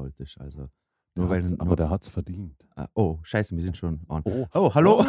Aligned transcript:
solltest. 0.00 0.40
Also, 0.40 0.70
nur 1.14 1.26
Der 1.26 1.28
weil, 1.28 1.42
hat's, 1.42 1.50
nur, 1.50 1.60
aber 1.60 1.76
der 1.76 1.90
hat 1.90 2.02
es 2.02 2.08
verdient. 2.08 2.56
Ah, 2.74 2.88
oh, 2.94 3.18
scheiße, 3.22 3.54
wir 3.54 3.62
sind 3.62 3.76
schon 3.76 4.00
on. 4.08 4.22
Oh, 4.24 4.46
Oh, 4.54 4.74
hallo. 4.74 5.04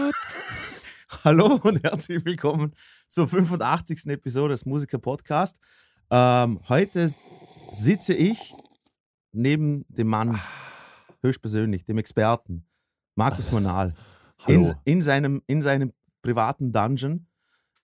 hallo 1.24 1.60
und 1.64 1.84
herzlich 1.84 2.24
willkommen 2.26 2.74
zur 3.08 3.28
85. 3.28 4.08
Episode 4.08 4.54
des 4.54 4.66
Musiker 4.66 4.98
Podcast. 4.98 5.60
Ähm, 6.10 6.60
heute 6.68 7.10
sitze 7.72 8.14
ich 8.14 8.54
neben 9.32 9.86
dem 9.88 10.08
Mann, 10.08 10.42
höchstpersönlich, 11.22 11.86
dem 11.86 11.98
Experten, 11.98 12.66
Markus 13.16 13.50
Monal, 13.52 13.94
in, 14.48 14.74
in, 14.84 15.02
seinem, 15.02 15.42
in 15.48 15.62
seinem 15.62 15.94
privaten 16.22 16.74
Dungeon. 16.74 17.28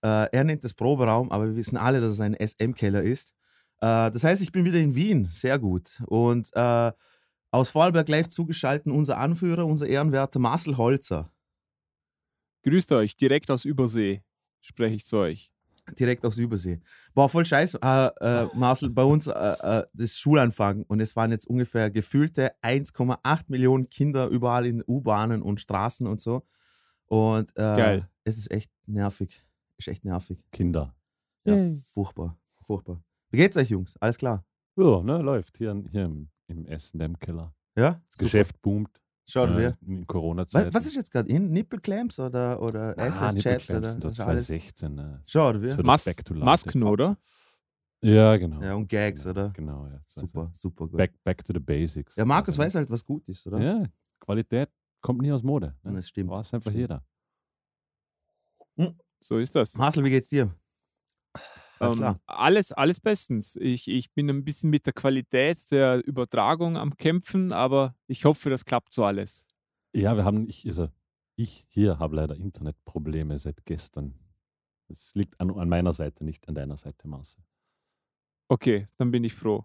Äh, 0.02 0.28
er 0.30 0.44
nennt 0.44 0.62
das 0.62 0.74
Proberaum, 0.74 1.32
aber 1.32 1.46
wir 1.46 1.56
wissen 1.56 1.78
alle, 1.78 2.02
dass 2.02 2.12
es 2.12 2.20
ein 2.20 2.34
SM-Keller 2.38 3.02
ist. 3.02 3.32
Äh, 3.80 4.10
das 4.10 4.24
heißt, 4.24 4.42
ich 4.42 4.52
bin 4.52 4.64
wieder 4.64 4.78
in 4.78 4.94
Wien, 4.94 5.26
sehr 5.26 5.58
gut. 5.58 6.02
Und 6.06 6.50
äh, 6.54 6.92
aus 7.50 7.70
Vorarlberg 7.70 8.08
live 8.08 8.28
zugeschaltet 8.28 8.92
unser 8.92 9.18
Anführer, 9.18 9.64
unser 9.66 9.86
ehrenwerter 9.86 10.38
Marcel 10.38 10.76
Holzer. 10.76 11.32
Grüßt 12.64 12.92
euch, 12.92 13.16
direkt 13.16 13.50
aus 13.50 13.64
Übersee 13.64 14.22
spreche 14.60 14.94
ich 14.96 15.06
zu 15.06 15.18
euch. 15.18 15.52
Direkt 15.98 16.26
aus 16.26 16.36
Übersee. 16.36 16.80
Boah, 17.14 17.30
voll 17.30 17.46
scheiße, 17.46 17.78
äh, 17.82 18.10
äh, 18.20 18.46
Marcel, 18.54 18.90
bei 18.90 19.04
uns 19.04 19.26
äh, 19.26 19.32
äh, 19.32 19.86
das 19.94 20.18
Schulanfang 20.18 20.82
und 20.82 21.00
es 21.00 21.16
waren 21.16 21.30
jetzt 21.30 21.46
ungefähr 21.46 21.90
gefühlte 21.90 22.52
1,8 22.62 23.44
Millionen 23.48 23.88
Kinder 23.88 24.28
überall 24.28 24.66
in 24.66 24.84
U-Bahnen 24.86 25.40
und 25.40 25.60
Straßen 25.60 26.06
und 26.06 26.20
so. 26.20 26.46
Und 27.06 27.50
äh, 27.52 27.76
Geil. 27.76 28.10
es 28.24 28.36
ist 28.36 28.50
echt 28.50 28.70
nervig. 28.86 29.42
Ist 29.78 29.88
echt 29.88 30.04
nervig. 30.04 30.44
Kinder. 30.52 30.94
Ja, 31.44 31.56
Yay. 31.56 31.76
furchtbar. 31.76 32.38
Furchtbar. 32.60 33.02
Wie 33.30 33.36
geht's 33.36 33.56
euch, 33.56 33.68
Jungs? 33.70 33.96
Alles 33.98 34.16
klar? 34.16 34.44
Ja, 34.76 35.02
ne, 35.02 35.18
läuft 35.18 35.56
hier, 35.58 35.82
hier 35.90 36.04
im, 36.04 36.28
im 36.46 36.66
S&M-Keller. 36.66 37.54
Ja? 37.76 37.92
Das 37.92 38.00
Super. 38.10 38.24
Geschäft 38.24 38.62
boomt. 38.62 39.00
Schaut, 39.26 39.50
äh, 39.50 39.56
wer. 39.56 39.78
In 39.86 40.06
Corona-Zeiten. 40.06 40.68
Was, 40.68 40.74
was 40.74 40.86
ist 40.86 40.96
jetzt 40.96 41.12
gerade 41.12 41.28
in? 41.28 41.50
Nippelclamps 41.50 42.18
oder, 42.18 42.62
oder 42.62 42.94
ah, 42.96 43.02
Assless 43.02 43.42
Chaps? 43.42 43.70
Oder, 43.70 43.80
Nippelclamps, 43.80 43.94
das 43.94 43.98
das 44.00 44.12
ist 44.12 44.20
alles. 44.20 44.46
2016. 44.46 44.94
Ne. 44.94 45.22
Schaut, 45.26 45.60
wer. 45.60 45.76
So 45.76 45.82
Mas 45.82 46.04
back 46.04 46.24
to 46.24 46.34
life. 46.34 46.44
Masken, 46.44 46.82
oder? 46.82 47.18
Ja, 48.00 48.36
genau. 48.36 48.62
Ja, 48.62 48.74
und 48.74 48.88
Gags, 48.88 49.24
genau, 49.24 49.30
oder? 49.30 49.50
Genau, 49.50 49.86
ja. 49.86 50.00
Also 50.04 50.20
Super, 50.20 50.50
super 50.54 50.86
gut. 50.86 50.96
Back, 50.96 51.12
back 51.24 51.44
to 51.44 51.52
the 51.52 51.58
basics. 51.58 52.14
ja, 52.16 52.24
Markus 52.24 52.54
Also, 52.54 52.62
weiß 52.62 52.74
halt, 52.76 52.90
was 52.90 53.04
gut 53.04 53.28
ist, 53.28 53.46
oder? 53.46 53.60
Ja, 53.60 53.84
Qualität 54.20 54.70
kommt 55.00 55.20
nie 55.20 55.32
aus 55.32 55.42
Mode. 55.42 55.74
Ne? 55.82 55.94
Das 55.94 56.08
stimmt. 56.08 56.30
Weiß 56.30 56.54
einfach 56.54 56.70
Stimmt. 56.70 56.80
jeder. 56.80 57.04
So 59.20 59.38
ist 59.38 59.54
das. 59.56 59.74
Marcel, 59.74 60.04
wie 60.04 60.10
geht's 60.10 60.28
dir? 60.28 60.54
Alles 61.80 61.98
Ähm, 61.98 62.16
alles, 62.26 62.72
alles 62.72 63.00
bestens. 63.00 63.56
Ich, 63.56 63.88
ich 63.88 64.12
bin 64.12 64.28
ein 64.30 64.44
bisschen 64.44 64.70
mit 64.70 64.86
der 64.86 64.92
Qualität 64.92 65.70
der 65.70 66.06
Übertragung 66.06 66.76
am 66.76 66.96
Kämpfen, 66.96 67.52
aber 67.52 67.94
ich 68.06 68.24
hoffe, 68.24 68.50
das 68.50 68.64
klappt 68.64 68.92
so 68.92 69.04
alles. 69.04 69.44
Ja, 69.94 70.16
wir 70.16 70.24
haben, 70.24 70.48
ich, 70.48 70.66
also 70.66 70.88
ich 71.36 71.66
hier 71.68 71.98
habe 71.98 72.16
leider 72.16 72.36
Internetprobleme 72.36 73.38
seit 73.38 73.64
gestern. 73.64 74.14
Das 74.88 75.14
liegt 75.14 75.38
an, 75.40 75.50
an 75.50 75.68
meiner 75.68 75.92
Seite, 75.92 76.24
nicht 76.24 76.48
an 76.48 76.54
deiner 76.54 76.76
Seite, 76.76 77.06
Marcel. 77.06 77.42
Okay, 78.48 78.86
dann 78.96 79.10
bin 79.10 79.24
ich 79.24 79.34
froh. 79.34 79.64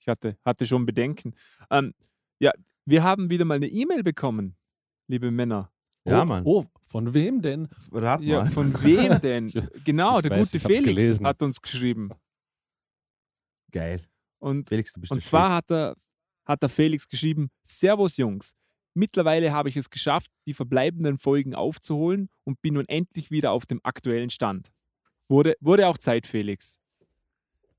Ich 0.00 0.08
hatte, 0.08 0.38
hatte 0.44 0.66
schon 0.66 0.86
Bedenken. 0.86 1.34
Ähm, 1.70 1.94
ja, 2.40 2.52
wir 2.84 3.02
haben 3.02 3.30
wieder 3.30 3.44
mal 3.44 3.54
eine 3.54 3.68
E-Mail 3.68 4.02
bekommen, 4.02 4.56
liebe 5.08 5.30
Männer. 5.30 5.70
Ja, 6.06 6.22
oh, 6.22 6.24
Mann. 6.24 6.42
Oh, 6.44 6.64
von 6.82 7.12
wem 7.12 7.42
denn? 7.42 7.68
Rat 7.92 8.22
Ja, 8.22 8.44
mal. 8.44 8.50
von 8.50 8.82
wem 8.82 9.20
denn? 9.22 9.52
Genau, 9.84 10.16
ich 10.16 10.22
der 10.22 10.30
weiß, 10.30 10.52
gute 10.52 10.60
Felix 10.60 11.20
hat 11.20 11.42
uns 11.42 11.60
geschrieben. 11.60 12.10
Geil. 13.72 14.02
Und 14.38 14.68
Felix, 14.68 14.92
du 14.92 15.00
bist 15.00 15.12
Und 15.12 15.20
der 15.22 15.26
zwar 15.26 15.54
hat 15.56 15.70
er, 15.70 15.96
hat 16.44 16.62
der 16.62 16.68
Felix 16.68 17.08
geschrieben: 17.08 17.50
Servus 17.62 18.16
Jungs, 18.16 18.54
mittlerweile 18.94 19.52
habe 19.52 19.68
ich 19.68 19.76
es 19.76 19.90
geschafft, 19.90 20.30
die 20.46 20.54
verbleibenden 20.54 21.18
Folgen 21.18 21.54
aufzuholen 21.54 22.28
und 22.44 22.60
bin 22.62 22.74
nun 22.74 22.86
endlich 22.86 23.30
wieder 23.30 23.50
auf 23.52 23.66
dem 23.66 23.80
aktuellen 23.82 24.30
Stand. 24.30 24.70
Wurde, 25.28 25.56
wurde 25.60 25.88
auch 25.88 25.98
Zeit, 25.98 26.26
Felix. 26.26 26.78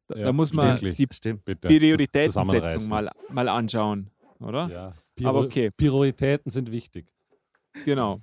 Da, 0.07 0.17
Ja, 0.17 0.25
da 0.25 0.33
muss 0.33 0.53
man 0.53 0.77
die. 0.79 1.07
Stimmt. 1.11 1.45
Prioritätensetzung 1.45 2.89
mal, 2.89 3.09
mal 3.29 3.47
anschauen, 3.47 4.09
oder? 4.39 4.69
Ja. 4.69 4.93
Aber 5.27 5.41
okay. 5.41 5.71
Prioritäten 5.71 6.51
sind 6.51 6.71
wichtig. 6.71 7.07
Genau. 7.85 8.19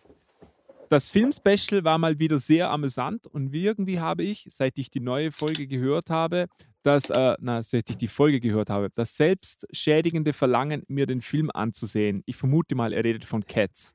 Das 0.89 1.11
Filmspecial 1.11 1.85
war 1.85 1.99
mal 1.99 2.19
wieder 2.19 2.39
sehr 2.39 2.71
amüsant 2.71 3.27
und 3.27 3.55
irgendwie 3.55 4.01
habe 4.01 4.23
ich, 4.23 4.47
seit 4.51 4.79
ich 4.79 4.91
die 4.91 5.01
neue 5.01 5.33
Folge 5.33 5.67
gehört 5.67 6.11
habe, 6.11 6.47
das, 6.83 7.09
äh, 7.11 7.35
na, 7.41 7.63
seit 7.63 7.89
ich 7.89 7.97
die 7.97 8.09
Folge 8.09 8.41
gehört 8.41 8.71
habe, 8.71 8.91
das 8.95 9.17
selbstschädigende 9.17 10.33
Verlangen, 10.33 10.83
mir 10.87 11.07
den 11.07 11.23
Film 11.23 11.51
anzusehen. 11.53 12.23
Ich 12.27 12.37
vermute 12.37 12.75
mal, 12.75 12.93
er 12.93 13.03
redet 13.03 13.25
von 13.25 13.45
Cats. 13.45 13.95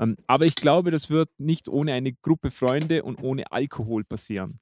Ähm, 0.00 0.16
aber 0.26 0.44
ich 0.44 0.56
glaube, 0.56 0.90
das 0.90 1.08
wird 1.08 1.30
nicht 1.38 1.68
ohne 1.68 1.92
eine 1.92 2.12
Gruppe 2.12 2.50
Freunde 2.50 3.04
und 3.04 3.22
ohne 3.22 3.50
Alkohol 3.52 4.04
passieren. 4.04 4.58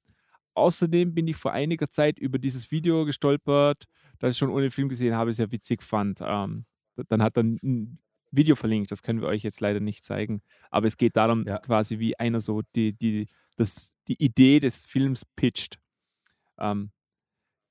Außerdem 0.53 1.15
bin 1.15 1.27
ich 1.27 1.35
vor 1.35 1.51
einiger 1.51 1.89
Zeit 1.89 2.19
über 2.19 2.37
dieses 2.37 2.69
Video 2.69 3.05
gestolpert, 3.05 3.85
das 4.19 4.33
ich 4.33 4.37
schon 4.37 4.51
ohne 4.51 4.69
Film 4.69 4.89
gesehen 4.89 5.15
habe, 5.15 5.33
sehr 5.33 5.51
witzig 5.51 5.81
fand. 5.81 6.19
Ähm, 6.21 6.65
dann 7.09 7.23
hat 7.23 7.35
er 7.37 7.43
ein 7.43 7.97
Video 8.35 8.55
verlinkt, 8.55 8.91
das 8.91 9.03
können 9.03 9.21
wir 9.21 9.27
euch 9.27 9.43
jetzt 9.43 9.61
leider 9.61 9.79
nicht 9.79 10.03
zeigen. 10.03 10.41
Aber 10.71 10.87
es 10.87 10.97
geht 10.97 11.15
darum, 11.17 11.45
Ja. 11.47 11.59
quasi 11.59 11.99
wie 11.99 12.17
einer 12.19 12.41
so 12.41 12.61
die, 12.75 12.93
die, 12.93 13.27
das, 13.57 13.93
die 14.07 14.21
Idee 14.23 14.59
des 14.59 14.85
Films 14.85 15.23
pitcht. 15.35 15.77
Ähm, 16.59 16.91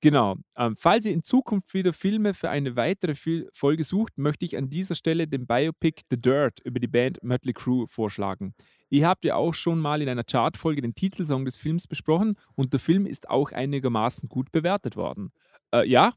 genau. 0.00 0.36
Ähm, 0.56 0.76
falls 0.76 1.06
ihr 1.06 1.12
in 1.12 1.22
Zukunft 1.22 1.74
wieder 1.74 1.92
Filme 1.92 2.34
für 2.34 2.50
eine 2.50 2.76
weitere 2.76 3.14
Fil 3.14 3.48
Folge 3.52 3.84
sucht, 3.84 4.18
möchte 4.18 4.44
ich 4.44 4.56
an 4.56 4.70
dieser 4.70 4.94
Stelle 4.94 5.26
den 5.26 5.46
Biopic 5.46 6.02
The 6.10 6.20
Dirt 6.20 6.60
über 6.60 6.80
die 6.80 6.88
Band 6.88 7.22
Mötley 7.22 7.52
Crüe 7.52 7.86
vorschlagen. 7.88 8.54
Ihr 8.88 9.08
habt 9.08 9.24
ja 9.24 9.36
auch 9.36 9.54
schon 9.54 9.78
mal 9.80 10.02
in 10.02 10.08
einer 10.08 10.24
Chartfolge 10.24 10.82
den 10.82 10.94
Titelsong 10.94 11.44
des 11.44 11.56
Films 11.56 11.86
besprochen 11.86 12.36
und 12.54 12.72
der 12.72 12.80
Film 12.80 13.06
ist 13.06 13.30
auch 13.30 13.52
einigermaßen 13.52 14.28
gut 14.28 14.52
bewertet 14.52 14.96
worden. 14.96 15.32
Äh, 15.72 15.88
ja, 15.88 16.14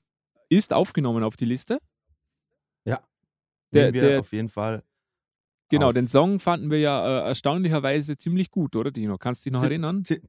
ist 0.49 0.73
aufgenommen 0.73 1.23
auf 1.23 1.35
die 1.37 1.45
Liste. 1.45 1.79
Der- 3.73 3.93
wir 3.93 4.01
der- 4.01 4.19
auf 4.19 4.31
jeden 4.31 4.49
Fall. 4.49 4.83
Genau, 5.69 5.87
auf. 5.87 5.93
den 5.93 6.07
Song 6.07 6.39
fanden 6.39 6.69
wir 6.69 6.79
ja 6.79 7.23
äh, 7.23 7.27
erstaunlicherweise 7.29 8.17
ziemlich 8.17 8.51
gut, 8.51 8.75
oder 8.75 8.91
Dino? 8.91 9.17
Kannst 9.17 9.43
du 9.45 9.49
dich 9.49 9.53
noch 9.53 9.61
Zi- 9.61 9.65
erinnern? 9.67 10.03
zi- 10.05 10.21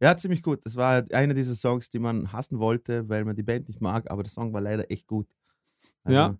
Ja, 0.00 0.16
ziemlich 0.16 0.42
gut. 0.42 0.64
Das 0.64 0.76
war 0.76 1.04
einer 1.12 1.34
dieser 1.34 1.54
Songs, 1.54 1.88
die 1.90 1.98
man 1.98 2.32
hassen 2.32 2.58
wollte, 2.60 3.08
weil 3.08 3.24
man 3.24 3.34
die 3.34 3.42
Band 3.42 3.66
nicht 3.68 3.80
mag, 3.80 4.10
aber 4.10 4.22
der 4.22 4.30
Song 4.30 4.52
war 4.52 4.60
leider 4.60 4.90
echt 4.90 5.06
gut. 5.06 5.26
Also, 6.04 6.16
Ja. 6.16 6.36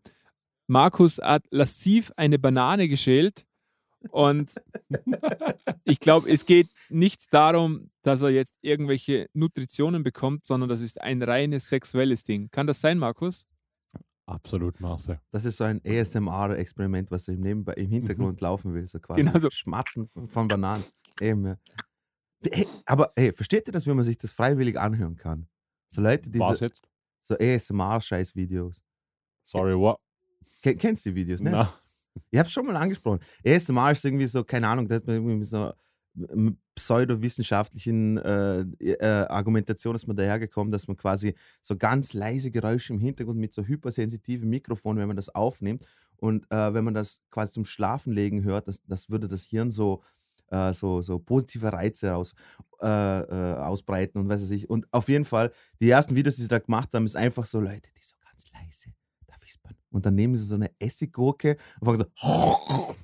Markus 0.69 1.19
hat 1.19 1.45
lassiv 1.51 2.13
eine 2.17 2.39
Banane 2.39 2.89
geschält 2.89 3.47
und 4.11 4.55
ich 5.85 5.99
glaube, 6.01 6.31
es 6.31 6.47
geht 6.47 6.69
nicht 6.89 7.33
darum, 7.33 7.91
dass 8.03 8.23
er 8.23 8.31
jetzt 8.31 8.59
irgendwelche 8.63 9.29
Nutritionen 9.33 10.03
bekommt, 10.03 10.47
sondern 10.47 10.69
das 10.69 10.81
ist 10.83 11.01
ein 11.01 11.23
reines 11.23 11.69
sexuelles 11.69 12.23
Ding. 12.25 12.49
Kann 12.51 12.67
das 12.67 12.81
sein, 12.81 12.99
Markus? 12.99 13.47
Absolut, 14.27 14.81
Marcel. 14.81 15.21
Das 15.31 15.45
ist 15.45 15.57
so 15.59 15.65
ein 15.65 15.81
ASMR-Experiment, 15.87 17.11
was 17.13 17.29
im, 17.29 17.41
Nebenbei, 17.41 17.75
im 17.75 17.89
Hintergrund 17.89 18.41
laufen 18.41 18.75
will. 18.75 18.87
So 18.89 18.99
quasi 18.99 19.23
Genau 19.23 19.39
so. 19.39 19.51
Schmatzen 19.51 20.07
von, 20.09 20.29
von 20.29 20.49
Bananen. 20.49 20.85
Eben, 21.21 21.47
ja. 21.47 21.57
Hey, 22.51 22.67
aber 22.85 23.13
hey, 23.17 23.33
versteht 23.33 23.69
ihr 23.69 23.73
das, 23.73 23.87
wie 23.87 23.95
man 23.95 24.05
sich 24.05 24.19
das 24.19 24.33
freiwillig 24.33 24.79
anhören 24.79 25.17
kann? 25.17 25.49
So 25.89 26.01
Leute, 26.03 26.29
Was 26.35 26.59
diese 26.59 26.65
jetzt? 26.67 26.89
so 27.23 27.37
ASMR-Scheiß-Videos. 27.39 28.83
Sorry, 29.45 29.77
what? 29.79 29.99
Ken, 30.61 30.77
kennst 30.77 31.07
du 31.07 31.11
die 31.11 31.17
Videos, 31.17 31.41
ne? 31.41 31.51
Na, 31.53 31.73
Ich 32.31 32.39
habe 32.39 32.47
es 32.49 32.53
schon 32.53 32.67
mal 32.67 32.77
angesprochen. 32.77 33.21
ASMR 33.47 33.93
ist 33.93 34.05
irgendwie 34.05 34.27
so, 34.27 34.43
keine 34.43 34.67
Ahnung, 34.69 34.89
da 34.89 34.97
hat 34.97 35.07
man 35.07 35.17
irgendwie 35.17 35.45
so 35.45 35.73
pseudowissenschaftlichen 36.75 38.19
äh, 38.19 38.61
äh, 38.61 39.27
Argumentation 39.29 39.95
ist 39.95 40.07
man 40.07 40.17
dahergekommen, 40.17 40.73
dass 40.73 40.89
man 40.89 40.97
quasi 40.97 41.35
so 41.63 41.77
ganz 41.77 42.13
leise 42.13 42.51
Geräusche 42.51 42.93
im 42.93 43.01
Hintergrund 43.01 43.39
mit 43.39 43.53
so 43.53 43.63
hypersensitiven 43.63 44.49
Mikrofonen, 44.49 45.01
wenn 45.01 45.09
man 45.09 45.17
das 45.17 45.35
aufnimmt 45.35 45.87
und 46.19 46.51
äh, 46.51 46.75
wenn 46.75 46.85
man 46.85 46.95
das 46.95 47.21
quasi 47.31 47.53
zum 47.53 47.65
Schlafenlegen 47.65 48.43
hört, 48.45 48.69
das, 48.69 48.83
das 48.85 49.11
würde 49.11 49.29
das 49.29 49.43
Hirn 49.45 49.71
so, 49.71 50.03
äh, 50.49 50.73
so, 50.73 51.03
so 51.03 51.19
positive 51.19 51.73
Reize 51.73 52.15
aus, 52.15 52.35
äh, 52.81 52.87
äh, 52.87 53.55
ausbreiten 53.57 54.21
und 54.21 54.29
weiß 54.29 54.43
was 54.43 54.51
ich. 54.51 54.69
Und 54.71 54.87
auf 54.93 55.09
jeden 55.09 55.25
Fall, 55.25 55.53
die 55.81 55.91
ersten 55.91 56.15
Videos, 56.15 56.37
die 56.37 56.43
sie 56.43 56.49
da 56.49 56.59
gemacht 56.59 56.93
haben, 56.95 57.05
ist 57.05 57.17
einfach 57.17 57.47
so 57.47 57.61
Leute, 57.61 57.91
die 57.97 58.03
so 58.03 58.17
ganz 58.23 58.51
leise 58.53 58.91
da 59.27 59.35
wispern. 59.41 59.75
Und 59.91 60.07
dann 60.07 60.15
nehmen 60.15 60.37
sie 60.37 60.45
so 60.45 60.55
eine 60.55 60.71
Essiggurke 60.79 61.57
und 61.81 61.87
fangen 61.87 61.99
so 61.99 62.97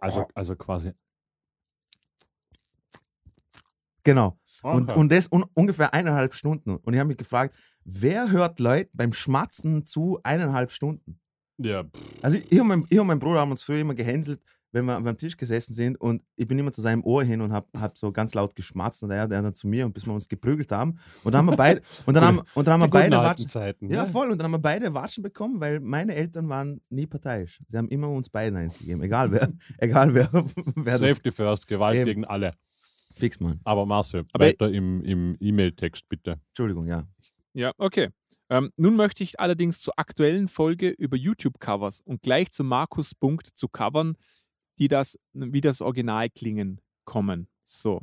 also, 0.00 0.26
also 0.34 0.56
quasi. 0.56 0.92
Genau. 4.06 4.38
Und, 4.62 4.90
Okay. 4.90 4.98
und 4.98 5.12
das 5.12 5.30
un 5.30 5.44
ungefähr 5.54 5.92
eineinhalb 5.92 6.32
Stunden. 6.34 6.76
Und 6.76 6.94
ich 6.94 6.98
habe 6.98 7.08
mich 7.08 7.18
gefragt, 7.18 7.54
wer 7.84 8.30
hört 8.30 8.58
Leute 8.58 8.88
beim 8.94 9.12
Schmatzen 9.12 9.84
zu 9.84 10.18
eineinhalb 10.22 10.70
Stunden? 10.70 11.20
Ja, 11.58 11.84
pff, 11.84 11.90
Also 12.22 12.38
ich 12.48 12.60
und 12.60 12.68
mein, 12.68 12.86
ich 12.88 12.98
und 12.98 13.06
mein 13.06 13.18
Bruder 13.18 13.40
haben 13.40 13.50
uns 13.50 13.62
früher 13.62 13.80
immer 13.80 13.94
gehänselt, 13.94 14.40
wenn 14.72 14.84
wir 14.84 14.94
am 14.96 15.16
Tisch 15.16 15.36
gesessen 15.36 15.72
sind 15.72 15.98
und 15.98 16.22
ich 16.36 16.46
bin 16.46 16.58
immer 16.58 16.70
zu 16.72 16.82
seinem 16.82 17.02
Ohr 17.04 17.22
hin 17.24 17.40
und 17.40 17.52
habe 17.52 17.66
hab 17.80 17.96
so 17.96 18.12
ganz 18.12 18.34
laut 18.34 18.54
geschmatzt 18.54 19.02
und 19.02 19.10
er, 19.10 19.20
er 19.20 19.26
dann 19.28 19.54
zu 19.54 19.66
mir 19.68 19.86
und 19.86 19.92
bis 19.94 20.04
wir 20.04 20.12
uns 20.12 20.28
geprügelt 20.28 20.70
haben. 20.70 20.98
Und 21.24 21.32
dann 21.32 21.38
haben 21.38 21.52
wir 21.52 21.56
beide, 21.56 21.80
und 22.04 22.14
dann 22.14 22.24
haben, 22.24 22.40
und 22.54 22.66
dann 22.66 22.74
haben 22.74 22.80
wir 22.82 22.88
beide 22.88 23.16
Watschen. 23.16 23.48
Zeiten. 23.48 23.90
Ja, 23.90 24.02
ne? 24.02 24.08
voll. 24.08 24.30
Und 24.30 24.38
dann 24.38 24.44
haben 24.46 24.52
wir 24.52 24.58
beide 24.58 24.92
Watschen 24.92 25.22
bekommen, 25.22 25.60
weil 25.60 25.80
meine 25.80 26.14
Eltern 26.14 26.48
waren 26.50 26.80
nie 26.90 27.06
parteiisch. 27.06 27.60
Sie 27.68 27.76
haben 27.78 27.88
immer 27.88 28.10
uns 28.10 28.28
beiden 28.28 28.58
eins 28.58 28.76
gegeben. 28.78 29.02
Egal 29.02 29.32
wer, 29.32 29.50
egal 29.78 30.12
wer, 30.12 30.28
wer 30.32 30.98
das 30.98 31.08
Safety 31.08 31.32
first, 31.32 31.66
Gewalt 31.68 31.96
Eben. 31.96 32.04
gegen 32.04 32.24
alle. 32.26 32.50
Fix, 33.16 33.40
Mann. 33.40 33.60
Aber 33.64 33.86
Marcel, 33.86 34.24
weiter 34.34 34.70
im, 34.70 35.02
im 35.02 35.36
E-Mail-Text 35.40 36.08
bitte. 36.08 36.40
Entschuldigung, 36.48 36.86
ja. 36.86 37.06
Ja, 37.54 37.72
okay. 37.78 38.10
Ähm, 38.48 38.70
nun 38.76 38.94
möchte 38.94 39.24
ich 39.24 39.40
allerdings 39.40 39.80
zur 39.80 39.94
aktuellen 39.98 40.48
Folge 40.48 40.90
über 40.90 41.16
YouTube-Covers 41.16 42.00
und 42.02 42.22
gleich 42.22 42.52
zu 42.52 42.62
Markus 42.62 43.14
Punkt 43.14 43.48
zu 43.48 43.68
Covern, 43.68 44.16
die 44.78 44.88
das 44.88 45.18
wie 45.32 45.60
das 45.60 45.80
Original 45.80 46.28
klingen, 46.30 46.80
kommen. 47.04 47.48
So. 47.64 48.02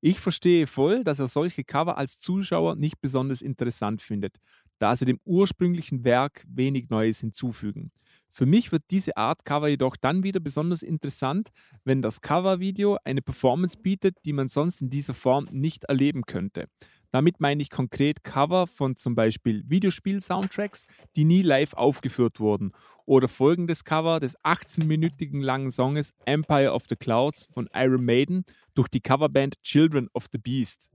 Ich 0.00 0.20
verstehe 0.20 0.66
voll, 0.66 1.02
dass 1.02 1.18
er 1.18 1.26
solche 1.26 1.64
Cover 1.64 1.98
als 1.98 2.20
Zuschauer 2.20 2.76
nicht 2.76 3.00
besonders 3.00 3.42
interessant 3.42 4.00
findet, 4.00 4.36
da 4.78 4.94
sie 4.94 5.06
dem 5.06 5.18
ursprünglichen 5.24 6.04
Werk 6.04 6.44
wenig 6.48 6.88
Neues 6.88 7.20
hinzufügen. 7.20 7.90
Für 8.30 8.46
mich 8.46 8.72
wird 8.72 8.84
diese 8.90 9.16
Art 9.16 9.44
Cover 9.44 9.68
jedoch 9.68 9.96
dann 9.96 10.22
wieder 10.22 10.40
besonders 10.40 10.82
interessant, 10.82 11.48
wenn 11.84 12.02
das 12.02 12.20
Covervideo 12.20 12.98
eine 13.04 13.22
Performance 13.22 13.76
bietet, 13.78 14.16
die 14.24 14.32
man 14.32 14.48
sonst 14.48 14.82
in 14.82 14.90
dieser 14.90 15.14
Form 15.14 15.46
nicht 15.50 15.84
erleben 15.84 16.22
könnte. 16.24 16.68
Damit 17.10 17.40
meine 17.40 17.62
ich 17.62 17.70
konkret 17.70 18.22
Cover 18.22 18.66
von 18.66 18.96
zum 18.96 19.14
Beispiel 19.14 19.64
Videospiel-Soundtracks, 19.66 20.84
die 21.16 21.24
nie 21.24 21.42
live 21.42 21.72
aufgeführt 21.74 22.38
wurden. 22.38 22.72
Oder 23.06 23.28
folgendes 23.28 23.84
Cover 23.84 24.20
des 24.20 24.38
18-minütigen 24.40 25.42
langen 25.42 25.70
Songes 25.70 26.12
Empire 26.26 26.72
of 26.72 26.84
the 26.88 26.96
Clouds 26.96 27.48
von 27.52 27.68
Iron 27.72 28.04
Maiden 28.04 28.44
durch 28.74 28.88
die 28.88 29.00
Coverband 29.00 29.62
Children 29.62 30.08
of 30.12 30.26
the 30.30 30.38
Beast. 30.38 30.90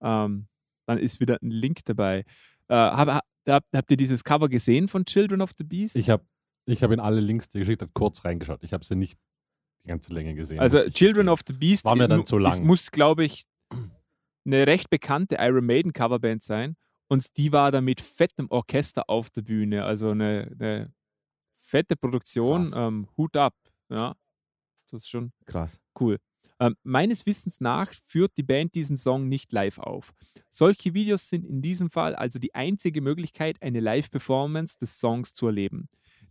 Ähm, 0.00 0.48
dann 0.86 0.98
ist 0.98 1.20
wieder 1.20 1.38
ein 1.42 1.50
Link 1.50 1.84
dabei. 1.84 2.24
Äh, 2.68 2.74
hab, 2.74 3.22
hab, 3.46 3.64
habt 3.74 3.90
ihr 3.90 3.96
dieses 3.98 4.24
Cover 4.24 4.48
gesehen 4.48 4.88
von 4.88 5.04
Children 5.04 5.42
of 5.42 5.50
the 5.58 5.64
Beast? 5.64 5.96
Ich 5.96 6.08
habe 6.08 6.24
ich 6.68 6.82
hab 6.82 6.90
in 6.90 7.00
alle 7.00 7.20
Links, 7.20 7.48
die 7.48 7.58
geschickt 7.60 7.82
habt, 7.82 7.94
kurz 7.94 8.24
reingeschaut. 8.24 8.62
Ich 8.62 8.72
habe 8.72 8.84
sie 8.84 8.94
nicht 8.94 9.18
die 9.84 9.88
ganze 9.88 10.12
Länge 10.12 10.34
gesehen. 10.34 10.58
Also 10.60 10.88
Children 10.90 11.28
of 11.28 11.40
the 11.46 11.52
Beast 11.54 11.84
War 11.84 11.96
mir 11.96 12.08
dann 12.08 12.26
zu 12.26 12.36
Es 12.38 12.42
lang. 12.58 12.66
muss, 12.66 12.90
glaube 12.90 13.24
ich, 13.24 13.44
eine 14.44 14.66
recht 14.66 14.90
bekannte 14.90 15.36
Iron 15.40 15.64
Maiden 15.64 15.92
Coverband 15.92 16.42
sein. 16.42 16.76
Und 17.08 17.36
die 17.38 17.52
war 17.52 17.72
da 17.72 17.80
mit 17.80 18.00
fettem 18.00 18.50
Orchester 18.50 19.08
auf 19.08 19.30
der 19.30 19.42
Bühne. 19.42 19.84
Also 19.84 20.10
eine, 20.10 20.50
eine 20.58 20.92
fette 21.58 21.96
Produktion. 21.96 22.70
Ähm, 22.76 23.08
Hut 23.16 23.36
ab. 23.36 23.54
Ja, 23.90 24.14
das 24.90 25.02
ist 25.02 25.08
schon 25.08 25.32
Krass. 25.46 25.80
cool. 25.98 26.18
Ähm, 26.60 26.76
meines 26.82 27.24
Wissens 27.24 27.60
nach 27.60 27.92
führt 28.04 28.36
die 28.36 28.42
Band 28.42 28.74
diesen 28.74 28.96
Song 28.96 29.28
nicht 29.28 29.52
live 29.52 29.78
auf. 29.78 30.12
Solche 30.50 30.92
Videos 30.92 31.28
sind 31.28 31.46
in 31.46 31.62
diesem 31.62 31.88
Fall 31.88 32.14
also 32.14 32.38
die 32.38 32.54
einzige 32.54 33.00
Möglichkeit, 33.00 33.62
eine 33.62 33.80
Live-Performance 33.80 34.76
des 34.76 34.98
Songs 34.98 35.32
zu 35.32 35.46
erleben. 35.46 35.88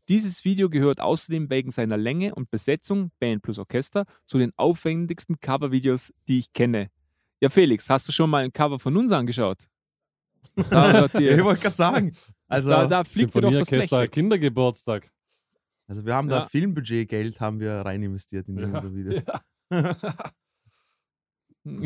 Dieses 0.10 0.46
Video 0.46 0.70
gehört 0.70 1.02
außerdem 1.02 1.50
wegen 1.50 1.70
seiner 1.72 1.98
Länge 1.98 2.34
und 2.36 2.50
Besetzung, 2.50 3.12
Band 3.20 3.42
plus 3.42 3.58
Orchester, 3.60 4.06
zu 4.26 4.38
den 4.38 4.52
aufwendigsten 4.56 5.40
Covervideos, 5.40 6.14
die 6.28 6.40
ich 6.40 6.54
kenne. 6.54 6.90
Ja, 7.42 7.50
Felix, 7.50 7.90
hast 7.90 8.08
du 8.08 8.12
schon 8.12 8.30
mal 8.30 8.44
ein 8.44 8.54
Cover 8.54 8.80
von 8.80 8.96
uns 8.98 9.12
angeschaut? 9.12 9.66
Da, 10.70 11.06
Ja, 11.06 11.20
ich 11.38 11.44
wollte 11.44 11.62
gerade 11.62 11.76
sagen. 11.76 12.16
Also, 12.48 12.70
da, 12.70 12.88
da 12.88 13.04
fliegt 13.04 13.36
dir 13.36 13.42
doch 13.42 13.52
das 13.54 13.70
Blech 13.70 13.92
weg. 13.92 14.12
Kindergeburtstag. 14.12 15.12
also 15.88 16.04
wir 16.06 16.16
haben 16.16 16.30
Ja. 16.30 16.40
da 16.40 16.46
Filmbudget-Geld 16.48 17.40
haben 17.42 17.60
wir 17.60 17.74
rein 17.82 18.02
investiert 18.02 18.48
in 18.48 18.58
Ja. 18.58 18.66
unser 18.68 18.94
Video. 18.96 19.22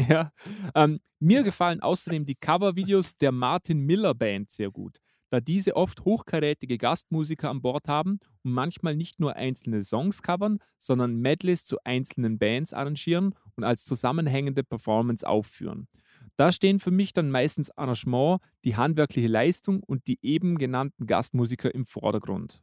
Ja. 0.07 0.31
Ähm, 0.75 1.00
mir 1.19 1.41
gefallen 1.41 1.79
außerdem 1.81 2.23
die 2.23 2.35
Covervideos 2.35 3.15
der 3.15 3.31
Martin 3.31 3.79
Miller 3.79 4.13
Band 4.13 4.51
sehr 4.51 4.69
gut, 4.69 5.00
da 5.31 5.39
diese 5.39 5.75
oft 5.75 6.04
hochkarätige 6.04 6.78
Gastmusiker 6.78 7.50
an 7.50 7.62
Bord 7.62 7.88
haben 7.88 8.19
und 8.44 8.51
manchmal 8.51 8.95
nicht 8.95 9.19
nur 9.19 9.36
einzelne 9.36 9.83
Songs 9.83 10.22
covern, 10.22 10.60
sondern 10.78 11.16
Medleys 11.16 11.66
zu 11.66 11.78
einzelnen 11.86 12.38
Bands 12.38 12.74
arrangieren 12.74 13.33
und 13.56 13.63
als 13.63 13.86
zusammenhängende 13.86 14.63
Performance 14.63 15.28
aufführen. 15.28 15.88
Da 16.36 16.51
stehen 16.51 16.80
für 16.80 16.92
mich 16.92 17.13
dann 17.13 17.31
meistens 17.31 17.72
Arrangement, 17.72 18.42
die 18.66 18.75
handwerkliche 18.75 19.28
Leistung 19.28 19.81
und 19.81 20.07
die 20.07 20.19
eben 20.22 20.57
genannten 20.57 21.07
Gastmusiker 21.07 21.74
im 21.74 21.86
Vordergrund. 21.86 22.62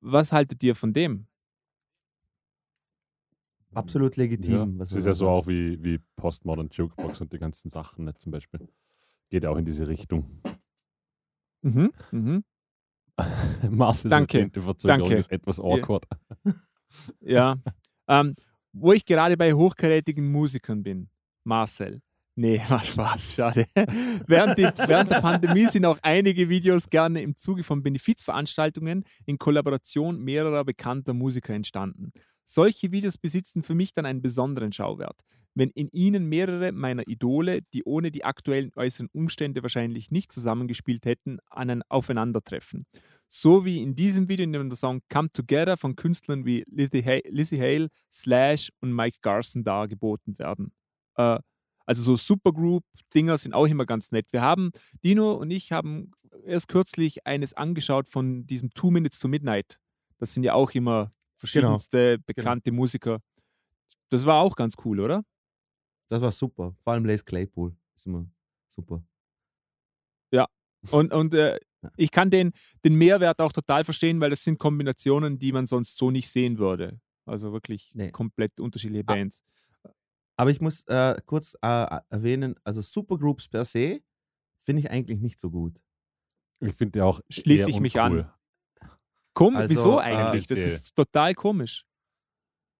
Was 0.00 0.32
haltet 0.32 0.62
ihr 0.62 0.74
von 0.74 0.92
dem? 0.92 1.26
Absolut 3.74 4.16
legitim. 4.16 4.52
Ja, 4.52 4.68
was 4.78 4.90
das 4.90 4.98
ist 4.98 5.06
ja 5.06 5.14
so 5.14 5.28
auch 5.28 5.46
wie, 5.46 5.82
wie 5.82 5.98
Postmodern 6.16 6.68
Jukebox 6.72 7.20
und 7.20 7.32
die 7.32 7.38
ganzen 7.38 7.70
Sachen 7.70 8.04
ne, 8.04 8.14
zum 8.14 8.32
Beispiel. 8.32 8.68
Geht 9.30 9.44
ja 9.44 9.50
auch 9.50 9.58
in 9.58 9.64
diese 9.64 9.86
Richtung. 9.86 10.40
Mhm. 11.62 11.92
Mhm. 12.10 12.44
Marcel, 13.70 14.10
Danke, 14.10 14.48
die 14.48 14.60
Verzögerung 14.60 15.00
danke. 15.02 15.16
ist 15.16 15.30
etwas 15.30 15.58
awkward. 15.58 16.04
Ja. 17.20 17.56
ähm, 18.08 18.34
wo 18.72 18.92
ich 18.92 19.04
gerade 19.04 19.36
bei 19.36 19.52
hochkarätigen 19.52 20.30
Musikern 20.32 20.82
bin. 20.82 21.08
Marcel. 21.44 22.02
Nee, 22.34 22.60
war 22.68 22.82
Spaß, 22.82 23.34
schade. 23.34 23.66
während, 24.26 24.58
die, 24.58 24.68
während 24.86 25.10
der 25.10 25.20
Pandemie 25.20 25.66
sind 25.66 25.84
auch 25.84 25.98
einige 26.02 26.48
Videos 26.48 26.88
gerne 26.90 27.22
im 27.22 27.36
Zuge 27.36 27.62
von 27.62 27.82
Benefizveranstaltungen 27.82 29.04
in 29.26 29.38
Kollaboration 29.38 30.18
mehrerer 30.20 30.64
bekannter 30.64 31.14
Musiker 31.14 31.54
entstanden. 31.54 32.12
Solche 32.44 32.92
Videos 32.92 33.18
besitzen 33.18 33.62
für 33.62 33.74
mich 33.74 33.92
dann 33.92 34.06
einen 34.06 34.22
besonderen 34.22 34.72
Schauwert. 34.72 35.22
Wenn 35.54 35.70
in 35.70 35.88
ihnen 35.90 36.26
mehrere 36.26 36.72
meiner 36.72 37.06
Idole, 37.08 37.60
die 37.74 37.82
ohne 37.84 38.10
die 38.10 38.24
aktuellen 38.24 38.70
äußeren 38.76 39.08
Umstände 39.12 39.62
wahrscheinlich 39.62 40.10
nicht 40.10 40.32
zusammengespielt 40.32 41.04
hätten, 41.06 41.38
anen- 41.48 41.82
aufeinandertreffen. 41.88 42.86
So 43.28 43.64
wie 43.64 43.82
in 43.82 43.94
diesem 43.94 44.28
Video, 44.28 44.44
in 44.44 44.52
dem 44.52 44.68
der 44.68 44.76
Song 44.76 45.00
Come 45.08 45.30
Together 45.32 45.76
von 45.76 45.96
Künstlern 45.96 46.44
wie 46.44 46.64
Lizzie 46.68 47.04
Hale, 47.04 47.22
Lizzie 47.28 47.60
Hale 47.60 47.88
Slash 48.10 48.70
und 48.80 48.92
Mike 48.92 49.18
Garson 49.22 49.64
dargeboten 49.64 50.38
werden. 50.38 50.72
Äh, 51.16 51.38
also 51.84 52.02
so 52.04 52.16
Supergroup-Dinger 52.16 53.36
sind 53.36 53.52
auch 53.52 53.66
immer 53.66 53.86
ganz 53.86 54.12
nett. 54.12 54.26
Wir 54.30 54.42
haben, 54.42 54.70
Dino 55.02 55.32
und 55.32 55.50
ich 55.50 55.72
haben 55.72 56.12
erst 56.44 56.68
kürzlich 56.68 57.26
eines 57.26 57.54
angeschaut 57.54 58.08
von 58.08 58.46
diesem 58.46 58.70
Two 58.70 58.92
Minutes 58.92 59.18
to 59.18 59.26
Midnight. 59.26 59.80
Das 60.18 60.34
sind 60.34 60.44
ja 60.44 60.54
auch 60.54 60.70
immer 60.70 61.10
verschiedenste 61.40 62.18
bekannte 62.18 62.70
Musiker. 62.72 63.20
Das 64.10 64.26
war 64.26 64.40
auch 64.42 64.54
ganz 64.56 64.74
cool, 64.84 65.00
oder? 65.00 65.24
Das 66.08 66.20
war 66.20 66.32
super. 66.32 66.74
Vor 66.82 66.92
allem 66.92 67.04
Lace 67.04 67.24
Claypool. 67.24 67.74
Ist 67.96 68.06
immer 68.06 68.26
super. 68.68 69.02
Und, 70.90 71.12
und 71.12 71.34
äh, 71.34 71.58
ich 71.96 72.10
kann 72.10 72.30
den, 72.30 72.52
den 72.86 72.94
Mehrwert 72.94 73.40
auch 73.40 73.52
total 73.52 73.84
verstehen, 73.84 74.18
weil 74.18 74.30
das 74.30 74.42
sind 74.42 74.58
Kombinationen, 74.58 75.38
die 75.38 75.52
man 75.52 75.66
sonst 75.66 75.94
so 75.94 76.10
nicht 76.10 76.30
sehen 76.30 76.58
würde. 76.58 76.98
Also 77.26 77.52
wirklich 77.52 77.94
Nee. 77.94 78.10
komplett 78.10 78.58
unterschiedliche 78.60 79.04
Ah. 79.06 79.12
Bands. 79.14 79.42
Aber 80.38 80.50
ich 80.50 80.60
muss 80.62 80.84
äh, 80.84 81.20
kurz 81.26 81.54
äh, 81.60 82.00
erwähnen, 82.08 82.54
also 82.64 82.80
Supergroups 82.80 83.46
per 83.48 83.66
se 83.66 84.00
finde 84.58 84.80
ich 84.80 84.90
eigentlich 84.90 85.20
nicht 85.20 85.38
so 85.38 85.50
gut. 85.50 85.82
Ich 86.60 86.72
finde 86.74 87.00
ja 87.00 87.04
auch. 87.04 87.20
Schließe 87.28 87.68
ich 87.68 87.80
mich 87.80 88.00
an. 88.00 88.30
Kom 89.34 89.56
Also, 89.56 89.74
Wieso 89.74 89.98
äh, 89.98 90.02
eigentlich? 90.02 90.46
das 90.46 90.58
erzähl. 90.58 90.74
ist 90.74 90.96
total 90.96 91.34
komisch. 91.34 91.84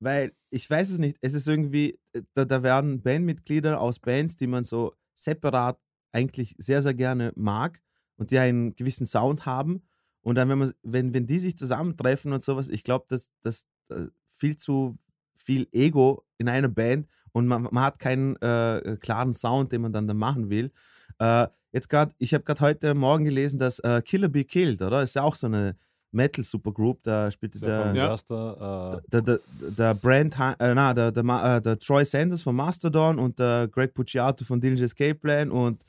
Weil 0.00 0.33
ich 0.50 0.69
weiß 0.69 0.90
es 0.90 0.99
nicht, 0.99 1.19
es 1.21 1.35
ist 1.35 1.47
irgendwie, 1.47 1.99
äh, 2.12 2.23
da, 2.35 2.45
da 2.45 2.62
werden 2.62 3.02
Bandmitglieder 3.02 3.80
aus 3.80 3.99
Bands, 3.99 4.37
die 4.37 4.47
man 4.47 4.64
so 4.64 4.95
separat 5.14 5.78
eigentlich 6.12 6.54
sehr, 6.59 6.83
sehr 6.83 6.95
gerne 6.95 7.33
mag 7.37 7.80
und 8.16 8.30
die 8.30 8.38
einen 8.38 8.75
gewissen 8.75 9.07
Sound 9.07 9.47
haben. 9.47 9.83
Und 10.23 10.35
dann, 10.37 10.49
wenn, 10.49 10.59
man, 10.59 10.73
wenn, 10.83 11.14
wenn 11.14 11.26
die 11.26 11.38
sich 11.38 11.57
zusammentreffen 11.57 12.33
und 12.33 12.42
sowas, 12.42 12.69
ich 12.69 12.85
glaube, 12.85 13.07
dass 13.09 13.30
das 13.42 13.66
äh, 13.88 14.07
viel 14.26 14.57
zu 14.57 14.99
viel 15.35 15.69
Ego 15.73 16.25
in 16.38 16.49
einer 16.49 16.69
Band 16.69 17.09
und 17.33 17.47
man, 17.47 17.62
man 17.62 17.83
hat 17.83 17.99
keinen 17.99 18.37
äh, 18.37 18.97
klaren 19.00 19.35
Sound, 19.35 19.73
den 19.73 19.83
man 19.83 19.92
dann 19.92 20.07
da 20.07 20.14
machen 20.14 20.50
will. 20.50 20.71
Äh, 21.19 21.47
jetzt 21.73 21.88
gerade, 21.88 22.14
ich 22.19 22.35
habe 22.35 22.45
gerade 22.45 22.61
heute 22.61 22.95
Morgen 22.95 23.25
gelesen, 23.25 23.59
dass 23.59 23.78
äh, 23.80 24.02
Killer 24.02 24.28
Be 24.28 24.45
Killed, 24.45 24.83
oder? 24.83 25.02
Ist 25.02 25.14
ja 25.14 25.23
auch 25.23 25.35
so 25.35 25.47
eine 25.47 25.76
Metal-Supergroup, 26.12 27.02
da 27.02 27.31
spielt 27.31 27.55
Ist 27.55 27.62
ja 27.62 27.93
der, 27.93 27.95
Ja. 27.95 28.95
Äh, 28.95 29.00
der, 29.12 29.23
der, 29.23 29.40
der 29.79 29.95
Brand, 29.95 30.35
äh, 30.59 30.75
na, 30.75 30.93
der, 30.95 31.12
der, 31.12 31.25
äh, 31.57 31.62
der 31.62 31.79
Troy 31.79 32.05
Sanders 32.05 32.43
von 32.43 32.57
Mastodon 32.57 33.19
und 33.19 33.38
der 33.38 33.69
Greg 33.69 33.95
Puciato 33.95 34.45
von 34.45 34.61
Dillinger 34.61 34.83
Escape 34.83 35.14
Plan 35.14 35.50
und 35.50 35.85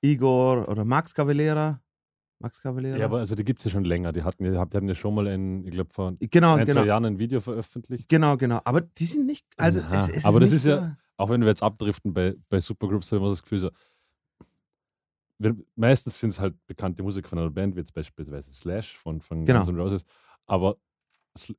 Igor 0.00 0.68
oder 0.68 0.84
Max 0.84 1.14
Cavalera. 1.14 1.80
Max 2.40 2.60
Cavalera? 2.60 2.96
ja, 2.98 3.04
aber 3.06 3.20
also 3.20 3.36
die 3.36 3.44
gibt 3.44 3.60
es 3.60 3.66
ja 3.66 3.70
schon 3.70 3.84
länger. 3.84 4.12
Die 4.12 4.22
hatten, 4.24 4.44
ja- 4.44 4.50
die 4.50 4.58
hatten 4.58 4.88
ja 4.88 4.94
schon 4.96 5.14
mal 5.14 5.28
ein, 5.28 5.64
ich 5.64 5.70
glaube, 5.70 5.90
vor 5.92 6.12
genau, 6.18 6.56
ein, 6.56 6.66
genau. 6.66 6.80
zwei 6.80 6.86
Jahren 6.88 7.04
ein 7.04 7.18
Video 7.18 7.40
veröffentlicht. 7.40 8.08
Genau, 8.08 8.36
genau. 8.36 8.60
Aber 8.64 8.80
die 8.80 9.04
sind 9.04 9.26
nicht, 9.26 9.46
also 9.56 9.80
Aha, 9.80 10.06
es, 10.06 10.16
es 10.18 10.24
aber 10.24 10.40
das 10.40 10.50
nicht 10.50 10.58
ist 10.58 10.66
ja- 10.66 10.96
Auch 11.16 11.30
wenn 11.30 11.40
wir 11.42 11.48
jetzt 11.48 11.62
abdriften 11.62 12.12
bei, 12.12 12.34
bei 12.48 12.58
Supergroups, 12.58 13.06
habe 13.12 13.18
ich 13.18 13.22
immer 13.22 13.30
das 13.30 13.42
Gefühl, 13.42 13.60
so, 13.60 13.70
wir, 15.42 15.56
meistens 15.76 16.20
sind 16.20 16.30
es 16.30 16.40
halt 16.40 16.54
bekannte 16.66 17.02
Musiker 17.02 17.28
von 17.28 17.38
einer 17.38 17.50
Band, 17.50 17.74
wie 17.74 17.80
jetzt 17.80 17.94
beispielsweise 17.94 18.52
Slash 18.52 18.96
von, 18.96 19.20
von 19.20 19.44
Genau. 19.44 19.60
Guns 19.60 19.68
N' 19.68 19.78
Roses. 19.78 20.04
Aber 20.46 20.76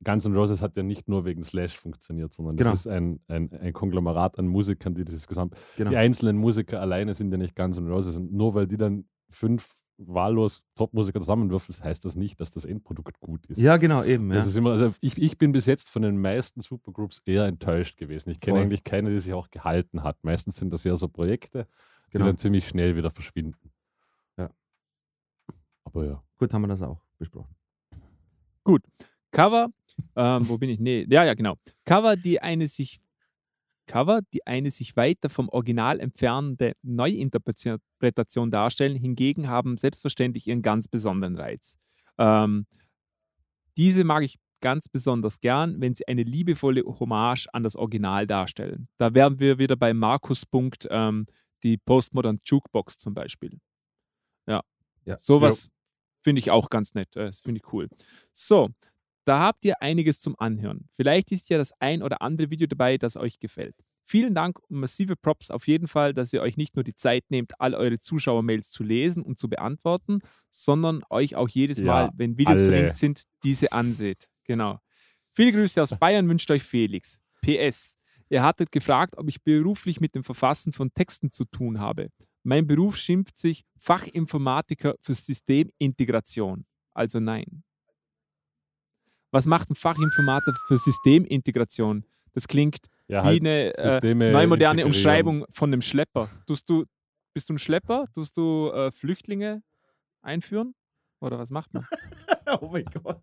Guns 0.04 0.24
N' 0.24 0.34
Roses 0.36 0.62
hat 0.62 0.76
ja 0.76 0.82
nicht 0.82 1.08
nur 1.08 1.24
wegen 1.24 1.42
Slash 1.44 1.76
funktioniert, 1.76 2.32
sondern 2.32 2.56
Genau. 2.56 2.70
das 2.70 2.80
ist 2.80 2.86
ein, 2.86 3.20
ein, 3.28 3.52
ein 3.52 3.72
Konglomerat 3.72 4.38
an 4.38 4.46
Musikern, 4.46 4.94
die 4.94 5.04
dieses 5.04 5.26
Gesamt. 5.26 5.56
Genau. 5.76 5.90
Die 5.90 5.96
einzelnen 5.96 6.36
Musiker 6.36 6.80
alleine 6.80 7.14
sind 7.14 7.30
ja 7.32 7.38
nicht 7.38 7.56
Guns 7.56 7.76
N' 7.76 7.88
Roses. 7.88 8.16
Und 8.16 8.32
nur 8.32 8.54
weil 8.54 8.66
die 8.66 8.76
dann 8.76 9.06
fünf 9.30 9.74
wahllos 9.96 10.62
Top-Musiker 10.74 11.20
zusammenwürfeln, 11.20 11.78
heißt 11.82 12.04
das 12.04 12.16
nicht, 12.16 12.40
dass 12.40 12.50
das 12.50 12.64
Endprodukt 12.64 13.20
gut 13.20 13.46
ist. 13.46 13.58
Ja, 13.58 13.76
genau, 13.76 14.02
eben. 14.02 14.28
Ja. 14.30 14.36
Das 14.38 14.46
ist 14.46 14.56
immer, 14.56 14.72
also 14.72 14.90
ich, 15.00 15.16
ich 15.18 15.38
bin 15.38 15.52
bis 15.52 15.66
jetzt 15.66 15.88
von 15.88 16.02
den 16.02 16.20
meisten 16.20 16.60
Supergroups 16.60 17.22
eher 17.24 17.44
enttäuscht 17.44 17.96
gewesen. 17.96 18.30
Ich 18.30 18.40
kenne 18.40 18.60
eigentlich 18.60 18.82
keine, 18.82 19.10
die 19.10 19.18
sich 19.20 19.32
auch 19.32 19.50
gehalten 19.50 20.02
hat. 20.02 20.18
Meistens 20.22 20.56
sind 20.56 20.72
das 20.72 20.84
eher 20.84 20.96
so 20.96 21.08
Projekte, 21.08 21.68
die 22.14 22.18
genau. 22.18 22.26
dann 22.26 22.38
ziemlich 22.38 22.68
schnell 22.68 22.94
wieder 22.94 23.10
verschwinden. 23.10 23.72
Ja. 24.36 24.48
Aber 25.82 26.06
ja. 26.06 26.22
Gut, 26.38 26.54
haben 26.54 26.62
wir 26.62 26.68
das 26.68 26.80
auch 26.80 27.00
besprochen. 27.18 27.54
Cover, 29.32 29.68
ähm, 30.14 30.48
wo 30.48 30.56
bin 30.58 30.70
ich? 30.70 30.78
Nee, 30.78 31.06
ja, 31.10 31.24
ja, 31.24 31.34
genau. 31.34 31.56
Cover, 31.84 32.14
die 32.14 32.40
eine 32.40 32.68
sich 32.68 33.00
Cover, 33.86 34.20
die 34.32 34.46
eine 34.46 34.70
sich 34.70 34.96
weiter 34.96 35.28
vom 35.28 35.48
Original 35.48 36.00
entfernende 36.00 36.74
Neuinterpretation 36.82 38.50
darstellen, 38.50 38.96
hingegen 38.96 39.48
haben 39.48 39.76
selbstverständlich 39.76 40.46
ihren 40.46 40.62
ganz 40.62 40.88
besonderen 40.88 41.36
Reiz. 41.36 41.76
Ähm, 42.16 42.66
diese 43.76 44.04
mag 44.04 44.22
ich 44.22 44.38
ganz 44.60 44.88
besonders 44.88 45.40
gern, 45.40 45.80
wenn 45.80 45.94
sie 45.94 46.06
eine 46.08 46.22
liebevolle 46.22 46.82
Hommage 46.84 47.48
an 47.52 47.64
das 47.64 47.76
Original 47.76 48.26
darstellen. 48.26 48.88
Da 48.96 49.12
wären 49.12 49.38
wir 49.40 49.58
wieder 49.58 49.76
bei 49.76 49.92
Markus 49.92 50.46
Punkt, 50.46 50.86
ähm, 50.90 51.26
die 51.64 51.78
Postmodern 51.78 52.38
Jukebox 52.44 52.98
zum 52.98 53.14
Beispiel. 53.14 53.58
Ja, 54.46 54.60
Ja. 55.04 55.16
sowas 55.18 55.70
finde 56.22 56.38
ich 56.40 56.50
auch 56.50 56.68
ganz 56.70 56.94
nett. 56.94 57.16
äh, 57.16 57.26
Das 57.26 57.40
finde 57.40 57.60
ich 57.64 57.72
cool. 57.72 57.88
So, 58.32 58.70
da 59.24 59.40
habt 59.40 59.64
ihr 59.64 59.80
einiges 59.82 60.20
zum 60.20 60.38
Anhören. 60.38 60.88
Vielleicht 60.92 61.32
ist 61.32 61.48
ja 61.50 61.58
das 61.58 61.72
ein 61.80 62.02
oder 62.02 62.20
andere 62.22 62.50
Video 62.50 62.66
dabei, 62.66 62.98
das 62.98 63.16
euch 63.16 63.38
gefällt. 63.38 63.74
Vielen 64.06 64.34
Dank 64.34 64.58
und 64.68 64.80
massive 64.80 65.16
Props 65.16 65.50
auf 65.50 65.66
jeden 65.66 65.88
Fall, 65.88 66.12
dass 66.12 66.30
ihr 66.34 66.42
euch 66.42 66.58
nicht 66.58 66.76
nur 66.76 66.84
die 66.84 66.94
Zeit 66.94 67.24
nehmt, 67.30 67.58
all 67.58 67.74
eure 67.74 67.98
Zuschauermails 67.98 68.70
zu 68.70 68.82
lesen 68.84 69.22
und 69.22 69.38
zu 69.38 69.48
beantworten, 69.48 70.20
sondern 70.50 71.02
euch 71.08 71.36
auch 71.36 71.48
jedes 71.48 71.78
Ja, 71.78 71.84
Mal, 71.86 72.10
wenn 72.14 72.36
Videos 72.36 72.58
alle. 72.58 72.66
verlinkt 72.70 72.96
sind, 72.96 73.22
diese 73.44 73.72
anseht. 73.72 74.28
Genau. 74.44 74.78
Viele 75.32 75.52
Grüße 75.52 75.82
aus 75.82 75.98
Bayern 75.98 76.28
wünscht 76.28 76.50
euch 76.50 76.62
Felix. 76.62 77.18
PS. 77.40 77.96
Ihr 78.34 78.42
hattet 78.42 78.72
gefragt, 78.72 79.16
ob 79.16 79.28
ich 79.28 79.44
beruflich 79.44 80.00
mit 80.00 80.16
dem 80.16 80.24
Verfassen 80.24 80.72
von 80.72 80.92
Texten 80.92 81.30
zu 81.30 81.44
tun 81.44 81.78
habe. 81.78 82.10
Mein 82.42 82.66
Beruf 82.66 82.96
schimpft 82.96 83.38
sich 83.38 83.64
Fachinformatiker 83.76 84.96
für 85.00 85.14
Systemintegration. 85.14 86.66
Also 86.94 87.20
nein. 87.20 87.62
Was 89.30 89.46
macht 89.46 89.70
ein 89.70 89.76
Fachinformatiker 89.76 90.58
für 90.66 90.78
Systemintegration? 90.78 92.04
Das 92.32 92.48
klingt 92.48 92.88
Ja, 93.06 93.22
wie 93.22 93.26
halt 93.26 93.40
eine 93.42 93.72
äh, 93.72 93.90
Systeme 93.90 94.32
neumoderne 94.32 94.82
integrieren. 94.82 94.86
Umschreibung 94.86 95.44
von 95.50 95.72
einem 95.72 95.80
Schlepper. 95.80 96.28
Tust 96.48 96.68
du, 96.68 96.86
bist 97.34 97.48
du 97.48 97.54
ein 97.54 97.58
Schlepper? 97.60 98.08
Tust 98.12 98.36
du 98.36 98.72
äh, 98.74 98.90
Flüchtlinge 98.90 99.62
einführen? 100.22 100.74
Oder 101.20 101.38
was 101.38 101.50
macht 101.50 101.72
man? 101.72 101.86
oh 102.60 102.66
mein 102.66 102.84
Gott. 102.86 103.22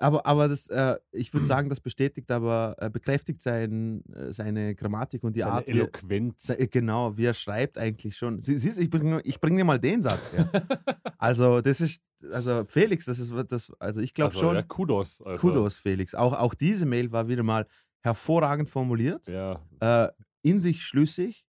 Aber, 0.00 0.24
aber 0.26 0.48
das, 0.48 0.66
äh, 0.68 0.96
ich 1.12 1.32
würde 1.32 1.46
sagen, 1.46 1.68
das 1.68 1.78
bestätigt 1.80 2.30
aber, 2.30 2.74
äh, 2.78 2.90
bekräftigt 2.90 3.40
sein, 3.42 4.02
äh, 4.12 4.32
seine 4.32 4.74
Grammatik 4.74 5.22
und 5.22 5.36
die 5.36 5.40
Seine 5.40 5.52
Art, 5.52 5.66
wie, 5.68 5.72
Eloquenz. 5.72 6.42
se- 6.46 6.56
genau, 6.68 7.16
wie 7.16 7.26
er 7.26 7.34
schreibt 7.34 7.78
eigentlich 7.78 8.16
schon. 8.16 8.40
Sie, 8.40 8.56
siehst, 8.58 8.78
ich 8.78 8.90
bringe 8.90 9.20
ich 9.22 9.40
bring 9.40 9.56
dir 9.56 9.64
mal 9.64 9.78
den 9.78 10.02
Satz 10.02 10.32
her. 10.32 10.50
also, 11.18 11.60
das 11.60 11.80
ist, 11.80 12.02
also 12.32 12.64
Felix, 12.66 13.04
das 13.04 13.18
ist, 13.18 13.32
das, 13.48 13.72
also 13.78 14.00
ich 14.00 14.14
glaube 14.14 14.30
also, 14.30 14.40
schon, 14.40 14.56
Ja, 14.56 14.62
Kudos. 14.62 15.22
Also, 15.22 15.40
Kudos, 15.40 15.78
Felix. 15.78 16.14
Auch, 16.14 16.32
auch 16.32 16.54
diese 16.54 16.86
Mail 16.86 17.12
war 17.12 17.28
wieder 17.28 17.42
mal 17.42 17.66
hervorragend 18.02 18.70
formuliert, 18.70 19.28
Ja, 19.28 19.60
äh, 19.80 20.08
in 20.42 20.58
sich 20.58 20.82
schlüssig, 20.82 21.46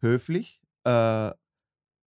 höflich. 0.00 0.60
Äh, 0.84 1.30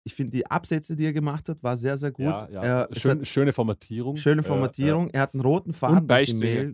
ich 0.05 0.13
finde, 0.13 0.37
die 0.37 0.45
Absätze, 0.45 0.95
die 0.95 1.05
er 1.05 1.13
gemacht 1.13 1.49
hat, 1.49 1.61
war 1.63 1.75
sehr, 1.75 1.97
sehr 1.97 2.11
gut. 2.11 2.25
ja, 2.25 2.47
ja. 2.49 2.61
Er, 2.61 2.89
Schön, 2.95 3.19
hat 3.19 3.27
schöne 3.27 3.51
Formatierung. 3.53 4.15
schöne 4.15 4.43
Ja, 4.43 4.47
Formatierung. 4.47 5.09
Er 5.09 5.21
hat 5.21 5.33
einen 5.33 5.41
roten 5.41 5.73
Faden 5.73 6.01
die 6.01 6.05
Beistriche. 6.05 6.63
Ja. 6.63 6.73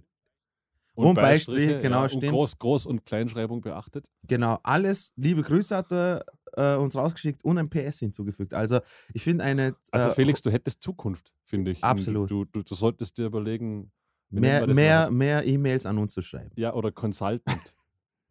Und 0.95 1.15
Beistriche, 1.15 1.79
genau, 1.79 2.03
und 2.03 2.09
stimmt. 2.09 2.33
Groß, 2.33 2.57
Groß- 2.59 2.85
und 2.85 3.05
Kleinschreibung 3.05 3.61
beachtet. 3.61 4.05
Genau, 4.27 4.59
alles. 4.61 5.13
Liebe 5.15 5.41
Grüße 5.41 5.75
hat 5.75 5.91
er 5.93 6.25
äh, 6.57 6.75
uns 6.75 6.95
rausgeschickt 6.95 7.43
und 7.45 7.57
ein 7.57 7.69
PS 7.69 7.99
hinzugefügt. 7.99 8.53
Also, 8.53 8.81
ich 9.13 9.23
finde 9.23 9.45
eine. 9.45 9.75
Also 9.91 10.09
äh, 10.09 10.13
Felix, 10.13 10.41
du 10.41 10.51
hättest 10.51 10.81
Zukunft, 10.81 11.31
finde 11.45 11.71
ich. 11.71 11.81
Absolut. 11.83 12.29
Du, 12.29 12.43
du, 12.43 12.61
du 12.61 12.75
solltest 12.75 13.17
dir 13.17 13.27
überlegen, 13.27 13.91
mehr, 14.29 14.67
mehr, 14.67 14.97
überhaupt? 15.07 15.13
mehr 15.13 15.45
E-Mails 15.45 15.85
an 15.85 15.97
uns 15.97 16.13
zu 16.13 16.21
schreiben. 16.21 16.51
ja, 16.57 16.73
oder 16.73 16.91
Consultant. 16.91 17.57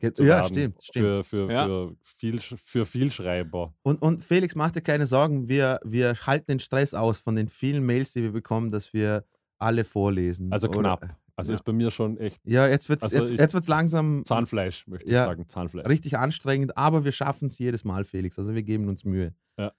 Zu 0.00 0.22
Ja, 0.24 0.36
werden 0.36 0.48
stimmt, 0.48 0.82
stimmt. 0.82 1.06
Für, 1.06 1.24
für, 1.24 1.52
Ja. 1.52 1.66
für, 1.66 1.96
viel, 2.02 2.40
für 2.40 2.86
Vielschreiber. 2.86 3.74
Und, 3.82 4.00
und 4.02 4.22
Felix, 4.24 4.54
mach 4.54 4.70
dir 4.70 4.80
keine 4.80 5.06
Sorgen, 5.06 5.48
wir, 5.48 5.78
wir 5.84 6.14
halten 6.26 6.46
den 6.52 6.58
Stress 6.60 6.94
aus 6.94 7.20
von 7.20 7.36
den 7.36 7.48
vielen 7.48 7.84
Mails, 7.84 8.12
die 8.14 8.22
wir 8.22 8.32
bekommen, 8.32 8.70
dass 8.70 8.92
wir 8.94 9.24
alle 9.58 9.84
vorlesen. 9.84 10.52
Also 10.52 10.68
Oder- 10.68 10.80
knapp. 10.80 11.16
Also 11.36 11.52
ja. 11.52 11.56
ist 11.58 11.64
bei 11.64 11.72
mir 11.72 11.90
schon 11.90 12.18
echt 12.18 12.38
Ja, 12.44 12.66
jetzt 12.68 12.90
wird 12.90 13.02
es 13.02 13.14
Also 13.14 13.30
jetzt, 13.30 13.40
jetzt 13.40 13.54
wird's 13.54 13.68
langsam 13.68 14.24
Zahnfleisch, 14.26 14.86
möchte 14.86 15.06
ich 15.06 15.12
Ja. 15.14 15.24
sagen. 15.24 15.48
Zahnfleisch. 15.48 15.86
richtig 15.86 16.18
anstrengend, 16.18 16.76
aber 16.76 17.04
wir 17.06 17.12
schaffen 17.12 17.46
es 17.46 17.58
jedes 17.58 17.82
Mal, 17.84 18.04
Felix. 18.04 18.38
Also 18.38 18.54
wir 18.54 18.62
geben 18.62 18.88
uns 18.88 19.04
Mühe. 19.06 19.32
Ja. 19.58 19.72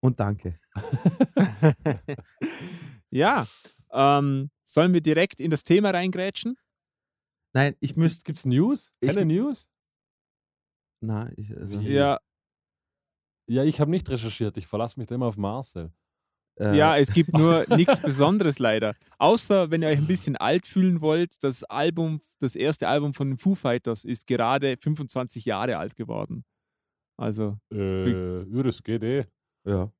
Und 0.00 0.18
danke. 0.18 0.54
ja. 3.10 3.46
Ähm, 3.92 4.50
sollen 4.64 4.92
wir 4.92 5.00
direkt 5.00 5.40
in 5.40 5.50
das 5.50 5.64
Thema 5.64 5.90
reingrätschen? 5.90 6.56
Nein, 7.56 7.74
ich 7.80 7.96
müsste. 7.96 8.22
Gibt 8.24 8.36
es 8.38 8.44
News? 8.44 8.92
Ich- 9.00 9.08
Keine 9.08 9.24
News? 9.24 9.66
Na, 11.00 11.30
ich, 11.36 11.56
also? 11.56 11.78
Ja, 11.80 12.18
Ja, 13.48 13.64
ich 13.64 13.80
habe 13.80 13.90
nicht 13.90 14.08
recherchiert. 14.10 14.56
Ich 14.58 14.66
verlasse 14.66 14.98
mich 15.00 15.08
da 15.08 15.14
immer 15.14 15.26
auf 15.26 15.38
Marcel. 15.38 15.90
äh, 16.60 16.76
ja, 16.76 16.96
es 16.98 17.12
gibt 17.12 17.32
nur 17.32 17.64
nichts 17.76 18.00
Besonderes 18.00 18.58
leider. 18.58 18.94
Außer 19.18 19.70
wenn 19.70 19.80
ihr 19.82 19.88
euch 19.88 19.98
ein 19.98 20.06
bisschen 20.06 20.36
alt 20.36 20.66
fühlen 20.66 21.00
wollt, 21.00 21.42
das 21.44 21.64
Album, 21.64 22.20
das 22.40 22.56
erste 22.56 22.88
Album 22.88 23.14
von 23.14 23.28
den 23.28 23.38
Foo 23.38 23.54
Fighters 23.54 24.04
ist 24.04 24.26
gerade 24.26 24.76
25 24.78 25.44
Jahre 25.46 25.78
alt 25.78 25.96
geworden. 25.96 26.44
Also, 27.18 27.58
Äh, 27.72 28.42
ja, 28.42 28.62
das 28.62 28.82
geht 28.82 29.02
eh. 29.02 29.24
ja. 29.66 29.90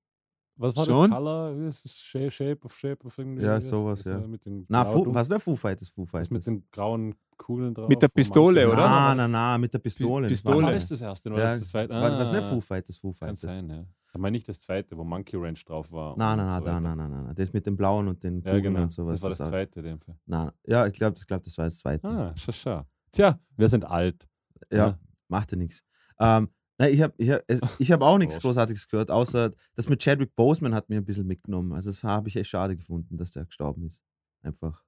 Was 0.58 0.74
war 0.74 0.84
Schon? 0.86 1.10
das 1.10 1.18
Color? 1.18 1.58
Wie 1.60 1.68
ist 1.68 1.84
das? 1.84 1.98
Shape, 1.98 2.30
Shape 2.30 2.64
of 2.64 2.78
Shape 2.78 3.04
of 3.06 3.16
irgendwie? 3.18 3.42
Ja, 3.44 3.56
ist 3.58 3.68
sowas, 3.68 4.04
ja. 4.04 4.18
Mit 4.18 4.44
den 4.46 4.64
Na, 4.68 4.84
dun- 4.84 5.14
was 5.14 5.28
der 5.28 5.38
Foo 5.38 5.54
Fighters? 5.54 5.90
Foo 5.90 6.02
das 6.04 6.10
Fighters. 6.10 6.30
mit 6.30 6.46
den 6.46 6.66
grauen 6.70 7.14
Kugeln 7.36 7.74
drauf. 7.74 7.88
Mit 7.88 8.00
der 8.02 8.08
Pistole, 8.08 8.66
oder? 8.66 8.76
Na, 8.76 9.14
na, 9.14 9.28
na, 9.28 9.58
mit 9.58 9.72
der 9.72 9.78
Pistole. 9.78 10.28
das 10.28 10.44
war- 10.44 10.52
Pistole. 10.54 10.66
Ah, 10.68 10.72
das 10.72 10.82
ist 10.84 10.92
das 10.92 11.00
erste, 11.00 11.28
oder 11.30 11.38
Ja, 11.38 11.44
das 11.44 11.54
ist 11.56 11.60
das 11.62 11.70
zweite? 11.70 11.94
War, 11.94 12.18
was 12.18 12.32
nicht 12.32 12.42
Ah, 12.42 12.48
Foo 12.48 12.60
Fighters? 12.60 12.96
Foo 12.96 13.08
Kann 13.12 13.36
Fighters. 13.36 13.40
sein, 13.54 13.68
ja. 13.68 13.84
Ich 14.14 14.20
meine 14.20 14.32
nicht 14.34 14.48
das 14.48 14.58
zweite, 14.60 14.96
wo 14.96 15.04
Monkey 15.04 15.36
Ranch 15.36 15.62
drauf 15.64 15.92
war. 15.92 16.16
Nein, 16.16 16.40
und 16.40 16.46
nein, 16.46 16.62
so 16.62 16.66
nein, 16.70 16.82
nein, 16.82 16.96
nein, 16.96 17.10
nein, 17.10 17.24
nein. 17.26 17.34
Das 17.34 17.52
mit 17.52 17.66
den 17.66 17.76
blauen 17.76 18.08
und 18.08 18.22
den 18.24 18.36
Ja, 18.40 18.52
Kugeln 18.52 18.62
genau. 18.62 18.82
und 18.82 18.90
sowas. 18.92 19.20
Das 19.20 19.22
war 19.22 19.28
das 19.30 19.40
auch- 19.42 19.48
zweite, 19.50 19.80
in 19.80 19.84
dem 19.84 20.00
Fall. 20.00 20.16
Nein, 20.24 20.50
ja, 20.64 20.86
ich 20.86 20.94
glaube, 20.94 21.16
ich 21.18 21.26
glaub, 21.26 21.42
das 21.42 21.56
war 21.58 21.66
das 21.66 21.78
zweite. 21.78 22.08
Ah, 22.08 22.32
schau, 22.36 22.52
schau. 22.52 22.86
Tja, 23.12 23.38
wir 23.56 23.68
sind 23.68 23.84
alt. 23.84 24.26
ja, 24.72 24.98
macht 25.28 25.52
ja 25.52 25.58
nichts. 25.58 25.82
Ähm, 26.18 26.48
nein, 26.78 26.94
ich 26.94 27.02
habe 27.02 27.12
ich 27.18 27.30
hab, 27.30 27.42
ich 27.78 27.92
hab 27.92 28.00
auch 28.00 28.16
nichts. 28.18 28.40
Großartiges 28.40 28.88
gehört, 28.88 29.10
außer 29.10 29.52
das 29.74 29.86
mit 29.88 30.00
Chadwick 30.02 30.34
Boseman 30.34 30.74
hat 30.74 30.88
mir 30.88 30.96
ein 30.96 31.04
bisschen 31.04 31.26
mitgenommen. 31.26 31.72
Also 31.74 31.90
das 31.90 32.02
habe 32.02 32.28
ich 32.30 32.36
echt 32.36 32.48
schade 32.48 32.74
gefunden, 32.74 33.18
dass 33.18 33.32
der 33.32 33.44
gestorben 33.44 33.84
ist. 33.86 34.02
Einfach. 34.42 34.82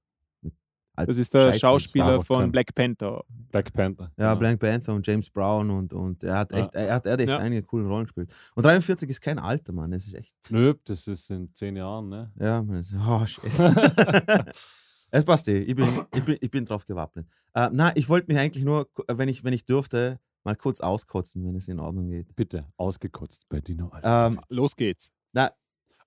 Das 1.06 1.18
ist 1.18 1.32
der 1.34 1.44
Scheiße. 1.46 1.58
Schauspieler 1.60 2.22
von 2.24 2.50
Black 2.50 2.74
Panther. 2.74 3.24
Black 3.50 3.72
Panther. 3.72 4.10
Ja, 4.16 4.34
Black 4.34 4.58
Panther 4.58 4.94
und 4.94 5.06
James 5.06 5.30
Brown 5.30 5.70
und, 5.70 5.92
und 5.92 6.24
er 6.24 6.38
hat 6.38 6.52
Ja. 6.52 6.58
echt, 6.58 6.74
er 6.74 6.94
hat, 6.94 7.06
er 7.06 7.12
hat 7.12 7.20
echt 7.20 7.30
Ja. 7.30 7.38
einige 7.38 7.62
coole 7.62 7.86
Rollen 7.86 8.04
gespielt. 8.04 8.32
Und 8.54 8.64
43 8.64 9.08
ist 9.10 9.20
kein 9.20 9.38
Alter, 9.38 9.72
Mann. 9.72 9.90
Das 9.90 10.06
ist 10.06 10.14
echt. 10.14 10.34
Nö, 10.50 10.74
das 10.84 11.06
ist 11.06 11.30
in 11.30 11.52
zehn 11.54 11.76
Jahren, 11.76 12.08
ne? 12.08 12.32
Ja, 12.38 12.62
man 12.62 12.76
ist, 12.76 12.94
oh, 12.94 13.24
scheiße. 13.26 13.74
es 15.10 15.24
passt 15.24 15.48
eh. 15.48 15.58
Ich 15.62 15.74
bin, 15.74 15.88
ich 16.14 16.24
bin, 16.24 16.36
ich 16.40 16.50
bin 16.50 16.64
drauf 16.64 16.86
gewappnet. 16.86 17.26
Äh, 17.54 17.68
na, 17.72 17.94
ich 17.96 18.08
wollte 18.08 18.26
mich 18.32 18.38
eigentlich 18.40 18.64
nur, 18.64 18.88
wenn 19.08 19.28
ich, 19.28 19.44
wenn 19.44 19.52
ich 19.52 19.64
dürfte, 19.66 20.18
mal 20.44 20.56
kurz 20.56 20.80
auskotzen, 20.80 21.44
wenn 21.46 21.56
es 21.56 21.68
in 21.68 21.80
Ordnung 21.80 22.08
geht. 22.08 22.34
Bitte, 22.36 22.66
ausgekotzt 22.76 23.48
bei 23.48 23.60
Dino. 23.60 23.88
Alter. 23.88 24.26
Ähm, 24.28 24.40
Los 24.48 24.76
geht's. 24.76 25.12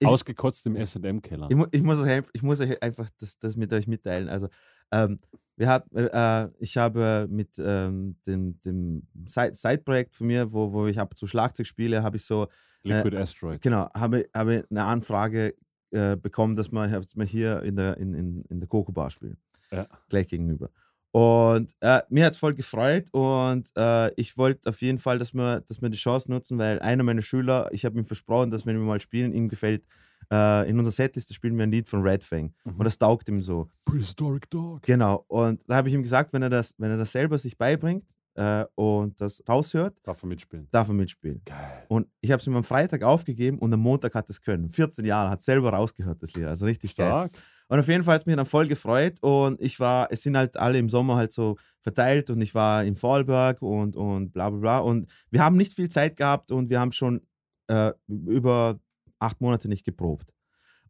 Ich- 0.02 0.08
ausgekotzt 0.08 0.66
im 0.68 0.76
SM-Keller. 0.76 1.50
ich, 1.50 1.58
ich, 1.72 1.84
muss 1.84 2.00
euch, 2.02 2.24
ich 2.34 2.44
muss 2.44 2.60
euch 2.60 2.82
einfach 2.84 3.10
das, 3.20 3.38
das 3.40 3.56
mit 3.56 3.72
euch 3.74 3.88
mitteilen. 3.88 4.30
Also, 4.30 4.48
ähm, 4.92 5.20
wir 5.56 5.68
hat, 5.70 5.86
äh, 5.94 6.50
ich 6.60 6.76
habe 6.78 7.28
mit 7.30 7.50
ähm, 7.60 8.16
dem, 8.26 8.60
dem 8.62 9.08
Side- 9.26 9.54
Side-Projekt 9.54 10.16
von 10.16 10.28
mir, 10.28 10.52
wo, 10.52 10.72
wo 10.74 10.88
ich 10.88 11.00
ab 11.00 11.16
zu 11.16 11.28
Schlagzeug 11.28 11.68
spiele, 11.68 12.02
habe 12.04 12.18
ich 12.18 12.26
so 12.26 12.48
Liquid 12.84 13.16
Asteroid. 13.16 13.62
Genau, 13.62 13.90
habe, 13.94 14.28
habe 14.34 14.66
eine 14.70 14.84
Anfrage 14.86 15.56
äh, 15.92 16.16
bekommen, 16.18 16.56
dass 16.56 16.72
wir, 16.72 16.88
dass 16.88 17.16
wir 17.16 17.26
hier 17.26 17.62
in 17.64 17.76
der, 17.76 17.98
in, 17.98 18.14
in, 18.16 18.42
in 18.50 18.60
der 18.60 18.68
Coco 18.68 18.92
Bar 18.92 19.12
spielen. 19.12 19.38
Ja. 19.72 19.88
Gleich 20.10 20.28
gegenüber. 20.28 20.70
Und 21.12 21.74
äh, 21.82 22.02
mir 22.10 22.26
hat 22.26 22.34
es 22.34 22.38
voll 22.40 22.54
gefreut 22.54 23.08
und 23.12 23.70
äh, 23.76 24.14
ich 24.14 24.38
wollte 24.38 24.70
auf 24.70 24.82
jeden 24.82 24.98
Fall, 24.98 25.20
dass 25.20 25.34
wir, 25.34 25.60
dass 25.62 25.82
wir 25.82 25.90
die 25.90 25.98
Chance 25.98 26.32
nutzen, 26.32 26.58
weil 26.58 26.80
einer 26.80 27.04
meiner 27.04 27.22
Schüler, 27.22 27.68
ich 27.72 27.84
habe 27.84 27.98
ihm 27.98 28.06
versprochen, 28.06 28.50
dass 28.50 28.66
wenn 28.66 28.78
wir 28.78 28.86
mal 28.86 29.02
spielen, 29.02 29.34
ihm 29.34 29.50
gefällt, 29.50 29.84
äh, 30.32 30.70
in 30.70 30.78
unserer 30.78 30.94
Setliste 30.94 31.34
spielen 31.34 31.58
wir 31.58 31.64
ein 31.64 31.72
Lied 31.72 31.90
von 31.90 32.02
Red 32.02 32.24
Fang. 32.24 32.54
Mhm. 32.64 32.76
Und 32.78 32.86
das 32.86 32.98
taugt 32.98 33.28
ihm 33.28 33.42
so. 33.42 33.70
Prehistoric 33.84 34.50
Dog. 34.50 34.84
Genau. 34.84 35.26
Und 35.28 35.62
da 35.68 35.76
habe 35.76 35.90
ich 35.90 35.94
ihm 35.96 36.04
gesagt, 36.04 36.32
wenn 36.32 36.44
er 36.44 36.50
das, 36.50 36.74
wenn 36.78 36.92
er 36.92 36.98
das 36.98 37.12
selber 37.12 37.38
sich 37.38 37.58
beibringt 37.58 38.06
äh, 38.36 38.64
und 38.76 39.20
das 39.20 39.44
raushört, 39.50 39.98
Darf 40.04 40.24
er 40.24 40.28
mitspielen. 40.28 40.70
darf 40.72 40.88
er 40.88 40.94
mitspielen. 40.94 41.42
Geil. 41.44 41.84
Und 41.90 42.08
ich 42.22 42.32
habe 42.32 42.40
es 42.40 42.48
ihm 42.48 42.56
am 42.56 42.64
Freitag 42.64 43.04
aufgegeben 43.04 43.60
und 43.60 43.74
am 43.74 43.82
Montag 43.82 44.16
hat 44.16 44.30
es 44.30 44.42
können. 44.42 44.70
14 44.70 45.04
Jahre, 45.04 45.30
hat 45.32 45.42
selber 45.42 45.72
rausgehört, 45.74 46.24
das 46.24 46.34
Lied. 46.36 46.46
Also 46.46 46.66
richtig 46.66 46.96
geil. 46.96 47.28
Und 47.72 47.80
auf 47.80 47.88
jeden 47.88 48.04
Fall 48.04 48.16
hat 48.16 48.24
es 48.24 48.26
mich 48.26 48.36
dann 48.36 48.46
voll 48.46 48.68
gefreut 48.68 49.18
und 49.22 49.62
ich 49.62 49.80
war, 49.80 50.12
es 50.12 50.24
sind 50.24 50.36
halt 50.36 50.58
alle 50.58 50.78
im 50.78 50.90
Sommer 50.90 51.16
halt 51.16 51.32
so 51.32 51.56
verteilt 51.80 52.30
und 52.30 52.42
ich 52.42 52.54
war 52.54 52.84
in 52.84 52.96
Vorarlberg 52.96 53.62
und, 53.62 53.96
und 53.96 54.34
bla 54.34 54.50
bla 54.50 54.60
bla. 54.60 54.78
Und 54.80 55.10
wir 55.30 55.42
haben 55.42 55.56
nicht 55.56 55.74
viel 55.74 55.88
Zeit 55.88 56.18
gehabt 56.18 56.52
und 56.52 56.70
wir 56.70 56.82
haben 56.82 56.92
schon 56.92 57.22
äh, 57.68 57.94
über 58.10 58.78
acht 59.20 59.40
Monate 59.40 59.70
nicht 59.70 59.86
geprobt. 59.86 60.34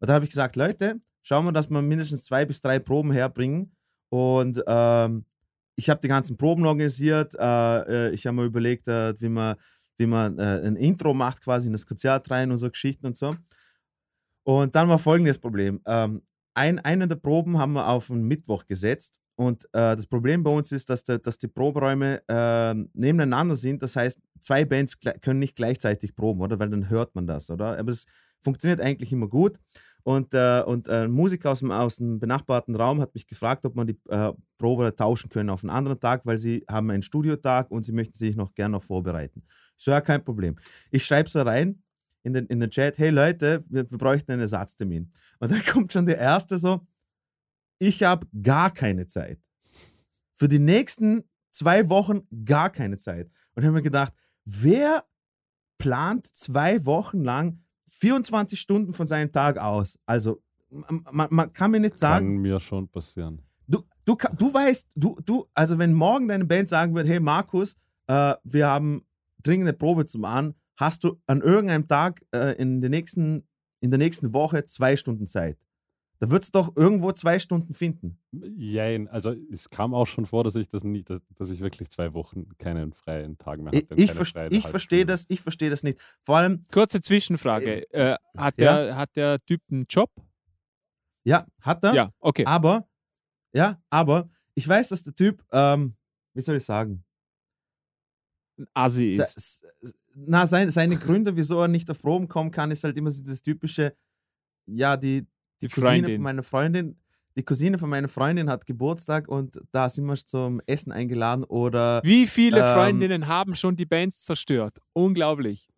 Und 0.00 0.08
da 0.08 0.14
habe 0.14 0.24
ich 0.24 0.32
gesagt, 0.32 0.56
Leute, 0.56 1.00
schauen 1.22 1.44
wir, 1.44 1.52
dass 1.52 1.70
wir 1.70 1.80
mindestens 1.82 2.24
zwei 2.24 2.44
bis 2.44 2.60
drei 2.60 2.80
Proben 2.80 3.12
herbringen. 3.12 3.76
Und 4.08 4.60
ähm, 4.66 5.24
ich 5.76 5.88
habe 5.88 6.00
die 6.00 6.08
ganzen 6.08 6.36
Proben 6.36 6.66
organisiert. 6.66 7.36
Äh, 7.38 8.08
äh, 8.08 8.10
ich 8.10 8.26
habe 8.26 8.38
mir 8.38 8.44
überlegt, 8.44 8.88
äh, 8.88 9.14
wie 9.20 9.28
man, 9.28 9.54
wie 9.98 10.06
man 10.06 10.36
äh, 10.36 10.66
ein 10.66 10.74
Intro 10.74 11.14
macht, 11.14 11.42
quasi 11.42 11.68
in 11.68 11.74
das 11.74 11.86
Konzert 11.86 12.28
rein 12.28 12.50
und 12.50 12.58
so 12.58 12.68
Geschichten 12.68 13.06
und 13.06 13.16
so. 13.16 13.36
Und 14.42 14.74
dann 14.74 14.88
war 14.88 14.98
folgendes 14.98 15.38
Problem. 15.38 15.80
Ähm, 15.86 16.22
ein, 16.54 16.78
eine 16.78 17.08
der 17.08 17.16
Proben 17.16 17.58
haben 17.58 17.72
wir 17.72 17.88
auf 17.88 18.10
einen 18.10 18.24
Mittwoch 18.24 18.66
gesetzt. 18.66 19.20
Und 19.34 19.64
äh, 19.66 19.96
das 19.96 20.06
Problem 20.06 20.42
bei 20.42 20.50
uns 20.50 20.72
ist, 20.72 20.90
dass, 20.90 21.04
der, 21.04 21.18
dass 21.18 21.38
die 21.38 21.48
Proberäume 21.48 22.22
äh, 22.28 22.74
nebeneinander 22.92 23.56
sind. 23.56 23.82
Das 23.82 23.96
heißt, 23.96 24.18
zwei 24.40 24.64
Bands 24.64 24.98
können 25.20 25.40
nicht 25.40 25.56
gleichzeitig 25.56 26.14
proben, 26.14 26.42
oder? 26.42 26.58
Weil 26.58 26.68
dann 26.68 26.90
hört 26.90 27.14
man 27.14 27.26
das, 27.26 27.50
oder? 27.50 27.78
Aber 27.78 27.90
es 27.90 28.04
funktioniert 28.40 28.80
eigentlich 28.80 29.12
immer 29.12 29.28
gut. 29.28 29.58
Und, 30.04 30.34
äh, 30.34 30.62
und 30.66 30.88
äh, 30.88 31.04
ein 31.04 31.12
Musiker 31.12 31.52
aus 31.52 31.60
dem, 31.60 31.70
aus 31.70 31.96
dem 31.96 32.18
benachbarten 32.18 32.74
Raum 32.74 33.00
hat 33.00 33.14
mich 33.14 33.26
gefragt, 33.26 33.64
ob 33.64 33.76
man 33.76 33.86
die 33.86 33.98
äh, 34.08 34.32
Probe 34.58 34.94
tauschen 34.96 35.30
können 35.30 35.48
auf 35.48 35.62
einen 35.62 35.70
anderen 35.70 36.00
Tag, 36.00 36.26
weil 36.26 36.38
sie 36.38 36.64
haben 36.68 36.90
einen 36.90 37.02
Studiotag 37.02 37.70
und 37.70 37.84
sie 37.84 37.92
möchten 37.92 38.14
sich 38.14 38.34
noch 38.34 38.52
gerne 38.54 38.72
noch 38.72 38.82
vorbereiten. 38.82 39.44
So, 39.76 39.92
ja, 39.92 40.00
kein 40.00 40.24
Problem. 40.24 40.56
Ich 40.90 41.04
schreibe 41.06 41.28
so 41.28 41.40
rein 41.42 41.81
in 42.22 42.32
den, 42.32 42.46
in 42.46 42.60
den 42.60 42.70
Chat, 42.70 42.98
hey 42.98 43.10
Leute, 43.10 43.64
wir, 43.68 43.90
wir 43.90 43.98
bräuchten 43.98 44.32
einen 44.32 44.42
Ersatztermin. 44.42 45.10
Und 45.38 45.50
dann 45.50 45.64
kommt 45.66 45.92
schon 45.92 46.06
der 46.06 46.18
erste 46.18 46.58
so, 46.58 46.86
ich 47.78 48.02
habe 48.02 48.26
gar 48.42 48.70
keine 48.72 49.06
Zeit. 49.06 49.40
Für 50.34 50.48
die 50.48 50.58
nächsten 50.58 51.24
zwei 51.50 51.88
Wochen 51.88 52.22
gar 52.44 52.70
keine 52.70 52.96
Zeit. 52.96 53.30
Und 53.54 53.64
habe 53.64 53.74
mir 53.74 53.82
gedacht, 53.82 54.12
wer 54.44 55.04
plant 55.78 56.26
zwei 56.26 56.84
Wochen 56.86 57.22
lang 57.22 57.60
24 57.88 58.58
Stunden 58.58 58.92
von 58.92 59.06
seinem 59.06 59.32
Tag 59.32 59.58
aus? 59.58 59.98
Also, 60.06 60.42
man, 60.70 61.28
man, 61.30 61.52
kann 61.52 61.70
mir 61.70 61.80
nicht 61.80 61.98
sagen, 61.98 62.34
Kann 62.36 62.42
mir 62.42 62.60
schon 62.60 62.88
passieren. 62.88 63.42
du, 63.66 63.82
du, 64.04 64.16
du 64.38 64.54
weißt, 64.54 64.88
du, 64.94 65.18
du, 65.24 65.46
also 65.52 65.78
wenn 65.78 65.92
morgen 65.92 66.28
deine 66.28 66.46
Band 66.46 66.68
sagen 66.68 66.94
wird, 66.94 67.06
hey 67.06 67.20
Markus, 67.20 67.76
äh, 68.06 68.34
wir 68.42 68.68
haben 68.68 69.04
dringende 69.42 69.72
Probe 69.72 70.06
zum 70.06 70.24
An, 70.24 70.54
hast 70.76 71.04
du 71.04 71.20
an 71.26 71.40
irgendeinem 71.42 71.86
Tag 71.88 72.22
äh, 72.34 72.54
in, 72.60 72.80
der 72.80 72.90
nächsten, 72.90 73.46
in 73.80 73.90
der 73.90 73.98
nächsten 73.98 74.32
Woche 74.32 74.64
zwei 74.66 74.96
Stunden 74.96 75.26
Zeit. 75.28 75.58
Da 76.18 76.30
wird 76.30 76.44
es 76.44 76.52
doch 76.52 76.76
irgendwo 76.76 77.10
zwei 77.10 77.40
Stunden 77.40 77.74
finden. 77.74 78.16
Jein, 78.56 79.08
also 79.08 79.34
es 79.50 79.70
kam 79.70 79.92
auch 79.92 80.06
schon 80.06 80.24
vor, 80.24 80.44
dass 80.44 80.54
ich 80.54 80.68
das 80.68 80.84
nie, 80.84 81.02
dass, 81.02 81.20
dass 81.34 81.50
ich 81.50 81.58
wirklich 81.60 81.90
zwei 81.90 82.14
Wochen 82.14 82.46
keinen 82.58 82.92
freien 82.92 83.36
Tag 83.38 83.58
mehr 83.60 83.72
hatte. 83.72 83.94
ich, 83.96 84.12
verste- 84.12 84.52
ich 84.52 84.68
verstehe 84.68 85.04
das, 85.04 85.24
ich 85.28 85.40
verstehe 85.40 85.68
das 85.68 85.82
nicht. 85.82 85.98
Vor 86.22 86.36
allem, 86.36 86.62
Kurze 86.70 87.00
Zwischenfrage. 87.00 87.90
Äh, 87.92 88.16
hat, 88.36 88.54
Ja? 88.60 88.84
der, 88.84 88.96
hat 88.96 89.16
der 89.16 89.40
Typ 89.40 89.60
einen 89.70 89.86
Job? 89.88 90.10
ja, 91.24 91.44
hat 91.60 91.82
er, 91.84 91.94
Ja, 91.94 92.10
okay. 92.20 92.44
aber, 92.46 92.88
ja, 93.52 93.80
aber 93.90 94.30
ich 94.54 94.66
weiß, 94.68 94.90
dass 94.90 95.02
der 95.02 95.14
Typ, 95.16 95.44
ähm, 95.50 95.96
wie 96.34 96.40
soll 96.40 96.56
ich 96.56 96.64
sagen, 96.64 97.04
Assi 98.74 99.08
ist. 99.10 99.64
na, 100.14 100.46
sein, 100.46 100.70
seine 100.70 100.96
Gründe, 100.96 101.34
wieso 101.36 101.60
er 101.60 101.68
nicht 101.68 101.90
auf 101.90 102.00
Proben 102.00 102.28
kommen 102.28 102.50
kann, 102.50 102.70
ist 102.70 102.84
halt 102.84 102.96
immer 102.96 103.10
so 103.10 103.22
das 103.22 103.42
typische, 103.42 103.96
ja, 104.66 104.96
die, 104.96 105.26
Die 105.60 105.68
Cousine 105.68 105.86
Freundin. 105.86 106.14
von 106.16 106.22
meiner 106.22 106.42
Freundin, 106.42 106.98
die 107.36 107.42
Cousine 107.44 107.78
von 107.78 107.88
meiner 107.88 108.08
Freundin 108.08 108.50
hat 108.50 108.66
Geburtstag 108.66 109.26
und 109.28 109.58
da 109.72 109.88
sind 109.88 110.04
wir 110.04 110.16
zum 110.16 110.60
Essen 110.66 110.92
eingeladen 110.92 111.44
oder 111.44 112.02
Wie 112.04 112.26
viele 112.26 112.58
Ähm, 112.58 112.74
Freundinnen 112.74 113.26
haben 113.26 113.54
schon 113.56 113.74
die 113.74 113.86
Bands 113.86 114.22
zerstört? 114.24 114.78
Unglaublich. 114.92 115.68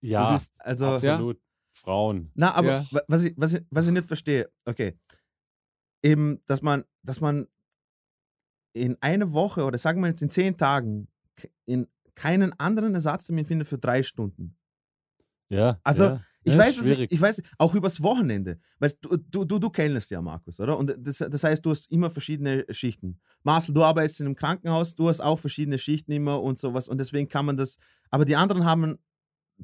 Ja, 0.00 0.32
Das 0.32 0.42
ist, 0.44 0.60
also 0.64 0.86
absolut. 0.94 1.38
Frauen. 1.72 2.30
na, 2.34 2.54
aber 2.54 2.68
Ja. 2.68 2.86
wa- 2.90 3.02
was, 3.08 3.24
ich, 3.24 3.34
was, 3.36 3.52
ich, 3.52 3.62
was 3.70 3.86
ich 3.86 3.92
nicht 3.92 4.06
verstehe, 4.06 4.50
okay, 4.64 4.94
eben, 6.02 6.40
dass 6.46 6.62
man, 6.62 6.84
dass 7.02 7.20
man 7.20 7.46
in 8.72 8.96
einer 9.02 9.32
Woche 9.32 9.64
oder 9.64 9.76
sagen 9.78 10.00
wir 10.00 10.08
jetzt 10.08 10.22
in 10.22 10.30
zehn 10.30 10.56
Tagen 10.56 11.08
in 11.66 11.86
keinen 12.16 12.52
anderen 12.58 12.94
Ersatztermin 12.94 13.44
findet 13.44 13.68
für 13.68 13.78
drei 13.78 14.02
Stunden. 14.02 14.56
Ja. 15.48 15.78
Also, 15.84 16.04
ja. 16.04 16.24
Ich 16.42 16.56
weiß 16.56 16.78
es 16.78 16.86
nicht, 16.86 17.12
ich 17.12 17.20
weiß, 17.20 17.42
auch 17.58 17.74
übers 17.74 18.00
Wochenende. 18.02 18.60
Weil 18.78 18.92
du, 19.00 19.16
du, 19.16 19.44
du, 19.44 19.58
du 19.58 19.68
kennst 19.68 20.12
ja, 20.12 20.22
Markus, 20.22 20.60
oder? 20.60 20.78
Und 20.78 20.94
das, 20.96 21.18
das 21.18 21.42
heißt, 21.42 21.66
du 21.66 21.70
hast 21.70 21.90
immer 21.90 22.08
verschiedene 22.08 22.64
Schichten. 22.70 23.18
Marcel, 23.42 23.74
du 23.74 23.82
arbeitest 23.82 24.20
in 24.20 24.26
einem 24.26 24.36
Krankenhaus, 24.36 24.94
du 24.94 25.08
hast 25.08 25.20
auch 25.20 25.40
verschiedene 25.40 25.76
Schichten 25.78 26.12
immer 26.12 26.40
und 26.40 26.58
sowas. 26.58 26.86
Und 26.86 26.98
deswegen 26.98 27.28
kann 27.28 27.46
man 27.46 27.56
das. 27.56 27.78
Aber 28.10 28.24
die 28.24 28.36
anderen 28.36 28.64
haben 28.64 28.84
einen 28.84 28.98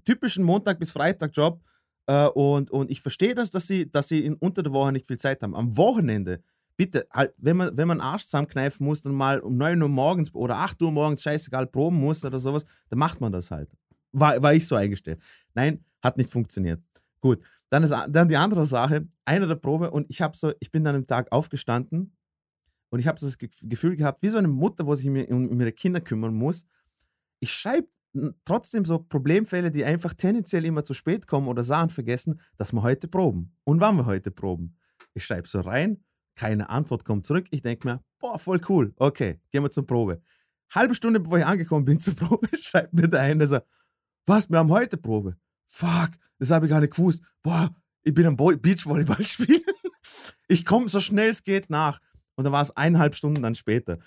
typischen 0.04 0.44
Montag- 0.44 0.80
bis 0.80 0.90
Freitag-Job. 0.90 1.62
Äh, 2.06 2.26
und, 2.26 2.72
und 2.72 2.90
ich 2.90 3.00
verstehe 3.00 3.36
das, 3.36 3.52
dass 3.52 3.68
sie, 3.68 3.88
dass 3.88 4.08
sie 4.08 4.24
in, 4.24 4.34
unter 4.34 4.64
der 4.64 4.72
Woche 4.72 4.90
nicht 4.90 5.06
viel 5.06 5.18
Zeit 5.18 5.40
haben. 5.42 5.54
Am 5.54 5.76
Wochenende, 5.76 6.42
bitte, 6.82 7.06
halt, 7.12 7.32
wenn 7.36 7.56
man, 7.56 7.76
wenn 7.76 7.88
man 7.88 8.00
Arsch 8.00 8.24
zusammenkneifen 8.24 8.84
muss 8.84 9.04
und 9.06 9.14
mal 9.14 9.38
um 9.40 9.56
9 9.56 9.80
Uhr 9.82 9.88
morgens 9.88 10.34
oder 10.34 10.56
8 10.58 10.82
Uhr 10.82 10.90
morgens 10.90 11.22
scheißegal 11.22 11.66
proben 11.66 11.98
muss 11.98 12.24
oder 12.24 12.40
sowas, 12.40 12.64
dann 12.88 12.98
macht 12.98 13.20
man 13.20 13.30
das 13.32 13.50
halt. 13.50 13.70
War, 14.12 14.42
war 14.42 14.52
ich 14.54 14.66
so 14.66 14.74
eingestellt. 14.74 15.20
Nein, 15.54 15.84
hat 16.02 16.16
nicht 16.16 16.30
funktioniert. 16.30 16.82
Gut, 17.20 17.38
dann, 17.70 17.84
ist, 17.84 17.94
dann 18.08 18.28
die 18.28 18.36
andere 18.36 18.66
Sache, 18.66 19.06
eine 19.24 19.46
der 19.46 19.54
Probe 19.54 19.90
und 19.90 20.06
ich 20.10 20.20
habe 20.20 20.36
so, 20.36 20.52
ich 20.60 20.70
bin 20.72 20.82
dann 20.84 20.96
am 20.96 21.06
Tag 21.06 21.30
aufgestanden 21.30 22.16
und 22.90 22.98
ich 22.98 23.06
habe 23.06 23.18
so 23.20 23.26
das 23.26 23.38
Ge- 23.38 23.48
Gefühl 23.62 23.94
gehabt, 23.96 24.22
wie 24.22 24.28
so 24.28 24.38
eine 24.38 24.48
Mutter, 24.48 24.86
wo 24.86 24.94
sich 24.94 25.08
um 25.08 25.16
um 25.50 25.60
ihre 25.60 25.72
Kinder 25.72 26.00
kümmern 26.00 26.34
muss. 26.34 26.66
Ich 27.40 27.52
schreibe 27.52 27.88
trotzdem 28.44 28.84
so 28.84 28.98
Problemfälle, 28.98 29.70
die 29.70 29.84
einfach 29.84 30.14
tendenziell 30.14 30.64
immer 30.64 30.84
zu 30.84 30.94
spät 30.94 31.26
kommen 31.26 31.48
oder 31.48 31.64
Sachen 31.64 31.90
vergessen, 31.90 32.40
dass 32.56 32.72
wir 32.72 32.82
heute 32.82 33.08
proben. 33.08 33.54
Und 33.64 33.80
wann 33.80 33.96
wir 33.96 34.04
heute 34.06 34.30
proben. 34.30 34.76
Ich 35.14 35.24
schreibe 35.24 35.48
so 35.48 35.60
rein, 35.60 36.04
keine 36.34 36.70
Antwort 36.70 37.04
kommt 37.04 37.26
zurück. 37.26 37.46
Ich 37.50 37.62
denke 37.62 37.86
mir, 37.86 38.00
boah, 38.18 38.38
voll 38.38 38.60
cool. 38.68 38.92
Okay, 38.96 39.40
gehen 39.50 39.62
wir 39.62 39.70
zur 39.70 39.86
Probe. 39.86 40.22
Halbe 40.74 40.94
Stunde 40.94 41.20
bevor 41.20 41.38
ich 41.38 41.46
angekommen 41.46 41.84
bin 41.84 42.00
zur 42.00 42.14
Probe, 42.14 42.48
schreibt 42.60 42.92
mir 42.94 43.08
der 43.08 43.20
eine 43.20 43.46
so, 43.46 43.60
was, 44.26 44.48
wir 44.48 44.58
haben 44.58 44.70
heute 44.70 44.96
Probe. 44.96 45.36
Fuck, 45.66 46.10
das 46.38 46.50
habe 46.50 46.66
ich 46.66 46.70
gar 46.70 46.80
nicht 46.80 46.94
gewusst. 46.94 47.22
Boah, 47.42 47.74
ich 48.02 48.14
bin 48.14 48.26
am 48.26 48.36
Beachvolleyball 48.36 49.24
spielen. 49.26 49.62
Ich 50.48 50.64
komme 50.64 50.88
so 50.88 51.00
schnell 51.00 51.30
es 51.30 51.44
geht 51.44 51.70
nach. 51.70 52.00
Und 52.34 52.44
dann 52.44 52.52
war 52.52 52.62
es 52.62 52.70
eineinhalb 52.76 53.14
Stunden 53.14 53.42
dann 53.42 53.54
später. 53.54 53.98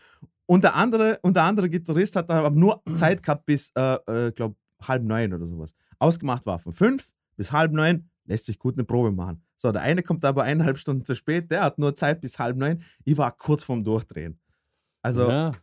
Und 0.48 0.64
der 0.64 0.76
andere, 0.76 1.20
und 1.22 1.36
der 1.36 1.44
andere 1.44 1.70
Gitarrist 1.70 2.16
hat 2.16 2.30
dann 2.30 2.46
aber 2.46 2.56
nur 2.56 2.82
Zeit 2.96 3.24
gehabt 3.24 3.46
bis, 3.46 3.72
äh, 3.76 3.98
äh, 4.08 4.32
glaube 4.32 4.56
halb 4.82 5.04
neun 5.04 5.34
oder 5.34 5.48
sowas. 5.48 5.74
Ausgemacht 6.00 6.46
war 6.46 6.60
von 6.60 6.74
fünf 6.74 7.12
bis 7.36 7.52
halb 7.52 7.72
neun, 7.72 8.10
lässt 8.26 8.46
sich 8.46 8.60
gut 8.60 8.76
eine 8.76 8.84
Probe 8.84 9.12
machen. 9.12 9.45
So, 9.66 9.72
der 9.72 9.82
eine 9.82 10.04
kommt 10.04 10.24
aber 10.24 10.44
eineinhalb 10.44 10.78
Stunden 10.78 11.04
zu 11.06 11.16
spät, 11.16 11.50
der 11.50 11.64
hat 11.64 11.80
nur 11.80 11.96
Zeit 11.96 12.22
bis 12.22 12.38
halb 12.38 12.56
neun. 12.56 12.84
Ich 13.04 13.18
war 13.18 13.36
kurz 13.36 13.64
vorm 13.64 13.84
Durchdrehen. 13.84 14.40
Also, 15.02 15.28
ja. 15.28 15.54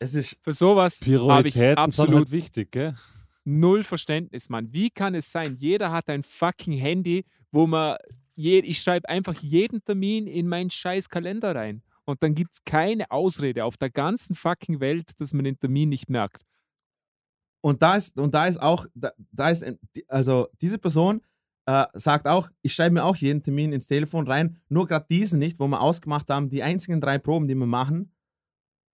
es 0.00 0.16
ist, 0.16 0.36
Für 0.40 0.52
sowas 0.52 1.00
habe 1.06 1.46
ich 1.46 1.62
absolut 1.78 2.16
halt 2.16 2.30
wichtig, 2.32 2.72
gell? 2.72 2.96
null 3.44 3.84
Verständnis, 3.84 4.48
Mann. 4.48 4.72
Wie 4.72 4.90
kann 4.90 5.14
es 5.14 5.30
sein? 5.30 5.54
Jeder 5.60 5.92
hat 5.92 6.10
ein 6.10 6.24
fucking 6.24 6.72
Handy, 6.72 7.24
wo 7.52 7.68
man. 7.68 7.98
Je, 8.34 8.58
ich 8.58 8.80
schreibe 8.80 9.08
einfach 9.08 9.36
jeden 9.36 9.80
Termin 9.84 10.26
in 10.26 10.48
meinen 10.48 10.70
scheiß 10.70 11.08
Kalender 11.08 11.54
rein. 11.54 11.84
Und 12.04 12.24
dann 12.24 12.34
gibt 12.34 12.54
es 12.54 12.64
keine 12.64 13.12
Ausrede 13.12 13.64
auf 13.64 13.76
der 13.76 13.90
ganzen 13.90 14.34
fucking 14.34 14.80
Welt, 14.80 15.20
dass 15.20 15.32
man 15.32 15.44
den 15.44 15.56
Termin 15.56 15.88
nicht 15.88 16.10
merkt. 16.10 16.42
Und 17.60 17.80
da 17.80 17.94
ist, 17.94 18.18
und 18.18 18.34
da 18.34 18.46
ist 18.46 18.60
auch, 18.60 18.86
da, 18.96 19.12
da 19.30 19.50
ist, 19.50 19.64
also 20.08 20.48
diese 20.60 20.78
Person 20.78 21.22
äh, 21.66 21.86
sagt 21.94 22.26
auch, 22.26 22.48
ich 22.62 22.74
schreibe 22.74 22.94
mir 22.94 23.04
auch 23.04 23.16
jeden 23.16 23.42
Termin 23.42 23.72
ins 23.72 23.86
Telefon 23.86 24.26
rein, 24.26 24.60
nur 24.68 24.86
gerade 24.86 25.06
diesen 25.10 25.38
nicht, 25.38 25.58
wo 25.58 25.66
wir 25.68 25.80
ausgemacht 25.80 26.30
haben, 26.30 26.48
die 26.48 26.62
einzigen 26.62 27.00
drei 27.00 27.18
Proben, 27.18 27.48
die 27.48 27.54
wir 27.54 27.66
machen, 27.66 28.12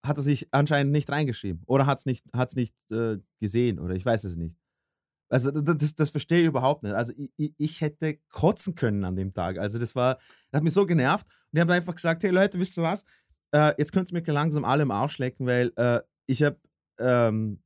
hat 0.05 0.17
er 0.17 0.23
sich 0.23 0.49
anscheinend 0.53 0.93
nicht 0.93 1.11
reingeschrieben 1.11 1.63
oder 1.67 1.87
hat 1.87 1.99
es 1.99 2.07
nicht, 2.07 2.25
hat's 2.33 2.57
nicht 2.57 2.75
äh, 2.91 3.19
gesehen 3.41 3.79
oder 3.79 3.95
ich 3.95 4.05
weiß 4.05 4.25
es 4.25 4.37
nicht. 4.37 4.59
Also 5.29 5.51
das, 5.51 5.95
das, 5.95 6.11
verstehe 6.11 6.43
ich 6.43 6.47
überhaupt 6.47 6.83
nicht. 6.83 6.93
Also 6.93 7.15
ich, 7.37 7.55
ich, 7.57 7.81
hätte 7.81 8.19
kotzen 8.29 8.75
können 8.75 9.03
an 9.05 9.17
dem 9.17 9.33
Tag. 9.33 9.57
Also 9.57 9.79
das 9.79 9.95
war, 9.95 10.17
das 10.51 10.59
hat 10.59 10.63
mich 10.63 10.75
so 10.75 10.85
genervt 10.85 11.27
und 11.27 11.57
ich 11.57 11.61
habe 11.63 11.73
einfach 11.73 11.95
gesagt, 11.95 12.23
hey 12.23 12.31
Leute, 12.31 12.59
wisst 12.59 12.77
ihr 12.77 12.83
was? 12.83 13.07
äh, 13.53 13.75
jetzt 13.79 13.93
könnt 13.93 14.11
ihr 14.11 14.19
mich 14.19 14.27
langsam 14.27 14.65
alle 14.65 14.83
im 14.83 14.91
Arsch 14.91 15.19
lecken, 15.19 15.47
weil 15.47 15.73
äh, 15.77 16.01
ich 16.27 16.43
habe 16.43 16.59
ähm, 16.99 17.63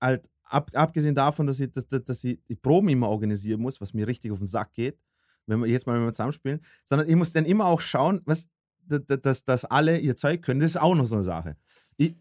halt, 0.00 0.28
ab, 0.44 0.70
abgesehen 0.74 1.14
davon, 1.14 1.46
dass 1.46 1.60
ich, 1.60 1.70
dass, 1.72 1.86
dass, 1.86 2.04
dass 2.04 2.24
ich 2.24 2.38
die 2.48 2.56
Proben 2.56 2.88
immer 2.88 3.08
organisieren 3.08 3.60
muss, 3.60 3.80
was 3.80 3.94
mir 3.94 4.06
richtig 4.06 4.32
auf 4.32 4.38
den 4.38 4.46
Sack 4.46 4.72
geht, 4.72 4.98
wenn 5.46 5.60
wir 5.60 5.66
jetzt 5.66 5.86
mal 5.86 5.96
wenn 5.96 6.04
wir 6.04 6.12
zusammenspielen, 6.12 6.60
sondern 6.84 7.08
ich 7.08 7.16
muss 7.16 7.32
dann 7.32 7.44
immer 7.44 7.66
auch 7.66 7.80
schauen, 7.80 8.20
was, 8.24 8.48
dass, 8.86 9.44
dass, 9.44 9.64
alle 9.64 9.98
ihr 9.98 10.16
Zeug 10.16 10.42
können. 10.42 10.60
Das 10.60 10.70
ist 10.70 10.76
auch 10.76 10.94
noch 10.94 11.06
so 11.06 11.16
eine 11.16 11.24
Sache. 11.24 11.56
Ich, 11.96 12.14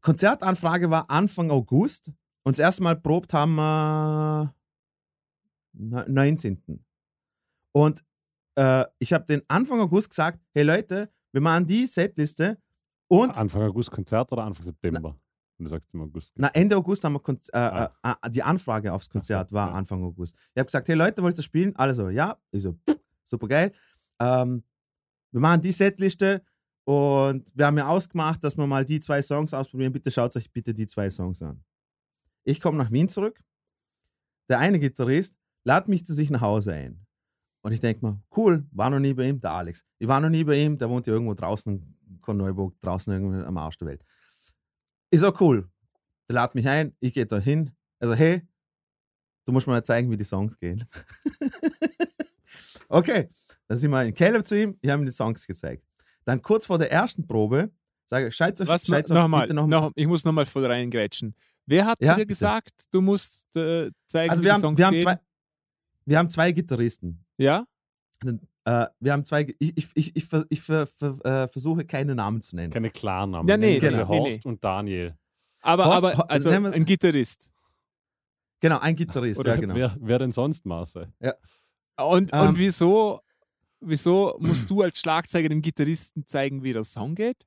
Konzertanfrage 0.00 0.90
war 0.90 1.10
Anfang 1.10 1.50
August 1.50 2.12
und 2.42 2.56
das 2.56 2.58
erste 2.58 2.82
Mal 2.82 2.96
probt 2.96 3.32
haben 3.32 3.54
wir 3.54 4.54
ne- 5.72 6.06
19. 6.08 6.84
Und 7.72 8.04
äh, 8.56 8.84
ich 8.98 9.12
habe 9.12 9.24
den 9.26 9.42
Anfang 9.48 9.80
August 9.80 10.10
gesagt, 10.10 10.40
hey 10.52 10.64
Leute, 10.64 11.10
wir 11.32 11.40
machen 11.40 11.66
die 11.66 11.86
Setliste 11.86 12.58
und 13.08 13.36
Anfang 13.36 13.62
August 13.62 13.90
Konzert 13.90 14.30
oder 14.32 14.44
Anfang 14.44 14.66
September? 14.66 15.16
Und 15.58 15.64
du 15.66 15.70
sagst 15.70 15.92
im 15.94 16.02
August. 16.02 16.32
na, 16.36 16.48
Ende 16.48 16.76
August 16.76 17.04
haben 17.04 17.12
wir 17.14 17.20
Konz 17.20 17.48
äh, 17.52 17.56
Ah. 17.58 17.92
äh, 18.02 18.10
äh, 18.26 18.30
die 18.30 18.42
Anfrage 18.42 18.92
aufs 18.92 19.08
Konzert 19.08 19.50
so, 19.50 19.56
war 19.56 19.68
ja. 19.68 19.74
Anfang 19.74 20.02
August. 20.02 20.34
Ich 20.54 20.58
habe 20.58 20.66
gesagt, 20.66 20.88
hey 20.88 20.94
Leute, 20.96 21.22
wollt 21.22 21.38
ihr 21.38 21.42
spielen? 21.42 21.74
Alle 21.76 21.94
so, 21.94 22.08
ja. 22.08 22.36
Ich 22.50 22.62
so, 22.62 22.72
pff, 22.88 22.96
super 23.24 23.48
geil. 23.48 23.72
Ähm, 24.20 24.64
wir 25.30 25.40
machen 25.40 25.60
die 25.62 25.72
Setliste 25.72 26.42
und 26.84 27.50
wir 27.54 27.66
haben 27.66 27.78
ja 27.78 27.86
ausgemacht, 27.88 28.42
dass 28.42 28.56
wir 28.56 28.66
mal 28.66 28.84
die 28.84 28.98
zwei 29.00 29.22
Songs 29.22 29.54
ausprobieren. 29.54 29.92
Bitte 29.92 30.10
schaut 30.10 30.34
euch 30.36 30.50
bitte 30.52 30.74
die 30.74 30.86
zwei 30.86 31.08
Songs 31.10 31.42
an. 31.42 31.62
Ich 32.44 32.60
komme 32.60 32.78
nach 32.78 32.90
Wien 32.90 33.08
zurück. 33.08 33.40
Der 34.48 34.58
eine 34.58 34.78
Gitarrist 34.80 35.36
lädt 35.64 35.86
mich 35.88 36.04
zu 36.04 36.12
sich 36.14 36.28
nach 36.30 36.40
Hause 36.40 36.72
ein. 36.72 37.06
Und 37.64 37.70
ich 37.72 37.78
denke 37.80 38.04
mir, 38.04 38.20
cool, 38.36 38.66
war 38.72 38.90
noch 38.90 38.98
nie 38.98 39.14
bei 39.14 39.28
ihm, 39.28 39.40
der 39.40 39.52
Alex. 39.52 39.84
Ich 40.00 40.08
war 40.08 40.20
noch 40.20 40.28
nie 40.28 40.42
bei 40.42 40.56
ihm, 40.60 40.76
der 40.76 40.90
wohnt 40.90 41.06
ja 41.06 41.12
irgendwo 41.12 41.34
draußen 41.34 41.96
in 42.08 42.20
Korneuburg, 42.20 42.74
draußen 42.80 43.12
irgendwo 43.12 43.46
am 43.46 43.56
Arsch 43.56 43.78
der 43.78 43.86
Welt. 43.88 44.04
Ist 45.12 45.22
auch 45.24 45.40
cool. 45.40 45.68
Der 46.28 46.40
lädt 46.42 46.54
mich 46.54 46.66
ein, 46.66 46.96
ich 47.00 47.12
gehe 47.12 47.26
da 47.26 47.38
hin. 47.38 47.70
Also, 48.00 48.14
hey, 48.14 48.42
du 49.44 49.52
musst 49.52 49.66
mir 49.66 49.74
mal 49.74 49.84
zeigen, 49.84 50.10
wie 50.10 50.16
die 50.16 50.24
Songs 50.24 50.58
gehen. 50.58 50.84
okay, 52.88 53.28
dann 53.68 53.78
sind 53.78 53.90
wir 53.90 54.02
in 54.04 54.14
Caleb 54.14 54.46
zu 54.46 54.58
ihm, 54.60 54.76
ich 54.80 54.90
habe 54.90 55.02
ihm 55.02 55.06
die 55.06 55.12
Songs 55.12 55.46
gezeigt. 55.46 55.84
Dann 56.24 56.40
kurz 56.42 56.66
vor 56.66 56.78
der 56.78 56.90
ersten 56.90 57.26
Probe 57.26 57.70
sage 58.06 58.28
ich, 58.28 58.34
scheiß 58.36 58.60
euch, 58.60 58.68
Was 58.68 58.86
scheiß 58.86 59.08
no, 59.08 59.16
euch 59.16 59.20
nochmal? 59.22 59.42
bitte 59.42 59.54
noch 59.54 59.66
Noch, 59.66 59.92
ich 59.94 60.06
muss 60.06 60.24
nochmal 60.24 60.46
voll 60.46 60.66
reingrätschen. 60.66 61.34
Wer 61.66 61.86
hat 61.86 61.98
Ja, 62.00 62.14
dir 62.14 62.20
bitte. 62.22 62.26
gesagt, 62.28 62.72
du 62.90 63.00
musst 63.00 63.54
äh, 63.56 63.90
zeigen, 64.08 64.30
Also 64.30 64.42
wie 64.42 64.46
wir 64.46 64.50
die 64.50 64.54
haben, 64.54 64.60
Songs 64.60 64.78
wir, 64.78 64.86
haben 64.86 64.94
gehen? 64.94 65.02
zwei, 65.02 65.18
wir 66.06 66.18
haben 66.18 66.30
zwei 66.30 66.52
Gitarristen. 66.52 67.24
Ja? 67.38 67.66
Äh, 68.64 68.86
wir 69.00 69.12
haben 69.12 69.24
zwei, 69.24 69.54
ich, 69.58 69.76
ich, 69.76 69.88
ich, 69.94 70.16
ich, 70.16 70.24
ver- 70.24 70.46
ich 70.48 70.60
ver, 70.62 70.86
ver, 70.86 71.18
äh, 71.24 71.48
versuche 71.48 71.84
keine 71.84 72.14
Namen 72.14 72.40
zu 72.40 72.54
nennen. 72.54 72.72
Keine 72.72 72.90
Klarnamen. 72.90 73.48
Ja, 73.48 73.56
nee, 73.56 73.78
genau. 73.78 73.90
sie 73.92 73.98
nee, 73.98 74.04
Horst 74.20 74.46
und 74.46 74.62
Daniel. 74.62 75.16
Aber, 75.60 75.86
Horst- 75.86 76.04
aber 76.04 76.30
also 76.30 76.50
ein 76.50 76.84
Gitarrist. 76.84 77.50
Genau, 78.60 78.78
ein 78.78 78.94
Gitarrist, 78.94 79.40
Oder 79.40 79.54
ja 79.54 79.60
genau. 79.60 79.74
wer, 79.74 79.96
wer 80.00 80.18
denn 80.20 80.30
sonst, 80.30 80.64
Marcel? 80.64 81.12
Und, 81.96 82.30
Ähm. 82.32 82.48
und 82.48 82.58
wieso, 82.58 83.20
wieso 83.80 84.36
musst 84.38 84.70
du 84.70 84.82
als 84.82 85.00
Schlagzeuger 85.00 85.48
dem 85.48 85.60
Gitarristen 85.62 86.24
zeigen, 86.26 86.62
wie 86.62 86.72
der 86.72 86.84
Song 86.84 87.16
geht? 87.16 87.44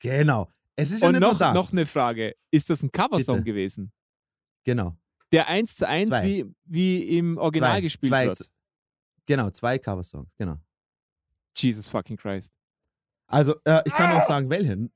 Genau. 0.00 0.48
Es 0.76 0.92
ist 0.92 1.02
ja 1.02 1.08
und 1.08 1.14
nicht 1.14 1.22
noch, 1.22 1.30
nur 1.32 1.38
das. 1.40 1.54
noch 1.54 1.72
eine 1.72 1.84
Frage. 1.86 2.36
Ist 2.52 2.70
das 2.70 2.82
ein 2.84 2.92
Coversong 2.92 3.38
Bitte. 3.38 3.44
gewesen? 3.46 3.92
Genau. 4.64 4.96
Der 5.32 5.48
eins 5.48 5.76
zu 5.76 5.86
eins 5.86 6.10
wie, 6.22 6.46
wie 6.64 7.18
im 7.18 7.36
Original 7.36 7.72
Zwei. 7.72 7.80
gespielt 7.80 8.10
Zwei 8.12 8.26
wird? 8.28 8.50
Genau, 9.30 9.48
zwei 9.50 9.78
Coversongs, 9.78 10.28
genau. 10.36 10.58
Jesus 11.54 11.88
fucking 11.88 12.16
Christ. 12.16 12.52
Also, 13.28 13.54
äh, 13.64 13.80
ich 13.84 13.92
kann 13.92 14.10
auch 14.10 14.26
sagen, 14.26 14.50
welche. 14.50 14.90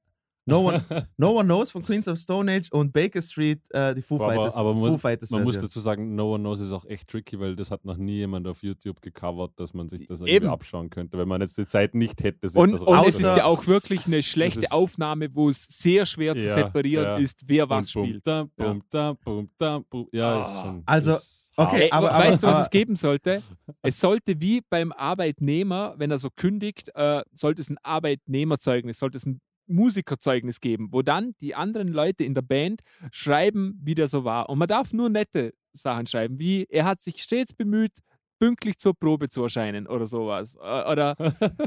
No 0.47 0.61
one, 0.69 0.83
no 1.17 1.31
one 1.39 1.45
Knows 1.47 1.71
von 1.71 1.83
Queens 1.83 2.07
of 2.07 2.19
Stone 2.19 2.53
Age 2.53 2.69
und 2.71 2.93
Baker 2.93 3.23
Street, 3.23 3.61
äh, 3.71 3.95
die 3.95 4.03
Foo 4.03 4.17
Aber- 4.17 4.27
Fighters, 4.35 4.57
aber 4.57 4.75
Foo 4.75 4.91
muss- 4.91 5.01
Fighters 5.01 5.31
Man 5.31 5.43
muss 5.43 5.59
dazu 5.59 5.81
sagen, 5.81 6.15
No 6.15 6.35
One 6.35 6.43
Knows 6.43 6.61
ist 6.61 6.71
auch 6.73 6.85
echt 6.85 7.09
tricky, 7.09 7.41
weil 7.41 7.57
das 7.57 7.71
hat 7.71 7.85
noch 7.87 7.97
nie 7.97 8.17
jemand 8.17 8.47
auf 8.47 8.63
YouTube 8.63 9.01
gecovert, 9.01 9.53
dass 9.57 9.73
man 9.73 9.89
sich 9.89 10.05
das 10.07 10.21
Eben. 10.23 10.49
abschauen 10.49 10.91
könnte. 10.91 11.17
Wenn 11.17 11.29
man 11.29 11.41
jetzt 11.41 11.57
die 11.57 11.67
Zeit 11.67 11.95
nicht 11.95 12.23
hätte, 12.23 12.47
sich 12.49 12.59
Und, 12.61 12.73
das 12.73 12.83
und 12.83 12.99
es 13.07 13.21
ist 13.21 13.37
ja 13.37 13.45
auch 13.47 13.67
wirklich 13.67 14.07
eine 14.07 14.23
schlechte 14.23 14.61
ist- 14.61 14.73
Aufnahme, 14.73 15.35
wo 15.35 15.49
es 15.49 15.65
sehr 15.69 16.05
schwer 16.05 16.37
zu 16.37 16.45
Ja, 16.45 16.55
separieren 16.55 17.05
ja. 17.05 17.17
ist, 17.17 17.43
wer 17.47 17.69
was 17.71 17.91
bum, 17.93 18.05
spielt. 18.05 18.27
Da, 18.27 18.47
bum, 18.57 18.83
da, 18.91 19.13
bum, 19.25 19.49
da, 19.57 19.79
bum. 19.89 20.09
Ja, 20.13 20.43
ist 20.43 20.49
Ah. 20.49 20.63
schon. 20.65 20.83
Also, 20.85 21.13
ist 21.13 21.53
okay, 21.57 21.83
Ey, 21.85 21.91
aber- 21.91 22.11
weißt 22.11 22.43
du, 22.43 22.47
was 22.49 22.55
aber- 22.55 22.61
es 22.65 22.71
geben 22.71 22.97
sollte? 22.97 23.43
Es 23.81 23.99
sollte 23.99 24.39
wie 24.43 24.61
beim 24.69 24.93
Arbeitnehmer, 24.93 25.95
wenn 25.97 26.11
er 26.11 26.19
so 26.19 26.29
kündigt, 26.35 26.91
äh, 26.95 27.23
sollte 27.33 27.63
es 27.63 27.71
ein 27.71 27.79
Arbeitnehmerzeugnis, 27.83 28.99
sollte 28.99 29.17
es 29.17 29.25
ein 29.27 29.41
Musikerzeugnis 29.67 30.61
geben, 30.61 30.89
wo 30.93 31.03
dann 31.03 31.33
die 31.41 31.55
anderen 31.55 31.89
Leute 31.89 32.25
in 32.25 32.35
der 32.35 32.43
Band 32.43 32.81
schreiben, 33.13 33.79
wie 33.83 33.95
der 33.95 34.09
so 34.09 34.25
war. 34.25 34.49
Und 34.49 34.59
man 34.59 34.69
darf 34.69 34.93
nur 34.93 35.09
nette 35.09 35.55
Sachen 35.73 36.07
schreiben, 36.07 36.39
wie 36.39 36.65
er 36.69 36.85
hat 36.85 37.03
sich 37.03 37.23
stets 37.23 37.53
bemüht, 37.55 37.93
pünktlich 38.39 38.79
zur 38.79 38.95
Probe 38.95 39.29
zu 39.29 39.43
erscheinen 39.45 39.87
oder 39.87 40.07
sowas. 40.07 40.57
Äh, 40.57 40.91
Oder 40.93 41.15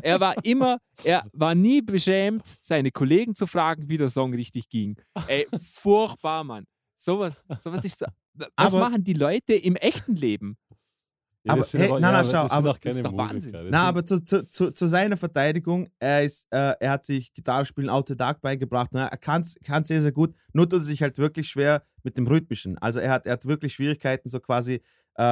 er 0.02 0.20
war 0.20 0.36
immer, 0.46 0.78
er 1.04 1.24
war 1.34 1.56
nie 1.56 1.82
beschämt, 1.82 2.46
seine 2.46 2.92
Kollegen 2.92 3.36
zu 3.36 3.48
fragen, 3.48 3.90
wie 3.90 3.98
der 3.98 4.10
Song 4.10 4.34
richtig 4.34 4.70
ging. 4.70 4.96
Ey, 5.28 5.48
furchtbar, 5.74 6.44
Mann. 6.44 6.66
Sowas, 6.96 7.44
sowas 7.60 7.86
ist. 7.86 8.02
Was 8.34 8.50
Aber- 8.74 8.80
machen 8.90 9.04
die 9.04 9.14
Leute 9.14 9.54
im 9.54 9.76
echten 9.76 10.16
Leben? 10.16 10.58
Ja, 11.44 11.54
Aber, 11.54 11.64
hey, 11.66 11.88
aber- 11.90 12.00
nein, 12.00 12.02
ja, 12.02 12.12
nein, 12.12 12.24
das 12.24 12.32
schau, 12.32 12.48
aber 12.58 12.74
das 12.82 12.96
ist 12.96 13.06
doch 13.06 13.12
Musiker. 13.12 13.34
Wahnsinn. 13.34 13.52
Na, 13.54 13.60
sind- 13.62 13.74
aber 13.76 14.06
zu, 14.06 14.24
zu, 14.24 14.50
zu, 14.50 14.72
zu 14.72 14.88
seiner 14.88 15.16
Verteidigung, 15.18 15.88
er, 16.00 16.24
ist, 16.24 16.48
äh, 16.52 16.74
er 16.80 16.92
hat 16.92 17.06
sich 17.06 17.34
Gitarrespielen 17.34 17.90
autodidakt 17.90 18.42
beigebracht. 18.42 18.94
Ne? 18.94 19.08
Er 19.10 19.18
kann 19.18 19.42
es 19.42 19.56
sehr, 19.84 20.02
sehr 20.02 20.12
gut, 20.12 20.34
nur 20.54 20.68
tut 20.70 20.82
er 20.82 20.84
sich 20.84 21.02
halt 21.02 21.18
wirklich 21.18 21.48
schwer 21.48 21.84
mit 22.04 22.18
dem 22.18 22.28
Rhythmischen. 22.28 22.78
Also 22.80 23.00
er 23.00 23.12
hat, 23.12 23.26
er 23.26 23.34
hat 23.34 23.46
wirklich 23.46 23.74
Schwierigkeiten, 23.74 24.28
so 24.28 24.40
quasi 24.40 24.82
äh, 25.20 25.24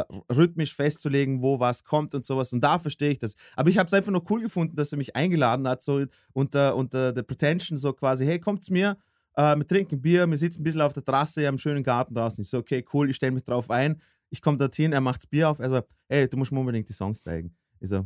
äh, 0.00 0.04
rhythmisch 0.32 0.74
festzulegen, 0.74 1.42
wo 1.42 1.60
was 1.60 1.84
kommt 1.84 2.14
und 2.14 2.24
sowas. 2.24 2.52
Und 2.52 2.62
da 2.62 2.78
verstehe 2.78 3.10
ich 3.10 3.18
das. 3.18 3.34
Aber 3.56 3.68
ich 3.68 3.76
habe 3.76 3.86
es 3.88 3.92
einfach 3.92 4.10
nur 4.12 4.24
cool 4.30 4.40
gefunden, 4.42 4.74
dass 4.76 4.90
er 4.92 4.96
mich 4.98 5.14
eingeladen 5.16 5.68
hat, 5.68 5.82
so 5.82 6.04
unter, 6.32 6.74
unter 6.76 7.12
der 7.12 7.22
Pretension, 7.24 7.76
so 7.76 7.92
quasi, 7.92 8.24
hey, 8.24 8.38
kommt 8.38 8.64
zu 8.64 8.72
mir, 8.72 8.96
äh, 9.36 9.54
wir 9.56 9.66
trinken 9.66 10.00
Bier, 10.00 10.26
wir 10.26 10.36
sitzen 10.38 10.60
ein 10.60 10.64
bisschen 10.64 10.80
auf 10.80 10.92
der 10.94 11.04
Terrasse, 11.04 11.40
wir 11.40 11.48
haben 11.48 11.54
einen 11.54 11.58
schönen 11.58 11.82
Garten 11.82 12.14
draußen. 12.14 12.40
Ich 12.42 12.48
so, 12.48 12.58
okay, 12.58 12.84
cool, 12.94 13.10
ich 13.10 13.16
stelle 13.16 13.32
mich 13.32 13.44
drauf 13.44 13.70
ein. 13.70 14.00
Ich 14.34 14.42
komme 14.42 14.58
dorthin, 14.58 14.92
er 14.92 15.00
macht 15.00 15.20
das 15.20 15.28
Bier 15.28 15.48
auf. 15.48 15.60
Also, 15.60 15.80
hey, 16.08 16.28
du 16.28 16.36
musst 16.36 16.50
mir 16.50 16.58
unbedingt 16.58 16.88
die 16.88 16.92
Songs 16.92 17.22
zeigen. 17.22 17.56
Ich 17.78 17.88
so, 17.88 18.04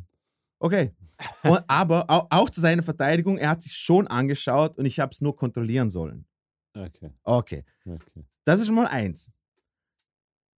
okay. 0.59 0.95
Und, 1.43 1.65
aber 1.67 2.05
auch, 2.11 2.27
auch 2.29 2.51
zu 2.51 2.61
seiner 2.61 2.83
Verteidigung, 2.83 3.39
er 3.39 3.49
hat 3.49 3.63
sich 3.63 3.73
schon 3.73 4.07
angeschaut 4.09 4.77
und 4.77 4.85
ich 4.85 5.01
habe 5.01 5.11
es 5.13 5.23
nur 5.23 5.35
kontrollieren 5.35 5.89
sollen. 5.89 6.27
Okay, 6.75 7.11
Okay. 7.25 7.65
okay. 7.87 8.27
Das 8.45 8.61
ist 8.61 8.67
schon 8.67 8.77
mal 8.77 8.87
eins. 8.87 9.31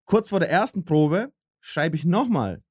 Kurz 0.06 0.28
vor 0.28 0.40
der 0.40 0.50
ersten 0.50 0.85
Probe 0.85 1.33
schreibe 1.61 1.94
ich 1.94 2.04
nochmal 2.04 2.64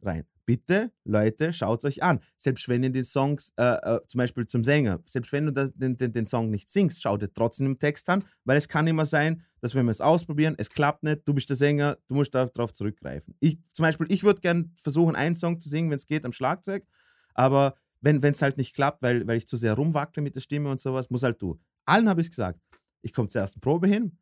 rein. 0.00 0.26
Bitte, 0.48 0.92
Leute, 1.04 1.52
schaut 1.52 1.84
euch 1.84 2.02
an. 2.02 2.20
Selbst 2.38 2.70
wenn 2.70 2.82
ihr 2.82 2.88
den 2.88 3.04
Songs, 3.04 3.52
äh, 3.58 3.64
äh, 3.64 4.00
zum 4.08 4.16
Beispiel 4.16 4.46
zum 4.46 4.64
Sänger, 4.64 4.98
selbst 5.04 5.30
wenn 5.30 5.44
du 5.44 5.52
das, 5.52 5.70
den, 5.74 5.98
den, 5.98 6.10
den 6.10 6.24
Song 6.24 6.48
nicht 6.48 6.70
singst, 6.70 7.02
schaut 7.02 7.20
dir 7.20 7.30
trotzdem 7.30 7.66
im 7.66 7.78
Text 7.78 8.08
an, 8.08 8.24
weil 8.46 8.56
es 8.56 8.66
kann 8.66 8.86
immer 8.86 9.04
sein, 9.04 9.42
dass 9.60 9.74
wenn 9.74 9.84
wir 9.84 9.90
es 9.90 10.00
ausprobieren, 10.00 10.54
es 10.56 10.70
klappt 10.70 11.02
nicht, 11.02 11.20
du 11.28 11.34
bist 11.34 11.50
der 11.50 11.56
Sänger, 11.56 11.98
du 12.08 12.14
musst 12.14 12.34
darauf 12.34 12.72
zurückgreifen. 12.72 13.34
Ich, 13.40 13.58
zum 13.74 13.82
Beispiel, 13.82 14.06
ich 14.08 14.24
würde 14.24 14.40
gerne 14.40 14.70
versuchen, 14.76 15.16
einen 15.16 15.36
Song 15.36 15.60
zu 15.60 15.68
singen, 15.68 15.90
wenn 15.90 15.98
es 15.98 16.06
geht, 16.06 16.24
am 16.24 16.32
Schlagzeug, 16.32 16.86
aber 17.34 17.74
wenn 18.00 18.24
es 18.24 18.40
halt 18.40 18.56
nicht 18.56 18.74
klappt, 18.74 19.02
weil, 19.02 19.26
weil 19.26 19.36
ich 19.36 19.46
zu 19.46 19.58
sehr 19.58 19.74
rumwackle 19.74 20.22
mit 20.22 20.34
der 20.34 20.40
Stimme 20.40 20.70
und 20.70 20.80
sowas, 20.80 21.10
muss 21.10 21.24
halt 21.24 21.42
du. 21.42 21.60
Allen 21.84 22.08
habe 22.08 22.22
ich 22.22 22.30
gesagt, 22.30 22.58
ich 23.02 23.12
komme 23.12 23.28
zur 23.28 23.42
ersten 23.42 23.60
Probe 23.60 23.86
hin, 23.86 24.16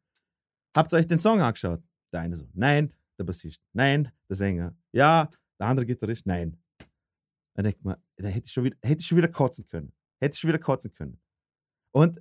habt 0.76 0.92
ihr 0.92 0.96
euch 0.96 1.06
den 1.06 1.20
Song 1.20 1.40
angeschaut? 1.40 1.84
Der 2.12 2.22
eine 2.22 2.36
so, 2.36 2.48
nein, 2.52 2.92
der 3.16 3.22
Bassist, 3.22 3.62
nein, 3.72 4.10
der 4.28 4.34
Sänger, 4.34 4.74
ja, 4.90 5.30
der 5.58 5.68
andere 5.68 5.86
Gitarrist, 5.86 6.26
nein. 6.26 6.56
Dann 7.54 7.64
denkt 7.64 7.84
man, 7.84 7.96
da 8.16 8.28
hätte 8.28 8.46
ich 8.46 8.52
schon 8.52 8.64
wieder, 8.64 8.76
hätte 8.82 9.00
ich 9.00 9.06
schon 9.06 9.18
wieder 9.18 9.28
kotzen 9.28 9.66
können. 9.66 9.92
Hätte 10.20 10.34
ich 10.34 10.40
schon 10.40 10.48
wieder 10.48 10.58
kotzen 10.58 10.92
können. 10.92 11.20
Und 11.92 12.20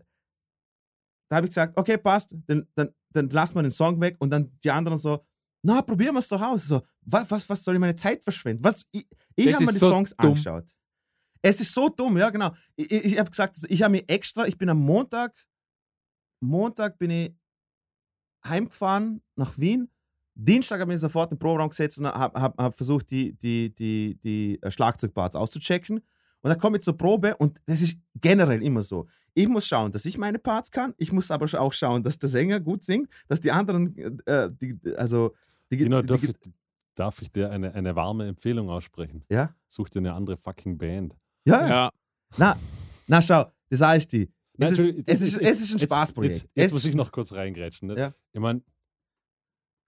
da 1.30 1.38
habe 1.38 1.48
ich 1.48 1.52
gesagt, 1.52 1.78
okay, 1.78 1.98
passt, 1.98 2.34
dann, 2.48 2.68
dann, 2.76 2.94
dann 3.10 3.30
lassen 3.30 3.56
wir 3.56 3.62
den 3.64 3.72
Song 3.72 4.00
weg 4.00 4.16
und 4.20 4.30
dann 4.30 4.58
die 4.64 4.72
anderen 4.72 4.98
so, 4.98 5.26
na, 5.64 5.82
probieren 5.82 6.14
wir 6.14 6.20
es 6.20 6.28
doch 6.28 6.42
aus. 6.42 6.66
So, 6.68 6.82
was, 7.02 7.30
was, 7.32 7.50
was 7.50 7.64
soll 7.64 7.74
ich 7.74 7.80
meine 7.80 7.96
Zeit 7.96 8.24
verschwenden? 8.24 8.64
Was, 8.64 8.86
ich 8.92 9.08
ich 9.36 9.54
habe 9.54 9.66
mir 9.66 9.72
die 9.72 9.80
so 9.80 9.90
Songs 9.90 10.16
dumm. 10.16 10.30
angeschaut. 10.30 10.72
Es 11.42 11.60
ist 11.60 11.74
so 11.74 11.90
dumm, 11.90 12.18
ja, 12.18 12.30
genau. 12.30 12.54
Ich, 12.76 12.92
ich, 12.92 13.06
ich 13.06 13.20
habe 13.20 13.30
gesagt, 13.30 13.56
also 13.56 13.68
ich 13.70 13.82
habe 13.82 13.92
mir 13.92 14.08
extra, 14.08 14.48
ich 14.48 14.58
bin 14.58 14.70
am 14.70 14.80
Montag, 14.80 15.36
Montag 16.40 16.98
bin 16.98 17.10
ich 17.10 17.36
heimgefahren 18.46 19.24
nach 19.36 19.58
Wien. 19.58 19.92
Dienstag 20.36 20.82
habe 20.82 20.92
ich 20.92 20.96
mich 20.96 21.02
sofort 21.02 21.32
den 21.32 21.40
Proberaum 21.40 21.70
gesetzt 21.70 21.98
und 21.98 22.08
habe 22.08 22.40
hab, 22.40 22.58
hab 22.58 22.76
versucht, 22.76 23.10
die, 23.12 23.34
die, 23.34 23.74
die, 23.74 24.20
die 24.24 24.62
äh, 24.62 24.70
Schlagzeugparts 24.70 25.36
auszuchecken. 25.36 25.98
Und 26.42 26.50
dann 26.50 26.60
komme 26.60 26.78
ich 26.78 26.84
zur 26.84 26.96
Probe 26.98 27.36
und 27.38 27.60
das 27.66 27.82
ist 27.82 27.98
generell 28.22 28.62
immer 28.62 28.82
so. 28.84 29.08
Ich 29.34 29.48
muss 29.48 29.66
schauen, 29.68 29.92
dass 29.92 30.06
ich 30.06 30.18
meine 30.18 30.38
Parts 30.38 30.70
kann. 30.70 30.94
Ich 30.98 31.12
muss 31.12 31.32
aber 31.32 31.46
auch 31.60 31.74
schauen, 31.74 32.04
dass 32.04 32.20
der 32.20 32.30
Sänger 32.30 32.60
gut 32.60 32.84
singt, 32.84 33.10
dass 33.28 33.42
die 33.42 33.52
anderen, 33.52 33.96
äh, 34.28 34.52
die, 34.52 34.78
also 34.96 35.34
die, 35.72 35.78
Dino, 35.78 36.02
die, 36.02 36.08
darf, 36.08 36.22
die, 36.22 36.28
ich, 36.30 36.36
darf 36.94 37.22
ich 37.22 37.32
dir 37.32 37.50
eine, 37.50 37.74
eine 37.74 37.96
warme 37.96 38.28
Empfehlung 38.28 38.70
aussprechen? 38.70 39.24
ja, 39.30 39.56
Such 39.68 39.90
dir 39.90 40.00
eine 40.00 40.14
andere 40.14 40.38
fucking 40.38 40.78
Band. 40.78 41.16
ja, 41.46 41.68
ja. 41.68 41.90
Na, 42.38 42.56
Na 43.08 43.22
schau, 43.22 43.46
das 43.70 43.80
sage 43.80 43.98
ich 44.00 44.08
dir. 44.08 44.28
Nein, 44.58 44.72
Es 44.74 44.80
ist, 44.80 44.84
es, 44.84 44.96
jetzt- 44.96 45.22
ist, 45.22 45.34
jetzt- 45.36 45.46
es 45.48 45.62
ist 45.62 45.72
ein 45.74 45.78
jetzt- 45.80 45.92
Spaßprojekt. 45.92 46.36
Jetzt, 46.36 46.50
jetzt 46.54 46.66
Es 46.68 46.74
muss 46.74 46.86
ich 46.86 46.96
noch 46.96 47.12
kurz 47.12 47.34
reingrätschen. 47.34 47.88
Nicht? 47.88 47.98
Ja. 48.00 48.14
Ich 48.32 48.40
meine, 48.40 48.62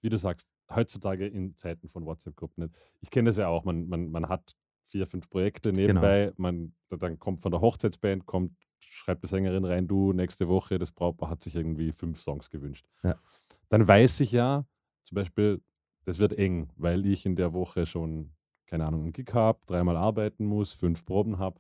wie 0.02 0.10
du 0.10 0.18
sagst, 0.18 0.48
heutzutage 0.70 1.28
in 1.28 1.56
Zeiten 1.58 1.88
von 1.90 2.06
WhatsApp-Gruppen, 2.06 2.66
nicht? 2.66 2.76
ich 3.02 3.10
kenne 3.10 3.30
das 3.30 3.38
ja 3.38 3.48
auch, 3.48 3.64
man, 3.64 3.88
man, 3.88 4.10
man 4.12 4.30
hat 4.30 4.56
vier, 4.84 5.06
fünf 5.08 5.30
Projekte 5.30 5.72
Genau. 5.72 5.88
nebenbei, 5.88 6.32
man, 6.38 6.74
dann 6.90 7.20
kommt 7.20 7.42
von 7.42 7.52
der 7.52 7.62
Hochzeitsband, 7.62 8.26
kommt, 8.26 8.54
schreibt 8.80 9.24
die 9.24 9.28
Sängerin 9.28 9.66
rein, 9.66 9.88
du, 9.88 10.14
nächste 10.14 10.48
Woche, 10.48 10.80
das 10.80 10.92
Brautpaar 10.92 11.30
hat 11.30 11.42
sich 11.42 11.56
irgendwie 11.56 11.92
fünf 11.92 12.22
Songs 12.22 12.50
gewünscht. 12.50 12.86
Ja. 13.04 13.16
Dann 13.70 13.88
weiß 13.88 14.22
ich 14.22 14.32
ja, 14.32 14.66
zum 15.04 15.16
Beispiel, 15.16 15.62
das 16.06 16.20
wird 16.20 16.34
eng, 16.34 16.70
weil 16.78 17.06
ich 17.06 17.26
in 17.26 17.36
der 17.36 17.54
Woche 17.54 17.86
schon, 17.86 18.32
keine 18.66 18.86
Ahnung, 18.86 19.04
einen 19.04 19.14
Gig 19.14 19.34
habe, 19.34 19.60
dreimal 19.66 19.98
arbeiten 19.98 20.46
muss, 20.46 20.74
fünf 20.74 21.06
Proben 21.06 21.38
habe. 21.38 21.60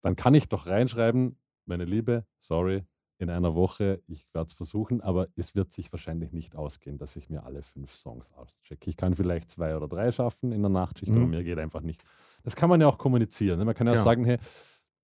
Dann 0.00 0.16
kann 0.16 0.34
ich 0.34 0.48
doch 0.48 0.66
reinschreiben, 0.66 1.36
meine 1.66 1.84
Liebe, 1.84 2.26
sorry, 2.38 2.84
in 3.22 3.30
einer 3.30 3.54
Woche, 3.54 4.02
ich 4.08 4.26
werde 4.34 4.48
es 4.48 4.52
versuchen, 4.52 5.00
aber 5.00 5.28
es 5.36 5.54
wird 5.54 5.72
sich 5.72 5.90
wahrscheinlich 5.92 6.32
nicht 6.32 6.56
ausgehen, 6.56 6.98
dass 6.98 7.14
ich 7.16 7.30
mir 7.30 7.44
alle 7.44 7.62
fünf 7.62 7.94
Songs 7.94 8.30
auschecke. 8.34 8.90
Ich 8.90 8.96
kann 8.96 9.14
vielleicht 9.14 9.50
zwei 9.50 9.76
oder 9.76 9.86
drei 9.88 10.10
schaffen 10.12 10.50
in 10.52 10.60
der 10.60 10.70
Nachtschicht, 10.70 11.10
Mhm. 11.12 11.18
aber 11.18 11.26
mir 11.28 11.44
geht 11.44 11.58
einfach 11.58 11.80
nicht. 11.82 12.02
Das 12.42 12.56
kann 12.56 12.68
man 12.68 12.80
ja 12.80 12.88
auch 12.88 12.98
kommunizieren. 12.98 13.58
ne? 13.58 13.64
Man 13.64 13.74
kann 13.74 13.86
ja 13.86 13.92
auch 13.92 13.96
Genau. 13.96 14.04
sagen, 14.04 14.24
hey, 14.24 14.38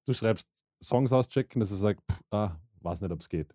du 0.04 0.12
schreibst 0.12 0.48
Songs 0.83 1.12
auschecken, 1.12 1.61
dass 1.61 1.70
du 1.70 1.76
sagst, 1.76 2.02
pff, 2.11 2.20
ah, 2.33 2.57
weiß 2.81 3.00
nicht, 3.00 3.12
ob 3.12 3.20
es 3.20 3.28
geht. 3.28 3.54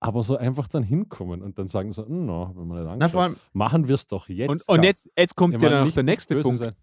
Aber 0.00 0.22
so 0.22 0.36
einfach 0.36 0.68
dann 0.68 0.82
hinkommen 0.82 1.42
und 1.42 1.58
dann 1.58 1.68
sagen 1.68 1.92
so, 1.92 2.04
"Hm, 2.06 2.26
no, 2.26 2.52
wenn 2.54 2.66
man 2.66 2.84
nicht 2.84 2.96
Na, 2.98 3.08
vor 3.08 3.22
allem, 3.22 3.36
Machen 3.52 3.88
wir 3.88 3.94
es 3.94 4.06
doch 4.06 4.28
jetzt. 4.28 4.50
Und, 4.50 4.62
und 4.68 4.82
jetzt, 4.84 5.08
jetzt 5.16 5.36
kommt 5.36 5.54
ja 5.62 5.68
dann 5.70 5.86
noch 5.86 5.94
der 5.94 6.02
nächste 6.02 6.40
Punkt. 6.40 6.58
sein. 6.58 6.74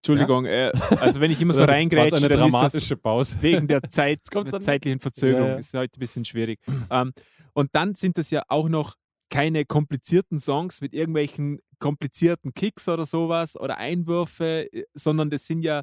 Entschuldigung, 0.00 0.46
äh, 0.46 0.72
also 0.98 1.20
wenn 1.20 1.30
ich 1.30 1.40
immer 1.40 1.52
so 1.52 1.64
reingrätsche, 1.64 2.16
eine 2.16 2.28
dann 2.28 2.38
dramatische 2.38 2.96
Pause. 2.96 3.36
wegen 3.42 3.68
der 3.68 3.82
Zeit, 3.82 4.20
der 4.32 4.60
zeitlichen 4.60 4.98
Verzögerung 5.00 5.46
Ja, 5.46 5.52
ja. 5.52 5.58
ist 5.58 5.74
heute 5.74 5.98
ein 5.98 6.00
bisschen 6.00 6.24
schwierig. 6.24 6.58
Ähm, 6.90 7.12
und 7.52 7.70
dann 7.72 7.94
sind 7.94 8.16
das 8.16 8.30
ja 8.30 8.42
auch 8.48 8.68
noch 8.68 8.94
keine 9.28 9.64
komplizierten 9.64 10.40
Songs 10.40 10.80
mit 10.80 10.94
irgendwelchen 10.94 11.60
komplizierten 11.78 12.52
Kicks 12.54 12.88
oder 12.88 13.06
sowas 13.06 13.58
oder 13.58 13.78
Einwürfe, 13.78 14.68
äh, 14.72 14.84
sondern 14.94 15.30
das 15.30 15.46
sind 15.46 15.62
ja 15.62 15.82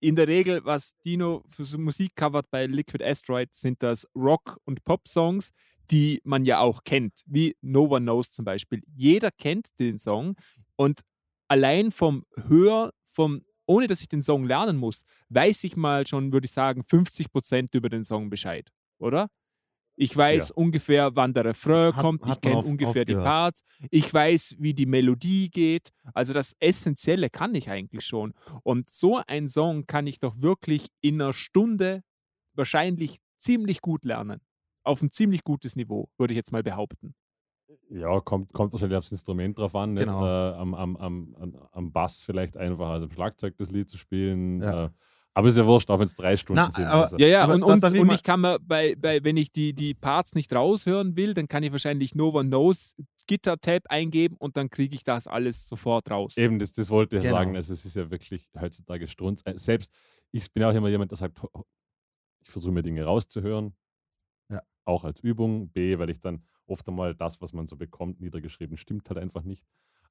in 0.00 0.14
der 0.14 0.28
Regel, 0.28 0.64
was 0.64 0.92
Dino 1.04 1.42
für 1.48 1.64
so 1.64 1.78
Musik 1.78 2.14
covert 2.14 2.50
bei 2.50 2.66
Liquid 2.66 3.02
Asteroid, 3.04 3.54
sind 3.54 3.82
das 3.82 4.06
Rock- 4.14 4.58
und 4.64 4.84
Pop-Songs, 4.84 5.50
die 5.90 6.20
man 6.24 6.44
ja 6.44 6.58
auch 6.60 6.84
kennt, 6.84 7.22
wie 7.26 7.56
No 7.62 7.84
One 7.84 8.02
Knows 8.02 8.30
zum 8.30 8.44
Beispiel. 8.44 8.82
Jeder 8.94 9.30
kennt 9.30 9.68
den 9.78 9.98
Song 9.98 10.36
und 10.76 11.00
allein 11.48 11.92
vom 11.92 12.24
Hör, 12.48 12.92
vom, 13.06 13.42
ohne 13.66 13.86
dass 13.86 14.00
ich 14.00 14.08
den 14.08 14.22
Song 14.22 14.44
lernen 14.44 14.76
muss, 14.76 15.04
weiß 15.28 15.64
ich 15.64 15.76
mal 15.76 16.06
schon, 16.06 16.32
würde 16.32 16.46
ich 16.46 16.52
sagen, 16.52 16.82
50% 16.82 17.74
über 17.76 17.88
den 17.88 18.04
Song 18.04 18.30
Bescheid, 18.30 18.72
oder? 18.98 19.28
Ich 19.98 20.14
weiß 20.14 20.50
ungefähr, 20.50 21.16
wann 21.16 21.32
der 21.32 21.46
Refrain 21.46 21.94
Hat- 21.96 22.02
kommt, 22.02 22.22
hat 22.26 22.36
ich 22.44 22.50
kenne 22.50 22.62
ungefähr 22.62 23.06
die. 23.06 23.14
Parts, 23.14 23.62
ich 23.90 24.12
weiß, 24.12 24.56
wie 24.58 24.74
die 24.74 24.84
Melodie 24.84 25.48
geht. 25.48 25.90
Also 26.12 26.34
das 26.34 26.54
Essentielle 26.60 27.30
kann 27.30 27.54
ich 27.54 27.70
eigentlich 27.70 28.04
schon. 28.04 28.34
Und 28.62 28.90
so 28.90 29.22
ein 29.26 29.48
Song 29.48 29.86
kann 29.86 30.06
ich 30.06 30.18
doch 30.18 30.34
wirklich 30.42 30.88
in 31.00 31.20
einer 31.22 31.32
Stunde 31.32 32.02
wahrscheinlich 32.52 33.18
ziemlich 33.38 33.80
gut 33.80 34.04
lernen. 34.04 34.42
Auf 34.82 35.00
ein 35.00 35.10
ziemlich 35.10 35.44
gutes 35.44 35.76
Niveau, 35.76 36.10
würde 36.18 36.34
ich 36.34 36.36
jetzt 36.36 36.52
mal 36.52 36.62
behaupten. 36.62 37.14
Ja, 37.88 38.18
kommt, 38.20 38.52
kommt 38.52 38.72
wahrscheinlich 38.72 38.98
aufs 38.98 39.12
Instrument 39.12 39.56
drauf 39.58 39.74
an. 39.76 39.94
Nicht? 39.94 40.06
Genau. 40.06 40.24
Äh, 40.26 40.54
am, 40.56 40.74
am, 40.74 40.96
am, 40.96 41.56
am- 41.72 41.92
Bass 41.92 42.20
vielleicht 42.20 42.56
einfach, 42.56 42.88
also 42.90 43.06
am 43.06 43.12
Schlagzeug 43.12 43.54
das 43.58 43.70
Lied 43.70 43.88
zu 43.88 43.96
spielen. 43.96 44.60
Ja. 44.62 44.86
Äh, 44.86 44.90
aber 45.34 45.48
ist 45.48 45.58
ja 45.58 45.66
wurscht, 45.66 45.90
auch 45.90 45.98
wenn 45.98 46.06
es 46.06 46.14
drei 46.14 46.36
Stunden 46.36 46.62
Na, 46.62 46.70
sind. 46.70 46.84
aber- 46.86 47.02
also. 47.04 47.16
Ja, 47.18 47.26
ja, 47.28 47.42
Aber 47.44 47.54
und, 47.54 47.62
und, 47.62 47.84
und 47.84 48.06
mal- 48.06 48.14
ich 48.14 48.22
kann 48.22 48.40
mir 48.40 48.58
bei, 48.60 48.96
bei, 48.96 49.22
wenn 49.22 49.36
ich 49.36 49.52
die, 49.52 49.72
die 49.74 49.92
Parts 49.94 50.34
nicht 50.34 50.52
raushören 50.52 51.14
will, 51.16 51.34
dann 51.34 51.46
kann 51.46 51.62
ich 51.62 51.70
wahrscheinlich 51.72 52.14
No 52.14 52.30
One 52.30 52.48
Knows 52.48 52.96
Gitter-Tab 53.28 53.82
eingeben 53.88 54.36
und 54.38 54.56
dann 54.56 54.70
kriege 54.70 54.94
ich 54.94 55.04
das 55.04 55.26
alles 55.28 55.68
sofort 55.68 56.10
raus. 56.10 56.36
Eben, 56.38 56.58
das, 56.58 56.72
das 56.72 56.88
wollte 56.90 57.18
ich 57.18 57.22
Genau. 57.24 57.36
sagen. 57.36 57.54
Also 57.54 57.72
es 57.72 57.84
ist 57.84 57.96
ja 57.96 58.10
wirklich 58.10 58.48
heutzutage 58.58 59.06
Strunz. 59.06 59.42
Äh, 59.44 59.56
Selbst 59.58 59.92
ich 60.32 60.50
bin 60.52 60.64
auch 60.64 60.72
immer 60.74 60.88
jemand, 60.88 61.10
der 61.12 61.18
sagt, 61.18 61.38
ich 62.42 62.50
versuche 62.50 62.72
mir 62.72 62.82
Dinge 62.82 63.04
rauszuhören. 63.04 63.74
Ja. 64.50 64.62
Auch 64.84 65.04
als 65.04 65.20
Übung. 65.20 65.68
B, 65.70 65.98
weil 65.98 66.10
ich 66.10 66.20
dann 66.20 66.42
oft 66.66 66.86
einmal 66.88 67.14
das, 67.14 67.40
was 67.40 67.52
man 67.52 67.66
so 67.66 67.76
bekommt, 67.76 68.20
niedergeschrieben, 68.20 68.76
stimmt 68.76 69.08
halt 69.08 69.18
einfach 69.18 69.42
nicht. 69.42 69.64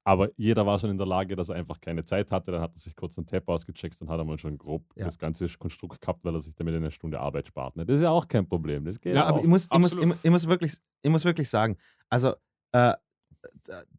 Aber 0.04 0.28
jeder 0.36 0.64
war 0.64 0.78
schon 0.78 0.90
in 0.90 0.98
der 0.98 1.06
Lage, 1.06 1.34
dass 1.34 1.48
er 1.48 1.56
einfach 1.56 1.80
keine 1.80 2.04
Zeit 2.04 2.30
hatte. 2.30 2.52
Dann 2.52 2.60
hat 2.60 2.72
er 2.74 2.78
sich 2.78 2.94
kurz 2.94 3.18
einen 3.18 3.26
Tab 3.26 3.48
ausgecheckt 3.48 4.00
und 4.00 4.08
hat 4.08 4.20
einmal 4.20 4.38
schon 4.38 4.56
grob 4.56 4.84
Ja. 4.94 5.04
das 5.06 5.18
ganze 5.18 5.48
Konstrukt 5.58 6.00
gehabt, 6.00 6.24
weil 6.24 6.32
er 6.34 6.40
sich 6.40 6.54
damit 6.54 6.76
eine 6.76 6.92
Stunde 6.92 7.18
Arbeit 7.18 7.48
spart. 7.48 7.74
Ne? 7.74 7.84
Das 7.84 7.96
ist 7.96 8.02
ja 8.02 8.10
auch 8.10 8.28
kein 8.28 8.46
Problem. 8.46 8.84
Das 8.84 9.00
geht 9.00 9.16
Ja, 9.16 9.24
auch. 9.24 9.28
aber 9.30 9.40
ich 9.40 9.46
muss, 9.48 9.64
ich, 9.64 9.70
muss, 9.78 9.92
ich, 9.92 9.98
absolut. 9.98 10.06
mu- 10.06 10.14
ich, 10.22 10.30
muss 10.30 10.46
wirklich, 10.46 10.74
ich 11.02 11.10
muss 11.10 11.24
wirklich 11.24 11.50
sagen, 11.50 11.76
also 12.08 12.34
äh, 12.70 12.92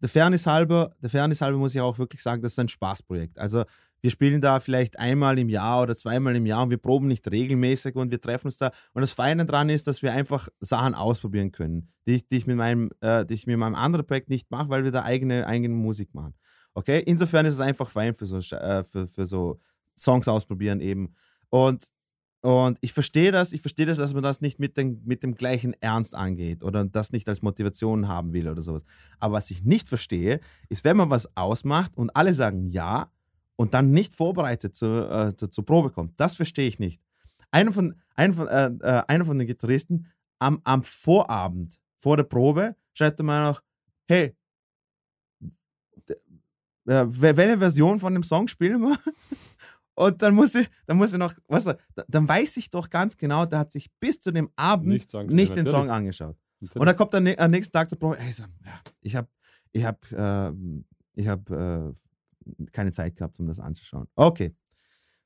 der 0.02 0.10
Fairness 0.10 0.46
halber, 0.48 0.96
der 1.02 1.10
Fairness 1.10 1.42
halber 1.42 1.58
muss 1.58 1.76
ich 1.76 1.82
auch 1.82 1.98
wirklich 1.98 2.22
sagen, 2.24 2.42
das 2.42 2.54
ist 2.54 2.60
ein 2.60 2.70
Spaßprojekt. 2.70 3.38
Also 3.38 3.64
wir 4.02 4.12
spielen 4.12 4.42
da 4.42 4.60
vielleicht 4.60 5.00
einmal 5.00 5.40
im 5.40 5.50
Jahr 5.50 5.82
oder 5.82 5.96
zweimal 5.96 6.36
im 6.36 6.46
Jahr 6.46 6.64
und 6.64 6.70
wir 6.70 6.78
proben 6.78 7.08
nicht 7.08 7.30
regelmäßig 7.30 7.96
und 7.96 8.12
wir 8.12 8.22
treffen 8.22 8.48
uns 8.48 8.58
da. 8.58 8.72
Und 8.94 9.02
das 9.02 9.12
Feine 9.12 9.46
daran 9.46 9.70
ist, 9.70 9.88
dass 9.88 10.02
wir 10.02 10.14
einfach 10.14 10.50
Sachen 10.60 10.94
ausprobieren 10.94 11.52
können, 11.52 11.92
die 12.06 12.16
ich, 12.16 12.28
die 12.28 12.38
ich, 12.38 12.48
mit, 12.48 12.58
meinem, 12.58 12.92
äh, 13.02 13.26
die 13.26 13.34
ich 13.34 13.48
mit 13.48 13.58
meinem 13.58 13.76
anderen 13.76 14.06
Projekt 14.06 14.30
nicht 14.30 14.52
mache, 14.52 14.70
weil 14.70 14.84
wir 14.84 14.92
da 14.92 15.04
eigene, 15.04 15.48
eigene 15.48 15.74
Musik 15.74 16.14
machen. 16.14 16.36
Okay? 16.74 17.02
Insofern 17.06 17.46
ist 17.46 17.56
es 17.56 17.62
einfach 17.62 17.90
fein 17.90 18.14
für 18.14 18.28
so, 18.28 18.38
äh, 18.38 18.84
für, 18.84 19.08
für 19.08 19.26
so 19.26 19.60
Songs 19.98 20.28
ausprobieren 20.28 20.80
eben. 20.80 21.16
Und 21.50 21.88
und 22.42 22.78
ich 22.82 22.94
verstehe 22.94 23.32
das, 23.32 23.52
ich 23.52 23.62
verstehe 23.62 23.88
das, 23.88 23.98
dass 23.98 24.14
man 24.14 24.22
das 24.22 24.42
nicht 24.42 24.60
mit, 24.60 24.78
den, 24.78 25.02
mit 25.06 25.24
dem 25.24 25.36
gleichen 25.36 25.74
Ernst 25.82 26.14
angeht 26.14 26.64
oder 26.64 26.86
das 26.86 27.12
nicht 27.12 27.28
als 27.28 27.42
Motivation 27.42 28.08
haben 28.08 28.32
will 28.32 28.48
oder 28.48 28.62
sowas. 28.62 28.86
Aber 29.20 29.34
was 29.34 29.50
ich 29.50 29.64
nicht 29.64 29.90
verstehe, 29.90 30.40
ist, 30.70 30.86
wenn 30.86 30.98
man 30.98 31.10
was 31.10 31.36
ausmacht 31.36 31.98
und 31.98 32.16
alle 32.16 32.34
sagen 32.34 32.68
ja 32.68 33.12
und 33.58 33.74
dann 33.74 33.92
nicht 33.92 34.16
vorbereitet 34.16 34.76
zur, 34.76 35.12
äh, 35.12 35.36
zur, 35.36 35.52
zur 35.52 35.66
Probe 35.66 35.90
kommt. 35.92 36.18
Das 36.20 36.36
verstehe 36.36 36.68
ich 36.70 36.80
nicht. 36.80 37.02
Einer 37.52 37.74
von, 37.74 37.96
einer 38.16 38.34
von, 38.34 38.48
äh, 38.48 38.68
äh, 38.82 39.04
einer 39.08 39.26
von 39.26 39.38
den 39.38 39.48
Gitarristen 39.48 40.08
am, 40.40 40.62
am 40.64 40.84
Vorabend, 40.84 41.80
vor 41.98 42.16
der 42.16 42.24
Probe, 42.24 42.76
schreibt 42.94 43.20
er 43.20 43.24
mir 43.26 43.44
noch, 43.50 43.62
hey, 44.08 44.36
äh, 46.10 46.14
wel- 46.86 47.36
welche 47.38 47.58
Version 47.58 48.00
von 48.00 48.14
dem 48.14 48.24
Song 48.24 48.48
spielen 48.48 48.82
wir? 48.82 48.98
Und 49.96 50.22
dann 50.22 50.36
muss 50.36 50.54
ich, 50.54 50.70
dann 50.86 50.98
muss 50.98 51.12
ich 51.12 51.18
noch, 51.18 51.34
weißt 51.48 51.68
du, 51.68 51.78
dann 52.08 52.28
weiß 52.28 52.58
ich 52.58 52.70
doch 52.70 52.88
ganz 52.88 53.18
genau, 53.18 53.48
der 53.48 53.60
hat 53.60 53.72
sich 53.72 53.90
bis 54.00 54.20
zu 54.20 54.32
dem 54.32 54.48
Abend 54.56 54.90
nicht, 54.90 55.14
angeschaut, 55.16 55.40
den 55.40 55.48
natürlich. 55.50 55.70
Song 55.72 55.90
angeschaut. 55.90 56.38
Und 56.76 56.86
dann 56.86 56.96
kommt 56.96 57.14
er 57.16 57.40
am 57.40 57.50
nächsten 57.52 57.74
Tag 57.74 57.90
zur 57.90 57.98
Probe, 57.98 58.18
hey, 58.20 58.32
so, 58.32 58.44
ja, 58.64 58.80
ich 59.02 59.16
habe 59.16 59.28
ich 59.72 59.84
hab, 59.84 60.06
ähm, 60.12 60.86
ich 61.16 61.28
hab, 61.28 61.50
äh, 61.50 61.92
keine 62.72 62.92
Zeit 62.92 63.16
gehabt, 63.16 63.40
um 63.40 63.48
das 63.48 63.60
anzuschauen. 63.60 64.08
Okay, 64.16 64.56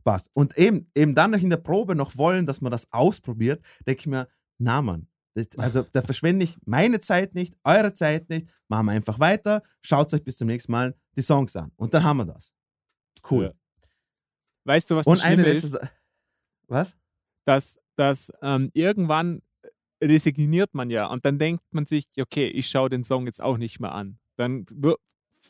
passt. 0.04 0.30
Und 0.34 0.58
eben, 0.58 0.90
eben 0.96 1.16
dann 1.16 1.32
noch 1.32 1.40
in 1.40 1.50
der 1.50 1.58
Probe 1.58 1.96
noch 1.96 2.18
wollen, 2.18 2.46
dass 2.46 2.62
man 2.62 2.72
das 2.72 2.92
ausprobiert, 2.92 3.64
denke 3.86 4.02
ich 4.02 4.08
mir, 4.08 4.28
na 4.58 4.82
Mann, 4.82 5.08
das, 5.34 5.48
also 5.58 5.84
da 5.92 6.02
verschwende 6.02 6.44
ich 6.44 6.58
meine 6.66 7.00
Zeit 7.00 7.36
nicht, 7.36 7.56
eure 7.64 7.94
Zeit 7.94 8.30
nicht, 8.30 8.48
machen 8.68 8.88
wir 8.88 8.94
einfach 8.94 9.20
weiter, 9.20 9.64
schaut 9.82 10.14
euch 10.14 10.24
bis 10.24 10.38
zum 10.38 10.48
nächsten 10.48 10.72
Mal 10.72 10.96
die 11.16 11.22
Songs 11.22 11.56
an. 11.56 11.72
Und 11.76 11.94
dann 11.94 12.04
haben 12.04 12.18
wir 12.18 12.26
das. 12.26 12.54
Cool. 13.30 13.46
Ja. 13.46 13.54
Weißt 14.66 14.92
du, 14.92 14.96
was 14.96 15.08
Und 15.08 15.18
das 15.18 15.26
Schlimme 15.26 15.48
ist? 15.48 15.78
Was? 16.68 16.96
dass, 17.46 17.80
dass 17.96 18.32
ähm, 18.42 18.70
irgendwann 18.74 19.42
resigniert 20.04 20.74
man 20.74 20.90
ja 20.90 21.08
und 21.08 21.26
dann 21.26 21.38
denkt 21.38 21.64
man 21.72 21.86
sich, 21.86 22.08
okay, 22.20 22.48
ich 22.48 22.68
schaue 22.68 22.90
den 22.90 23.04
Song 23.04 23.26
jetzt 23.26 23.42
auch 23.42 23.58
nicht 23.58 23.80
mehr 23.80 23.94
an. 23.94 24.20
Dann 24.38 24.66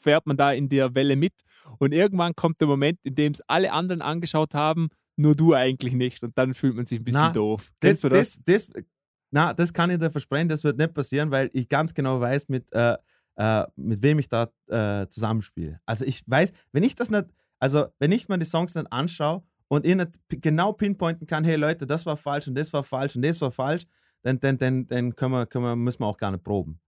fährt 0.02 0.26
man 0.26 0.38
da 0.38 0.52
in 0.52 0.70
der 0.70 0.96
Welle 0.96 1.16
mit 1.16 1.34
und 1.80 1.94
irgendwann 1.94 2.36
kommt 2.36 2.60
der 2.60 2.68
Moment, 2.68 3.00
in 3.04 3.16
dem 3.16 3.34
es 3.34 3.42
alle 3.48 3.72
anderen 3.72 4.02
angeschaut 4.02 4.54
haben, 4.54 4.90
nur 5.16 5.36
du 5.36 5.54
eigentlich 5.54 5.94
nicht 5.94 6.24
und 6.24 6.38
dann 6.38 6.54
fühlt 6.54 6.76
man 6.76 6.86
sich 6.86 7.00
ein 7.00 7.04
bisschen 7.04 7.22
Na, 7.22 7.32
doof. 7.32 7.72
Kennst 7.80 8.04
du 8.04 8.10
das? 8.10 8.40
Das, 8.46 8.68
das, 8.68 8.84
na, 9.32 9.54
das 9.54 9.74
kann 9.74 9.90
ich 9.90 10.00
dir 10.00 10.12
versprechen, 10.12 10.50
das 10.50 10.64
wird 10.64 10.78
nicht 10.78 10.94
passieren, 10.94 11.32
weil 11.32 11.50
ich 11.54 11.70
ganz 11.70 11.94
genau 11.94 12.20
weiß, 12.20 12.50
mit, 12.50 12.72
äh, 12.74 12.98
äh, 13.36 13.66
mit 13.76 14.02
wem 14.02 14.20
ich 14.20 14.28
da 14.28 14.52
äh, 14.68 15.08
zusammenspiele. 15.08 15.80
Also 15.86 16.06
ich 16.06 16.24
weiß, 16.28 16.52
wenn 16.72 16.84
ich 16.84 16.96
das 16.96 17.10
nicht, 17.10 17.26
also 17.60 17.88
wenn 18.00 18.12
ich 18.12 18.28
mir 18.28 18.38
die 18.38 18.46
Songs 18.46 18.76
nicht 18.76 18.92
anschaue 18.92 19.44
und 19.68 19.86
ich 19.86 19.96
nicht 19.96 20.12
genau 20.30 20.74
pinpointen 20.74 21.28
kann, 21.28 21.44
hey 21.44 21.56
Leute, 21.56 21.88
das 21.88 22.06
war 22.06 22.18
falsch 22.18 22.48
und 22.48 22.56
das 22.56 22.74
war 22.74 22.84
falsch 22.84 23.16
und 23.16 23.22
das 23.22 23.40
war 23.40 23.52
falsch, 23.52 23.84
dann, 24.24 24.40
dann, 24.40 24.58
dann, 24.58 24.88
dann 24.88 25.16
können 25.16 25.34
wir, 25.34 25.46
können 25.46 25.66
wir, 25.66 25.76
müssen 25.76 26.02
wir 26.02 26.08
auch 26.08 26.18
gar 26.18 26.32
nicht 26.32 26.44
proben. 26.44 26.80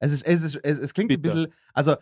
Es, 0.00 0.12
ist, 0.12 0.24
es, 0.26 0.42
ist, 0.42 0.56
es, 0.62 0.78
es 0.78 0.94
klingt 0.94 1.08
Bitter. 1.08 1.20
ein 1.20 1.22
bisschen, 1.22 1.54
also 1.72 1.96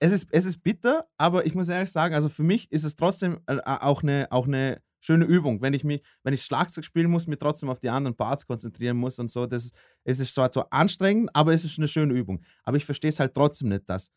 es 0.00 0.12
ist, 0.12 0.28
es 0.30 0.44
ist 0.44 0.62
bitter, 0.62 1.08
aber 1.16 1.46
ich 1.46 1.54
muss 1.54 1.68
ehrlich 1.68 1.90
sagen, 1.90 2.14
also 2.14 2.28
für 2.28 2.42
mich 2.42 2.70
ist 2.70 2.84
es 2.84 2.96
trotzdem 2.96 3.40
äh, 3.46 3.58
auch 3.64 4.02
eine, 4.02 4.28
auch 4.30 4.46
eine 4.46 4.80
schöne 5.00 5.24
Übung, 5.24 5.60
wenn 5.62 5.74
ich 5.74 5.84
mich, 5.84 6.02
wenn 6.22 6.34
ich 6.34 6.42
Schlagzeug 6.42 6.84
spielen 6.84 7.10
muss, 7.10 7.26
mir 7.26 7.38
trotzdem 7.38 7.68
auf 7.68 7.80
die 7.80 7.90
anderen 7.90 8.16
Parts 8.16 8.46
konzentrieren 8.46 8.96
muss 8.96 9.18
und 9.18 9.30
so. 9.30 9.46
Das 9.46 9.66
ist, 9.66 9.74
es 10.04 10.20
ist 10.20 10.34
zwar 10.34 10.50
zwar 10.50 10.68
anstrengend, 10.72 11.30
aber 11.34 11.52
es 11.52 11.64
ist 11.64 11.78
eine 11.78 11.88
schöne 11.88 12.14
Übung. 12.14 12.42
Aber 12.64 12.76
ich 12.76 12.84
verstehe 12.84 13.10
es 13.10 13.20
halt 13.20 13.34
trotzdem 13.34 13.68
nicht, 13.68 13.88
dass, 13.88 14.10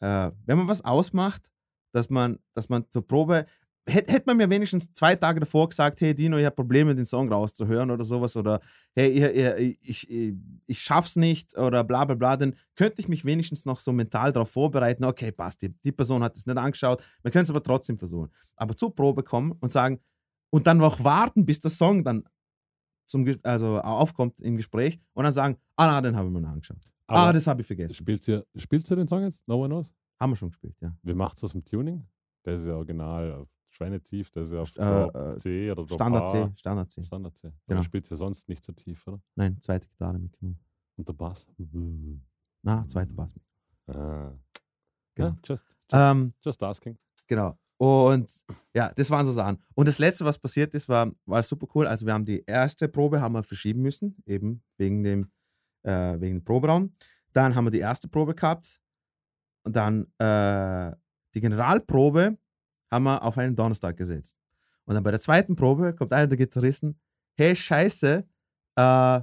äh, 0.00 0.30
wenn 0.44 0.58
man 0.58 0.68
was 0.68 0.84
ausmacht, 0.84 1.50
dass 1.92 2.10
man, 2.10 2.38
dass 2.54 2.68
man 2.68 2.86
zur 2.90 3.06
Probe, 3.06 3.46
hätte 3.86 4.12
hätt 4.12 4.26
man 4.26 4.36
mir 4.36 4.48
wenigstens 4.48 4.92
zwei 4.94 5.14
Tage 5.14 5.40
davor 5.40 5.68
gesagt, 5.68 6.00
hey 6.00 6.14
Dino, 6.14 6.36
ich 6.36 6.44
habe 6.44 6.54
Probleme, 6.54 6.94
den 6.94 7.04
Song 7.04 7.30
rauszuhören 7.30 7.90
oder 7.90 8.04
sowas 8.04 8.36
oder 8.36 8.60
hey, 8.94 9.08
ich, 9.10 9.78
ich, 9.82 10.10
ich, 10.10 10.34
ich, 10.66 10.78
schaff's 10.80 11.16
nicht 11.16 11.56
oder 11.56 11.84
bla 11.84 12.04
bla 12.04 12.14
bla, 12.14 12.36
dann 12.36 12.54
könnte 12.76 13.00
ich 13.00 13.08
mich 13.08 13.24
wenigstens 13.24 13.64
noch 13.66 13.80
so 13.80 13.92
mental 13.92 14.32
darauf 14.32 14.50
vorbereiten, 14.50 15.04
okay, 15.04 15.32
passt, 15.32 15.62
die, 15.62 15.68
die 15.68 15.92
Person 15.92 16.22
hat 16.22 16.36
es 16.36 16.46
nicht 16.46 16.56
angeschaut, 16.56 17.02
wir 17.22 17.30
können 17.30 17.44
es 17.44 17.50
aber 17.50 17.62
trotzdem 17.62 17.98
versuchen. 17.98 18.30
Aber 18.56 18.76
zur 18.76 18.94
Probe 18.94 19.22
kommen 19.22 19.52
und 19.60 19.70
sagen, 19.70 20.00
und 20.50 20.66
dann 20.66 20.80
auch 20.80 21.02
warten, 21.02 21.44
bis 21.44 21.60
der 21.60 21.70
Song 21.70 22.04
dann 22.04 22.24
zum, 23.06 23.26
also 23.42 23.80
aufkommt 23.80 24.40
im 24.40 24.56
Gespräch 24.56 24.98
und 25.12 25.24
dann 25.24 25.32
sagen, 25.32 25.56
ah, 25.76 25.86
na, 25.86 26.00
den 26.00 26.16
habe 26.16 26.28
ich 26.28 26.32
mir 26.32 26.40
noch 26.40 26.50
angeschaut. 26.50 26.78
ah, 27.08 27.24
Aber 27.24 27.32
das 27.32 27.46
habe 27.46 27.60
ich 27.60 27.66
vergessen. 27.66 27.94
spielst, 27.94 28.28
du, 28.28 28.46
spielst 28.56 28.90
du 28.90 28.96
den 28.96 29.08
Song 29.08 29.22
jetzt? 29.24 29.46
No 29.46 29.56
One 29.56 29.68
Knows? 29.68 29.94
Haben 30.18 30.32
wir 30.32 30.36
schon 30.36 30.48
gespielt, 30.48 30.76
ja. 30.80 30.96
Wie 31.02 31.12
macht 31.12 31.36
es 31.36 31.44
aus 31.44 31.52
dem 31.52 31.64
Tuning? 31.64 32.06
Der 32.46 32.54
ist 32.54 32.66
ja 32.66 32.74
original 32.74 33.46
schweinetief, 33.74 34.30
der 34.30 34.44
ist 34.44 34.52
ja 34.52 34.60
auf 34.60 34.76
äh, 34.76 35.32
äh, 35.34 35.36
C 35.36 35.70
oder 35.70 35.86
Standard. 35.88 36.28
C, 36.28 36.50
Standard 36.56 36.90
C. 36.90 37.04
Standard 37.04 37.36
C. 37.36 37.52
Genau. 37.66 37.80
Du 37.80 37.84
spielst 37.84 38.10
ja 38.10 38.16
sonst 38.16 38.48
nicht 38.48 38.64
so 38.64 38.72
tief, 38.72 39.06
oder? 39.06 39.20
Nein, 39.34 39.60
zweite 39.60 39.88
Gitarre 39.88 40.18
mitgenommen. 40.18 40.58
Und 40.96 41.08
der 41.08 41.12
Bass? 41.12 41.46
Na, 42.62 42.86
zweite 42.88 43.12
Bass. 43.12 43.34
Ah. 43.86 44.32
Genau. 45.14 45.28
Ja, 45.28 45.36
just, 45.44 45.64
just, 45.64 45.76
Ähm, 45.92 46.34
just 46.44 46.62
asking. 46.62 46.98
Genau. 47.26 47.58
Und 47.76 48.30
ja, 48.74 48.92
das 48.94 49.10
waren 49.10 49.26
so 49.26 49.32
Sachen. 49.32 49.58
Und 49.74 49.88
das 49.88 49.98
letzte, 49.98 50.24
was 50.24 50.38
passiert 50.38 50.74
ist, 50.74 50.88
war, 50.88 51.10
war 51.26 51.42
super 51.42 51.66
cool. 51.74 51.86
Also 51.86 52.06
wir 52.06 52.12
haben 52.12 52.24
die 52.24 52.42
erste 52.46 52.88
Probe 52.88 53.20
haben 53.20 53.32
wir 53.32 53.42
verschieben 53.42 53.82
müssen, 53.82 54.16
eben 54.26 54.62
wegen 54.76 55.02
dem, 55.02 55.30
äh, 55.82 56.20
wegen 56.20 56.38
dem 56.38 56.44
Proberaum. 56.44 56.92
Dann 57.32 57.54
haben 57.54 57.64
wir 57.64 57.70
die 57.72 57.80
erste 57.80 58.08
Probe 58.08 58.34
gehabt. 58.34 58.80
Und 59.64 59.74
dann 59.74 60.06
äh, 60.18 60.94
die 61.34 61.40
Generalprobe 61.40 62.38
haben 62.94 63.04
wir 63.04 63.22
auf 63.22 63.36
einen 63.38 63.56
Donnerstag 63.56 63.96
gesetzt. 63.96 64.38
Und 64.84 64.94
dann 64.94 65.02
bei 65.02 65.10
der 65.10 65.20
zweiten 65.20 65.56
Probe 65.56 65.94
kommt 65.94 66.12
einer 66.12 66.26
der 66.26 66.38
Gitarristen, 66.38 66.98
hey, 67.36 67.54
scheiße, 67.56 68.26
äh, 68.76 69.20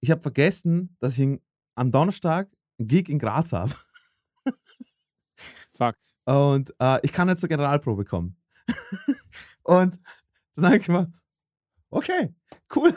ich 0.00 0.10
habe 0.10 0.20
vergessen, 0.20 0.96
dass 1.00 1.18
ich 1.18 1.40
am 1.74 1.90
Donnerstag 1.90 2.50
einen 2.78 2.88
Gig 2.88 3.08
in 3.08 3.18
Graz 3.18 3.52
habe. 3.52 3.72
Fuck. 5.76 5.96
Und 6.24 6.74
äh, 6.80 6.98
ich 7.02 7.12
kann 7.12 7.28
nicht 7.28 7.38
zur 7.38 7.48
Generalprobe 7.48 8.04
kommen. 8.04 8.36
und 9.62 9.98
dann 10.54 10.66
habe 10.66 10.76
ich 10.78 10.86
gemacht, 10.86 11.08
okay, 11.90 12.34
cool. 12.74 12.96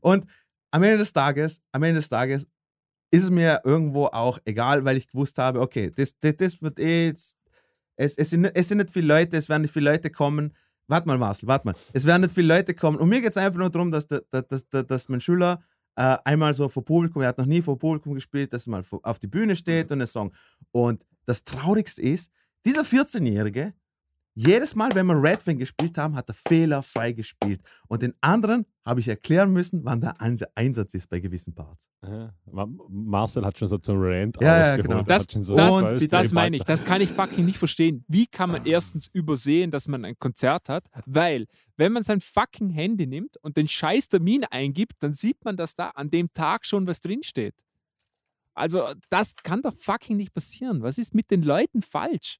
Und 0.00 0.26
am 0.70 0.82
Ende 0.82 0.98
des 0.98 1.12
Tages, 1.12 1.62
am 1.72 1.82
Ende 1.82 2.00
des 2.00 2.08
Tages 2.08 2.46
ist 3.10 3.24
es 3.24 3.30
mir 3.30 3.62
irgendwo 3.64 4.06
auch 4.06 4.38
egal, 4.44 4.84
weil 4.84 4.96
ich 4.96 5.08
gewusst 5.08 5.38
habe, 5.38 5.60
okay, 5.60 5.90
das, 5.94 6.18
das, 6.20 6.36
das 6.36 6.62
wird 6.62 6.78
eh 6.78 7.06
jetzt, 7.06 7.36
es, 7.96 8.16
es, 8.16 8.30
sind, 8.30 8.42
nicht- 8.42 8.56
es 8.56 8.68
sind 8.68 8.78
nicht 8.78 8.90
viele 8.90 9.06
Leute, 9.08 9.36
es 9.36 9.48
werden 9.48 9.62
nicht 9.62 9.72
viele 9.72 9.90
Leute 9.90 10.10
kommen. 10.10 10.52
Warte 10.88 11.08
mal, 11.08 11.18
Marcel, 11.18 11.48
warte 11.48 11.66
mal. 11.66 11.74
Es 11.92 12.06
werden 12.06 12.22
nicht 12.22 12.34
viele 12.34 12.48
Leute 12.54 12.74
kommen. 12.74 12.98
Und 12.98 13.08
mir 13.08 13.20
geht 13.20 13.30
es 13.30 13.36
einfach 13.36 13.58
nur 13.58 13.70
darum, 13.70 13.90
dass, 13.90 14.06
dass, 14.06 14.22
dass, 14.30 14.68
dass, 14.68 15.08
mein 15.08 15.20
Schüler 15.20 15.62
äh, 15.96 16.16
einmal 16.24 16.54
so 16.54 16.68
vor 16.68 16.84
Publikum, 16.84 17.22
er 17.22 17.28
hat 17.28 17.38
noch 17.38 17.46
nie 17.46 17.60
vor 17.62 17.78
Publikum 17.78 18.14
gespielt, 18.14 18.52
dass 18.52 18.66
er 18.68 18.70
mal 18.70 18.84
auf 19.02 19.18
die 19.18 19.26
Bühne 19.26 19.56
steht 19.56 19.86
und 19.90 19.98
einen 19.98 20.06
Song. 20.06 20.32
Und 20.70 21.04
das 21.24 21.42
Traurigste 21.42 22.02
ist, 22.02 22.30
dieser 22.64 22.82
14-Jährige, 22.82 23.72
jedes 24.38 24.74
Mal, 24.74 24.90
wenn 24.94 25.06
wir 25.06 25.14
Redfin 25.20 25.58
gespielt 25.58 25.96
haben, 25.96 26.14
hat 26.14 26.28
er 26.28 26.34
fehlerfrei 26.46 27.12
gespielt. 27.12 27.60
Und 27.88 28.02
den 28.02 28.12
anderen 28.20 28.66
habe 28.84 29.00
ich 29.00 29.08
erklären 29.08 29.50
müssen, 29.52 29.82
wann 29.84 30.00
der 30.02 30.20
Eins- 30.20 30.44
Einsatz 30.54 30.92
ist 30.94 31.08
bei 31.08 31.20
gewissen 31.20 31.54
Parts. 31.54 31.88
Ja. 32.02 32.34
Ma- 32.52 32.68
Marcel 32.88 33.46
hat 33.46 33.56
schon 33.58 33.68
so 33.68 33.78
zum 33.78 33.96
Rant 33.98 34.36
Ja, 34.40 34.58
ja, 34.68 34.76
genau. 34.76 35.02
Das, 35.02 35.26
so 35.30 35.54
das, 35.56 36.06
das 36.06 36.32
meine 36.32 36.56
ich, 36.56 36.62
das 36.64 36.84
kann 36.84 37.00
ich 37.00 37.10
fucking 37.10 37.46
nicht 37.46 37.56
verstehen. 37.58 38.04
Wie 38.08 38.26
kann 38.26 38.50
man 38.50 38.66
erstens 38.66 39.08
übersehen, 39.12 39.70
dass 39.70 39.88
man 39.88 40.04
ein 40.04 40.18
Konzert 40.18 40.68
hat? 40.68 40.86
Weil, 41.06 41.46
wenn 41.78 41.92
man 41.92 42.02
sein 42.02 42.20
fucking 42.20 42.68
Handy 42.68 43.06
nimmt 43.06 43.38
und 43.38 43.56
den 43.56 43.66
scheiß 43.66 44.10
Termin 44.10 44.44
eingibt, 44.50 44.94
dann 45.00 45.14
sieht 45.14 45.42
man, 45.44 45.56
dass 45.56 45.74
da 45.74 45.88
an 45.88 46.10
dem 46.10 46.30
Tag 46.34 46.66
schon 46.66 46.86
was 46.86 47.00
drinsteht. 47.00 47.54
Also, 48.54 48.84
das 49.10 49.34
kann 49.42 49.62
doch 49.62 49.74
fucking 49.76 50.16
nicht 50.16 50.32
passieren. 50.34 50.82
Was 50.82 50.98
ist 50.98 51.14
mit 51.14 51.30
den 51.30 51.42
Leuten 51.42 51.80
falsch? 51.82 52.38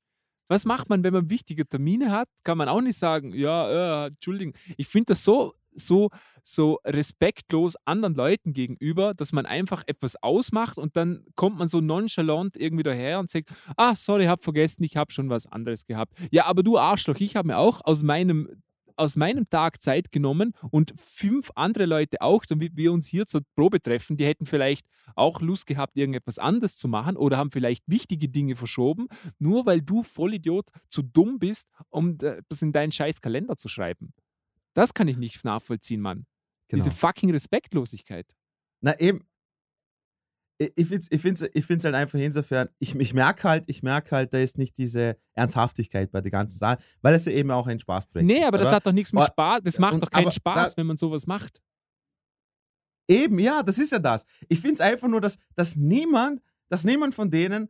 Was 0.49 0.65
macht 0.65 0.89
man, 0.89 1.03
wenn 1.03 1.13
man 1.13 1.31
wichtige 1.31 1.67
Termine 1.67 2.11
hat? 2.13 2.29
Kann 2.45 2.59
man 2.59 2.69
auch 2.69 2.81
nicht 2.81 2.99
sagen, 2.99 3.33
ja, 3.35 4.05
äh, 4.05 4.07
Entschuldigung. 4.09 4.55
Ich 4.77 4.89
finde 4.89 5.07
das 5.13 5.25
so, 5.25 5.55
so, 5.75 6.11
so 6.43 6.79
respektlos 6.85 7.77
anderen 7.85 8.15
Leuten 8.15 8.53
gegenüber, 8.53 9.15
dass 9.15 9.33
man 9.33 9.47
einfach 9.47 9.83
etwas 9.87 10.17
ausmacht 10.23 10.79
und 10.79 10.97
dann 10.97 11.25
kommt 11.35 11.59
man 11.59 11.69
so 11.69 11.81
nonchalant 11.81 12.57
irgendwie 12.57 12.85
daher 12.85 13.19
und 13.19 13.31
sagt, 13.31 13.51
ah, 13.77 13.95
sorry, 13.95 14.27
hab 14.27 14.43
vergessen, 14.43 14.85
ich 14.85 14.97
habe 14.97 15.13
schon 15.13 15.29
was 15.29 15.47
anderes 15.47 15.87
gehabt. 15.87 16.17
Ja, 16.31 16.47
aber 16.47 16.63
du 16.63 16.79
Arschloch, 16.79 17.17
ich 17.19 17.37
habe 17.37 17.49
mir 17.49 17.59
auch 17.59 17.81
aus 17.85 18.03
meinem 18.03 18.49
aus 18.97 19.17
meinem 19.17 19.49
Tag 19.49 19.83
Zeit 19.83 20.13
genommen 20.13 20.53
und 20.71 20.95
fünf 20.97 21.51
andere 21.55 21.87
Leute 21.87 22.21
auch, 22.21 22.45
damit 22.45 22.77
wir 22.77 22.93
uns 22.93 23.07
hier 23.07 23.27
zur 23.27 23.43
Probe 23.55 23.81
treffen. 23.81 24.17
Die 24.17 24.25
hätten 24.25 24.47
vielleicht 24.47 24.87
auch 25.15 25.41
Lust 25.41 25.67
gehabt, 25.67 25.97
irgendetwas 25.97 26.39
anderes 26.39 26.77
zu 26.77 26.89
machen 26.89 27.17
oder 27.17 27.39
haben 27.39 27.51
vielleicht 27.51 27.85
wichtige 27.87 28.29
Dinge 28.29 28.57
verschoben, 28.57 29.07
nur 29.39 29.67
weil 29.67 29.83
du 29.83 30.03
Vollidiot 30.03 30.71
zu 30.89 31.03
dumm 31.03 31.39
bist, 31.39 31.69
um 31.91 32.19
das 32.19 32.63
in 32.63 32.73
deinen 32.73 32.93
scheiß 32.93 33.21
Kalender 33.21 33.57
zu 33.57 33.69
schreiben. 33.69 34.13
Das 34.75 34.93
kann 34.93 35.09
ich 35.09 35.17
nicht 35.17 35.45
nachvollziehen, 35.45 36.01
Mann. 36.01 36.27
Genau. 36.69 36.85
Diese 36.85 36.95
fucking 36.95 37.31
Respektlosigkeit. 37.31 38.27
Na 38.81 38.99
eben, 39.01 39.27
ich 40.59 40.87
finde 40.89 40.97
es 40.99 41.09
ich 41.11 41.21
find's, 41.21 41.45
ich 41.53 41.67
find's 41.67 41.85
halt 41.85 41.95
einfach 41.95 42.19
insofern, 42.19 42.69
ich, 42.79 42.95
ich 42.95 43.13
merke 43.13 43.49
halt, 43.49 43.65
ich 43.67 43.83
merke 43.83 44.17
halt, 44.17 44.33
da 44.33 44.39
ist 44.39 44.57
nicht 44.57 44.79
diese 44.79 45.17
Ernsthaftigkeit 45.35 46.11
bei 46.11 46.21
der 46.23 46.31
ganzen 46.31 46.59
Sache, 46.59 46.79
weil 47.03 47.15
es 47.15 47.27
ja 47.27 47.33
eben 47.33 47.51
auch 47.51 47.67
ein 47.67 47.79
Spaßprojekt 47.79 48.31
ist. 48.31 48.37
Nee, 48.39 48.45
aber 48.45 48.57
das 48.59 48.69
oder? 48.69 48.77
hat 48.77 48.87
doch 48.87 48.93
nichts 48.93 49.13
mit 49.13 49.27
Spaß. 49.27 49.63
Das 49.65 49.79
macht 49.79 49.95
und- 49.95 50.03
doch 50.03 50.11
keinen 50.11 50.33
Spaß, 50.33 50.71
da- 50.71 50.77
wenn 50.79 50.87
man 50.87 50.97
sowas 50.97 51.27
macht. 51.27 51.63
Eben, 53.09 53.39
ja, 53.39 53.63
das 53.63 53.79
ist 53.79 53.93
ja 53.93 53.99
das. 53.99 54.25
Ich 54.49 54.61
finde 54.61 54.75
es 54.75 54.81
einfach 54.81 55.09
nur, 55.09 55.21
dass, 55.21 55.39
dass 55.55 55.77
niemand, 55.77 56.43
dass 56.69 56.85
niemand 56.85 57.15
von 57.15 57.31
denen 57.31 57.69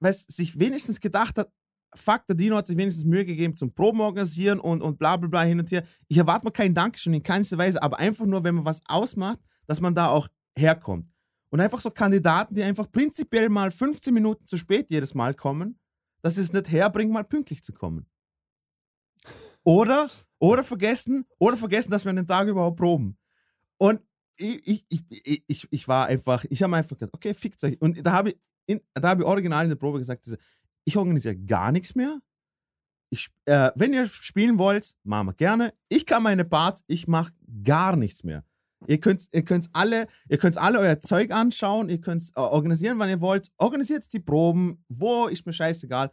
weiß, 0.00 0.26
sich 0.28 0.58
wenigstens 0.58 1.00
gedacht 1.00 1.38
hat, 1.38 1.50
fuck, 1.94 2.26
der 2.26 2.36
Dino 2.36 2.56
hat 2.56 2.66
sich 2.66 2.76
wenigstens 2.76 3.04
Mühe 3.04 3.24
gegeben 3.24 3.56
zum 3.56 3.72
Proben 3.72 4.00
organisieren 4.00 4.60
und, 4.60 4.82
und 4.82 4.98
bla 4.98 5.16
bla 5.16 5.28
bla 5.28 5.42
hin 5.42 5.58
und 5.60 5.70
her. 5.70 5.84
Ich 6.08 6.18
erwarte 6.18 6.46
mir 6.46 6.52
keinen 6.52 6.74
Dankeschön 6.74 7.14
in 7.14 7.22
keinster 7.22 7.56
Weise, 7.58 7.82
aber 7.82 7.98
einfach 7.98 8.26
nur, 8.26 8.44
wenn 8.44 8.56
man 8.56 8.64
was 8.64 8.82
ausmacht, 8.86 9.40
dass 9.66 9.80
man 9.80 9.94
da 9.94 10.08
auch 10.08 10.28
herkommt. 10.56 11.08
Und 11.54 11.60
einfach 11.60 11.80
so 11.80 11.88
Kandidaten, 11.92 12.56
die 12.56 12.64
einfach 12.64 12.90
prinzipiell 12.90 13.48
mal 13.48 13.70
15 13.70 14.12
Minuten 14.12 14.44
zu 14.44 14.56
spät 14.58 14.90
jedes 14.90 15.14
Mal 15.14 15.34
kommen, 15.34 15.78
dass 16.20 16.34
sie 16.34 16.40
es 16.40 16.52
nicht 16.52 16.68
herbringen, 16.68 17.12
mal 17.12 17.22
pünktlich 17.22 17.62
zu 17.62 17.72
kommen. 17.72 18.06
Oder, 19.62 20.10
oder 20.40 20.64
vergessen, 20.64 21.26
oder 21.38 21.56
vergessen, 21.56 21.92
dass 21.92 22.04
wir 22.04 22.10
an 22.10 22.16
den 22.16 22.26
Tag 22.26 22.48
überhaupt 22.48 22.76
proben. 22.76 23.16
Und 23.76 24.00
ich, 24.36 24.66
ich, 24.66 24.86
ich, 25.10 25.44
ich- 25.46 25.68
ich, 25.70 25.86
war 25.86 26.06
einfach, 26.06 26.44
ich 26.50 26.60
habe 26.60 26.74
einfach 26.74 26.96
gedacht, 26.98 27.14
okay, 27.14 27.32
fickt 27.34 27.62
euch. 27.62 27.80
Und 27.80 28.04
da 28.04 28.10
habe 28.14 28.30
ich, 28.30 28.36
in, 28.66 28.80
ich 28.96 29.04
original 29.24 29.62
in 29.66 29.68
der 29.68 29.76
Probe 29.76 29.98
gesagt, 29.98 30.28
ich 30.84 30.96
organisiere 30.96 31.36
gar 31.36 31.70
nichts 31.70 31.94
mehr. 31.94 32.18
Ich, 33.10 33.28
äh, 33.44 33.70
wenn 33.76 33.92
ihr 33.92 34.06
spielen 34.06 34.58
wollt, 34.58 34.96
machen 35.04 35.28
wir 35.28 35.34
gerne. 35.34 35.72
Ich 35.88 36.04
kann 36.04 36.24
meine 36.24 36.44
Parts, 36.44 36.82
ich 36.88 37.06
mache 37.06 37.32
gar 37.62 37.94
nichts 37.94 38.24
mehr. 38.24 38.44
Ihr 38.86 38.98
könnt, 38.98 39.26
ihr 39.32 39.44
könnt 39.44 39.68
alle, 39.72 40.06
ihr 40.28 40.38
könnt 40.38 40.58
alle 40.58 40.78
euer 40.78 41.00
Zeug 41.00 41.30
anschauen, 41.30 41.88
ihr 41.88 42.00
könnt 42.00 42.30
äh, 42.34 42.40
organisieren, 42.40 42.98
wann 42.98 43.08
ihr 43.08 43.20
wollt. 43.20 43.50
Organisiert 43.56 44.10
die 44.12 44.20
Proben, 44.20 44.84
wo, 44.88 45.26
ist 45.26 45.46
mir 45.46 45.52
scheißegal. 45.52 46.10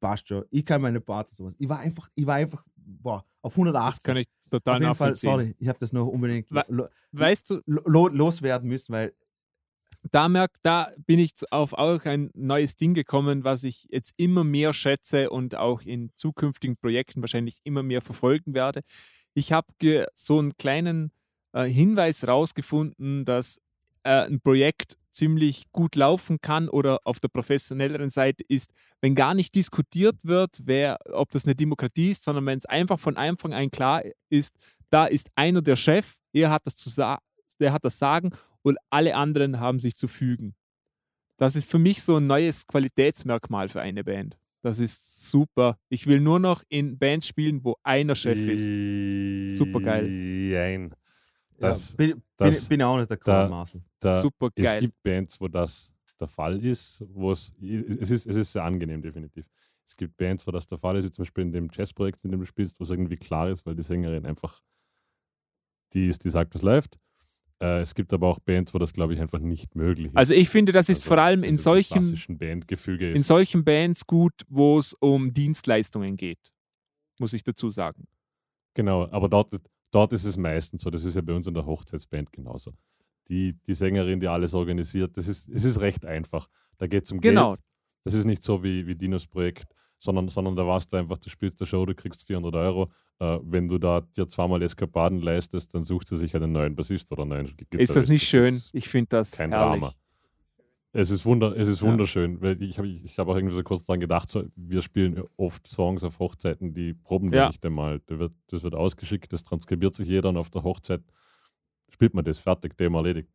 Passt 0.00 0.28
schon. 0.28 0.44
Ich 0.50 0.64
kann 0.64 0.82
meine 0.82 1.00
Parts 1.00 1.32
und 1.32 1.36
sowas. 1.36 1.54
Ich 1.58 1.68
war 1.68 1.80
einfach, 1.80 2.08
ich 2.14 2.26
war 2.26 2.36
einfach, 2.36 2.64
boah, 2.76 3.24
auf 3.42 3.52
180. 3.52 3.98
Das 3.98 4.02
kann 4.04 4.16
ich 4.16 4.26
total 4.50 4.74
auf 4.76 4.80
jeden 4.80 4.94
Fall, 4.94 5.14
sorry, 5.14 5.54
ich 5.58 5.68
habe 5.68 5.78
das 5.78 5.92
noch 5.92 6.06
unbedingt 6.06 6.50
lo, 6.68 6.88
Weißt 7.12 7.50
du, 7.50 7.60
lo, 7.66 8.08
loswerden 8.08 8.68
müssen, 8.68 8.92
weil 8.92 9.12
da, 10.10 10.28
merk, 10.28 10.52
da 10.62 10.92
bin 11.06 11.18
ich 11.18 11.32
auf 11.50 11.74
auch 11.74 12.04
ein 12.06 12.30
neues 12.34 12.76
Ding 12.76 12.94
gekommen, 12.94 13.44
was 13.44 13.64
ich 13.64 13.86
jetzt 13.90 14.14
immer 14.16 14.44
mehr 14.44 14.72
schätze 14.72 15.30
und 15.30 15.54
auch 15.56 15.82
in 15.82 16.10
zukünftigen 16.16 16.76
Projekten 16.76 17.20
wahrscheinlich 17.20 17.60
immer 17.64 17.82
mehr 17.82 18.00
verfolgen 18.00 18.54
werde. 18.54 18.80
Ich 19.34 19.52
habe 19.52 19.68
so 20.14 20.38
einen 20.38 20.56
kleinen 20.56 21.12
äh, 21.52 21.64
Hinweis 21.64 22.26
rausgefunden, 22.26 23.24
dass 23.24 23.60
äh, 24.02 24.26
ein 24.26 24.40
Projekt 24.40 24.96
ziemlich 25.10 25.64
gut 25.72 25.96
laufen 25.96 26.40
kann 26.40 26.68
oder 26.68 27.00
auf 27.04 27.20
der 27.20 27.28
professionelleren 27.28 28.10
Seite 28.10 28.44
ist, 28.48 28.70
wenn 29.00 29.14
gar 29.14 29.34
nicht 29.34 29.54
diskutiert 29.54 30.16
wird, 30.24 30.60
wer, 30.64 30.98
ob 31.12 31.30
das 31.30 31.44
eine 31.44 31.54
Demokratie 31.54 32.12
ist, 32.12 32.24
sondern 32.24 32.46
wenn 32.46 32.58
es 32.58 32.66
einfach 32.66 32.98
von 32.98 33.16
Anfang 33.16 33.52
an 33.52 33.70
klar 33.70 34.02
ist, 34.28 34.54
da 34.90 35.06
ist 35.06 35.30
einer 35.34 35.62
der 35.62 35.76
Chef, 35.76 36.16
er 36.32 36.50
hat 36.50 36.66
das 36.66 36.76
zu 36.76 36.90
der 37.58 37.72
hat 37.72 37.84
das 37.84 37.98
Sagen 37.98 38.30
und 38.62 38.78
alle 38.88 39.14
anderen 39.14 39.60
haben 39.60 39.78
sich 39.78 39.96
zu 39.96 40.08
fügen. 40.08 40.54
Das 41.36 41.56
ist 41.56 41.70
für 41.70 41.78
mich 41.78 42.02
so 42.02 42.16
ein 42.16 42.26
neues 42.26 42.66
Qualitätsmerkmal 42.66 43.68
für 43.68 43.80
eine 43.80 44.04
Band. 44.04 44.38
Das 44.62 44.78
ist 44.78 45.30
super. 45.30 45.78
Ich 45.88 46.06
will 46.06 46.20
nur 46.20 46.38
noch 46.38 46.62
in 46.68 46.98
Bands 46.98 47.26
spielen, 47.26 47.64
wo 47.64 47.76
einer 47.82 48.14
Chef 48.14 48.38
ist. 48.46 49.56
Supergeil. 49.56 50.10
Jein. 50.50 50.94
Das, 51.60 51.90
ja, 51.92 51.96
bin, 51.96 52.22
das- 52.36 52.60
bin, 52.62 52.68
bin 52.70 52.80
ich 52.80 52.84
auch 52.86 52.96
nicht 52.98 53.10
der 53.10 53.18
da, 54.00 54.20
Super 54.22 54.48
Es 54.54 54.64
geil. 54.64 54.80
gibt 54.80 55.02
Bands, 55.02 55.40
wo 55.40 55.46
das 55.48 55.92
der 56.18 56.28
Fall 56.28 56.64
ist, 56.64 57.02
wo 57.08 57.32
es, 57.32 57.52
es 57.60 58.10
ist, 58.10 58.26
es 58.26 58.36
ist 58.36 58.52
sehr 58.52 58.64
angenehm, 58.64 59.02
definitiv. 59.02 59.46
Es 59.86 59.96
gibt 59.96 60.16
Bands, 60.16 60.46
wo 60.46 60.50
das 60.50 60.66
der 60.66 60.78
Fall 60.78 60.96
ist, 60.96 61.04
wie 61.04 61.10
zum 61.10 61.22
Beispiel 61.24 61.44
in 61.44 61.52
dem 61.52 61.68
Jazzprojekt, 61.72 62.24
in 62.24 62.30
dem 62.30 62.40
du 62.40 62.46
spielst, 62.46 62.78
wo 62.80 62.84
es 62.84 62.90
irgendwie 62.90 63.16
klar 63.16 63.48
ist, 63.50 63.66
weil 63.66 63.74
die 63.74 63.82
Sängerin 63.82 64.24
einfach 64.26 64.62
die 65.92 66.06
ist, 66.08 66.24
die 66.24 66.30
sagt, 66.30 66.54
was 66.54 66.62
läuft. 66.62 66.98
Äh, 67.60 67.80
es 67.80 67.94
gibt 67.94 68.12
aber 68.12 68.28
auch 68.28 68.38
Bands, 68.38 68.72
wo 68.72 68.78
das, 68.78 68.92
glaube 68.92 69.12
ich, 69.12 69.20
einfach 69.20 69.38
nicht 69.40 69.74
möglich 69.74 70.08
ist. 70.12 70.16
Also 70.16 70.34
ich 70.34 70.48
finde, 70.48 70.72
das 70.72 70.88
ist 70.88 70.98
Also, 70.98 71.08
vor 71.08 71.18
allem 71.18 71.42
in 71.42 71.56
es 71.56 71.64
solchen, 71.64 72.38
Bandgefüge 72.38 73.10
in 73.10 73.16
ist. 73.20 73.26
solchen 73.26 73.64
Bands 73.64 74.06
gut, 74.06 74.32
wo 74.48 74.78
es 74.78 74.94
um 74.94 75.32
Dienstleistungen 75.34 76.16
geht. 76.16 76.52
Muss 77.18 77.32
ich 77.34 77.42
dazu 77.44 77.68
sagen. 77.70 78.06
Genau, 78.74 79.08
aber 79.10 79.28
dort, 79.28 79.60
dort 79.90 80.12
ist 80.12 80.24
es 80.24 80.36
meistens 80.36 80.82
so. 80.82 80.90
Das 80.90 81.04
ist 81.04 81.14
ja 81.14 81.20
bei 81.20 81.32
uns 81.32 81.46
in 81.46 81.54
der 81.54 81.66
Hochzeitsband 81.66 82.32
genauso. 82.32 82.72
Die, 83.28 83.54
die 83.66 83.74
Sängerin, 83.74 84.20
die 84.20 84.28
alles 84.28 84.54
organisiert, 84.54 85.16
das 85.16 85.28
ist, 85.28 85.48
es 85.48 85.64
ist 85.64 85.80
recht 85.80 86.04
einfach. 86.04 86.48
Da 86.78 86.86
geht 86.86 87.04
es 87.04 87.12
um 87.12 87.20
Genau. 87.20 87.52
Geld. 87.52 87.60
Das 88.02 88.14
ist 88.14 88.24
nicht 88.24 88.42
so 88.42 88.62
wie, 88.62 88.86
wie 88.86 88.94
Dinos 88.94 89.26
Projekt, 89.26 89.66
sondern, 89.98 90.28
sondern 90.28 90.56
da 90.56 90.66
warst 90.66 90.92
du 90.92 90.96
einfach, 90.96 91.18
du 91.18 91.28
spielst 91.28 91.60
der 91.60 91.66
Show, 91.66 91.84
du 91.84 91.94
kriegst 91.94 92.24
400 92.26 92.54
Euro. 92.54 92.90
Äh, 93.18 93.38
wenn 93.42 93.68
du 93.68 93.78
da 93.78 94.00
dir 94.00 94.26
zweimal 94.26 94.62
Eskapaden 94.62 95.20
leistest, 95.20 95.74
dann 95.74 95.84
sucht 95.84 96.08
sie 96.08 96.16
sich 96.16 96.34
einen 96.34 96.52
neuen 96.52 96.74
Bassist 96.74 97.12
oder 97.12 97.22
einen 97.22 97.30
neuen 97.30 97.56
Gitarrist. 97.56 97.90
Ist 97.90 97.96
das 97.96 98.08
nicht 98.08 98.26
schön? 98.26 98.54
ist 98.54 98.70
Ich 98.72 98.88
finde 98.88 99.08
das 99.10 99.32
kein 99.32 99.50
herrlich. 99.50 99.80
Drama. 99.80 99.92
Es 100.92 101.10
ist, 101.10 101.24
wunder, 101.24 101.56
es 101.56 101.68
ist 101.68 101.82
Ja. 101.82 101.88
wunderschön, 101.88 102.40
weil 102.40 102.60
ich 102.62 102.76
habe 102.78 102.88
ich 102.88 103.16
hab 103.18 103.28
auch 103.28 103.36
irgendwie 103.36 103.54
so 103.54 103.62
kurz 103.62 103.86
dran 103.86 104.00
gedacht, 104.00 104.28
so, 104.28 104.44
wir 104.56 104.82
spielen 104.82 105.22
oft 105.36 105.64
Songs 105.68 106.02
auf 106.02 106.18
Hochzeiten, 106.18 106.74
die 106.74 106.94
proben 106.94 107.30
wir 107.30 107.38
Ja. 107.38 107.46
nicht 107.48 107.64
einmal. 107.64 108.00
Da 108.06 108.18
wird, 108.18 108.32
das 108.48 108.64
wird 108.64 108.74
ausgeschickt, 108.74 109.32
das 109.32 109.44
transkribiert 109.44 109.94
sich 109.94 110.08
jeder 110.08 110.30
und 110.30 110.36
auf 110.36 110.50
der 110.50 110.64
Hochzeit 110.64 111.02
spielt 111.90 112.12
man 112.14 112.24
das, 112.24 112.38
fertig, 112.38 112.76
Thema 112.76 112.98
erledigt. 112.98 113.28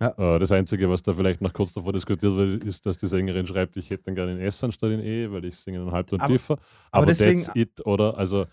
Ja. 0.00 0.14
Äh, 0.16 0.38
das 0.38 0.50
Einzige, 0.50 0.88
was 0.88 1.02
da 1.02 1.12
vielleicht 1.12 1.42
noch 1.42 1.52
kurz 1.52 1.74
davor 1.74 1.92
diskutiert 1.92 2.34
wird, 2.34 2.64
ist, 2.64 2.86
dass 2.86 2.96
die 2.98 3.06
Sängerin 3.08 3.46
schreibt, 3.46 3.76
ich 3.76 3.90
hätte 3.90 4.04
dann 4.04 4.14
gerne 4.14 4.32
in 4.32 4.38
S 4.40 4.62
anstatt 4.64 4.90
in 4.92 5.00
E, 5.00 5.30
weil 5.30 5.44
ich 5.44 5.56
singe 5.56 5.80
einen 5.80 5.92
Halbton 5.92 6.20
Aber- 6.20 6.32
tiefer. 6.32 6.54
aber 6.54 6.62
Aber, 6.92 7.06
deswegen- 7.06 7.38
that's 7.42 7.54
it, 7.56 7.84
oder? 7.84 8.16
Also 8.16 8.46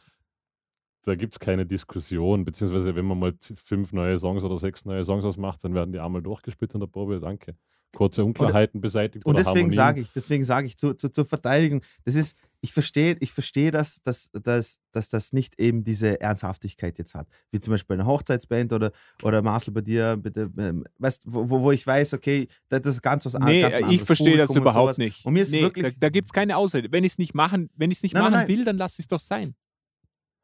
da 1.03 1.15
gibt 1.15 1.33
es 1.35 1.39
keine 1.39 1.65
Diskussion, 1.65 2.43
beziehungsweise 2.43 2.95
wenn 2.95 3.05
man 3.05 3.19
mal 3.19 3.33
fünf 3.39 3.93
neue 3.93 4.17
Songs 4.17 4.43
oder 4.43 4.57
sechs 4.57 4.83
neue 4.83 5.05
Songs 5.05 5.23
ausmacht, 5.23 5.63
dann 5.63 5.73
werden 5.73 5.93
die 5.93 5.99
einmal 5.99 6.21
durchgespielt 6.21 6.73
in 6.73 6.79
der 6.81 6.87
Probe, 6.87 7.19
danke. 7.21 7.55
Kurze 7.95 8.23
Unklarheiten 8.23 8.81
beseitigt. 8.81 9.25
Und 9.25 9.37
deswegen 9.37 9.71
sage 9.71 10.01
ich, 10.01 10.11
deswegen 10.11 10.43
sage 10.45 10.67
ich 10.67 10.77
zu, 10.77 10.93
zu, 10.93 11.09
zur 11.09 11.25
Verteidigung, 11.25 11.81
das 12.03 12.15
ist, 12.15 12.37
ich 12.61 12.73
verstehe, 12.73 13.15
ich 13.19 13.31
verstehe, 13.31 13.71
dass, 13.71 14.01
dass, 14.03 14.29
dass, 14.31 14.79
dass 14.91 15.09
das 15.09 15.33
nicht 15.33 15.59
eben 15.59 15.83
diese 15.83 16.19
Ernsthaftigkeit 16.21 16.97
jetzt 16.97 17.13
hat. 17.15 17.27
Wie 17.51 17.59
zum 17.59 17.71
Beispiel 17.71 17.95
eine 17.95 18.05
Hochzeitsband 18.07 18.73
oder, 18.73 18.91
oder 19.23 19.41
Marcel 19.41 19.73
bei 19.73 19.81
dir, 19.81 20.17
bitte, 20.17 20.51
ähm, 20.57 20.83
weißt, 20.97 21.23
wo, 21.25 21.47
wo- 21.61 21.71
ich 21.71 21.85
weiß, 21.85 22.13
okay, 22.13 22.47
das 22.69 22.81
ist 22.85 23.01
ganz 23.01 23.25
was 23.25 23.33
Nee, 23.35 23.61
ganz 23.61 23.75
ein 23.75 23.79
ich 23.81 23.85
anderes 23.85 24.05
verstehe 24.07 24.37
das 24.37 24.47
Publikum 24.47 24.67
und 24.67 24.71
überhaupt 24.73 24.97
nicht. 24.97 25.25
Und 25.25 25.33
mir 25.33 25.43
ist 25.43 25.51
nee, 25.51 25.61
wirklich- 25.61 25.93
da, 25.93 25.99
da 25.99 26.09
gibt 26.09 26.27
es 26.27 26.33
keine 26.33 26.57
Ausrede. 26.57 26.91
Wenn 26.91 27.03
ich 27.03 27.13
es 27.13 27.17
nicht 27.17 27.33
machen, 27.35 27.69
wenn 27.75 27.91
ich 27.91 27.97
es 27.97 28.03
nicht 28.03 28.13
Nein, 28.13 28.23
machen 28.23 28.33
nein. 28.33 28.47
will, 28.47 28.65
dann 28.65 28.77
lass 28.77 28.97
es 28.99 29.07
doch 29.07 29.19
sein. 29.19 29.55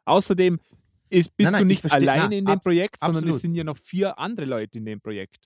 Außerdem 0.05 0.59
ist, 1.09 1.35
bist 1.35 1.51
Nein, 1.51 1.51
nein, 1.53 1.67
du 1.67 1.73
ich 1.73 1.83
nicht 1.83 1.93
versteh- 1.93 1.95
alleine 2.09 2.37
in 2.37 2.45
dem 2.45 2.59
Projekt, 2.59 2.97
sondern 3.01 3.17
absolut. 3.17 3.35
es 3.35 3.41
sind 3.41 3.55
ja 3.55 3.63
noch 3.63 3.77
vier 3.77 4.17
andere 4.17 4.45
Leute 4.45 4.77
in 4.77 4.85
dem 4.85 5.01
Projekt. 5.01 5.37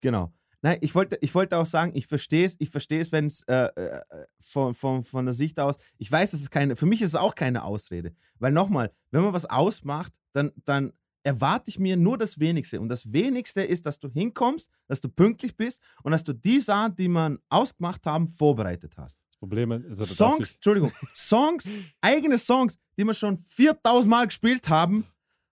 Genau. 0.00 0.32
Nein, 0.62 0.78
ich 0.82 0.94
wollte, 0.94 1.18
ich 1.22 1.34
wollte 1.34 1.56
auch 1.56 1.66
sagen, 1.66 1.92
ich 1.94 2.06
verstehe 2.06 2.44
es, 2.44 2.56
ich 2.58 2.68
verstehe 2.68 3.00
es, 3.00 3.12
wenn 3.12 3.26
es 3.26 3.42
äh, 3.44 3.68
äh, 3.74 4.00
von, 4.40 4.74
von, 4.74 5.02
von 5.04 5.24
der 5.24 5.32
Sicht 5.32 5.58
aus, 5.58 5.76
ich 5.96 6.12
weiß, 6.12 6.34
es 6.34 6.42
ist 6.42 6.50
keine, 6.50 6.76
für 6.76 6.84
mich 6.86 7.00
ist 7.00 7.08
es 7.08 7.14
auch 7.14 7.34
keine 7.34 7.64
Ausrede. 7.64 8.14
Weil 8.38 8.52
nochmal, 8.52 8.92
wenn 9.10 9.22
man 9.22 9.32
was 9.32 9.46
ausmacht, 9.46 10.12
dann, 10.32 10.52
dann 10.66 10.92
erwarte 11.22 11.70
ich 11.70 11.78
mir 11.78 11.96
nur 11.96 12.18
das 12.18 12.38
Wenigste. 12.38 12.80
Und 12.80 12.88
das 12.88 13.12
Wenigste 13.12 13.62
ist, 13.62 13.86
dass 13.86 13.98
du 13.98 14.08
hinkommst, 14.08 14.70
dass 14.86 15.00
du 15.00 15.08
pünktlich 15.08 15.56
bist 15.56 15.82
und 16.02 16.12
dass 16.12 16.24
du 16.24 16.34
die 16.34 16.60
Sachen, 16.60 16.96
die 16.96 17.08
man 17.08 17.38
ausgemacht 17.48 18.04
haben, 18.06 18.28
vorbereitet 18.28 18.94
hast. 18.98 19.18
Das 19.28 19.36
Problem 19.38 19.72
ist, 19.72 19.86
also, 19.86 20.04
Songs, 20.04 20.54
Entschuldigung, 20.54 20.92
Songs, 21.14 21.68
eigene 22.02 22.38
Songs, 22.38 22.76
die 22.98 23.04
wir 23.04 23.14
schon 23.14 23.38
4000 23.38 24.10
Mal 24.10 24.26
gespielt 24.26 24.68
haben, 24.68 25.06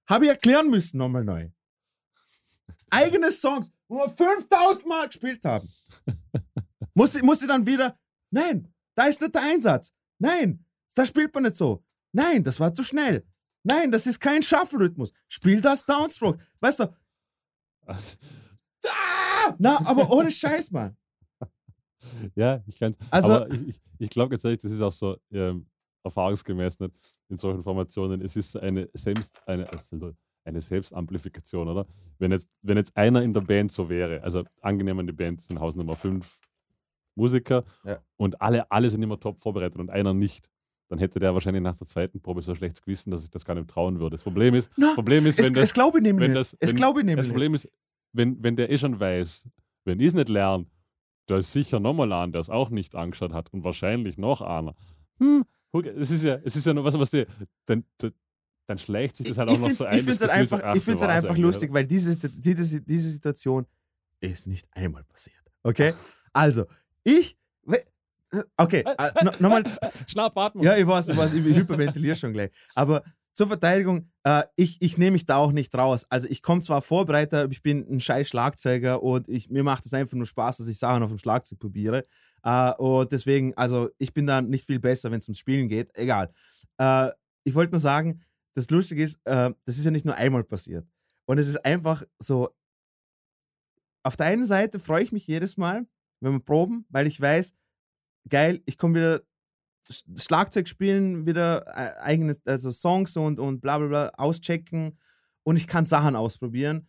habe 0.06 0.26
ich 0.26 0.30
erklären 0.30 0.68
müssen 0.68 0.98
nochmal 0.98 1.24
neu. 1.24 1.48
Eigene 2.90 3.30
Songs, 3.30 3.70
wo 3.88 3.96
wir 3.96 4.08
5000 4.08 4.86
Mal 4.86 5.06
gespielt 5.06 5.44
haben. 5.44 5.68
muss, 6.94 7.14
ich, 7.16 7.22
muss 7.22 7.42
ich 7.42 7.48
dann 7.48 7.66
wieder, 7.66 7.98
nein, 8.30 8.72
da 8.94 9.04
ist 9.06 9.20
nicht 9.20 9.34
der 9.34 9.42
Einsatz. 9.42 9.92
Nein, 10.18 10.64
da 10.94 11.06
spielt 11.06 11.32
man 11.34 11.44
nicht 11.44 11.56
so. 11.56 11.84
Nein, 12.12 12.42
das 12.44 12.58
war 12.58 12.72
zu 12.74 12.82
schnell. 12.82 13.26
Nein, 13.62 13.90
das 13.92 14.06
ist 14.06 14.18
kein 14.20 14.42
Shuffle-Rhythmus. 14.42 15.12
Spiel 15.28 15.60
das 15.60 15.84
Downstroke. 15.84 16.38
Weißt 16.60 16.80
du, 16.80 16.94
ah, 17.86 19.56
na, 19.58 19.78
aber 19.86 20.10
ohne 20.10 20.30
Scheiß, 20.30 20.70
Mann. 20.70 20.96
ja, 22.34 22.62
ich 22.66 22.78
kann 22.78 22.94
Also- 23.10 23.32
Aber 23.34 23.50
ich, 23.52 23.68
ich, 23.68 23.80
ich 23.98 24.10
glaube 24.10 24.34
jetzt 24.34 24.44
ehrlich, 24.44 24.60
das 24.60 24.72
ist 24.72 24.80
auch 24.80 24.92
so 24.92 25.16
ähm, 25.30 25.68
erfahrungsgemäß 26.04 26.78
nicht 26.80 26.94
in 27.28 27.36
solchen 27.36 27.62
Formationen. 27.62 28.20
Es 28.22 28.36
ist 28.36 28.56
eine 28.56 28.88
selbst 28.94 29.32
eine, 29.46 29.68
also 29.70 30.14
eine 30.48 30.60
Selbstamplifikation, 30.60 31.68
oder? 31.68 31.86
Wenn 32.18 32.32
jetzt, 32.32 32.48
wenn 32.62 32.76
jetzt 32.76 32.96
einer 32.96 33.22
in 33.22 33.32
der 33.34 33.42
Band 33.42 33.70
so 33.70 33.88
wäre, 33.88 34.22
also 34.22 34.44
angenehm 34.60 35.06
die 35.06 35.12
Band 35.12 35.40
sind 35.40 35.60
Haus 35.60 35.76
Nummer 35.76 35.94
5 35.96 36.40
Musiker 37.14 37.64
Ja. 37.84 38.00
und 38.16 38.40
alle, 38.40 38.70
alle 38.70 38.90
sind 38.90 39.02
immer 39.02 39.18
top 39.18 39.38
vorbereitet 39.40 39.78
und 39.78 39.90
einer 39.90 40.14
nicht, 40.14 40.48
dann 40.88 40.98
hätte 40.98 41.18
der 41.18 41.34
wahrscheinlich 41.34 41.62
nach 41.62 41.76
der 41.76 41.86
zweiten 41.86 42.20
Probe 42.20 42.40
so 42.42 42.52
ein 42.52 42.56
schlechtes 42.56 42.80
Gewissen, 42.82 43.10
dass 43.10 43.22
ich 43.24 43.30
das 43.30 43.44
gar 43.44 43.54
nicht 43.54 43.68
trauen 43.68 43.98
würde. 43.98 44.14
Das 44.16 44.22
Problem 44.22 44.54
ist, 44.54 44.70
Na, 44.76 44.94
Problem 44.94 45.18
ist, 45.26 45.38
es, 45.38 45.38
wenn 45.38 45.44
es, 45.46 45.52
das- 45.52 45.64
es 45.66 45.74
glaube 45.74 45.98
ich 45.98 46.02
nämlich 46.04 46.28
wenn 46.28 46.34
das- 46.34 46.56
es 46.60 46.70
wenn- 46.70 46.76
glaube 46.76 47.00
ich 47.00 47.06
nämlich 47.06 47.26
das. 47.26 47.32
Problem 47.32 47.54
ist, 47.54 47.68
wenn, 48.12 48.42
wenn 48.42 48.56
der 48.56 48.70
eh 48.70 48.78
schon 48.78 48.98
weiß, 48.98 49.48
wenn 49.84 50.00
ich 50.00 50.06
es 50.06 50.14
nicht 50.14 50.28
lerne, 50.28 50.66
da 51.26 51.36
ist 51.38 51.52
sicher 51.52 51.78
nochmal 51.80 52.10
einer, 52.12 52.32
der 52.32 52.40
es 52.40 52.48
auch 52.48 52.70
nicht 52.70 52.94
angeschaut 52.94 53.32
hat 53.34 53.52
und 53.52 53.64
wahrscheinlich 53.64 54.16
noch 54.16 54.40
einer. 54.40 54.74
Hm, 55.18 55.44
es 55.96 56.10
ist 56.10 56.24
ja, 56.24 56.36
es 56.42 56.56
ist 56.56 56.64
ja 56.64 56.72
noch 56.72 56.84
was, 56.84 56.98
was 56.98 57.10
die, 57.10 57.26
dann, 57.66 57.84
dann, 58.68 58.78
schleicht 58.78 59.16
sich 59.16 59.28
das 59.28 59.38
halt 59.38 59.48
auch 59.48 59.54
ich 59.54 59.58
noch 59.60 59.66
find's, 59.66 59.78
so 59.78 59.84
ich 59.86 59.90
ein. 59.90 60.04
find's 60.04 60.20
das 60.20 60.30
halt 60.30 60.42
Gefühl 60.42 60.48
so, 60.48 60.56
einfach, 60.56 60.70
ach, 60.70 60.76
ich 60.76 60.84
find's 60.84 61.02
halt 61.02 61.12
einfach 61.12 61.28
eigentlich, 61.30 61.42
lustig, 61.42 61.72
weil 61.72 61.86
diese, 61.86 62.16
diese, 62.16 62.80
diese 62.82 63.10
Situation 63.10 63.66
ist 64.20 64.46
nicht 64.46 64.68
einmal 64.72 65.04
passiert. 65.04 65.42
Okay? 65.62 65.94
Also, 66.34 66.66
ich. 67.02 67.36
Okay, 68.58 68.84
äh, 68.84 69.24
no, 69.24 69.32
nochmal. 69.40 69.62
oder? 69.62 69.92
Schnappatmung. 70.06 70.62
Ja, 70.62 70.76
ich 70.76 70.86
weiß, 70.86 71.08
ich 71.08 71.16
weiß, 71.16 71.32
ich 71.32 71.42
hyperventiliere 71.42 72.14
schon 72.14 72.34
gleich. 72.34 72.50
Aber 72.74 73.02
zur 73.34 73.48
Verteidigung, 73.48 74.10
äh, 74.24 74.42
ich, 74.54 74.76
ich 74.80 74.98
nehme 74.98 75.12
mich 75.12 75.24
da 75.24 75.36
auch 75.36 75.50
nicht 75.50 75.74
raus. 75.74 76.04
Also 76.10 76.28
ich 76.28 76.42
komme 76.42 76.60
zwar 76.60 76.82
vorbereitet, 76.82 77.34
aber 77.34 77.50
ich 77.50 77.62
bin 77.62 77.86
ein 77.90 78.00
scheiß 78.00 78.28
Schlagzeuger 78.28 79.02
und 79.02 79.28
ich, 79.28 79.48
mir 79.48 79.64
macht 79.64 79.86
es 79.86 79.94
einfach 79.94 80.16
nur 80.16 80.26
Spaß, 80.26 80.58
dass 80.58 80.68
ich 80.68 80.78
Sachen 80.78 81.02
auf 81.02 81.08
dem 81.08 81.18
Schlagzeug 81.18 81.58
probiere. 81.58 82.04
Äh, 82.44 82.72
und 82.72 83.10
deswegen, 83.10 83.54
also 83.56 83.88
ich 83.98 84.12
bin 84.12 84.26
da 84.26 84.42
nicht 84.42 84.66
viel 84.66 84.78
besser, 84.78 85.10
wenn 85.10 85.20
es 85.20 85.28
ums 85.28 85.38
Spielen 85.38 85.68
geht. 85.68 85.90
Egal. 85.94 86.30
Äh, 86.76 87.08
ich 87.44 87.54
wollte 87.54 87.72
nur 87.72 87.80
sagen, 87.80 88.20
das 88.54 88.70
Lustige 88.70 89.02
ist, 89.02 89.20
äh, 89.24 89.52
das 89.64 89.78
ist 89.78 89.84
ja 89.84 89.90
nicht 89.90 90.04
nur 90.04 90.14
einmal 90.14 90.44
passiert. 90.44 90.86
Und 91.26 91.38
es 91.38 91.48
ist 91.48 91.64
einfach 91.64 92.02
so, 92.18 92.50
auf 94.02 94.16
der 94.16 94.26
einen 94.26 94.46
Seite 94.46 94.78
freue 94.78 95.02
ich 95.02 95.12
mich 95.12 95.26
jedes 95.26 95.56
Mal, 95.56 95.86
wenn 96.20 96.32
wir 96.32 96.40
proben, 96.40 96.86
weil 96.88 97.06
ich 97.06 97.20
weiß, 97.20 97.54
geil, 98.28 98.62
ich 98.66 98.78
komme 98.78 98.94
wieder 98.94 99.22
Schlagzeug 100.16 100.68
spielen, 100.68 101.26
wieder 101.26 101.66
äh, 101.66 101.98
eigene 102.00 102.36
also 102.44 102.70
Songs 102.70 103.16
und, 103.16 103.38
und 103.38 103.60
bla 103.60 103.78
bla 103.78 103.86
bla 103.88 104.08
auschecken 104.16 104.98
und 105.44 105.56
ich 105.56 105.66
kann 105.66 105.84
Sachen 105.84 106.16
ausprobieren, 106.16 106.88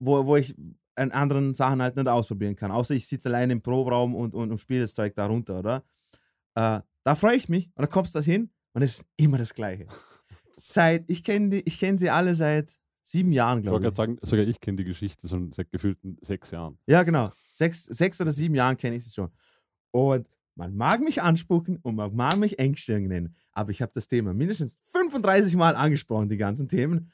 wo, 0.00 0.26
wo 0.26 0.36
ich 0.36 0.54
an 0.96 1.12
anderen 1.12 1.54
Sachen 1.54 1.80
halt 1.80 1.96
nicht 1.96 2.08
ausprobieren 2.08 2.56
kann. 2.56 2.70
Außer 2.70 2.94
ich 2.94 3.06
sitze 3.06 3.28
alleine 3.28 3.52
im 3.52 3.62
Proberaum 3.62 4.14
und, 4.14 4.34
und, 4.34 4.50
und 4.50 4.58
spiele 4.58 4.82
das 4.82 4.94
Zeug 4.94 5.14
da 5.14 5.26
runter, 5.26 5.60
oder? 5.60 5.84
Äh, 6.54 6.80
da 7.04 7.14
freue 7.14 7.36
ich 7.36 7.48
mich 7.48 7.66
und 7.68 7.82
dann 7.82 7.90
kommst 7.90 8.14
du 8.14 8.20
hin 8.20 8.50
und 8.72 8.82
es 8.82 8.98
ist 8.98 9.04
immer 9.16 9.38
das 9.38 9.54
Gleiche. 9.54 9.86
Seit, 10.60 11.08
ich 11.10 11.24
kenne 11.24 11.62
ich 11.64 11.78
kenn 11.78 11.96
sie 11.96 12.10
alle 12.10 12.34
seit 12.34 12.74
sieben 13.02 13.32
Jahren, 13.32 13.60
Ich 13.60 13.64
wollte 13.70 13.80
glaube 13.84 13.96
gerade 13.96 14.12
ich. 14.12 14.18
sagen, 14.20 14.28
sogar 14.30 14.46
ich 14.46 14.60
kenne 14.60 14.76
die 14.76 14.84
Geschichte 14.84 15.26
schon 15.26 15.52
seit 15.52 15.70
gefühlten 15.70 16.18
sechs 16.20 16.50
Jahren. 16.50 16.78
Ja, 16.86 17.02
genau. 17.02 17.30
Sechs, 17.52 17.84
sechs 17.84 18.20
oder 18.20 18.30
sieben 18.32 18.54
Jahren 18.54 18.76
kenne 18.76 18.96
ich 18.96 19.04
sie 19.04 19.10
schon. 19.12 19.30
Und 19.90 20.28
man 20.54 20.76
mag 20.76 21.00
mich 21.00 21.22
anspucken 21.22 21.78
und 21.82 21.94
man 21.96 22.14
mag 22.14 22.36
mich 22.36 22.58
engstirnig 22.58 23.08
nennen. 23.08 23.34
Aber 23.52 23.70
ich 23.70 23.80
habe 23.82 23.90
das 23.94 24.06
Thema 24.06 24.34
mindestens 24.34 24.78
35 24.92 25.56
Mal 25.56 25.74
angesprochen, 25.74 26.28
die 26.28 26.36
ganzen 26.36 26.68
Themen. 26.68 27.10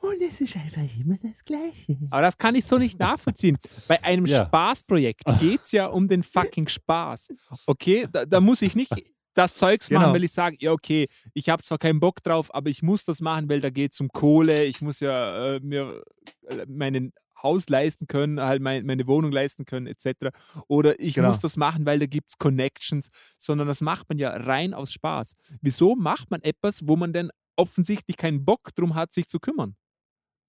Und 0.00 0.20
es 0.20 0.40
ist 0.40 0.56
einfach 0.56 0.82
immer 0.98 1.16
das 1.22 1.44
Gleiche. 1.44 1.96
Aber 2.10 2.22
das 2.22 2.36
kann 2.36 2.54
ich 2.54 2.64
so 2.66 2.76
nicht 2.78 2.98
nachvollziehen. 2.98 3.56
Bei 3.88 4.02
einem 4.04 4.26
Ja. 4.26 4.44
Spaßprojekt 4.46 5.24
geht 5.40 5.62
es 5.64 5.72
ja 5.72 5.86
um 5.86 6.06
den 6.08 6.22
fucking 6.22 6.68
Spaß. 6.68 7.28
Okay, 7.66 8.06
da, 8.10 8.24
da 8.26 8.40
muss 8.40 8.62
ich 8.62 8.74
nicht 8.74 8.92
das 9.36 9.54
Zeugs 9.56 9.90
machen, 9.90 10.02
Genau. 10.04 10.14
weil 10.14 10.24
ich 10.24 10.32
sage, 10.32 10.56
ja, 10.60 10.72
okay, 10.72 11.06
ich 11.34 11.48
habe 11.48 11.62
zwar 11.62 11.78
keinen 11.78 12.00
Bock 12.00 12.22
drauf, 12.22 12.52
aber 12.54 12.70
ich 12.70 12.82
muss 12.82 13.04
das 13.04 13.20
machen, 13.20 13.48
weil 13.48 13.60
da 13.60 13.70
geht 13.70 13.92
es 13.92 14.00
um 14.00 14.08
Kohle. 14.08 14.64
Ich 14.64 14.80
muss 14.80 15.00
ja 15.00 15.54
äh, 15.56 15.60
mir 15.60 16.02
äh, 16.48 16.64
mein 16.68 17.12
Haus 17.42 17.68
leisten 17.68 18.06
können, 18.06 18.40
halt 18.40 18.62
mein, 18.62 18.86
meine 18.86 19.06
Wohnung 19.06 19.30
leisten 19.30 19.66
können, 19.66 19.86
etc. 19.86 20.30
Oder 20.68 20.98
ich 20.98 21.14
Genau. 21.14 21.28
muss 21.28 21.38
das 21.40 21.56
machen, 21.58 21.84
weil 21.84 21.98
da 21.98 22.06
gibt 22.06 22.30
es 22.30 22.38
Connections, 22.38 23.10
sondern 23.36 23.68
das 23.68 23.82
macht 23.82 24.08
man 24.08 24.18
ja 24.18 24.30
rein 24.30 24.72
aus 24.72 24.90
Spaß. 24.92 25.34
Wieso 25.60 25.94
macht 25.96 26.30
man 26.30 26.40
etwas, 26.40 26.88
wo 26.88 26.96
man 26.96 27.12
denn 27.12 27.30
offensichtlich 27.56 28.16
keinen 28.16 28.44
Bock 28.46 28.74
drum 28.74 28.94
hat, 28.94 29.12
sich 29.12 29.28
zu 29.28 29.38
kümmern? 29.38 29.76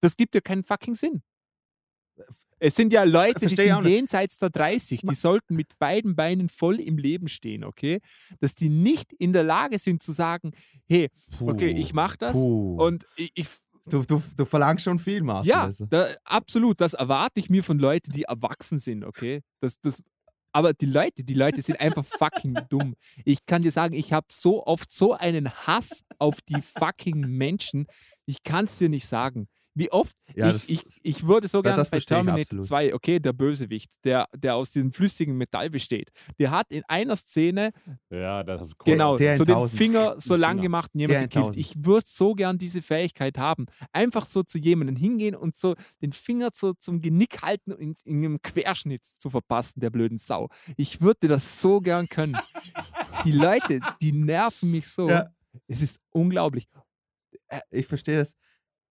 Das 0.00 0.16
gibt 0.16 0.34
ja 0.34 0.40
keinen 0.40 0.64
fucking 0.64 0.94
Sinn. 0.94 1.22
Es 2.58 2.74
sind 2.74 2.92
ja 2.92 3.04
Leute, 3.04 3.46
die 3.46 3.54
sind 3.54 3.84
jenseits 3.84 4.38
der 4.38 4.50
30, 4.50 5.02
die 5.02 5.14
sollten 5.14 5.54
mit 5.54 5.78
beiden 5.78 6.16
Beinen 6.16 6.48
voll 6.48 6.80
im 6.80 6.98
Leben 6.98 7.28
stehen, 7.28 7.64
okay? 7.64 8.00
Dass 8.40 8.54
die 8.54 8.68
nicht 8.68 9.12
in 9.12 9.32
der 9.32 9.44
Lage 9.44 9.78
sind 9.78 10.02
zu 10.02 10.12
sagen, 10.12 10.52
hey, 10.88 11.08
okay, 11.40 11.72
Puh, 11.72 11.80
ich 11.80 11.94
mache 11.94 12.18
das 12.18 12.32
puh. 12.32 12.76
und 12.82 13.06
ich, 13.16 13.30
ich 13.34 13.48
Du, 13.90 14.02
du, 14.02 14.22
du 14.36 14.44
verlangst 14.44 14.84
schon 14.84 14.98
viel, 14.98 15.22
Marcel. 15.22 15.50
ja, 15.50 15.64
also. 15.64 15.86
da, 15.86 16.08
absolut, 16.24 16.78
das 16.78 16.92
erwarte 16.92 17.40
ich 17.40 17.48
mir 17.48 17.64
von 17.64 17.78
Leuten, 17.78 18.12
die 18.12 18.24
erwachsen 18.24 18.78
sind, 18.78 19.02
okay? 19.02 19.40
Das, 19.60 19.80
das, 19.80 20.02
aber 20.52 20.72
die 20.72 20.86
Leute, 20.86 21.24
die 21.24 21.34
Leute 21.34 21.62
sind 21.62 21.80
einfach 21.80 22.04
fucking 22.04 22.54
dumm. 22.68 22.94
Ich 23.24 23.46
kann 23.46 23.62
dir 23.62 23.70
sagen, 23.70 23.94
ich 23.94 24.12
habe 24.12 24.26
so 24.30 24.66
oft 24.66 24.90
so 24.90 25.14
einen 25.14 25.50
Hass 25.50 26.02
auf 26.18 26.40
die 26.42 26.60
fucking 26.62 27.20
Menschen. 27.20 27.86
Ich 28.26 28.42
kann 28.42 28.64
es 28.64 28.76
dir 28.78 28.88
nicht 28.88 29.06
sagen. 29.06 29.48
Wie 29.74 29.92
oft? 29.92 30.16
Ja, 30.34 30.48
ich, 30.48 30.52
das- 30.54 30.68
ich, 30.68 30.82
ich 31.02 31.26
würde 31.26 31.46
so 31.46 31.62
gerne 31.62 31.76
das 31.76 31.88
bei 31.90 32.00
Terminator 32.00 32.40
absolut. 32.40 32.66
2, 32.66 32.94
okay, 32.94 33.20
der 33.20 33.32
Bösewicht, 33.32 33.92
der, 34.04 34.26
der 34.36 34.56
aus 34.56 34.72
diesem 34.72 34.92
flüssigen 34.92 35.36
Metall 35.36 35.70
besteht, 35.70 36.10
der 36.38 36.50
hat 36.50 36.72
in 36.72 36.82
einer 36.88 37.14
Szene 37.16 37.70
Ja, 38.10 38.42
das 38.42 38.62
ist 38.62 38.72
cool. 38.80 38.92
Genau, 38.92 39.16
Der 39.16 39.32
in 39.32 39.38
so 39.38 39.44
den 39.44 39.54
1000. 39.54 39.78
Finger 39.80 40.14
so 40.20 40.34
lang 40.34 40.50
Finger. 40.52 40.62
gemacht 40.62 40.90
und 40.94 40.98
Der 41.00 41.08
jemand 41.08 41.30
gekillt. 41.32 41.44
1000. 41.46 41.56
Ich 41.64 41.84
würde 41.84 42.06
so 42.08 42.34
gern 42.34 42.58
diese 42.58 42.82
Fähigkeit 42.82 43.38
haben. 43.38 43.66
Einfach 43.92 44.24
so 44.24 44.42
zu 44.42 44.58
jemandem 44.58 44.96
hingehen 44.96 45.36
und 45.36 45.54
so 45.56 45.74
den 46.02 46.12
Finger 46.12 46.48
so 46.52 46.72
zum 46.72 47.00
Genick 47.00 47.42
halten 47.42 47.72
und 47.72 47.80
in, 47.80 47.94
in 48.04 48.24
einem 48.24 48.42
Querschnitt 48.42 49.04
zu 49.04 49.30
verpassen, 49.30 49.78
der 49.80 49.90
blöden 49.90 50.18
Sau. 50.18 50.48
Ich 50.76 51.00
würde 51.00 51.28
das 51.28 51.60
so 51.60 51.80
gern 51.80 52.08
können. 52.08 52.36
Die 53.24 53.32
Leute, 53.32 53.80
die 54.00 54.12
nerven 54.12 54.70
mich 54.70 54.88
so. 54.88 55.08
Ja. 55.08 55.28
Es 55.66 55.82
ist 55.82 56.00
unglaublich. 56.10 56.68
Ich 57.70 57.86
verstehe 57.86 58.18
das. 58.18 58.34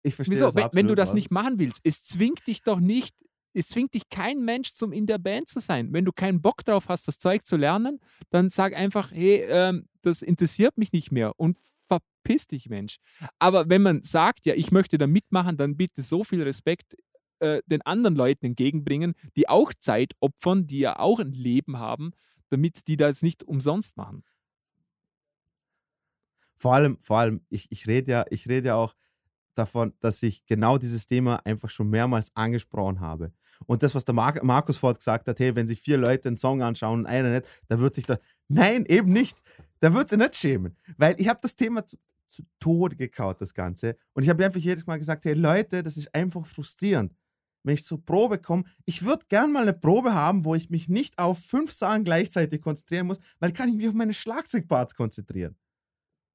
Ich 0.03 0.15
verstehe 0.15 0.35
Wieso? 0.35 0.45
das 0.45 0.55
Wenn, 0.55 0.63
wenn 0.73 0.87
du 0.87 0.93
absolut, 0.93 0.97
das 0.97 1.13
nicht 1.13 1.31
machen 1.31 1.59
willst, 1.59 1.81
es 1.83 2.03
zwingt 2.03 2.45
dich 2.47 2.63
doch 2.63 2.79
nicht, 2.79 3.15
es 3.53 3.67
zwingt 3.67 3.93
dich 3.93 4.09
kein 4.09 4.43
Mensch 4.43 4.71
zum 4.71 4.91
in 4.91 5.05
der 5.05 5.17
Band 5.17 5.49
zu 5.49 5.59
sein. 5.59 5.93
Wenn 5.93 6.05
du 6.05 6.11
keinen 6.11 6.41
Bock 6.41 6.63
drauf 6.63 6.89
hast, 6.89 7.07
das 7.07 7.19
Zeug 7.19 7.45
zu 7.45 7.57
lernen, 7.57 7.99
dann 8.29 8.49
sag 8.49 8.75
einfach, 8.75 9.11
hey, 9.11 9.45
ähm, 9.47 9.87
das 10.01 10.21
interessiert 10.21 10.77
mich 10.77 10.91
nicht 10.91 11.11
mehr 11.11 11.33
und 11.37 11.59
verpiss 11.87 12.47
dich, 12.47 12.69
Mensch. 12.69 12.97
Aber 13.39 13.69
wenn 13.69 13.81
man 13.81 14.03
sagt, 14.03 14.45
ja, 14.45 14.55
ich 14.55 14.71
möchte 14.71 14.97
da 14.97 15.07
mitmachen, 15.07 15.57
dann 15.57 15.77
bitte 15.77 16.01
so 16.01 16.23
viel 16.23 16.41
Respekt 16.41 16.95
äh, 17.39 17.61
den 17.65 17.81
anderen 17.81 18.15
Leuten 18.15 18.45
entgegenbringen, 18.45 19.13
die 19.35 19.49
auch 19.49 19.73
Zeit 19.73 20.13
opfern, 20.19 20.65
die 20.65 20.79
ja 20.79 20.99
auch 20.99 21.19
ein 21.19 21.33
Leben 21.33 21.77
haben, 21.77 22.11
damit 22.49 22.87
die 22.87 22.97
das 22.97 23.21
nicht 23.21 23.43
umsonst 23.43 23.97
machen. 23.97 24.23
vor 26.61 26.75
allem, 26.75 26.99
vor 26.99 27.17
allem, 27.17 27.43
ich, 27.49 27.65
ich 27.71 27.87
rede 27.87 28.11
ja, 28.11 28.25
ich 28.29 28.47
rede 28.47 28.67
ja 28.67 28.75
auch 28.75 28.93
davon, 29.55 29.93
dass 29.99 30.23
ich 30.23 30.45
genau 30.45 30.77
dieses 30.77 31.07
Thema 31.07 31.41
einfach 31.45 31.69
schon 31.69 31.89
mehrmals 31.89 32.31
angesprochen 32.35 32.99
habe. 32.99 33.31
Und 33.67 33.83
das, 33.83 33.93
was 33.93 34.05
der 34.05 34.15
Mar 34.15 34.39
Markus 34.43 34.77
Ford 34.77 34.97
gesagt 34.97 35.27
hat, 35.27 35.39
hey, 35.39 35.55
wenn 35.55 35.67
sich 35.67 35.79
vier 35.81 35.97
Leute 35.97 36.29
einen 36.29 36.37
Song 36.37 36.61
anschauen 36.61 37.01
und 37.01 37.05
einer 37.05 37.29
nicht, 37.29 37.47
da 37.67 37.79
wird 37.79 37.93
sich 37.93 38.05
da. 38.05 38.17
Nein, 38.47 38.85
eben 38.85 39.11
nicht. 39.11 39.37
Da 39.79 39.93
wird 39.93 40.09
sie 40.09 40.17
nicht 40.17 40.35
schämen. 40.35 40.75
Weil 40.97 41.15
ich 41.19 41.27
habe 41.27 41.39
das 41.41 41.55
Thema 41.55 41.85
zu, 41.85 41.97
zu 42.27 42.43
Tode 42.59 42.95
gekaut, 42.95 43.41
das 43.41 43.53
Ganze. 43.53 43.97
Und 44.13 44.23
ich 44.23 44.29
habe 44.29 44.43
einfach 44.45 44.59
jedes 44.59 44.85
Mal 44.87 44.97
gesagt, 44.97 45.25
hey 45.25 45.33
Leute, 45.33 45.83
das 45.83 45.97
ist 45.97 46.13
einfach 46.15 46.45
frustrierend. 46.45 47.13
Wenn 47.63 47.75
ich 47.75 47.83
zur 47.83 48.03
Probe 48.03 48.39
komme, 48.39 48.63
ich 48.85 49.05
würde 49.05 49.25
gern 49.29 49.51
mal 49.51 49.61
eine 49.61 49.73
Probe 49.73 50.15
haben, 50.15 50.45
wo 50.45 50.55
ich 50.55 50.71
mich 50.71 50.89
nicht 50.89 51.19
auf 51.19 51.37
fünf 51.39 51.71
Sachen 51.71 52.03
gleichzeitig 52.03 52.61
konzentrieren 52.61 53.07
muss, 53.07 53.19
weil 53.39 53.51
kann 53.51 53.69
ich 53.69 53.75
mich 53.75 53.87
auf 53.87 53.93
meine 53.93 54.15
Schlagzeugparts 54.15 54.95
konzentrieren. 54.95 55.55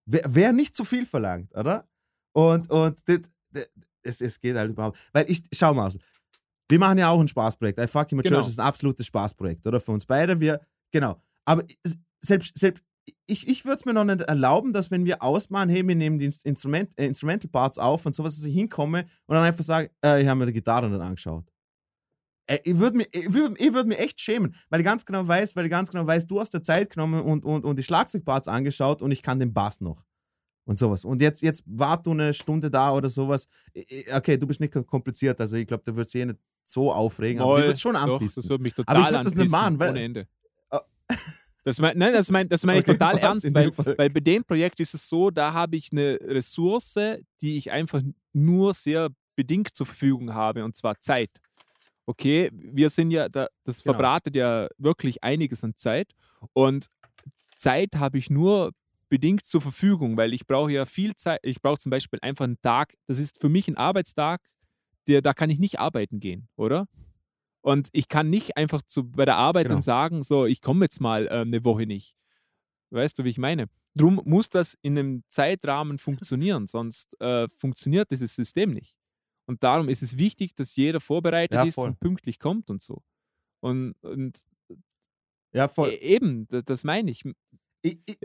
Wäre 0.08 0.34
wär 0.34 0.52
nicht 0.52 0.76
zu 0.76 0.84
viel 0.84 1.04
verlangt, 1.04 1.52
oder? 1.56 1.88
Und, 2.36 2.70
und 2.70 2.98
das, 3.06 3.20
das, 3.50 3.70
es, 4.02 4.20
es 4.20 4.38
geht 4.40 4.56
halt 4.56 4.70
überhaupt. 4.70 4.98
Weil 5.14 5.24
ich, 5.30 5.42
schau 5.52 5.72
mal, 5.72 5.90
wir 6.68 6.78
machen 6.78 6.98
ja 6.98 7.08
auch 7.08 7.18
ein 7.18 7.28
Spaßprojekt. 7.28 7.78
I 7.78 7.86
Fucking 7.86 8.16
Mature 8.16 8.34
Genau. 8.34 8.46
ist 8.46 8.60
ein 8.60 8.66
absolutes 8.66 9.06
Spaßprojekt, 9.06 9.66
oder? 9.66 9.80
Für 9.80 9.92
uns 9.92 10.04
beide. 10.04 10.38
Wir, 10.38 10.60
genau. 10.92 11.22
Aber 11.46 11.64
selbst, 12.20 12.52
selbst 12.58 12.82
ich, 13.26 13.48
ich 13.48 13.64
würde 13.64 13.76
es 13.76 13.84
mir 13.86 13.94
noch 13.94 14.04
nicht 14.04 14.20
erlauben, 14.20 14.74
dass 14.74 14.90
wenn 14.90 15.06
wir 15.06 15.22
ausmachen, 15.22 15.70
hey, 15.70 15.86
wir 15.86 15.94
nehmen 15.94 16.18
die 16.18 16.26
Inst- 16.28 16.44
Instrument, 16.44 16.92
äh, 16.98 17.06
Instrumental 17.06 17.48
Parts 17.48 17.78
auf 17.78 18.04
und 18.04 18.14
sowas, 18.14 18.34
dass 18.34 18.44
ich 18.44 18.54
hinkomme 18.54 19.06
und 19.26 19.34
dann 19.34 19.44
einfach 19.44 19.64
sage, 19.64 19.90
äh, 20.04 20.20
ich 20.20 20.28
habe 20.28 20.38
mir 20.40 20.46
die 20.46 20.52
Gitarre 20.52 20.90
nicht 20.90 21.00
angeschaut. 21.00 21.50
Äh, 22.48 22.58
ich 22.64 22.76
würde 22.78 22.98
mir, 22.98 23.06
ich 23.12 23.32
würd, 23.32 23.58
ich 23.58 23.72
würd 23.72 23.86
mir 23.86 23.98
echt 23.98 24.20
schämen, 24.20 24.54
weil 24.68 24.80
ich 24.80 24.84
ganz 24.84 25.06
genau 25.06 25.26
weiß, 25.26 25.56
weil 25.56 25.64
ich 25.64 25.70
ganz 25.70 25.88
genau 25.90 26.06
weiß, 26.06 26.26
du 26.26 26.40
hast 26.40 26.52
dir 26.52 26.62
Zeit 26.62 26.90
genommen 26.90 27.22
und, 27.22 27.44
und, 27.44 27.64
und 27.64 27.78
die 27.78 27.82
Schlagzeugparts 27.84 28.48
angeschaut 28.48 29.00
und 29.00 29.10
ich 29.12 29.22
kann 29.22 29.38
den 29.38 29.54
Bass 29.54 29.80
noch. 29.80 30.04
Und 30.66 30.78
sowas. 30.78 31.04
Und 31.04 31.22
jetzt, 31.22 31.42
jetzt 31.42 31.62
wart 31.66 32.04
du 32.06 32.10
eine 32.10 32.34
Stunde 32.34 32.70
da 32.70 32.92
oder 32.92 33.08
sowas. 33.08 33.48
Okay, 34.12 34.36
du 34.36 34.46
bist 34.46 34.60
nicht 34.60 34.74
kompliziert, 34.86 35.40
also 35.40 35.56
ich 35.56 35.66
glaube, 35.66 35.82
da 35.86 35.94
wird 35.94 36.10
sich 36.10 36.20
eh 36.20 36.26
nicht 36.26 36.38
so 36.64 36.92
aufregen, 36.92 37.40
aber 37.40 37.52
ich 37.54 37.58
Moll, 37.60 37.66
würde 37.68 37.78
schon 37.78 37.94
Doch, 37.94 38.00
anpissen. 38.14 38.42
das 38.42 38.48
würde 38.50 38.62
mich 38.64 38.72
Aber 38.76 38.84
total 38.84 39.00
ich 39.00 39.06
würd 39.06 39.14
das 39.14 39.34
nicht 39.34 39.40
anpissen, 39.40 39.50
machen, 39.60 39.78
weil- 39.78 39.90
ohne 39.90 40.02
Ende. 40.02 40.28
Oh. 40.70 40.78
Das 41.64 41.80
mein, 41.80 41.98
nein, 41.98 42.12
das 42.12 42.30
meine 42.30 42.48
das 42.48 42.64
mein 42.64 42.76
ich 42.78 42.84
Okay, 42.84 42.92
total 42.92 43.12
passt 43.18 43.44
ernst, 43.44 43.54
weil, 43.54 43.98
weil 43.98 44.08
bei 44.10 44.20
dem 44.20 44.44
Projekt 44.44 44.78
ist 44.78 44.94
es 44.94 45.08
so, 45.08 45.32
da 45.32 45.52
habe 45.52 45.74
ich 45.76 45.90
eine 45.90 46.16
Ressource, 46.22 46.94
die 47.42 47.56
ich 47.58 47.72
einfach 47.72 48.02
nur 48.32 48.72
sehr 48.72 49.08
bedingt 49.34 49.74
zur 49.74 49.86
Verfügung 49.86 50.32
habe, 50.32 50.64
und 50.64 50.76
zwar 50.76 51.00
Zeit. 51.00 51.30
Okay, 52.06 52.50
wir 52.52 52.88
sind 52.88 53.10
ja, 53.10 53.28
da, 53.28 53.48
das 53.64 53.82
Genau. 53.82 53.94
verbratet 53.94 54.36
ja 54.36 54.68
wirklich 54.78 55.24
einiges 55.24 55.64
an 55.64 55.74
Zeit 55.76 56.12
und 56.52 56.86
Zeit 57.56 57.96
habe 57.96 58.18
ich 58.18 58.30
nur 58.30 58.70
bedingt 59.08 59.44
zur 59.44 59.60
Verfügung, 59.60 60.16
weil 60.16 60.32
ich 60.32 60.46
brauche 60.46 60.72
ja 60.72 60.84
viel 60.86 61.14
Zeit. 61.16 61.40
Ich 61.42 61.60
brauche 61.62 61.78
zum 61.78 61.90
Beispiel 61.90 62.18
einfach 62.22 62.44
einen 62.44 62.60
Tag, 62.60 62.94
das 63.06 63.18
ist 63.18 63.40
für 63.40 63.48
mich 63.48 63.68
ein 63.68 63.76
Arbeitstag, 63.76 64.42
der, 65.08 65.22
da 65.22 65.34
kann 65.34 65.50
ich 65.50 65.58
nicht 65.58 65.78
arbeiten 65.78 66.20
gehen, 66.20 66.48
oder? 66.56 66.88
Und 67.62 67.88
ich 67.92 68.08
kann 68.08 68.30
nicht 68.30 68.56
einfach 68.56 68.82
zu, 68.82 69.10
bei 69.10 69.24
der 69.24 69.36
Arbeit 69.36 69.64
Genau. 69.64 69.76
dann 69.76 69.82
sagen, 69.82 70.22
so, 70.22 70.46
ich 70.46 70.60
komme 70.60 70.84
jetzt 70.84 71.00
mal 71.00 71.28
ähm, 71.30 71.48
eine 71.48 71.64
Woche 71.64 71.86
nicht. 71.86 72.14
Weißt 72.90 73.18
du, 73.18 73.24
wie 73.24 73.30
ich 73.30 73.38
meine? 73.38 73.68
Drum 73.94 74.20
muss 74.24 74.50
das 74.50 74.76
in 74.82 74.98
einem 74.98 75.24
Zeitrahmen 75.28 75.98
funktionieren, 75.98 76.66
sonst 76.66 77.18
äh, 77.20 77.48
funktioniert 77.56 78.10
dieses 78.12 78.34
System 78.34 78.72
nicht. 78.72 78.96
Und 79.46 79.62
darum 79.64 79.88
ist 79.88 80.02
es 80.02 80.18
wichtig, 80.18 80.54
dass 80.54 80.76
jeder 80.76 81.00
vorbereitet 81.00 81.54
Ja, 81.56 81.62
ist 81.64 81.78
und 81.78 81.98
pünktlich 82.00 82.38
kommt 82.38 82.70
und 82.70 82.82
so. 82.82 83.02
Und, 83.60 83.94
und 84.02 84.42
ja, 85.52 85.68
voll. 85.68 85.90
e- 85.90 85.96
eben, 85.96 86.46
das, 86.48 86.64
das 86.64 86.84
meine 86.84 87.10
ich. 87.10 87.24
ich, 87.82 87.98
ich, 88.06 88.18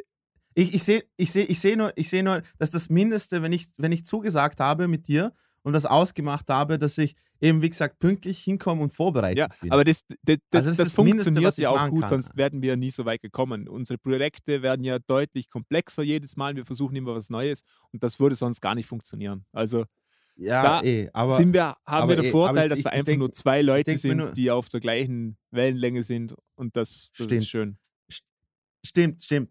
ich, 0.54 0.74
ich 0.76 0.84
sehe 0.84 1.04
ich 1.18 1.32
seh, 1.32 1.44
ich 1.44 1.60
seh 1.60 1.76
nur, 1.76 1.92
ich 1.96 2.10
seh 2.10 2.22
nur, 2.24 2.42
dass 2.58 2.72
das 2.72 2.90
Mindeste, 2.90 3.42
wenn 3.42 3.54
ich, 3.54 3.68
wenn 3.78 3.92
ich 3.92 4.06
zugesagt 4.06 4.60
habe 4.60 4.88
mit 4.88 5.08
dir 5.08 5.34
und 5.64 5.74
das 5.74 5.86
ausgemacht 5.86 6.50
habe, 6.50 6.78
dass 6.80 6.98
ich 6.98 7.16
eben, 7.40 7.62
wie 7.62 7.70
gesagt, 7.70 8.00
pünktlich 8.00 8.40
hinkomme 8.44 8.82
und 8.84 8.92
vorbereitet 8.94 9.38
Ja, 9.40 9.48
bin. 9.62 9.72
aber 9.72 9.84
das, 9.84 10.02
das, 10.24 10.38
das, 10.50 10.68
Also 10.68 10.70
das 10.70 10.78
das, 10.78 10.98
Mindeste, 11.04 11.26
funktioniert 11.32 11.54
ich 11.54 11.58
ja 11.64 11.70
auch 11.70 11.90
gut, 11.90 12.02
kann. 12.02 12.10
sonst 12.10 12.36
wären 12.38 12.62
wir 12.62 12.70
ja 12.70 12.76
nie 12.76 12.92
so 12.92 13.06
weit 13.06 13.22
gekommen. 13.22 13.68
Unsere 13.68 13.98
Projekte 13.98 14.62
werden 14.62 14.84
ja 14.84 15.00
deutlich 15.00 15.50
komplexer 15.50 16.04
jedes 16.04 16.36
Mal. 16.38 16.56
Wir 16.56 16.66
versuchen 16.66 16.96
immer 16.96 17.16
was 17.16 17.30
Neues 17.30 17.64
und 17.92 18.04
das 18.04 18.20
würde 18.20 18.36
sonst 18.36 18.62
gar 18.62 18.76
nicht 18.76 18.86
funktionieren. 18.88 19.46
Also 19.52 19.86
ja, 20.36 20.62
da 20.64 20.84
eh, 20.84 21.10
aber 21.14 21.36
sind 21.38 21.54
wir, 21.54 21.76
haben 21.86 22.10
wir 22.10 22.16
den 22.16 22.26
eh, 22.26 22.32
Vorteil, 22.32 22.64
ich- 22.66 22.70
dass 22.70 22.80
ich- 22.80 22.86
wir 22.86 22.90
ich 22.92 22.94
einfach 22.98 23.06
denk- 23.06 23.20
nur 23.20 23.34
zwei 23.34 23.62
Leute 23.62 23.98
sind, 23.98 24.18
nur- 24.18 24.32
die 24.32 24.50
auf 24.52 24.70
der 24.70 24.80
gleichen 24.80 25.38
Wellenlänge 25.52 26.04
sind 26.04 26.36
und 26.56 26.76
das, 26.76 27.10
das 27.18 27.26
Stimmt. 27.26 27.32
ist 27.42 27.50
schön. 27.50 27.78
Stimmt, 28.86 29.22
stimmt. 29.24 29.50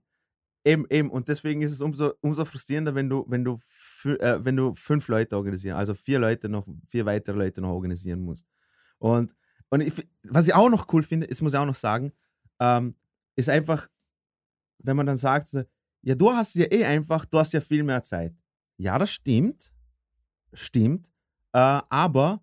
Eben, 0.64 0.84
eben. 0.90 1.10
Und 1.10 1.28
deswegen 1.28 1.62
ist 1.62 1.72
es 1.72 1.80
umso, 1.80 2.12
umso 2.20 2.44
frustrierender, 2.44 2.94
wenn 2.94 3.08
du, 3.08 3.24
wenn 3.28 3.44
du, 3.44 3.58
äh, 4.04 4.44
wenn 4.44 4.56
du 4.56 4.74
fünf 4.74 5.08
Leute 5.08 5.36
organisieren, 5.36 5.76
also 5.76 5.94
vier 5.94 6.18
Leute 6.18 6.48
noch, 6.48 6.66
vier 6.88 7.06
weitere 7.06 7.36
Leute 7.36 7.60
noch 7.60 7.70
organisieren 7.70 8.20
musst. 8.20 8.46
Und, 8.98 9.34
und 9.70 9.80
ich, 9.80 10.06
was 10.28 10.46
ich 10.46 10.54
auch 10.54 10.68
noch 10.68 10.92
cool 10.92 11.02
finde, 11.02 11.26
ist, 11.26 11.40
muss 11.40 11.54
ich 11.54 11.58
auch 11.58 11.66
noch 11.66 11.74
sagen, 11.74 12.12
ähm, 12.60 12.94
ist 13.36 13.48
einfach, 13.48 13.88
wenn 14.78 14.96
man 14.96 15.06
dann 15.06 15.16
sagt, 15.16 15.48
so, 15.48 15.62
ja, 16.02 16.14
du 16.14 16.30
hast 16.30 16.54
ja 16.54 16.66
eh 16.70 16.84
einfach, 16.84 17.24
du 17.24 17.38
hast 17.38 17.52
ja 17.52 17.60
viel 17.60 17.82
mehr 17.82 18.02
Zeit. 18.02 18.34
Ja, 18.76 18.98
das 18.98 19.10
stimmt. 19.12 19.72
Stimmt. 20.52 21.08
Äh, 21.52 21.80
aber 21.88 22.42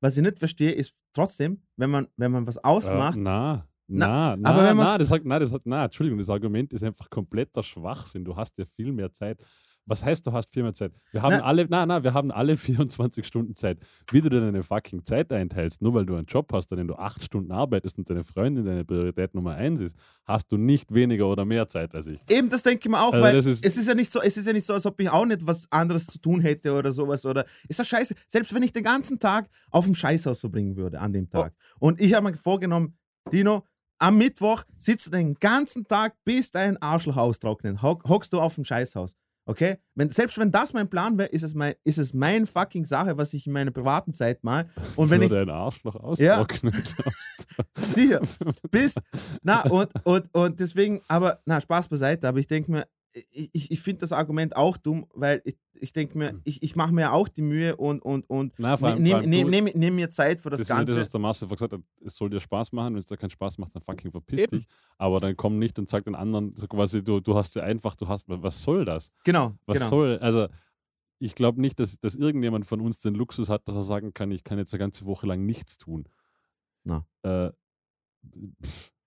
was 0.00 0.16
ich 0.16 0.22
nicht 0.22 0.38
verstehe, 0.38 0.72
ist 0.72 0.96
trotzdem, 1.12 1.62
wenn 1.76 1.90
man, 1.90 2.08
wenn 2.16 2.32
man 2.32 2.46
was 2.46 2.58
ausmacht, 2.58 3.16
Äh, 3.60 3.71
na, 3.88 4.36
Na, 4.36 4.50
aber 4.50 4.64
wenn 4.64 4.76
na, 4.76 4.98
das 4.98 5.10
na, 5.24 5.38
das 5.38 5.52
hat, 5.52 5.62
na, 5.64 5.84
Entschuldigung, 5.84 6.18
das 6.18 6.30
Argument 6.30 6.72
ist 6.72 6.82
einfach 6.84 7.10
kompletter 7.10 7.62
Schwachsinn. 7.62 8.24
Du 8.24 8.36
hast 8.36 8.56
ja 8.58 8.64
viel 8.64 8.92
mehr 8.92 9.12
Zeit. 9.12 9.38
Was 9.84 10.04
heißt, 10.04 10.24
du 10.24 10.32
hast 10.32 10.48
viel 10.54 10.62
mehr 10.62 10.74
Zeit? 10.74 10.92
Wir 11.10 11.22
haben 11.22 11.38
Na- 11.38 11.42
alle, 11.42 11.66
na, 11.68 11.84
na, 11.84 12.04
wir 12.04 12.14
haben 12.14 12.30
alle 12.30 12.56
24 12.86 13.26
Stunden 13.26 13.56
Zeit. 13.56 13.80
Wie 14.12 14.20
du 14.20 14.28
dir 14.30 14.40
deine 14.40 14.62
fucking 14.62 15.04
Zeit 15.04 15.32
einteilst, 15.32 15.82
nur 15.82 15.92
weil 15.94 16.06
du 16.06 16.14
einen 16.14 16.26
Job 16.26 16.52
hast, 16.52 16.70
an 16.72 16.78
dem 16.78 16.86
du 16.86 16.94
acht 16.94 17.24
Stunden 17.24 17.50
arbeitest 17.50 17.98
und 17.98 18.08
deine 18.08 18.22
Freundin 18.22 18.64
deine 18.64 18.84
Priorität 18.84 19.34
Nummer 19.34 19.56
eins 19.56 19.80
ist, 19.80 19.96
hast 20.24 20.52
du 20.52 20.56
nicht 20.56 20.94
weniger 20.94 21.26
oder 21.26 21.44
mehr 21.44 21.66
Zeit 21.66 21.92
als 21.96 22.06
ich. 22.06 22.20
Eben, 22.30 22.48
das 22.48 22.62
denke 22.62 22.78
ich 22.86 22.90
mir 22.92 23.00
auch, 23.02 23.12
Also 23.12 23.24
weil 23.24 23.36
ist- 23.36 23.46
es 23.66 23.76
ist 23.76 23.88
ja 23.88 23.94
nicht 23.94 24.12
so, 24.12 24.20
es 24.22 24.36
ist 24.36 24.46
ja 24.46 24.52
nicht 24.52 24.64
so, 24.66 24.72
als 24.72 24.86
ob 24.86 25.00
ich 25.00 25.10
auch 25.10 25.26
nicht 25.26 25.44
was 25.44 25.66
anderes 25.72 26.06
zu 26.06 26.20
tun 26.20 26.40
hätte 26.40 26.72
oder 26.74 26.92
sowas 26.92 27.26
oder 27.26 27.44
ist 27.68 27.80
das 27.80 27.88
scheiße. 27.88 28.14
Selbst 28.28 28.54
wenn 28.54 28.62
ich 28.62 28.72
den 28.72 28.84
ganzen 28.84 29.18
Tag 29.18 29.48
auf 29.72 29.84
dem 29.84 29.96
Scheißhaus 29.96 30.38
verbringen 30.38 30.76
würde 30.76 31.00
an 31.00 31.12
dem 31.12 31.28
Tag. 31.28 31.54
Und 31.80 32.00
ich 32.00 32.14
habe 32.14 32.30
mir 32.30 32.36
vorgenommen, 32.36 32.96
Dino, 33.32 33.64
am 34.02 34.18
Mittwoch 34.18 34.64
sitzt 34.78 35.06
du 35.06 35.10
den 35.12 35.34
ganzen 35.34 35.86
Tag, 35.86 36.14
bis 36.24 36.50
dein 36.50 36.76
Arschloch 36.82 37.16
austrocknet. 37.16 37.80
Hock, 37.82 38.02
hockst 38.08 38.32
du 38.32 38.40
auf 38.40 38.56
dem 38.56 38.64
Scheißhaus. 38.64 39.14
Okay? 39.44 39.78
Wenn, 39.94 40.08
selbst 40.08 40.38
wenn 40.38 40.50
das 40.52 40.72
mein 40.72 40.88
Plan 40.88 41.18
wäre, 41.18 41.28
ist 41.28 41.42
es 41.42 41.54
mein, 41.54 41.74
ist 41.84 41.98
es 41.98 42.12
mein 42.14 42.46
fucking 42.46 42.84
Sache, 42.84 43.16
was 43.16 43.32
ich 43.34 43.46
in 43.46 43.52
meiner 43.52 43.70
privaten 43.70 44.12
Zeit 44.12 44.42
mal. 44.44 44.68
Und 44.96 45.10
wenn 45.10 45.18
Nur 45.20 45.26
ich. 45.26 45.30
dein 45.32 45.50
Arschloch 45.50 46.18
Ja. 46.18 46.38
austrocknen 46.40 46.72
glaubst. 46.72 47.94
Sicher. 47.94 48.20
Bis. 48.70 48.94
Na, 49.42 49.62
und, 49.62 49.90
und, 50.04 50.32
und 50.34 50.60
deswegen, 50.60 51.00
aber, 51.08 51.40
na, 51.44 51.60
Spaß 51.60 51.88
beiseite, 51.88 52.28
aber 52.28 52.38
ich 52.38 52.46
denke 52.46 52.70
mir, 52.70 52.86
ich, 53.30 53.70
ich, 53.70 53.80
finde 53.80 54.00
das 54.00 54.12
Argument 54.12 54.56
auch 54.56 54.76
dumm, 54.76 55.06
weil 55.12 55.42
ich, 55.44 55.56
ich 55.74 55.92
denke 55.92 56.16
mir, 56.16 56.40
ich, 56.44 56.62
ich 56.62 56.76
mache 56.76 56.92
mir 56.92 57.12
auch 57.12 57.28
die 57.28 57.42
Mühe 57.42 57.76
und, 57.76 58.00
und, 58.00 58.28
und 58.30 58.58
nehme 58.58 58.98
nehm, 58.98 59.22
du- 59.22 59.50
nehm, 59.50 59.64
nehm 59.74 59.96
mir 59.96 60.08
Zeit 60.10 60.40
für 60.40 60.50
das, 60.50 60.60
Das, 60.60 60.64
ist 60.64 60.68
ja 60.70 60.76
das, 60.76 60.86
Ganze. 60.86 61.00
was 61.00 61.10
der 61.10 61.20
Marcel 61.20 61.48
gesagt 61.48 61.72
hat, 61.72 61.80
es 62.04 62.16
soll 62.16 62.30
dir 62.30 62.40
Spaß 62.40 62.72
machen, 62.72 62.94
wenn 62.94 63.00
es 63.00 63.06
dir 63.06 63.16
keinen 63.16 63.30
Spaß 63.30 63.58
macht, 63.58 63.74
dann 63.74 63.82
fucking 63.82 64.10
verpiss 64.10 64.40
Eben. 64.40 64.58
dich. 64.58 64.66
Aber 64.96 65.18
dann 65.18 65.36
komm 65.36 65.58
nicht 65.58 65.78
und 65.78 65.88
sag 65.88 66.04
den 66.04 66.14
anderen 66.14 66.54
so 66.56 66.66
quasi, 66.66 67.02
du, 67.02 67.20
du 67.20 67.34
hast 67.34 67.54
ja 67.54 67.62
einfach, 67.62 67.96
du 67.96 68.08
hast, 68.08 68.24
was 68.28 68.62
soll 68.62 68.84
das? 68.84 69.10
Genau, 69.24 69.54
Was 69.66 69.78
genau. 69.78 69.90
soll, 69.90 70.18
also 70.18 70.48
ich 71.18 71.34
glaube 71.34 71.60
nicht, 71.60 71.78
dass, 71.78 72.00
dass 72.00 72.16
irgendjemand 72.16 72.66
von 72.66 72.80
uns 72.80 72.98
den 72.98 73.14
Luxus 73.14 73.48
hat, 73.48 73.68
dass 73.68 73.74
er 73.74 73.82
sagen 73.84 74.14
kann, 74.14 74.30
ich 74.30 74.42
kann 74.44 74.58
jetzt 74.58 74.72
eine 74.72 74.80
ganze 74.80 75.04
Woche 75.04 75.26
lang 75.26 75.44
nichts 75.44 75.78
tun. 75.78 76.08
Na. 76.84 77.06
Äh, 77.22 77.50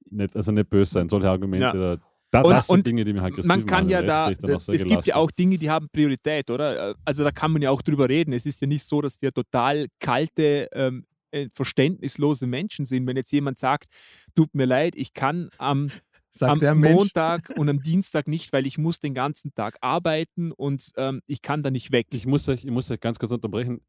nicht, 0.09 0.35
also 0.35 0.51
nicht 0.51 0.69
böse 0.69 0.93
sein, 0.93 1.09
solche 1.09 1.29
Argumente. 1.29 1.65
Ja. 1.77 1.95
Da, 1.95 2.01
da, 2.35 2.41
Und- 2.41 2.51
das 2.51 2.67
sind 2.67 2.85
Dinge, 2.87 3.05
die 3.05 3.13
mir 3.13 3.21
halt 3.21 3.33
aggressiv 3.33 3.47
man 3.47 3.65
kann 3.65 3.85
machen, 3.85 3.89
ja 3.89 4.01
da, 4.01 4.29
es 4.29 4.83
gibt 4.83 5.05
ja 5.05 5.15
auch 5.15 5.31
Dinge, 5.31 5.57
die 5.57 5.69
haben 5.69 5.87
Priorität, 5.91 6.49
oder? 6.49 6.95
Also 7.05 7.23
da 7.23 7.31
kann 7.31 7.51
man 7.51 7.61
ja 7.61 7.71
auch 7.71 7.81
drüber 7.81 8.07
reden. 8.09 8.33
Es 8.33 8.45
ist 8.45 8.61
ja 8.61 8.67
nicht 8.67 8.85
so, 8.85 9.01
dass 9.01 9.21
wir 9.21 9.31
total 9.31 9.87
kalte, 9.99 10.67
ähm, 10.73 11.05
äh, 11.31 11.49
verständnislose 11.53 12.47
Menschen 12.47 12.85
sind. 12.85 13.05
Wenn 13.07 13.17
jetzt 13.17 13.31
jemand 13.31 13.57
sagt, 13.57 13.87
tut 14.35 14.53
mir 14.55 14.65
leid, 14.65 14.93
ich 14.95 15.13
kann 15.13 15.49
am, 15.57 15.89
Sagt 16.31 16.63
am. 16.65 16.81
Montag 16.81 17.53
und 17.57 17.69
am 17.69 17.81
Dienstag 17.81 18.27
nicht, 18.27 18.51
weil 18.51 18.65
ich 18.67 18.77
muss 18.77 18.99
den 18.99 19.13
ganzen 19.13 19.53
Tag 19.55 19.77
arbeiten 19.79 20.51
und 20.51 20.91
ähm, 20.97 21.21
ich 21.27 21.41
kann 21.41 21.63
da 21.63 21.71
nicht 21.71 21.93
weg. 21.93 22.07
Ich 22.11 22.25
muss, 22.25 22.49
euch, 22.49 22.65
ich 22.65 22.71
muss 22.71 22.91
euch 22.91 22.99
ganz 22.99 23.17
kurz 23.19 23.31
unterbrechen. 23.31 23.79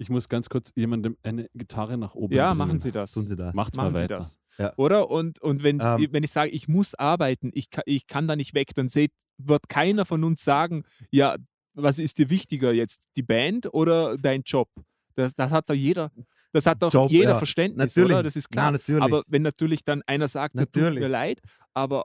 Ich 0.00 0.08
muss 0.08 0.30
ganz 0.30 0.48
kurz 0.48 0.72
jemandem 0.76 1.18
eine 1.22 1.46
Gitarre 1.52 1.98
nach 1.98 2.14
oben 2.14 2.34
ja, 2.34 2.48
bringen. 2.48 2.58
machen 2.58 2.80
Sie 2.80 2.90
das. 2.90 3.12
Tun 3.12 3.24
Sie 3.24 3.36
das. 3.36 3.54
Macht 3.54 3.76
Machen 3.76 3.92
mal 3.92 3.98
Sie 3.98 4.06
das. 4.06 4.38
Ja. 4.56 4.72
Oder? 4.76 5.10
Und, 5.10 5.42
und 5.42 5.62
wenn, 5.62 5.78
Ähm. 5.78 6.08
wenn 6.10 6.22
ich 6.22 6.30
sage, 6.30 6.50
ich 6.50 6.68
muss 6.68 6.94
arbeiten, 6.94 7.50
ich 7.52 7.68
kann, 7.68 7.82
ich 7.84 8.06
kann 8.06 8.26
da 8.26 8.34
nicht 8.34 8.54
weg, 8.54 8.74
dann 8.74 8.88
seht, 8.88 9.12
wird 9.36 9.68
keiner 9.68 10.06
von 10.06 10.24
uns 10.24 10.42
sagen, 10.42 10.84
ja, 11.10 11.36
was 11.74 11.98
ist 11.98 12.16
dir 12.16 12.30
wichtiger 12.30 12.72
jetzt, 12.72 13.08
die 13.16 13.22
Band 13.22 13.74
oder 13.74 14.16
dein 14.16 14.40
Job? 14.42 14.70
Das, 15.16 15.34
das 15.34 15.50
hat 15.50 15.68
doch 15.68 15.74
jeder, 15.74 16.10
das 16.52 16.64
hat 16.64 16.82
doch 16.82 16.92
Job, 16.92 17.10
jeder 17.10 17.32
ja. 17.32 17.38
Verständnis, 17.38 17.94
Natürlich. 17.94 18.14
oder? 18.14 18.22
Das 18.22 18.36
ist 18.36 18.48
klar. 18.48 18.66
Na, 18.66 18.72
natürlich. 18.72 19.02
aber 19.02 19.22
wenn 19.26 19.42
natürlich 19.42 19.84
dann 19.84 20.00
einer 20.06 20.28
sagt, 20.28 20.58
ja, 20.58 20.64
tut 20.64 20.76
mir 20.76 20.82
Natürlich. 20.84 21.08
leid, 21.10 21.40
aber 21.74 22.04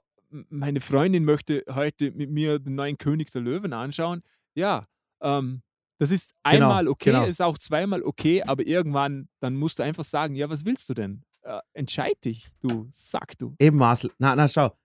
meine 0.50 0.82
Freundin 0.82 1.24
möchte 1.24 1.64
heute 1.72 2.12
mit 2.12 2.30
mir 2.30 2.60
den 2.60 2.76
neuen 2.76 2.98
König 2.98 3.32
der 3.32 3.41
Löwen 3.41 3.72
anschauen, 3.72 4.22
ja, 4.54 4.86
ähm, 5.22 5.62
das 5.98 6.12
ist 6.12 6.36
Genau, 6.43 6.68
einmal 6.68 6.88
okay, 6.88 7.12
genau. 7.12 7.26
ist 7.26 7.41
auch 7.41 7.58
zweimal 7.58 8.04
okay, 8.04 8.43
aber 8.43 8.66
irgendwann, 8.66 9.30
dann 9.39 9.56
musst 9.56 9.80
du 9.80 9.84
einfach 9.84 10.04
sagen, 10.04 10.36
ja, 10.36 10.50
was 10.50 10.66
willst 10.66 10.89
du 10.89 10.93
denn? 10.93 11.24
Äh, 11.41 11.60
entscheid 11.74 12.18
dich, 12.26 12.50
du 12.62 12.88
Sack, 12.91 13.38
du. 13.38 13.56
Eben, 13.60 13.78
Marcel. 13.78 14.12
Na, 14.18 14.36
na, 14.36 14.48
schau. 14.48 14.76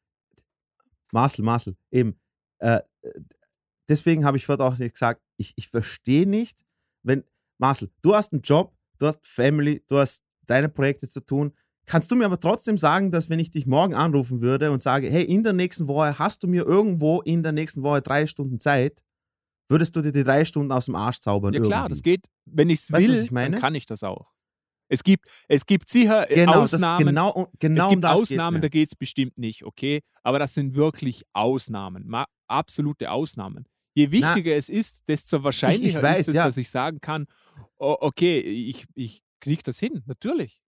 Marcel, 1.13 1.45
Marcel, 1.45 1.77
eben. 1.91 2.19
Äh, 2.59 2.81
deswegen 3.89 4.25
habe 4.25 4.37
ich 4.37 4.47
vorhin 4.47 4.65
auch 4.65 4.79
nicht 4.79 4.95
gesagt, 4.95 5.23
ich, 5.37 5.53
ich 5.57 5.69
verstehe 5.69 6.27
nicht, 6.27 6.65
wenn, 7.03 7.25
Marcel, 7.59 7.91
du 8.03 8.15
hast 8.15 8.33
einen 8.33 8.43
Job, 8.43 8.75
du 8.99 9.07
hast 9.07 9.27
Family, 9.27 9.83
du 9.89 9.99
hast 9.99 10.23
deine 10.47 10.69
Projekte 10.69 11.09
zu 11.09 11.21
tun. 11.21 11.53
Kannst 11.87 12.11
du 12.11 12.17
mir 12.17 12.27
aber 12.27 12.39
trotzdem 12.39 12.79
sagen, 12.79 13.11
dass 13.11 13.31
wenn 13.31 13.41
ich 13.41 13.51
dich 13.51 13.67
morgen 13.67 13.95
anrufen 13.95 14.41
würde 14.41 14.71
und 14.71 14.81
sage, 14.83 15.09
hey, 15.11 15.25
in 15.25 15.43
der 15.43 15.55
nächsten 15.55 15.89
Woche 15.89 16.19
hast 16.19 16.43
du 16.43 16.47
mir 16.47 16.65
irgendwo 16.65 17.21
in 17.23 17.43
der 17.43 17.53
nächsten 17.53 17.83
Woche 17.83 18.01
drei 18.03 18.27
Stunden 18.27 18.61
Zeit, 18.61 19.03
würdest 19.71 19.97
du 19.97 20.03
dir 20.03 20.13
die 20.13 20.25
drei 20.25 20.45
Stunden 20.45 20.73
aus 20.73 20.87
dem 20.87 20.97
Arsch 20.97 21.21
zaubern? 21.21 21.55
Ja 21.55 21.61
klar, 21.61 21.85
irgendwie? 21.85 21.91
das 21.91 22.03
geht. 22.03 22.27
Wenn 22.45 22.71
ich 22.71 22.81
es 22.81 22.93
Weißt 22.93 23.07
will, 23.07 23.15
was 23.15 23.25
ich 23.25 23.31
meine? 23.31 23.53
dann 23.53 23.61
kann 23.61 23.75
ich 23.75 23.87
das 23.87 24.03
auch. 24.03 24.33
Es 24.89 25.05
gibt, 25.05 25.27
es 25.47 25.65
gibt 25.65 25.89
sicher 25.89 26.29
äh, 26.29 26.35
Genau, 26.35 26.63
das, 26.63 26.75
Ausnahmen, 26.75 27.07
genau, 27.07 27.49
genau 27.61 27.83
es 27.83 27.87
um 27.87 27.91
gibt 27.93 28.05
das 28.05 28.19
geht's 28.19 28.33
Ausnahmen, 28.33 28.55
mir. 28.57 28.61
da 28.61 28.69
geht 28.69 28.89
es 28.89 28.97
bestimmt 28.97 29.39
nicht, 29.39 29.65
okay? 29.65 30.01
Aber 30.25 30.41
das 30.41 30.53
sind 30.53 30.75
wirklich 30.75 31.25
Ausnahmen, 31.33 32.09
ma 32.09 32.27
absolute 32.49 33.11
Ausnahmen. 33.11 33.67
Je 33.95 34.11
wichtiger 34.11 34.57
es 34.57 34.69
ist, 34.69 35.07
desto 35.09 35.45
wahrscheinlicher 35.45 36.03
weiß, 36.03 36.21
ist 36.21 36.29
es, 36.29 36.35
ja. 36.35 36.45
dass 36.45 36.57
ich 36.57 36.71
sagen 36.71 37.01
kann, 37.01 37.27
oh, 37.79 37.97
okay, 38.01 38.41
ich, 38.41 38.87
ich 38.95 39.23
kriege 39.41 39.63
das 39.63 39.79
hin, 39.79 40.03
natürlich. 40.07 40.61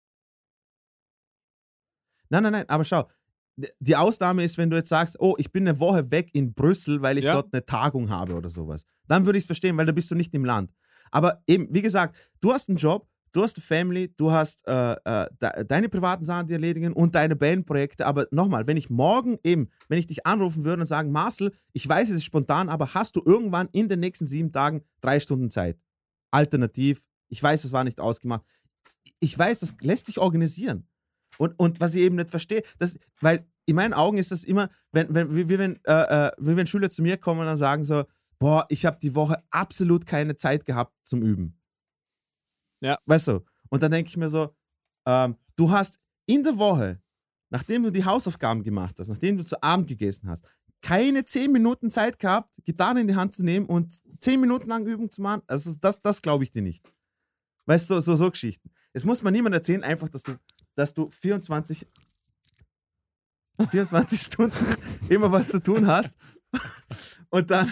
Nein, 2.29 2.45
nein, 2.45 2.53
nein, 2.53 2.69
aber 2.69 2.85
schau, 2.85 3.09
die 3.57 3.97
Ausnahme 3.97 4.43
ist, 4.45 4.57
wenn 4.59 4.71
du 4.71 4.77
jetzt 4.77 4.89
sagst, 4.89 5.17
oh, 5.21 5.35
ich 5.39 5.53
bin 5.53 5.69
eine 5.69 5.79
Woche 5.79 6.11
weg 6.11 6.31
in 6.33 6.55
Brüssel, 6.55 7.03
weil 7.03 7.19
ich 7.19 7.25
Ja. 7.25 7.35
dort 7.35 7.53
eine 7.53 7.65
Tagung 7.65 8.09
habe 8.11 8.35
oder 8.35 8.49
sowas. 8.49 8.85
Dann 9.09 9.27
würde 9.27 9.39
ich 9.39 9.43
es 9.45 9.47
verstehen, 9.47 9.77
weil 9.77 9.87
da 9.87 9.93
bist 9.93 10.11
du 10.11 10.15
nicht 10.15 10.35
im 10.35 10.45
Land. 10.45 10.73
Aber 11.11 11.43
eben, 11.47 11.69
wie 11.71 11.83
gesagt, 11.83 12.17
du 12.41 12.53
hast 12.53 12.69
einen 12.71 12.79
Job, 12.79 13.07
du 13.33 13.43
hast 13.43 13.57
eine 13.57 13.63
Family, 13.65 14.13
du 14.17 14.31
hast 14.33 14.67
äh, 14.67 14.93
äh, 15.05 15.27
de 15.41 15.65
deine 15.65 15.89
privaten 15.91 16.25
Sachen, 16.25 16.47
die 16.47 16.55
erledigen 16.55 16.93
und 16.95 17.15
deine 17.15 17.37
Bandprojekte. 17.37 18.07
Aber 18.07 18.27
nochmal, 18.31 18.67
wenn 18.67 18.79
ich 18.79 18.89
morgen 18.89 19.39
eben, 19.45 19.69
wenn 19.89 19.99
ich 19.99 20.07
dich 20.07 20.27
anrufen 20.27 20.65
würde 20.65 20.81
und 20.81 20.87
sagen, 20.87 21.13
Marcel, 21.13 21.53
ich 21.75 21.87
weiß, 21.87 22.09
es 22.11 22.17
ist 22.17 22.25
spontan, 22.25 22.69
aber 22.71 22.95
hast 22.95 23.17
du 23.17 23.23
irgendwann 23.25 23.69
in 23.73 23.89
den 23.89 24.01
nächsten 24.01 24.25
sieben 24.27 24.53
Tagen 24.53 24.83
drei 25.03 25.21
Stunden 25.21 25.51
Zeit? 25.51 25.79
Alternativ, 26.31 27.07
ich 27.29 27.43
weiß, 27.43 27.65
es 27.65 27.73
war 27.73 27.85
nicht 27.85 28.01
ausgemacht. 28.01 28.43
Ich 29.21 29.39
weiß, 29.39 29.61
das 29.61 29.75
lässt 29.81 30.07
sich 30.07 30.19
organisieren. 30.19 30.87
Und, 31.39 31.59
und 31.59 31.81
was 31.81 31.95
ich 31.95 32.03
eben 32.03 32.17
nicht 32.17 32.31
verstehe, 32.31 32.63
das, 32.79 32.99
weil 33.21 33.47
in 33.67 33.77
meinen 33.77 33.95
Augen 33.95 34.19
ist 34.19 34.33
das 34.33 34.45
immer, 34.45 34.69
wenn, 34.93 35.15
wenn, 35.15 35.35
wie, 35.35 35.59
wenn, 35.59 35.81
äh, 35.85 36.27
äh, 36.27 36.33
wie 36.39 36.57
wenn 36.57 36.67
Schüler 36.67 36.91
zu 36.91 37.03
mir 37.03 37.17
kommen 37.17 37.41
und 37.41 37.47
dann 37.47 37.57
sagen 37.57 37.85
so, 37.85 38.05
boah, 38.39 38.67
ich 38.69 38.85
habe 38.85 38.99
die 39.01 39.15
Woche 39.15 39.43
absolut 39.51 40.05
keine 40.05 40.37
Zeit 40.37 40.65
gehabt 40.65 40.95
zum 41.05 41.23
Üben. 41.23 41.59
Ja. 42.81 42.99
Weißt 43.07 43.29
du? 43.29 43.45
Und 43.71 43.83
dann 43.83 43.93
denke 43.93 44.09
ich 44.09 44.17
mir 44.17 44.29
so, 44.29 44.55
ähm, 45.07 45.37
du 45.57 45.71
hast 45.71 46.01
in 46.27 46.43
der 46.43 46.57
Woche, 46.59 47.01
nachdem 47.51 47.85
du 47.85 47.91
die 47.91 48.05
Hausaufgaben 48.05 48.63
gemacht 48.63 48.97
hast, 48.99 49.09
nachdem 49.09 49.37
du 49.37 49.45
zu 49.45 49.63
Abend 49.63 49.87
gegessen 49.87 50.29
hast, 50.29 50.45
keine 50.83 51.25
zehn 51.25 51.53
Minuten 51.53 51.91
Zeit 51.91 52.19
gehabt, 52.19 52.57
Gitarre 52.65 53.01
in 53.01 53.07
die 53.07 53.15
Hand 53.15 53.33
zu 53.33 53.45
nehmen 53.45 53.67
und 53.67 53.95
zehn 54.19 54.41
Minuten 54.41 54.69
lang 54.69 54.85
Übung 54.87 55.11
zu 55.11 55.23
machen. 55.23 55.43
Also 55.47 55.73
das, 55.81 56.03
das 56.03 56.21
glaube 56.21 56.45
ich 56.45 56.51
dir 56.51 56.63
nicht. 56.63 56.93
Weißt 57.67 57.89
du, 57.89 58.01
so, 58.01 58.17
so 58.17 58.31
Geschichten. 58.31 58.71
Es 58.93 59.05
muss 59.05 59.23
man 59.23 59.33
niemand 59.33 59.55
erzählen, 59.55 59.85
einfach, 59.85 60.09
dass 60.09 60.25
du, 60.25 60.37
dass 60.75 60.95
du 60.95 61.09
24, 61.09 61.87
24 63.71 64.21
Stunden 64.23 64.77
immer 65.09 65.31
was 65.33 65.49
zu 65.49 65.63
tun 65.63 65.87
hast. 65.87 66.17
Und 67.31 67.51
dann, 67.51 67.71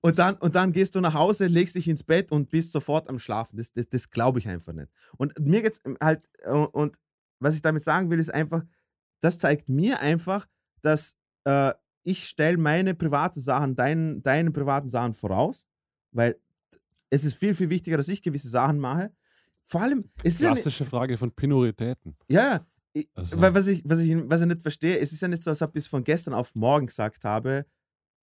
und, 0.00 0.18
dann, 0.18 0.36
und 0.36 0.54
dann 0.54 0.72
gehst 0.72 0.94
du 0.94 1.00
nach 1.00 1.14
Hause, 1.14 1.46
legst 1.46 1.74
dich 1.74 1.88
ins 1.88 2.02
Bett 2.02 2.30
und 2.32 2.50
bist 2.50 2.72
sofort 2.72 3.08
am 3.08 3.18
Schlafen. 3.18 3.56
Das, 3.56 3.72
das, 3.72 3.88
das 3.88 4.10
glaube 4.10 4.38
ich 4.38 4.48
einfach 4.48 4.72
nicht. 4.72 4.90
Und 5.16 5.38
mir 5.38 5.62
geht's 5.62 5.80
halt, 6.00 6.24
äh, 6.42 6.50
und 6.50 6.96
was 7.38 7.54
ich 7.54 7.62
damit 7.62 7.82
sagen 7.82 8.10
will, 8.10 8.18
ist 8.18 8.32
einfach, 8.32 8.62
das 9.20 9.38
zeigt 9.38 9.68
mir 9.68 10.00
einfach, 10.00 10.46
dass 10.82 11.16
äh, 11.44 11.72
ich 12.02 12.26
stelle 12.26 12.56
meine 12.56 12.94
privaten 12.94 13.40
Sachen 13.40 13.76
deinen, 13.76 14.22
deinen 14.22 14.52
privaten 14.52 14.88
Sachen 14.88 15.14
voraus, 15.14 15.66
weil 16.12 16.38
es 17.10 17.24
ist 17.24 17.34
viel, 17.34 17.54
viel 17.54 17.70
wichtiger, 17.70 17.96
dass 17.96 18.08
ich 18.08 18.22
gewisse 18.22 18.48
Sachen 18.48 18.78
mache. 18.78 19.12
Vor 19.70 19.82
allem, 19.82 20.04
es 20.24 20.34
ist 20.34 20.40
ja, 20.40 20.50
nicht, 20.50 20.62
Klassische 20.62 20.84
Frage 20.84 21.16
von 21.16 21.30
Prioritäten. 21.32 22.16
ja. 22.28 22.66
Ich, 22.92 23.08
Also- 23.14 23.40
weil 23.40 23.54
was, 23.54 23.68
ich, 23.68 23.82
was, 23.84 24.00
ich, 24.00 24.16
was 24.28 24.40
ich 24.40 24.48
nicht 24.48 24.62
verstehe, 24.62 24.98
es 24.98 25.12
ist 25.12 25.20
ja 25.22 25.28
nicht 25.28 25.44
so, 25.44 25.50
als 25.50 25.62
ob 25.62 25.76
ich 25.76 25.84
es 25.84 25.86
von 25.86 26.02
gestern 26.02 26.34
auf 26.34 26.52
morgen 26.56 26.86
gesagt 26.86 27.22
habe, 27.22 27.64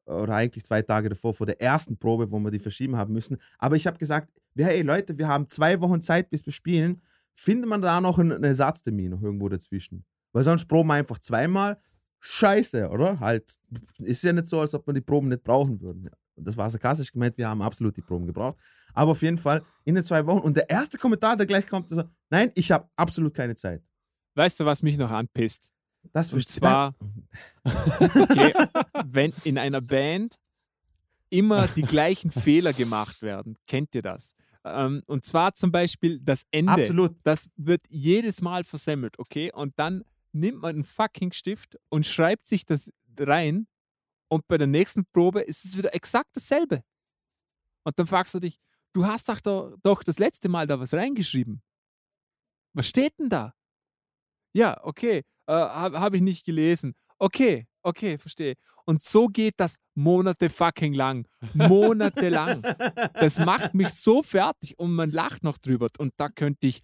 oder 0.06 0.36
eigentlich 0.36 0.66
zwei 0.66 0.82
Tage 0.82 1.08
davor, 1.08 1.34
vor 1.34 1.46
der 1.46 1.62
ersten 1.62 1.96
Probe, 1.98 2.30
wo 2.30 2.38
wir 2.40 2.52
die 2.52 2.60
verschieben 2.60 2.98
haben 2.98 3.14
müssen. 3.14 3.38
Aber 3.60 3.78
ich 3.78 3.88
habe 3.88 3.98
gesagt, 3.98 4.30
hey 4.58 4.82
Leute, 4.82 5.18
wir 5.18 5.30
haben 5.30 5.48
zwei 5.48 5.80
Wochen 5.80 6.02
Zeit, 6.02 6.30
bis 6.30 6.46
wir 6.46 6.52
spielen. 6.52 7.02
Findet 7.34 7.70
man 7.70 7.82
da 7.82 8.02
noch 8.02 8.20
einen, 8.20 8.44
Ersatztermin 8.44 9.12
noch 9.12 9.22
irgendwo 9.22 9.48
dazwischen? 9.48 10.04
Weil 10.34 10.44
sonst 10.44 10.66
proben 10.66 10.90
wir 10.90 10.96
einfach 10.96 11.20
zweimal. 11.20 11.78
Scheiße, 12.20 12.90
oder? 12.90 13.22
Halt, 13.22 13.56
ist 14.00 14.22
ja 14.24 14.34
nicht 14.34 14.48
so, 14.48 14.60
als 14.60 14.74
ob 14.74 14.86
wir 14.86 14.94
die 14.94 15.02
Proben 15.02 15.30
nicht 15.30 15.44
brauchen 15.44 15.80
würden. 15.80 16.10
Und 16.36 16.46
das 16.48 16.58
war 16.58 16.70
sarkastisch 16.70 17.12
gemeint, 17.14 17.38
wir 17.38 17.48
haben 17.48 17.62
absolut 17.62 17.96
die 17.96 18.02
Proben 18.02 18.26
gebraucht. 18.28 18.58
Aber 18.94 19.12
auf 19.12 19.22
jeden 19.22 19.38
Fall 19.38 19.64
in 19.86 19.96
den 19.96 20.04
zwei 20.04 20.26
Wochen. 20.26 20.40
Und 20.40 20.58
der 20.58 20.70
erste 20.70 20.98
Kommentar, 20.98 21.38
der 21.38 21.46
gleich 21.46 21.68
kommt, 21.68 21.92
ist 21.92 21.98
so, 21.98 22.04
nein, 22.30 22.52
ich 22.56 22.72
habe 22.72 22.90
absolut 22.96 23.34
keine 23.34 23.56
Zeit. 23.56 23.84
Weißt 24.36 24.60
du, 24.60 24.66
was 24.66 24.84
mich 24.84 24.98
noch 24.98 25.12
anpisst? 25.12 25.72
Das 26.14 26.32
Und 26.32 26.48
zwar, 26.48 26.96
okay, 27.64 28.54
wenn 29.06 29.34
in 29.44 29.58
einer 29.58 29.82
Band 29.82 30.38
immer 31.30 31.68
die 31.68 31.82
gleichen 31.82 32.32
Fehler 32.32 32.74
gemacht 32.74 33.22
werden. 33.22 33.58
Kennt 33.68 33.94
ihr 33.96 34.02
das? 34.02 34.36
Ähm, 34.64 35.04
und 35.08 35.26
zwar 35.26 35.54
zum 35.56 35.72
Beispiel 35.72 36.20
das 36.20 36.44
Ende. 36.52 36.72
Absolut. 36.72 37.16
Das 37.24 37.50
wird 37.56 37.82
jedes 37.90 38.42
Mal 38.42 38.64
versemmelt, 38.64 39.20
okay? 39.20 39.52
Und 39.54 39.74
dann 39.78 40.04
nimmt 40.32 40.62
man 40.62 40.76
einen 40.76 40.84
fucking 40.84 41.32
Stift 41.32 41.78
und 41.90 42.06
schreibt 42.06 42.46
sich 42.46 42.66
das 42.66 42.92
rein 43.20 43.68
und 44.30 44.48
bei 44.48 44.58
der 44.58 44.68
nächsten 44.68 45.06
Probe 45.06 45.42
ist 45.42 45.66
es 45.66 45.78
wieder 45.78 45.94
exakt 45.96 46.30
dasselbe. 46.36 46.84
Und 47.84 47.98
dann 47.98 48.08
fragst 48.08 48.34
du 48.34 48.40
dich, 48.40 48.60
du 48.98 49.06
hast 49.06 49.30
doch, 49.30 49.42
doch, 49.42 49.78
doch 49.84 50.04
das 50.04 50.20
letzte 50.20 50.50
Mal 50.50 50.68
da 50.68 50.80
was 50.80 50.94
reingeschrieben. 50.94 51.62
Was 52.74 52.88
steht 52.88 53.18
denn 53.20 53.30
da? 53.30 53.54
Ja, 54.54 54.84
okay, 54.84 55.24
äh, 55.48 55.54
habe 55.54 56.00
hab 56.00 56.14
ich 56.14 56.22
nicht 56.22 56.46
gelesen. 56.46 56.96
Okay, 57.20 57.68
Okay, 57.88 58.18
verstehe. 58.18 58.56
Und 58.84 59.02
so 59.02 59.28
geht 59.28 59.54
das 59.56 59.78
Monate 59.96 60.50
fucking 60.50 60.94
lang. 60.94 61.26
Monatelang. 61.54 62.62
Das 63.14 63.40
macht 63.40 63.74
mich 63.74 63.92
so 63.92 64.22
fertig 64.22 64.78
und 64.78 64.92
man 64.92 65.10
lacht 65.10 65.42
noch 65.42 65.58
drüber. 65.58 65.88
Und 65.98 66.12
da 66.18 66.28
könnte 66.28 66.68
ich, 66.68 66.82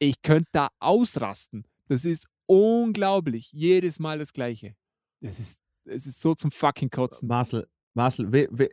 ich 0.00 0.20
könnte 0.22 0.48
da 0.50 0.68
ausrasten. 0.80 1.68
Das 1.86 2.04
ist 2.04 2.26
unglaublich. 2.46 3.52
Jedes 3.52 4.00
Mal 4.00 4.18
das 4.18 4.32
Gleiche. 4.32 4.74
Das 5.20 5.38
ist, 5.38 5.60
es 5.84 6.08
ist 6.08 6.20
so 6.20 6.34
zum 6.34 6.50
fucking 6.50 6.90
Kotzen. 6.90 7.28
Marcel, 7.28 7.68
Marcel, 7.94 8.32
we, 8.32 8.48
we, 8.50 8.70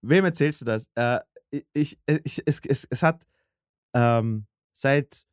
wem 0.00 0.24
erzählst 0.24 0.62
du 0.62 0.64
das? 0.64 0.86
Äh, 0.96 1.20
ich, 1.52 1.98
ich, 2.24 2.42
es, 2.46 2.60
es, 2.60 2.86
es 2.88 3.02
hat 3.02 3.26
ähm, 3.94 4.46
seit, 4.72 5.24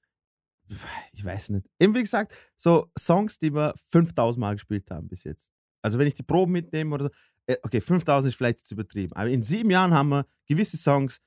ich 1.14 1.24
weiß 1.24 1.50
nicht, 1.50 1.68
eben 1.80 1.96
wie 1.96 2.02
gesagt, 2.02 2.36
so 2.56 2.92
Songs, 2.98 3.40
die 3.40 3.54
wir 3.54 3.74
5000 3.92 4.40
Mal 4.40 4.56
gespielt 4.56 4.90
haben 4.92 5.08
bis 5.08 5.24
jetzt. 5.24 5.52
Also 5.82 5.98
wenn 5.98 6.08
ich 6.08 6.14
die 6.14 6.24
Proben 6.24 6.52
mitnehme 6.52 6.94
oder 6.94 7.06
so, 7.06 7.10
äh, 7.48 7.58
okay, 7.64 7.82
5000 7.82 8.32
ist 8.32 8.38
vielleicht 8.38 8.66
zu 8.68 8.76
übertrieben, 8.76 9.14
aber 9.14 9.30
in 9.30 9.44
sieben 9.44 9.72
Jahren 9.72 9.94
haben 9.94 10.10
wir 10.10 10.26
gewisse 10.46 10.78
Songs 10.78 11.20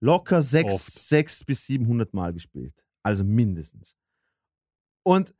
locker 0.00 0.42
6 0.42 1.44
bis 1.44 1.66
700 1.66 2.14
Mal 2.14 2.32
gespielt. 2.32 2.84
Also 3.02 3.24
mindestens. 3.24 3.96
Und 5.04 5.34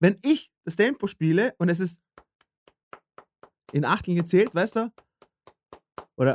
wenn 0.00 0.18
ich 0.22 0.50
das 0.64 0.76
Tempo 0.76 1.06
spiele 1.06 1.54
und 1.58 1.68
es 1.68 1.80
ist 1.80 2.00
in 3.72 3.84
Achteln 3.84 4.16
gezählt, 4.16 4.54
weißt 4.54 4.76
du? 4.76 4.92
Oder 6.16 6.34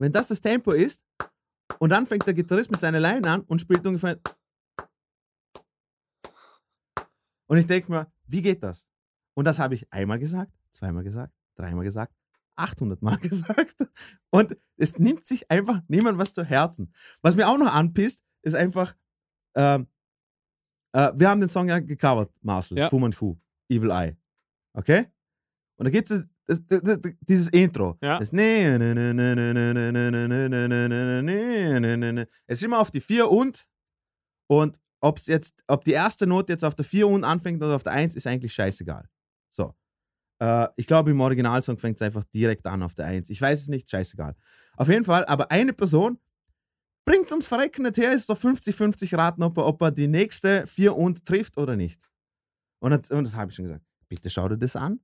wenn 0.00 0.12
das 0.12 0.28
das 0.28 0.40
Tempo 0.40 0.72
ist 0.72 1.04
und 1.78 1.90
dann 1.90 2.06
fängt 2.06 2.26
der 2.26 2.34
Gitarrist 2.34 2.70
mit 2.70 2.80
seiner 2.80 3.00
Line 3.00 3.28
an 3.28 3.42
und 3.42 3.60
spielt 3.60 3.86
ungefähr. 3.86 4.18
Und 7.46 7.58
ich 7.58 7.66
denke 7.66 7.90
mir, 7.90 8.12
wie 8.26 8.42
geht 8.42 8.62
das? 8.62 8.88
Und 9.34 9.44
das 9.44 9.58
habe 9.58 9.74
ich 9.74 9.92
einmal 9.92 10.18
gesagt, 10.18 10.52
zweimal 10.70 11.04
gesagt, 11.04 11.32
dreimal 11.56 11.84
gesagt, 11.84 12.14
800 12.56 13.02
Mal 13.02 13.16
gesagt. 13.18 13.76
Und 14.30 14.56
es 14.76 14.98
nimmt 14.98 15.26
sich 15.26 15.50
einfach 15.50 15.80
niemand 15.88 16.18
was 16.18 16.32
zu 16.32 16.44
Herzen. 16.44 16.92
Was 17.22 17.36
mir 17.36 17.48
auch 17.48 17.58
noch 17.58 17.72
anpisst, 17.72 18.24
ist 18.42 18.54
einfach, 18.54 18.96
ähm, 19.54 19.86
äh, 20.92 21.12
wir 21.14 21.28
haben 21.28 21.40
den 21.40 21.48
Song 21.48 21.68
ja 21.68 21.78
gecovert, 21.78 22.32
Marcel, 22.40 22.78
Ja. 22.78 22.88
Fu 22.88 22.98
Manchu, 22.98 23.36
Evil 23.68 23.90
Eye. 23.90 24.16
Okay? 24.72 25.06
Und 25.76 25.84
da 25.84 25.90
gibt 25.90 26.10
es 26.10 26.26
das, 26.50 26.66
das, 26.66 26.82
das, 26.82 27.12
dieses 27.20 27.48
Intro. 27.48 27.96
Ja. 28.02 28.18
Das 28.18 28.32
es 32.46 32.58
ist 32.58 32.62
immer 32.62 32.80
auf 32.80 32.90
die 32.90 33.00
4 33.00 33.30
und 33.30 33.66
und 34.48 34.76
ob's 35.00 35.26
jetzt, 35.28 35.62
ob 35.68 35.84
die 35.84 35.92
erste 35.92 36.26
Note 36.26 36.52
jetzt 36.52 36.64
auf 36.64 36.74
der 36.74 36.84
4 36.84 37.06
und 37.06 37.22
anfängt 37.24 37.62
oder 37.62 37.76
auf 37.76 37.84
der 37.84 37.92
1, 37.92 38.16
ist 38.16 38.26
eigentlich 38.26 38.52
scheißegal. 38.52 39.08
So. 39.48 39.74
Äh, 40.40 40.66
ich 40.76 40.86
glaube, 40.86 41.12
im 41.12 41.20
Originalsong 41.20 41.78
fängt 41.78 41.96
es 41.96 42.02
einfach 42.02 42.24
direkt 42.24 42.66
an 42.66 42.82
auf 42.82 42.94
der 42.96 43.06
1. 43.06 43.30
Ich 43.30 43.40
weiß 43.40 43.60
es 43.62 43.68
nicht, 43.68 43.88
scheißegal. 43.88 44.34
Auf 44.76 44.88
jeden 44.88 45.04
Fall, 45.04 45.24
aber 45.26 45.50
eine 45.52 45.72
Person 45.72 46.18
bringt 47.04 47.26
es 47.26 47.32
ums 47.32 47.46
Verrecken 47.46 47.84
nicht 47.84 47.96
her, 47.96 48.12
ist 48.12 48.26
so 48.26 48.34
50-50 48.34 49.16
raten, 49.16 49.42
ob 49.44 49.56
er, 49.56 49.66
ob 49.66 49.80
er 49.82 49.92
die 49.92 50.08
nächste 50.08 50.66
4 50.66 50.96
und 50.96 51.24
trifft 51.24 51.56
oder 51.56 51.76
nicht. 51.76 52.10
Und, 52.80 52.90
das, 52.90 53.10
und 53.10 53.24
das 53.24 53.34
habe 53.36 53.50
ich 53.50 53.56
schon 53.56 53.66
gesagt. 53.66 53.84
Bitte 54.08 54.28
schau 54.30 54.48
dir 54.48 54.58
das 54.58 54.74
an 54.74 55.00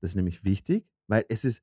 das 0.00 0.12
ist 0.12 0.14
nämlich 0.16 0.44
wichtig, 0.44 0.86
weil 1.06 1.24
es 1.28 1.44
ist 1.44 1.62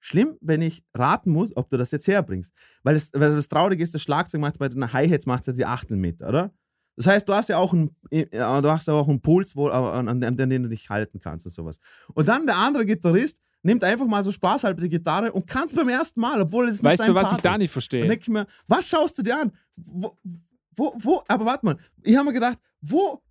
schlimm, 0.00 0.36
wenn 0.40 0.62
ich 0.62 0.84
raten 0.94 1.30
muss, 1.30 1.56
ob 1.56 1.68
du 1.70 1.76
das 1.76 1.90
jetzt 1.90 2.06
herbringst. 2.06 2.52
Weil, 2.82 2.96
es, 2.96 3.10
weil 3.14 3.34
das 3.34 3.48
Traurige 3.48 3.82
ist, 3.82 3.94
das 3.94 4.02
Schlagzeug 4.02 4.40
macht 4.40 4.58
bei 4.58 4.68
den 4.68 4.92
Hi-Hats 4.92 5.26
macht 5.26 5.46
ja 5.46 5.52
die 5.52 5.64
Achtel 5.64 5.96
mit, 5.96 6.22
oder? 6.22 6.52
Das 6.96 7.06
heißt, 7.06 7.28
du 7.28 7.34
hast 7.34 7.48
ja 7.48 7.58
auch 7.58 7.72
einen, 7.72 7.90
ja, 8.10 8.60
du 8.60 8.70
hast 8.70 8.86
ja 8.86 8.94
auch 8.94 9.08
einen 9.08 9.20
Puls, 9.20 9.56
wo, 9.56 9.68
an, 9.68 10.08
an, 10.08 10.22
an 10.22 10.36
den 10.36 10.62
du 10.62 10.68
dich 10.68 10.88
halten 10.90 11.20
kannst 11.20 11.46
und 11.46 11.52
sowas. 11.52 11.80
Und 12.12 12.28
dann 12.28 12.46
der 12.46 12.56
andere 12.56 12.86
Gitarrist 12.86 13.40
nimmt 13.62 13.82
einfach 13.82 14.06
mal 14.06 14.22
so 14.22 14.30
spaßhalber 14.30 14.80
die 14.82 14.90
Gitarre 14.90 15.32
und 15.32 15.46
kann 15.46 15.64
es 15.64 15.72
beim 15.72 15.88
ersten 15.88 16.20
Mal, 16.20 16.40
obwohl 16.42 16.68
es 16.68 16.82
nicht 16.82 16.84
Weißt 16.84 17.08
du, 17.08 17.14
was 17.14 17.28
Part 17.28 17.38
ich 17.38 17.42
da 17.42 17.50
nicht 17.52 17.60
Dann 17.62 17.68
verstehe? 17.68 18.06
denke 18.06 18.20
ich 18.20 18.28
mir, 18.28 18.46
was 18.68 18.88
schaust 18.88 19.18
du 19.18 19.22
dir 19.22 19.40
an? 19.40 19.52
Wo, 19.74 20.16
wo, 20.76 20.94
wo 20.98 21.22
aber 21.26 21.46
warte 21.46 21.66
mal, 21.66 21.78
ich 22.02 22.14
habe 22.14 22.26
mir 22.26 22.34
gedacht, 22.34 22.58
wo, 22.82 23.22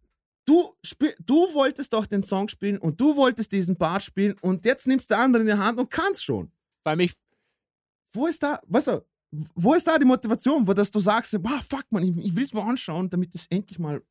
du, 0.46 0.74
spiel, 0.84 1.16
du 1.26 1.54
wolltest 1.54 1.94
doch 1.94 2.06
den 2.06 2.24
Song 2.24 2.48
spielen 2.48 2.78
und 2.78 3.00
du 3.00 3.16
wolltest 3.16 3.52
diesen 3.52 3.78
Part 3.78 4.04
spielen 4.04 4.36
und 4.42 4.66
jetzt 4.66 4.88
nimmst 4.88 5.10
der 5.10 5.20
andere 5.20 5.42
in 5.44 5.48
die 5.48 5.54
Hand 5.54 5.80
und 5.80 5.90
kannst 5.90 6.24
schon. 6.24 6.52
Weil 6.84 6.98
mich 6.98 7.14
Wo 8.12 8.28
ist 8.28 8.44
da, 8.44 8.60
weißt 8.68 8.88
du, 8.88 9.06
wo 9.56 9.74
ist 9.74 9.88
da 9.88 9.98
die 9.98 10.06
Motivation, 10.06 10.68
wo 10.68 10.74
dass 10.74 10.92
du 10.92 11.00
sagst, 11.00 11.34
wow, 11.42 11.64
fuck 11.68 11.86
man, 11.90 12.04
ich, 12.04 12.26
ich 12.26 12.36
will 12.36 12.46
es 12.46 12.54
mal 12.54 12.70
anschauen, 12.70 13.10
damit 13.10 13.34
ich 13.34 13.48
endlich 13.50 13.80
mal. 13.80 14.02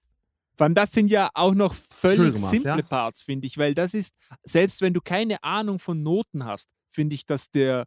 Vor 0.56 0.64
allem, 0.64 0.74
das 0.74 0.92
sind 0.92 1.08
ja 1.08 1.30
auch 1.34 1.54
noch 1.54 1.74
völlig 1.74 2.36
simple 2.38 2.76
ja? 2.76 2.82
Parts, 2.82 3.22
finde 3.22 3.46
ich, 3.46 3.56
weil 3.56 3.74
das 3.74 3.94
ist, 3.94 4.14
selbst 4.42 4.80
wenn 4.80 4.92
du 4.92 5.00
keine 5.00 5.42
Ahnung 5.42 5.78
von 5.78 6.02
Noten 6.02 6.44
hast, 6.44 6.68
finde 6.88 7.14
ich, 7.14 7.24
dass 7.24 7.50
der, 7.50 7.86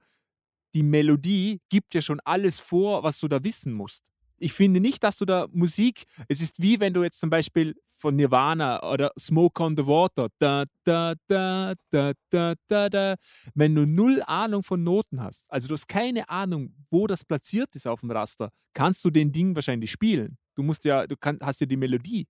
die 0.73 0.83
Melodie 0.83 1.61
gibt 1.69 1.93
ja 1.93 2.01
schon 2.01 2.19
alles 2.21 2.59
vor, 2.59 3.03
was 3.03 3.19
du 3.19 3.27
da 3.27 3.43
wissen 3.43 3.73
musst. 3.73 4.11
Ich 4.37 4.53
finde 4.53 4.79
nicht, 4.79 5.03
dass 5.03 5.17
du 5.17 5.25
da 5.25 5.47
Musik, 5.51 6.03
es 6.27 6.41
ist 6.41 6.61
wie 6.61 6.79
wenn 6.79 6.93
du 6.93 7.03
jetzt 7.03 7.19
zum 7.19 7.29
Beispiel 7.29 7.75
von 7.97 8.15
Nirvana 8.15 8.83
oder 8.91 9.11
Smoke 9.17 9.63
on 9.63 9.75
the 9.77 9.85
Water, 9.85 10.27
da, 10.39 10.65
da, 10.83 11.13
da, 11.27 11.73
da, 11.89 12.11
da, 12.29 12.53
da, 12.67 12.89
da, 12.89 13.15
wenn 13.53 13.73
du 13.73 13.85
null 13.85 14.21
Ahnung 14.27 14.63
von 14.63 14.83
Noten 14.83 15.21
hast, 15.21 15.51
also 15.51 15.67
du 15.67 15.73
hast 15.75 15.87
keine 15.87 16.27
Ahnung, 16.29 16.73
wo 16.89 17.07
das 17.07 17.23
platziert 17.23 17.75
ist 17.75 17.87
auf 17.87 18.01
dem 18.01 18.11
Raster, 18.11 18.49
kannst 18.73 19.03
du 19.05 19.09
den 19.09 19.31
Ding 19.31 19.55
wahrscheinlich 19.55 19.91
spielen. 19.91 20.37
Du 20.55 20.63
musst 20.63 20.85
ja, 20.85 21.07
du 21.07 21.15
kann, 21.17 21.39
hast 21.41 21.61
ja 21.61 21.67
die 21.67 21.77
Melodie. 21.77 22.27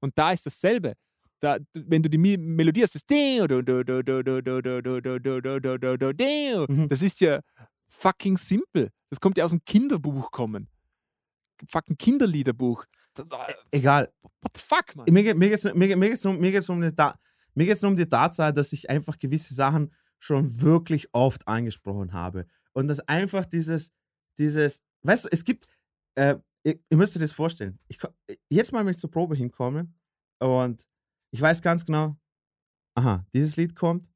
Und 0.00 0.16
da 0.16 0.32
ist 0.32 0.46
dasselbe. 0.46 0.94
Da, 1.40 1.58
wenn 1.74 2.02
du 2.02 2.10
die 2.10 2.18
Melodie 2.18 2.82
hast, 2.82 2.94
das 2.94 3.06
Mhm. 6.68 6.88
das 6.88 7.02
ist 7.02 7.20
ja 7.20 7.40
fucking 7.86 8.36
simpel. 8.36 8.90
Das 9.10 9.20
kommt 9.20 9.38
ja 9.38 9.44
aus 9.44 9.50
dem 9.50 9.64
Kinderbuch 9.64 10.30
kommen. 10.30 10.68
Fucking 11.68 11.96
Kinderliederbuch. 11.98 12.84
Da- 13.14 13.46
Egal, 13.72 14.12
What 14.22 14.52
the 14.56 14.60
fuck, 14.60 14.94
man? 14.96 15.06
mir, 15.10 15.22
geht- 15.24 15.36
mir 15.36 15.48
geht 15.48 15.58
es 15.58 15.74
mir, 15.74 15.96
mir 15.96 16.08
geht's 16.10 16.24
um, 16.24 16.38
mir 16.38 16.52
geht's 16.52 16.68
um, 16.68 16.80
die 16.80 16.94
Ta- 16.94 17.18
mir 17.54 17.64
geht's 17.66 17.82
nur 17.82 17.90
um 17.90 17.96
die 17.96 18.06
Tatsache, 18.06 18.52
dass 18.52 18.72
ich 18.72 18.88
einfach 18.88 19.18
gewisse 19.18 19.54
Sachen 19.54 19.92
schon 20.20 20.60
wirklich 20.60 21.08
oft 21.12 21.46
angesprochen 21.48 22.12
habe. 22.12 22.46
Und 22.72 22.86
dass 22.88 23.00
einfach 23.08 23.44
dieses, 23.46 23.92
dieses, 24.38 24.82
weißt 25.02 25.24
du, 25.24 25.28
es 25.32 25.44
gibt, 25.44 25.66
äh, 26.14 26.36
ihr, 26.62 26.78
ihr 26.88 26.96
müsst 26.96 27.16
euch 27.16 27.22
das 27.22 27.32
vorstellen. 27.32 27.78
Ich, 27.88 27.98
jetzt 28.48 28.72
mal, 28.72 28.84
wenn 28.86 28.92
ich 28.92 28.98
zur 28.98 29.10
Probe 29.10 29.34
hinkomme 29.34 29.92
und 30.38 30.86
ich 31.32 31.40
weiß 31.40 31.60
ganz 31.62 31.84
genau, 31.84 32.16
aha, 32.94 33.26
dieses 33.32 33.56
Lied 33.56 33.74
kommt. 33.74 34.08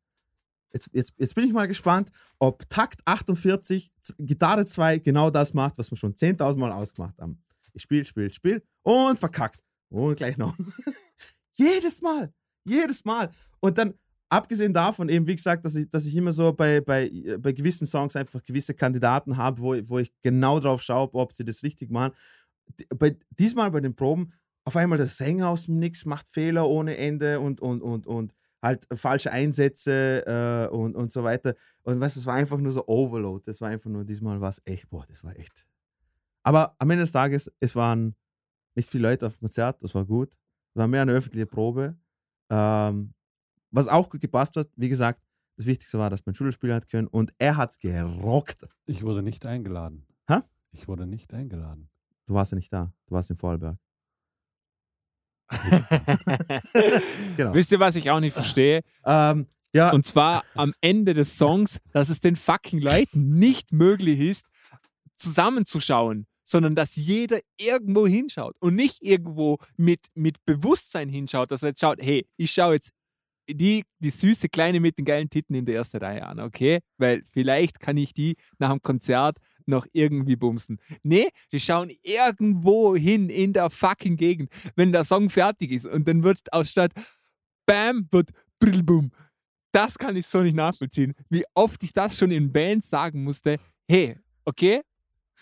Jetzt, 0.73 0.89
jetzt, 0.93 1.13
jetzt 1.19 1.35
bin 1.35 1.45
ich 1.45 1.53
mal 1.53 1.69
gespannt, 1.69 2.11
ob 2.39 2.69
Takt 2.71 3.01
48, 3.05 3.91
Z- 4.01 4.17
Gitarre 4.19 4.65
2 4.65 4.99
genau 4.99 5.31
das 5.31 5.53
macht, 5.55 5.79
was 5.79 5.91
wir 5.91 5.97
schon 5.99 6.15
10.000 6.15 6.57
Mal 6.59 6.73
ausgemacht 6.73 7.19
haben. 7.21 7.43
Ich 7.75 7.83
spiele, 7.83 8.05
spiele, 8.05 8.31
spiele 8.33 8.63
und 8.83 9.19
verkackt. 9.19 9.61
Und 9.91 10.17
gleich 10.17 10.37
noch. 10.39 10.57
jedes 11.53 12.01
Mal. 12.01 12.33
Jedes 12.65 13.05
Mal. 13.05 13.31
Und 13.61 13.77
dann, 13.79 13.95
abgesehen 14.29 14.73
davon, 14.73 15.09
eben 15.09 15.27
wie 15.27 15.37
gesagt, 15.37 15.65
dass 15.65 15.75
ich, 15.75 15.89
dass 15.91 16.07
ich 16.07 16.17
immer 16.17 16.33
so 16.33 16.53
bei, 16.53 16.81
bei, 16.81 17.11
bei 17.39 17.53
gewissen 17.53 17.87
Songs 17.87 18.17
einfach 18.17 18.43
gewisse 18.43 18.75
Kandidaten 18.75 19.37
habe, 19.37 19.61
wo, 19.61 19.77
wo 19.89 19.99
ich 19.99 20.13
genau 20.23 20.59
drauf 20.61 20.83
schaue, 20.83 21.11
ob 21.13 21.33
sie 21.33 21.45
das 21.45 21.63
richtig 21.63 21.91
machen. 21.91 22.15
Bei, 22.97 23.17
diesmal 23.39 23.71
bei 23.71 23.81
den 23.81 23.95
Proben, 23.95 24.33
auf 24.65 24.77
einmal 24.77 24.97
der 24.97 25.09
Sänger 25.09 25.49
aus 25.49 25.67
dem 25.67 25.79
Nix 25.79 26.05
macht 26.07 26.29
Fehler 26.29 26.69
ohne 26.69 26.97
Ende 26.97 27.41
und, 27.41 27.61
und, 27.61 27.83
und, 27.83 28.07
und 28.07 28.33
halt 28.63 28.87
falsche 28.93 29.33
Einsätze 29.33 30.25
äh, 30.27 30.75
und, 30.75 30.95
und 30.95 31.13
so 31.13 31.25
weiter. 31.25 31.55
Und 31.83 32.01
du, 32.01 32.07
es 32.07 32.25
war 32.27 32.35
einfach 32.35 32.59
nur 32.59 32.73
so 32.73 32.87
Overload. 32.87 33.43
Das 33.45 33.61
war 33.61 33.69
einfach 33.69 33.91
nur, 33.91 34.05
diesmal 34.05 34.41
war 34.41 34.51
es 34.51 34.63
echt, 34.65 34.89
boah, 34.89 35.05
das 35.07 35.25
war 35.25 35.37
echt. 35.37 35.67
Aber 36.45 36.75
am 36.79 36.91
Ende 36.91 37.03
des 37.03 37.13
Tages, 37.13 37.51
es 37.61 37.75
waren 37.75 38.15
nicht 38.75 38.89
viele 38.89 39.09
Leute 39.09 39.27
auf 39.27 39.35
dem 39.35 39.41
Konzert, 39.41 39.83
das 39.83 39.95
war 39.95 40.05
gut. 40.05 40.35
Es 40.75 40.77
war 40.77 40.89
mehr 40.89 41.03
eine 41.03 41.13
öffentliche 41.13 41.47
Probe. 41.47 41.97
Ähm, 42.51 43.15
was 43.71 43.89
auch 43.89 44.09
gut 44.09 44.21
gepasst 44.21 44.57
hat, 44.57 44.69
wie 44.77 44.89
gesagt, 44.89 45.23
das 45.57 45.67
Wichtigste 45.67 45.99
war, 45.99 46.11
dass 46.11 46.25
mein 46.25 46.35
Schulspieler 46.35 46.77
hat 46.77 46.89
können 46.89 47.09
und 47.09 47.33
er 47.39 47.57
hat 47.57 47.73
es 47.73 47.79
gerockt. 47.79 48.67
Ich 48.87 49.03
wurde 49.03 49.23
nicht 49.23 49.45
eingeladen. 49.45 50.07
Hä? 50.29 50.41
Ich 50.71 50.89
wurde 50.89 51.07
nicht 51.07 51.35
eingeladen. 51.35 51.91
Du 52.27 52.35
warst 52.35 52.53
ja 52.53 52.57
nicht 52.57 52.73
da, 52.73 52.93
du 53.07 53.15
warst 53.15 53.31
in 53.31 53.37
Vorarlberg. 53.37 53.79
Genau. 57.37 57.55
Wisst 57.55 57.73
ihr, 57.73 57.81
was 57.81 57.97
ich 57.97 58.11
auch 58.11 58.21
nicht 58.21 58.35
verstehe? 58.35 58.83
Ähm, 59.05 59.47
ja, 59.75 59.91
Und 59.91 60.07
zwar 60.07 60.45
am 60.55 60.75
Ende 60.81 61.15
des 61.15 61.39
Songs, 61.39 61.79
dass 61.93 62.11
es 62.11 62.21
den 62.21 62.37
fucking 62.37 62.81
Leuten 62.81 63.31
nicht 63.39 63.73
möglich 63.73 64.21
ist, 64.21 64.47
zusammenzuschauen, 65.17 66.27
sondern 66.45 66.75
dass 66.75 66.97
jeder 66.97 67.39
irgendwo 67.59 68.07
hinschaut 68.07 68.55
und 68.61 68.75
nicht 68.75 68.99
irgendwo 69.01 69.59
mit, 69.77 70.01
mit 70.15 70.45
Bewusstsein 70.45 71.09
hinschaut, 71.09 71.51
dass 71.51 71.63
er 71.63 71.71
jetzt 71.71 71.81
schaut, 71.81 72.03
hey, 72.03 72.27
ich 72.37 72.53
schaue 72.53 72.75
jetzt 72.75 72.91
die, 73.49 73.85
die 73.99 74.11
süße 74.11 74.49
Kleine 74.49 74.81
mit 74.81 74.99
den 74.99 75.05
geilen 75.05 75.31
Titten 75.31 75.55
in 75.55 75.65
der 75.65 75.77
ersten 75.77 75.99
Reihe 75.99 76.27
an, 76.27 76.41
okay? 76.41 76.81
Weil 76.99 77.23
vielleicht 77.33 77.81
kann 77.81 77.97
ich 77.97 78.13
die 78.15 78.37
nach 78.59 78.71
dem 78.71 78.83
Konzert 78.83 79.39
noch 79.69 79.87
irgendwie 79.93 80.37
bumsen. 80.37 80.79
Nee, 81.03 81.29
die 81.53 81.61
schauen 81.61 81.91
irgendwo 82.03 82.97
hin 82.97 83.29
in 83.29 83.53
der 83.53 83.71
fucking 83.71 84.17
Gegend, 84.17 84.51
wenn 84.77 84.93
der 84.93 85.05
Song 85.05 85.31
fertig 85.31 85.73
ist 85.73 85.87
und 85.87 86.07
dann 86.09 86.23
wird 86.23 86.53
aus 86.53 86.71
statt 86.71 86.93
Bam, 87.67 88.09
wird 88.11 88.31
Brillboom. 88.59 89.13
Das 89.73 89.97
kann 89.97 90.17
ich 90.17 90.27
so 90.27 90.43
nicht 90.43 90.57
nachvollziehen. 90.57 91.15
Wie 91.31 91.45
oft 91.55 91.83
ich 91.83 91.93
das 91.93 92.19
schon 92.19 92.31
in 92.31 92.53
Bands 92.53 92.91
sagen 92.91 93.25
musste. 93.25 93.57
Hey, 93.89 94.19
okay, 94.45 94.83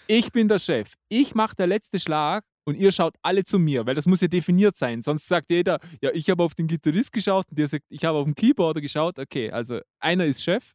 ich 0.07 0.31
bin 0.31 0.49
der 0.49 0.59
Chef. 0.59 0.95
Ich 1.09 1.35
mache 1.35 1.57
der 1.57 1.67
letzte 1.67 1.99
Schlag 1.99 2.45
und 2.65 2.77
ihr 2.77 2.93
schaut 2.93 3.17
alle 3.23 3.45
zu 3.45 3.59
mir, 3.59 3.87
weil 3.87 3.95
das 3.95 4.07
muss 4.07 4.21
ja 4.21 4.29
definiert 4.29 4.77
sein. 4.77 5.03
Sonst 5.03 5.27
sagt 5.27 5.51
jeder, 5.51 5.79
ja, 6.01 6.11
ich 6.13 6.31
habe 6.31 6.43
auf 6.43 6.55
den 6.55 6.67
Gitarrist 6.67 7.13
geschaut 7.13 7.47
und 7.51 7.59
der 7.59 7.69
sagt, 7.69 7.85
ich 7.89 8.05
habe 8.05 8.19
auf 8.19 8.25
den 8.25 8.35
Keyboarder 8.35 8.81
geschaut. 8.81 9.19
Okay, 9.19 9.51
also 9.51 9.81
einer 9.99 10.27
ist 10.27 10.43
Chef 10.43 10.73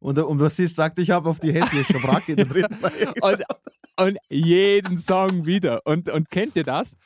Und, 0.00 0.18
und 0.18 0.40
was 0.40 0.56
sie 0.56 0.66
sagt, 0.66 0.98
ich 0.98 1.10
habe 1.10 1.28
auf 1.28 1.40
die 1.40 1.52
Hände 1.52 1.84
Schabracke 1.84 2.32
in 2.32 2.36
der 2.36 2.46
dritten 2.46 2.74
Reihe. 2.82 3.12
und, 3.20 3.42
und 4.00 4.18
jeden 4.30 4.96
Song 4.96 5.44
wieder. 5.46 5.80
Und, 5.84 6.08
und 6.08 6.30
kennt 6.30 6.56
ihr 6.56 6.64
das? 6.64 6.96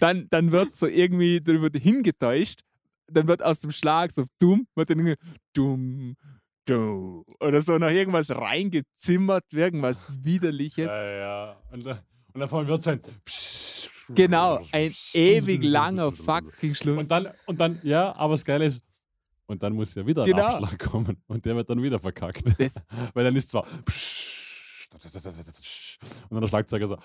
Dann, 0.00 0.28
dann 0.30 0.52
wird 0.52 0.76
so 0.76 0.86
irgendwie 0.86 1.40
darüber 1.40 1.68
hingetäuscht. 1.76 2.60
Dann 3.08 3.26
wird 3.26 3.42
aus 3.42 3.58
dem 3.60 3.70
Schlag 3.72 4.12
so 4.12 4.24
dumm, 4.38 4.66
wird 4.76 4.88
dann 4.88 4.98
irgendwie 5.00 5.16
dumm, 5.52 6.14
dumm 6.64 7.24
oder 7.40 7.60
so 7.60 7.76
noch 7.76 7.90
irgendwas 7.90 8.30
reingezimmert, 8.30 9.44
irgendwas 9.52 10.08
Widerliches. 10.24 10.86
Ja, 10.86 11.04
ja. 11.04 11.56
Und, 11.72 11.84
dann- 11.84 11.98
und 12.32 12.40
dann 12.40 12.48
vorne 12.48 12.68
wird 12.68 12.82
sein. 12.82 13.00
Genau, 14.10 14.60
ein 14.72 14.94
ewig 15.14 15.62
langer 15.64 16.12
fucking 16.12 16.74
Schluss. 16.74 16.98
Und 16.98 17.10
dann, 17.10 17.28
und 17.46 17.58
dann, 17.60 17.80
ja, 17.82 18.14
aber 18.16 18.34
das 18.34 18.44
Geile 18.44 18.66
ist, 18.66 18.80
und 19.46 19.62
dann 19.62 19.72
muss 19.74 19.94
ja 19.94 20.06
wieder 20.06 20.22
ein 20.22 20.30
Genau. 20.30 20.44
Abschlag 20.44 20.78
kommen 20.78 21.22
und 21.26 21.44
der 21.44 21.56
wird 21.56 21.68
dann 21.70 21.82
wieder 21.82 21.98
verkackt. 21.98 22.44
Das- 22.58 22.74
Weil 23.14 23.24
dann 23.24 23.36
ist 23.36 23.50
zwar 23.50 23.66
und 24.92 26.30
dann 26.30 26.40
der 26.40 26.48
Schlagzeuger 26.48 26.86
so 26.88 26.98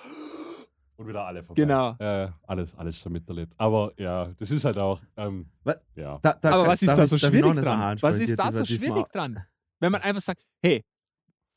und 0.97 1.07
wieder 1.07 1.25
alle 1.25 1.41
vorbei. 1.43 1.61
Genau. 1.61 1.95
Äh, 1.99 2.29
alles, 2.45 2.75
alles 2.75 2.97
schon 2.97 3.13
miterlebt. 3.13 3.53
Aber 3.57 3.93
ja, 3.97 4.33
das 4.37 4.51
ist 4.51 4.65
halt 4.65 4.77
auch, 4.77 5.01
ähm, 5.15 5.49
Was? 5.63 5.79
ja. 5.95 6.19
Da, 6.21 6.33
da, 6.33 6.51
Aber 6.51 6.67
was 6.67 6.81
ist 6.81 6.89
da 6.89 7.03
ich- 7.03 7.09
so 7.09 7.17
schwierig 7.17 7.55
dran? 7.55 7.97
Was 8.01 8.19
ist 8.19 8.35
da 8.37 8.51
so 8.51 8.65
schwierig 8.65 9.07
dran? 9.13 9.41
Wenn 9.79 9.91
man 9.93 10.01
einfach 10.01 10.21
sagt, 10.21 10.43
hey, 10.61 10.83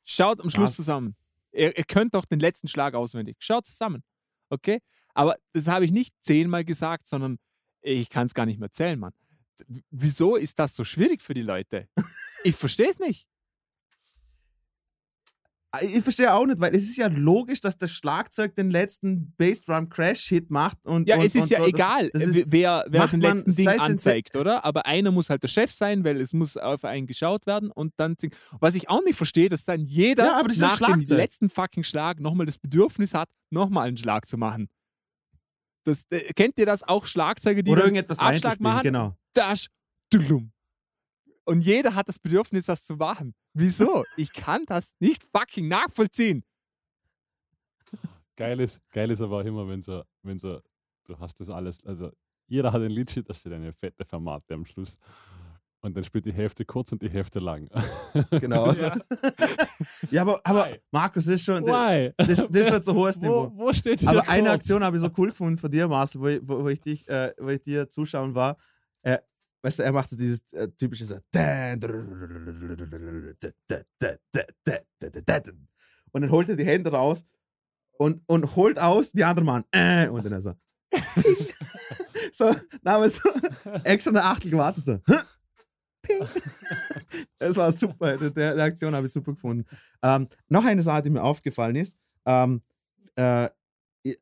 schaut 0.05 0.41
am 0.41 0.49
Schluss 0.49 0.71
Was? 0.71 0.77
zusammen. 0.77 1.17
Ihr, 1.51 1.77
ihr 1.77 1.85
könnt 1.85 2.15
doch 2.15 2.25
den 2.25 2.39
letzten 2.39 2.69
Schlag 2.69 2.95
auswendig. 2.95 3.37
Schaut 3.41 3.67
zusammen. 3.67 4.05
Okay? 4.49 4.79
Aber 5.13 5.35
das 5.53 5.67
habe 5.67 5.85
ich 5.85 5.91
nicht 5.93 6.15
zehnmal 6.23 6.65
gesagt, 6.65 7.09
sondern 7.09 7.39
ich 7.81 8.09
kann 8.11 8.27
es 8.27 8.35
gar 8.35 8.47
nicht 8.47 8.61
mehr 8.61 8.71
zählen, 8.71 8.99
Mann. 8.99 9.13
Wieso 9.91 10.37
ist 10.37 10.59
das 10.59 10.75
so 10.75 10.85
schwierig 10.85 11.21
für 11.23 11.35
die 11.35 11.43
Leute? 11.43 11.89
Ich 12.45 12.57
verstehe 12.57 12.89
es 12.91 12.99
nicht. 12.99 13.29
Ich 15.81 16.03
verstehe 16.03 16.35
auch 16.35 16.45
nicht, 16.45 16.61
weil 16.61 16.75
es 16.75 16.83
ist 16.83 16.99
ja 16.99 17.07
logisch, 17.07 17.61
dass 17.61 17.79
das 17.79 17.93
Schlagzeug 17.93 18.55
den 18.55 18.71
letzten 18.71 19.33
Bassdrum-Crash-Hit 19.39 20.51
macht. 20.51 20.77
Und, 20.85 21.09
Ja, 21.09 21.17
und, 21.17 21.25
es 21.25 21.35
ist 21.35 21.49
ja 21.49 21.59
so. 21.59 21.65
Das- 21.65 21.73
egal, 21.73 22.11
das 22.13 22.23
äh, 22.23 22.27
ist- 22.41 22.45
wer, 22.49 22.85
wer 22.89 23.07
den 23.09 23.23
letzten 23.23 23.55
Ding 23.57 23.69
anzeigt, 23.69 24.37
oder? 24.37 24.67
Aber 24.67 24.85
einer 24.85 25.11
muss 25.13 25.31
halt 25.31 25.43
der 25.43 25.49
Chef 25.49 25.73
sein, 25.73 26.05
weil 26.05 26.21
es 26.21 26.35
muss 26.35 26.59
auf 26.59 26.85
einen 26.85 27.07
geschaut 27.07 27.47
werden 27.47 27.71
und 27.71 27.95
dann. 27.97 28.17
Was 28.61 28.75
ich 28.75 28.91
auch 28.91 29.03
nicht 29.03 29.17
verstehe, 29.17 29.49
dass 29.49 29.65
dann 29.65 29.81
jeder 29.87 30.25
Ja, 30.27 30.43
das 30.43 30.59
nach 30.59 30.79
das 30.79 30.89
dem 31.07 31.17
letzten 31.17 31.49
fucking 31.49 31.85
Schlag 31.85 32.21
nochmal 32.21 32.45
das 32.45 32.59
Bedürfnis 32.59 33.15
hat, 33.15 33.31
nochmal 33.49 33.89
einen 33.89 33.97
Schlag 33.97 34.27
zu 34.29 34.37
machen. 34.37 34.69
Das, 35.85 36.05
äh, 36.11 36.33
kennt 36.35 36.59
ihr 36.59 36.67
das 36.67 36.83
auch, 36.83 37.07
Schlagzeuge, 37.07 37.63
die 37.63 37.71
Oder 37.71 37.83
irgendetwas 37.83 38.19
Abschlag 38.19 38.53
reinzuspielen, 38.53 38.73
machen? 38.73 38.83
genau. 38.83 39.17
Das, 39.33 39.67
dulum. 40.11 40.53
Und 41.45 41.63
jeder 41.63 41.95
hat 41.95 42.09
das 42.09 42.19
Bedürfnis, 42.19 42.67
das 42.67 42.85
zu 42.85 42.97
machen. 42.97 43.35
Wieso? 43.53 44.05
Ich 44.17 44.33
kann 44.33 44.65
das 44.67 44.95
nicht 45.01 45.25
fucking 45.35 45.69
nachvollziehen. 45.69 46.45
Geil 48.37 48.61
ist, 48.61 48.81
geil 48.91 49.11
ist 49.11 49.21
aber 49.21 49.41
auch 49.41 49.45
immer, 49.45 49.69
wenn 49.69 49.83
so, 49.83 50.03
wenn 50.23 50.39
so, 50.39 50.61
du 51.05 51.19
hast 51.19 51.39
das 51.41 51.51
alles, 51.51 51.85
also 51.85 52.11
jeder 52.47 52.73
hat 52.73 52.81
ein 52.83 52.91
Liedsheet, 52.91 53.29
da 53.29 53.35
steht 53.35 53.53
eine 53.53 53.73
fette 53.73 54.05
Formate 54.05 54.55
am 54.55 54.65
Schluss. 54.65 54.97
Und 55.85 55.97
dann 55.97 56.05
spielt 56.05 56.27
die 56.27 56.33
Hälfte 56.33 56.65
kurz 56.65 56.93
und 56.93 57.03
die 57.03 57.11
Hälfte 57.11 57.41
lang. 57.41 57.69
Genau. 58.31 58.71
Ja. 58.71 58.97
Ja, 60.11 60.23
aber, 60.23 60.41
aber 60.45 60.67
Why? 60.67 60.81
Markus, 60.91 61.25
das 61.25 61.35
ist 61.35 61.45
schon, 61.45 61.65
das, 61.65 61.75
Why? 61.75 62.13
das 62.17 62.39
ist 62.39 62.69
schon 62.69 62.83
zu 62.83 62.95
hohes 62.95 63.19
Niveau. 63.21 63.51
Wo, 63.55 63.67
wo 63.67 63.73
steht 63.73 64.01
hier 64.01 64.11
Aber 64.11 64.29
eine 64.29 64.51
kurz? 64.51 64.55
Aktion 64.55 64.85
habe 64.85 64.97
ich 64.97 65.03
so 65.03 65.11
cool 65.17 65.31
gefunden 65.31 65.59
von 65.59 65.71
dir, 65.71 65.89
Marcel, 65.89 66.21
wo 66.21 66.29
ich, 66.29 66.41
wo, 66.43 66.63
wo 66.63 66.69
ich, 66.69 66.81
dich, 66.81 67.09
äh, 67.09 67.33
wo 67.39 67.49
ich 67.49 67.63
dir 67.63 67.89
zuschauen 67.89 68.35
war. 68.35 68.59
Äh, 69.03 69.19
weißt 69.63 69.81
du, 69.81 69.83
er 69.83 69.93
macht 69.93 70.11
so 70.11 70.17
dieses 70.17 70.41
äh, 70.53 70.69
typische 70.79 71.05
so. 71.05 71.17
Und 76.13 76.23
dann 76.23 76.31
holt 76.31 76.49
er 76.49 76.57
die 76.57 76.67
Hände 76.67 76.93
raus 76.93 77.25
und, 77.99 78.23
und 78.27 78.55
holt 78.55 78.79
aus, 78.79 79.13
die 79.13 79.25
anderen 79.25 79.47
machen. 79.47 79.65
Äh, 79.73 80.09
und 80.09 80.25
dann 80.25 80.33
er 80.33 80.43
so. 80.43 80.55
so, 82.33 82.55
haben 82.85 83.03
wir 83.03 83.09
so 83.11 83.29
extra 83.85 84.11
eine 84.11 84.25
Achtel 84.25 84.51
gewartet. 84.51 84.85
So. 84.85 85.01
Das 87.39 87.57
war 87.57 87.73
super. 87.73 88.17
Der 88.17 88.31
der 88.55 88.65
Aktion 88.65 88.95
habe 88.95 89.07
ich 89.07 89.13
super 89.13 89.33
gefunden. 89.33 89.67
Ähm, 90.03 90.29
noch 90.49 90.65
eine 90.65 90.83
Sache, 90.83 91.03
die 91.03 91.11
mir 91.11 91.23
aufgefallen 91.23 91.77
ist. 91.77 91.97
Ähm, 92.25 92.63
äh, 93.17 93.49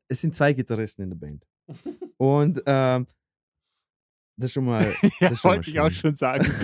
es 0.07 0.21
sind 0.21 0.35
zwei 0.35 0.53
Gitarristen 0.53 1.03
in 1.03 1.09
der 1.09 1.17
Band. 1.17 1.45
Und 2.17 2.61
ähm, 2.65 3.07
das 4.37 4.47
ist 4.47 4.53
schon 4.53 4.65
mal. 4.65 4.85
Das 5.01 5.19
Ja, 5.19 5.27
schon 5.29 5.51
mal 5.51 5.55
wollte 5.57 5.69
ich 5.69 5.79
auch 5.79 5.91
schon 5.91 6.15
sagen. 6.15 6.45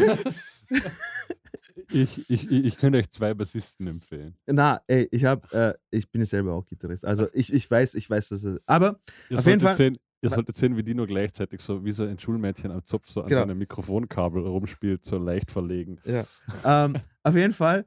Ich, 1.89 2.29
ich, 2.29 2.51
ich, 2.51 2.77
könnte 2.77 2.97
euch 2.97 3.09
zwei 3.11 3.33
Bassisten 3.33 3.87
empfehlen. 3.87 4.35
Na, 4.45 4.81
ey, 4.87 5.07
ich 5.09 5.23
hab, 5.23 5.53
äh, 5.53 5.73
ich 5.89 6.09
bin 6.11 6.21
ja 6.21 6.25
selber 6.25 6.53
auch 6.53 6.65
Gitarrist. 6.65 7.05
Also 7.05 7.29
ich, 7.31 7.53
ich 7.53 7.69
weiß, 7.71 7.95
ich 7.95 8.09
weiß, 8.09 8.27
dass 8.29 8.43
es. 8.43 8.59
Aber 8.65 8.99
Ihr 9.29 9.39
Auf 9.39 9.45
jeden 9.45 9.61
Fall- 9.61 9.75
Sehen, 9.75 9.97
ihr 10.21 10.29
solltet 10.29 10.55
sehen, 10.55 10.75
wie 10.77 10.83
die 10.83 10.93
nur 10.95 11.07
gleichzeitig 11.07 11.61
so 11.61 11.83
wie 11.85 11.91
so 11.91 12.03
ein 12.03 12.17
Schulmädchen 12.19 12.71
am 12.71 12.83
Zopf 12.85 13.09
so 13.09 13.21
an 13.21 13.27
Genau. 13.27 13.41
seinem 13.41 13.57
Mikrofonkabel 13.57 14.45
rumspielt, 14.45 15.05
so 15.05 15.17
leicht 15.17 15.51
verlegen. 15.51 15.99
Ja. 16.05 16.25
ähm, 16.63 16.95
auf 17.23 17.35
jeden 17.35 17.53
Fall, 17.53 17.85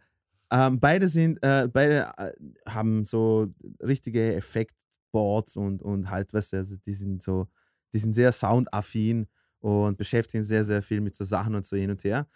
ähm, 0.52 0.78
beide 0.80 1.08
sind, 1.08 1.42
äh, 1.42 1.68
beide 1.72 2.12
äh, 2.18 2.32
haben 2.68 3.04
so 3.04 3.48
richtige 3.82 4.34
Effektboards 4.34 5.56
und, 5.56 5.82
und 5.82 6.10
halt, 6.10 6.32
weißt 6.34 6.52
du, 6.52 6.56
also 6.58 6.76
die 6.76 6.94
sind 6.94 7.22
so, 7.22 7.48
die 7.92 7.98
sind 7.98 8.12
sehr 8.14 8.32
soundaffin 8.32 9.26
und 9.60 9.96
beschäftigen 9.98 10.42
sehr, 10.44 10.64
sehr 10.64 10.82
viel 10.82 11.00
mit 11.00 11.14
so 11.14 11.24
Sachen 11.24 11.54
und 11.54 11.66
so 11.66 11.76
hin 11.76 11.90
und 11.90 12.02
her. 12.04 12.28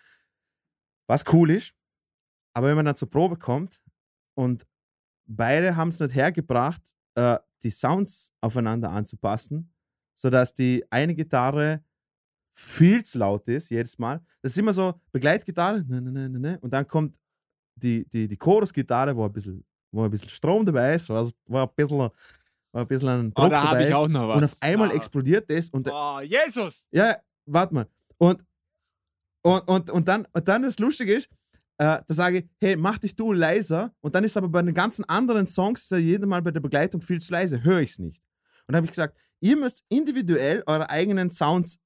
Was 1.08 1.24
cool 1.32 1.50
ist, 1.50 1.74
aber 2.54 2.68
wenn 2.68 2.76
man 2.76 2.86
dann 2.86 2.96
zur 2.96 3.10
Probe 3.10 3.36
kommt 3.36 3.80
und 4.34 4.64
beide 5.26 5.76
haben 5.76 5.88
es 5.90 6.00
nicht 6.00 6.14
hergebracht, 6.14 6.94
äh, 7.14 7.38
die 7.62 7.70
Sounds 7.70 8.32
aufeinander 8.40 8.90
anzupassen, 8.90 9.73
sodass 10.14 10.54
die 10.54 10.84
eine 10.90 11.14
Gitarre 11.14 11.82
viel 12.52 13.02
zu 13.04 13.18
laut 13.18 13.48
ist, 13.48 13.70
jedes 13.70 13.98
Mal. 13.98 14.20
Das 14.42 14.52
ist 14.52 14.58
immer 14.58 14.72
so 14.72 14.94
Begleitgitarre, 15.12 15.84
ne, 15.84 16.00
ne, 16.00 16.28
ne, 16.28 16.58
und 16.60 16.72
dann 16.72 16.86
kommt 16.86 17.16
die, 17.74 18.08
die, 18.08 18.28
die 18.28 18.36
Chorusgitarre, 18.36 19.16
wo 19.16 19.24
ein 19.24 19.32
bisschen, 19.32 19.64
wo 19.90 20.04
ein 20.04 20.10
bisschen 20.10 20.28
Strom 20.28 20.64
dabei 20.64 20.94
ist, 20.94 21.10
also 21.10 21.32
wo 21.46 21.58
ein 21.58 21.68
bisschen, 21.74 21.98
wo 21.98 22.78
ein 22.78 22.86
bisschen 22.86 23.08
ein 23.08 23.32
Oh, 23.34 23.40
Druck 23.40 23.50
da 23.50 23.62
habe 23.64 23.78
dabei 23.78 23.88
ich 23.88 23.94
auch 23.94 24.08
noch 24.08 24.28
was. 24.28 24.36
Und 24.38 24.44
auf 24.44 24.56
einmal 24.60 24.90
Ah. 24.90 24.94
explodiert 24.94 25.50
das 25.50 25.68
und 25.70 25.88
Oh, 25.90 26.20
Jesus! 26.20 26.86
ja, 26.92 27.16
warte 27.46 27.74
mal. 27.74 27.86
Und, 28.18 28.44
und, 29.42 29.68
und, 29.68 29.90
und, 29.90 30.08
dann, 30.08 30.26
und 30.32 30.46
dann 30.48 30.62
das 30.62 30.78
Lustige 30.78 31.14
ist, 31.14 31.28
äh, 31.78 31.98
da 32.06 32.14
sage 32.14 32.38
ich, 32.38 32.44
hey, 32.60 32.76
mach 32.76 32.98
dich 32.98 33.16
du 33.16 33.32
leiser. 33.32 33.92
Und 34.00 34.14
dann 34.14 34.22
ist 34.22 34.36
aber 34.36 34.48
bei 34.48 34.62
den 34.62 34.72
ganzen 34.74 35.04
anderen 35.08 35.44
Songs 35.46 35.90
jedes 35.90 36.24
Mal 36.26 36.40
bei 36.40 36.52
der 36.52 36.60
Begleitung 36.60 37.00
viel 37.00 37.20
zu 37.20 37.32
leise. 37.32 37.62
Höre 37.64 37.80
ich 37.80 37.90
es 37.90 37.98
nicht. 37.98 38.22
Und 38.66 38.72
da 38.72 38.76
habe 38.76 38.86
ich 38.86 38.92
gesagt, 38.92 39.16
ihr 39.44 39.58
müsst 39.58 39.84
individuell 39.90 40.62
eure 40.66 40.88
eigenen 40.88 41.28
Sounds 41.28 41.78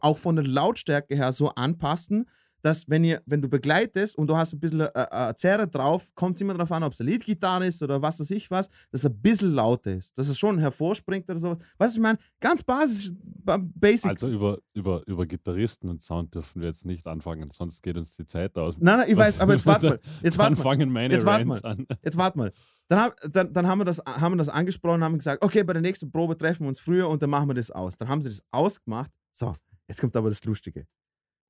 auch 0.00 0.16
von 0.16 0.36
der 0.36 0.46
Lautstärke 0.46 1.16
her 1.16 1.32
so 1.32 1.48
anpassen, 1.48 2.30
dass 2.62 2.88
wenn 2.88 3.04
ihr, 3.04 3.22
wenn 3.26 3.40
du 3.42 3.48
begleitest 3.48 4.16
und 4.16 4.26
du 4.28 4.36
hast 4.36 4.52
ein 4.52 4.60
bisschen 4.60 4.80
äh, 4.80 4.90
äh, 4.94 5.34
Zerre 5.36 5.66
drauf, 5.68 6.10
kommt 6.14 6.36
es 6.36 6.40
immer 6.42 6.54
darauf 6.54 6.70
an, 6.72 6.82
ob 6.82 6.92
es 6.92 7.00
eine 7.00 7.10
Leadgitarre 7.10 7.66
ist 7.66 7.82
oder 7.82 8.00
was 8.02 8.18
weiß 8.20 8.30
ich 8.32 8.50
was, 8.50 8.68
dass 8.90 9.04
es 9.04 9.06
ein 9.06 9.20
bisschen 9.20 9.52
lauter 9.54 9.94
ist, 9.94 10.16
dass 10.18 10.28
es 10.28 10.38
schon 10.38 10.58
hervorspringt 10.58 11.28
oder 11.30 11.38
so. 11.38 11.56
Weißt 11.78 11.94
du, 11.96 12.00
ich 12.00 12.02
meine, 12.02 12.18
ganz 12.40 12.62
basisch, 12.62 13.12
ba- 13.22 13.58
basic. 13.74 14.10
Also 14.10 14.28
über, 14.28 14.58
über, 14.74 15.02
über 15.06 15.26
Gitarristen 15.26 15.88
und 15.88 16.02
Sound 16.02 16.34
dürfen 16.34 16.60
wir 16.60 16.68
jetzt 16.68 16.84
nicht 16.84 17.06
anfangen, 17.06 17.50
sonst 17.50 17.82
geht 17.82 17.96
uns 17.96 18.14
die 18.16 18.26
Zeit 18.26 18.56
aus. 18.56 18.74
Nein, 18.78 18.98
nein, 18.98 19.10
ich 19.10 19.16
Was- 19.16 19.26
weiß, 19.28 19.40
aber 19.40 19.54
jetzt 19.54 19.66
warte 19.66 19.88
mal. 19.88 20.00
Jetzt 20.22 20.38
warte 20.38 20.56
mal. 20.56 20.62
fangen 20.62 20.90
meine 20.92 21.14
Jetzt 21.14 21.24
warte 21.26 21.46
Rants 21.48 21.64
an. 21.64 21.86
Jetzt 22.02 22.16
warte 22.16 22.38
mal. 22.38 22.52
Dann, 22.88 23.10
dann, 23.30 23.52
dann 23.52 23.66
haben, 23.68 23.78
wir 23.78 23.84
das, 23.84 23.98
haben 24.04 24.32
wir 24.34 24.38
das 24.38 24.48
angesprochen, 24.48 25.02
haben 25.04 25.16
gesagt, 25.16 25.42
okay, 25.44 25.62
bei 25.62 25.72
der 25.72 25.82
nächsten 25.82 26.10
Probe 26.10 26.36
treffen 26.36 26.64
wir 26.64 26.68
uns 26.68 26.80
früher 26.80 27.08
und 27.08 27.22
dann 27.22 27.30
machen 27.30 27.48
wir 27.48 27.54
das 27.54 27.70
aus. 27.70 27.96
Dann 27.96 28.08
haben 28.08 28.20
sie 28.20 28.28
das 28.28 28.42
ausgemacht. 28.50 29.10
So, 29.32 29.54
jetzt 29.88 30.00
kommt 30.00 30.16
aber 30.16 30.28
das 30.28 30.42
Lustige. 30.44 30.86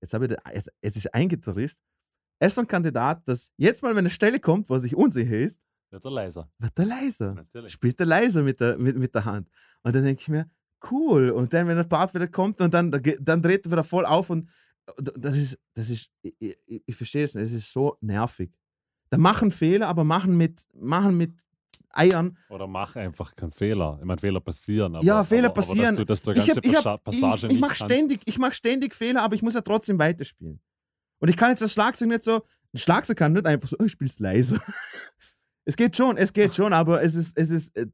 Jetzt, 0.01 0.15
habe 0.15 0.27
ich, 0.27 0.55
jetzt, 0.55 0.73
jetzt 0.83 0.97
ist 0.97 1.15
ein 1.15 1.29
Gitarrist. 1.29 1.81
Er 2.39 2.49
ist 2.49 2.55
so 2.55 2.63
ein 2.63 2.67
Kandidat, 2.67 3.27
dass 3.29 3.53
jetzt 3.57 3.83
mal, 3.83 3.91
wenn 3.91 3.99
eine 3.99 4.11
Stelle 4.11 4.41
kommt, 4.41 4.69
wo 4.71 4.75
er 4.75 4.81
sich 4.81 4.97
unsicher 4.97 5.37
ist, 5.37 5.61
Wird 5.91 6.05
er 6.05 6.11
leiser. 6.11 6.51
wird 6.59 6.79
er 6.79 6.87
leiser. 6.87 7.35
Natürlich. 7.35 7.73
Spielt 7.73 8.01
er 8.01 8.07
leiser 8.07 8.43
mit 8.43 8.61
der, 8.61 8.79
mit, 8.79 8.97
mit 8.97 9.15
der 9.15 9.25
Hand. 9.25 9.49
Und 9.83 9.95
dann 9.95 10.05
denke 10.05 10.21
ich 10.23 10.29
mir, 10.29 10.49
cool. 10.91 11.31
Und 11.31 11.53
dann, 11.53 11.69
wenn 11.69 11.77
der 11.77 11.85
Part 11.85 12.15
wieder 12.15 12.29
kommt 12.29 12.61
und 12.61 12.73
dann, 12.73 12.91
dann 12.91 13.43
dreht 13.43 13.67
er 13.67 13.73
wieder 13.73 13.85
voll 13.85 14.07
auf 14.07 14.31
und 14.31 14.49
und 14.97 15.13
das 15.25 15.37
ist, 15.37 15.59
das 15.75 15.89
ist, 15.91 16.11
ich, 16.23 16.35
ich, 16.67 16.83
ich 16.85 16.97
verstehe 16.97 17.23
es 17.25 17.35
nicht, 17.37 17.45
es 17.45 17.53
ist 17.53 17.73
so 17.73 17.97
nervig. 18.01 18.51
Da 19.11 19.19
machen 19.19 19.53
Fehler, 19.53 19.87
aber 19.87 20.03
machen 20.03 20.37
mit, 20.37 20.67
machen 20.75 21.17
mit 21.17 21.35
Eiern. 21.93 22.37
Oder 22.49 22.67
mach 22.67 22.97
einfach 22.97 23.35
keinen 23.35 23.53
Fehler. 23.53 23.99
Ich 24.01 24.05
meine, 24.07 24.21
Fehler 24.21 24.41
passieren. 24.41 24.95
Aber, 24.97 25.05
Ja, 25.05 25.25
Fehler 25.25 25.49
aber, 25.51 25.59
aber, 25.59 25.67
passieren. 25.67 25.97
dass 25.97 25.97
du, 25.97 26.05
dass 26.05 26.23
du 26.23 26.31
Ich, 26.33 26.51
hab, 26.51 26.65
ich, 26.65 26.73
Passa- 26.73 26.85
hab, 26.93 27.05
Passage 27.05 27.47
ich, 27.49 27.55
ich 27.55 27.61
kannst. 27.61 27.77
ständig, 27.85 28.21
ich 28.25 28.39
mach 28.39 28.53
ständig 28.53 28.95
Fehler, 28.95 29.23
aber 29.23 29.35
ich 29.35 29.43
muss 29.43 29.55
ja 29.55 29.61
trotzdem 29.61 29.99
weiterspielen. 29.99 30.61
Und 31.19 31.29
ich 31.29 31.37
kann 31.37 31.51
jetzt 31.51 31.61
das 31.63 31.73
Schlagzeug 31.73 32.09
nicht 32.09 32.23
so, 32.23 32.43
ein 32.73 32.79
Schlagzeug 32.79 33.17
kann 33.17 33.33
nicht 33.33 33.47
einfach 33.47 33.69
so, 33.69 33.77
oh, 33.81 33.85
ich 33.85 33.93
spiel's 33.93 34.19
leise. 34.21 34.61
es 35.65 35.77
geht 35.77 35.97
schon, 35.97 36.17
es 36.17 36.33
geht 36.33 36.55
schon, 36.55 36.73
aber 36.73 37.03
es 37.03 37.15
ist, 37.15 37.37
es 37.37 37.51
ist, 37.51 37.77
äh, 37.77 37.87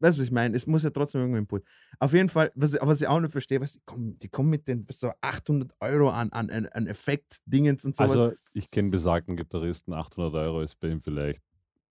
weißt 0.00 0.16
du, 0.16 0.20
was 0.22 0.26
ich 0.26 0.32
meine? 0.32 0.56
Es 0.56 0.66
muss 0.66 0.82
ja 0.82 0.90
trotzdem 0.90 1.20
irgendwo 1.20 1.38
Input. 1.38 1.64
Auf 1.98 2.12
jeden 2.12 2.28
Fall, 2.28 2.50
was, 2.54 2.74
ich- 2.74 2.80
was 2.82 3.00
ich 3.00 3.06
auch 3.08 3.20
nicht 3.20 3.30
verstehe, 3.32 3.60
was, 3.60 3.74
die, 3.74 3.80
kommen, 3.84 4.18
die 4.18 4.28
kommen 4.28 4.50
mit 4.50 4.66
den 4.66 4.86
so 4.90 5.12
800 5.20 5.70
Euro 5.80 6.10
an, 6.10 6.30
an, 6.30 6.50
an, 6.50 6.66
an 6.66 6.86
Effekt-Dingens 6.86 7.84
und 7.84 7.96
so. 7.96 8.02
Also, 8.04 8.32
ich 8.52 8.70
kenne 8.70 8.90
besagten 8.90 9.36
Gitarristen, 9.36 9.92
800 9.92 10.34
Euro 10.34 10.62
ist 10.62 10.78
bei 10.80 10.88
ihm 10.88 11.00
vielleicht 11.00 11.42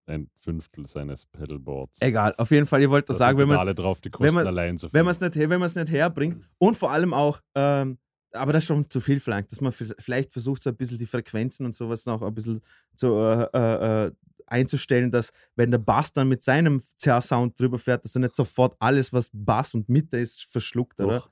ein 0.05 0.29
Fünftel 0.35 0.87
seines 0.87 1.25
Pedalboards. 1.25 2.01
Egal, 2.01 2.33
auf 2.37 2.51
jeden 2.51 2.65
Fall, 2.65 2.81
ihr 2.81 2.89
wollt 2.89 3.07
das 3.09 3.17
Da 3.17 3.25
sagen, 3.25 3.37
wenn 3.37 3.47
man 3.47 3.57
alle 3.57 3.75
drauf, 3.75 4.01
die 4.01 4.07
wenn 4.07 4.11
kosten 4.11 4.35
man- 4.35 4.47
allein 4.47 4.77
so 4.77 4.87
viel. 4.89 4.93
wenn 4.93 5.05
man 5.05 5.11
es 5.11 5.21
nicht, 5.21 5.35
wenn 5.37 5.59
nicht 5.59 5.91
herbringt 5.91 6.49
und 6.57 6.77
vor 6.77 6.91
allem 6.91 7.13
auch, 7.13 7.39
ähm, 7.55 7.97
aber 8.33 8.51
das 8.53 8.63
ist 8.63 8.67
schon 8.67 8.89
zu 8.89 8.99
viel 8.99 9.19
verlangt, 9.19 9.51
dass 9.51 9.61
man 9.61 9.71
vielleicht 9.71 10.33
versucht, 10.33 10.63
so 10.63 10.69
ein 10.71 10.75
bisschen 10.75 10.97
die 10.97 11.05
Frequenzen 11.05 11.65
und 11.65 11.73
sowas 11.75 12.05
noch 12.05 12.21
ein 12.21 12.33
bisschen 12.33 12.61
zu, 12.95 13.15
äh, 13.15 13.47
äh, 13.53 14.05
äh, 14.07 14.11
einzustellen, 14.47 15.09
dass 15.09 15.31
wenn 15.55 15.71
der 15.71 15.77
Bass 15.77 16.11
dann 16.13 16.27
mit 16.27 16.43
seinem 16.43 16.81
Zerr-Sound 16.97 17.57
drüber 17.59 17.79
fährt, 17.79 18.03
dass 18.03 18.15
er 18.15 18.19
nicht 18.21 18.35
sofort 18.35 18.75
alles, 18.79 19.13
was 19.13 19.29
Bass 19.33 19.73
und 19.73 19.87
Mitte 19.89 20.17
ist, 20.17 20.43
verschluckt, 20.51 20.99
oder? 21.01 21.23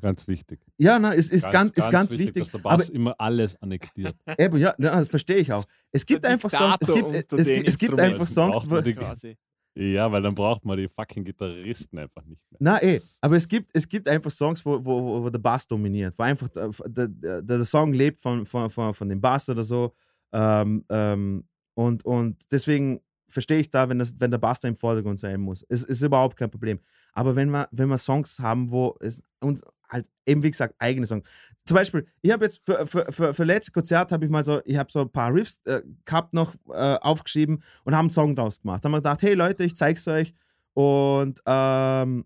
Ganz 0.00 0.28
wichtig. 0.28 0.60
Ja, 0.76 0.98
nein, 0.98 1.18
ist, 1.18 1.32
ist, 1.32 1.50
ganz, 1.50 1.72
ist 1.72 1.90
ganz 1.90 2.10
wichtig. 2.12 2.34
dass 2.44 2.50
der 2.52 2.60
aber 2.60 2.76
Bass 2.76 2.90
immer 2.90 3.14
alles 3.18 3.60
annektiert. 3.62 4.14
eben, 4.38 4.58
ja, 4.58 4.74
na, 4.78 5.00
das 5.00 5.08
verstehe 5.08 5.36
ich 5.38 5.52
auch. 5.52 5.64
Es 5.90 6.04
gibt 6.04 6.24
Der 6.24 6.30
einfach 6.32 6.50
Songs, 6.50 6.76
es 6.80 6.94
gibt, 6.94 7.32
es, 7.32 7.48
es 7.48 7.78
gibt 7.78 7.98
einfach 7.98 8.26
Songs, 8.26 8.56
wo, 8.64 8.74
man 8.74 8.84
die- 8.84 8.94
Quasi. 8.94 9.36
Ja, 9.74 10.10
weil 10.10 10.22
dann 10.22 10.34
braucht 10.34 10.64
man 10.64 10.76
die 10.76 10.88
fucking 10.88 11.24
Gitarristen 11.24 11.98
einfach 11.98 12.24
nicht 12.24 12.40
mehr. 12.50 12.58
Na 12.58 12.82
eh, 12.82 13.00
aber 13.20 13.36
es 13.36 13.46
gibt, 13.46 13.70
es 13.72 13.88
gibt 13.88 14.08
einfach 14.08 14.30
Songs, 14.30 14.64
wo, 14.66 14.84
wo, 14.84 15.02
wo- 15.02 15.22
wo 15.24 15.30
der 15.30 15.38
Bass 15.38 15.66
dominiert, 15.68 16.14
wo 16.18 16.22
einfach 16.24 16.48
der, 16.48 16.70
der, 17.08 17.42
der, 17.42 17.64
Song 17.64 17.92
lebt 17.92 18.20
von, 18.20 18.44
von, 18.44 18.68
von, 18.70 18.92
von 18.92 19.08
dem 19.08 19.20
Bass 19.20 19.48
oder 19.48 19.62
so. 19.62 19.94
Ähm, 20.32 20.84
ähm, 20.90 21.44
und, 21.74 22.04
und 22.04 22.36
deswegen 22.50 23.00
verstehe 23.28 23.60
ich 23.60 23.70
da, 23.70 23.88
wenn, 23.88 24.00
das, 24.00 24.14
wenn 24.18 24.30
der 24.32 24.38
Bass 24.38 24.58
da 24.60 24.66
im 24.68 24.74
Vordergrund 24.76 25.20
sein 25.20 25.40
muss. 25.40 25.64
Es 25.68 25.84
ist 25.84 26.02
überhaupt 26.02 26.36
kein 26.36 26.50
Problem. 26.50 26.80
Aber 27.12 27.36
wenn 27.36 27.50
wir, 27.50 27.68
wenn 27.70 27.88
wir 27.88 27.98
Songs 27.98 28.38
haben, 28.40 28.70
wo 28.70 28.96
es 29.00 29.22
uns 29.40 29.62
halt 29.88 30.08
eben, 30.26 30.42
wie 30.42 30.50
gesagt, 30.50 30.74
eigene 30.78 31.06
Songs. 31.06 31.28
Zum 31.64 31.74
Beispiel, 31.74 32.06
ich 32.22 32.30
habe 32.30 32.44
jetzt 32.44 32.62
für, 32.64 32.86
für, 32.86 33.10
für, 33.10 33.34
für 33.34 33.44
letztes 33.44 33.72
Konzert 33.72 34.12
habe 34.12 34.24
ich 34.24 34.30
mal 34.30 34.44
so, 34.44 34.60
ich 34.64 34.76
habe 34.76 34.90
so 34.90 35.00
ein 35.00 35.10
paar 35.10 35.32
Riffs 35.32 35.60
äh, 35.64 35.82
gehabt 36.04 36.34
noch 36.34 36.54
äh, 36.68 36.96
aufgeschrieben 36.96 37.62
und 37.84 37.94
haben 37.94 38.06
einen 38.06 38.10
Song 38.10 38.34
draus 38.34 38.60
gemacht. 38.60 38.84
Da 38.84 38.86
haben 38.86 38.92
wir 38.92 38.98
gedacht, 38.98 39.22
hey 39.22 39.34
Leute, 39.34 39.64
ich 39.64 39.76
zeig's 39.76 40.06
euch 40.08 40.34
und 40.74 41.40
ähm, 41.46 42.24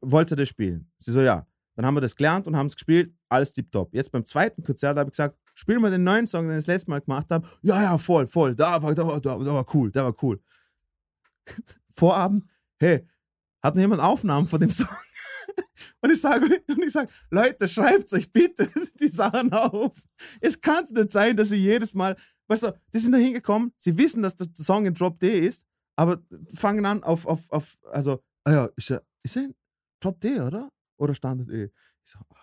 wollt 0.00 0.30
ihr 0.30 0.36
das 0.36 0.48
spielen? 0.48 0.90
Sie 0.98 1.12
so, 1.12 1.20
ja. 1.20 1.46
Dann 1.76 1.86
haben 1.86 1.94
wir 1.94 2.00
das 2.00 2.16
gelernt 2.16 2.46
und 2.46 2.56
haben 2.56 2.66
es 2.66 2.74
gespielt, 2.74 3.14
alles 3.28 3.52
tipptopp. 3.52 3.94
Jetzt 3.94 4.12
beim 4.12 4.24
zweiten 4.24 4.62
Konzert 4.62 4.98
habe 4.98 5.08
ich 5.08 5.12
gesagt, 5.12 5.38
spielen 5.54 5.80
wir 5.80 5.90
den 5.90 6.04
neuen 6.04 6.26
Song, 6.26 6.46
den 6.46 6.52
ich 6.52 6.64
das 6.64 6.66
letzte 6.66 6.90
Mal 6.90 7.00
gemacht 7.00 7.30
habe. 7.30 7.46
Ja, 7.62 7.82
ja, 7.82 7.96
voll, 7.96 8.26
voll. 8.26 8.54
Da 8.54 8.82
war, 8.82 8.94
da 8.94 9.06
war, 9.06 9.20
da, 9.20 9.38
da 9.38 9.54
war 9.54 9.64
cool, 9.74 9.90
der 9.90 10.04
war 10.04 10.14
cool. 10.22 10.42
Vorabend, 11.90 12.44
hey, 12.78 13.06
hat 13.62 13.74
noch 13.74 13.80
jemand 13.80 14.02
Aufnahmen 14.02 14.46
von 14.46 14.60
dem 14.60 14.70
Song? 14.70 14.88
Und 16.02 16.10
ich 16.10 16.20
sage, 16.20 16.62
und 16.68 16.82
ich 16.82 16.92
sage, 16.92 17.10
Leute, 17.30 17.68
schreibt 17.68 18.12
euch 18.12 18.30
bitte 18.32 18.68
die 19.00 19.08
Sachen 19.08 19.52
auf. 19.52 19.96
Es 20.40 20.60
kann 20.60 20.84
nicht 20.90 21.12
sein, 21.12 21.36
dass 21.36 21.50
ihr 21.50 21.58
jedes 21.58 21.94
Mal, 21.94 22.16
weißt 22.48 22.64
du, 22.64 22.72
die 22.92 22.98
sind 22.98 23.12
da 23.12 23.18
hingekommen, 23.18 23.72
sie 23.76 23.96
wissen, 23.96 24.22
dass 24.22 24.36
der 24.36 24.48
Song 24.54 24.86
in 24.86 24.94
Drop 24.94 25.18
D 25.18 25.46
ist, 25.46 25.66
aber 25.96 26.22
fangen 26.54 26.86
an 26.86 27.02
auf, 27.02 27.26
auf, 27.26 27.50
auf 27.50 27.78
also, 27.90 28.22
ah 28.44 28.52
ja, 28.52 28.64
ist 28.76 28.90
er, 28.90 29.02
ist 29.22 29.36
er 29.36 29.44
in 29.44 29.54
Drop 30.00 30.20
D, 30.20 30.40
oder? 30.40 30.70
Oder 30.96 31.14
Standard 31.14 31.48
E? 31.50 31.64
Ich 32.04 32.10
so, 32.10 32.18
oh, 32.28 32.34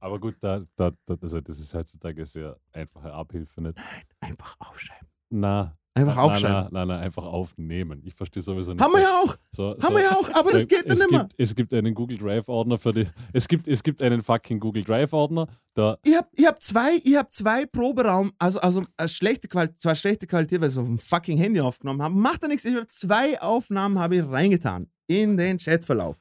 Aber 0.00 0.18
gut, 0.20 0.36
da, 0.40 0.64
da, 0.76 0.92
da, 1.06 1.16
also 1.20 1.40
das 1.40 1.58
ist 1.58 1.74
heutzutage 1.74 2.24
sehr 2.26 2.58
einfache 2.72 3.12
Abhilfe. 3.12 3.60
Nicht? 3.62 3.76
nein, 3.76 4.04
einfach 4.20 4.56
aufschreiben. 4.60 5.08
Na, 5.30 5.76
Einfach 5.94 6.16
na, 6.16 6.22
aufschreiben. 6.22 6.68
Na, 6.72 6.86
na, 6.86 6.98
einfach 6.98 7.24
aufnehmen. 7.24 8.00
Ich 8.04 8.14
verstehe 8.14 8.42
sowieso 8.42 8.72
nicht. 8.72 8.82
Haben 8.82 8.94
wir 8.94 9.02
ja 9.02 9.20
auch, 9.20 9.36
so, 9.50 9.76
haben 9.82 9.94
wir 9.94 10.02
ja 10.02 10.12
auch, 10.12 10.28
aber 10.32 10.52
das 10.52 10.64
äh, 10.64 10.66
geht 10.66 10.86
dann 10.86 10.92
es 10.92 10.98
nicht 11.00 11.10
mehr. 11.10 11.20
gibt, 11.20 11.34
es 11.36 11.54
gibt 11.54 11.74
einen 11.74 11.94
Google 11.94 12.16
Drive-Ordner 12.16 12.78
für 12.78 12.92
die. 12.92 13.08
Es 13.34 13.46
gibt, 13.46 13.68
es 13.68 13.82
gibt 13.82 14.00
einen 14.00 14.22
fucking 14.22 14.58
Google 14.58 14.84
Drive-Ordner. 14.84 15.48
Da, 15.74 15.98
Ich 16.04 16.16
hab, 16.16 16.30
ich 16.32 16.46
hab 16.46 16.62
zwei, 16.62 16.98
ich 17.04 17.16
hab 17.16 17.30
zwei 17.30 17.66
Proberaum, 17.66 18.32
also, 18.38 18.60
also 18.60 18.84
äh, 18.96 19.06
schlechte 19.06 19.48
Qualität, 19.48 19.80
zwar 19.80 19.94
schlechte 19.94 20.26
Qualität, 20.26 20.60
weil 20.62 20.70
sie 20.70 20.80
auf 20.80 20.86
dem 20.86 20.98
fucking 20.98 21.36
Handy 21.36 21.60
aufgenommen 21.60 22.00
haben. 22.00 22.18
Macht 22.18 22.42
ja 22.42 22.48
nichts, 22.48 22.64
ich 22.64 22.74
hab 22.74 22.90
zwei 22.90 23.40
Aufnahmen 23.40 23.98
habe 23.98 24.16
ich 24.16 24.22
reingetan 24.26 24.88
in 25.08 25.36
den 25.36 25.58
Chatverlauf. 25.58 26.16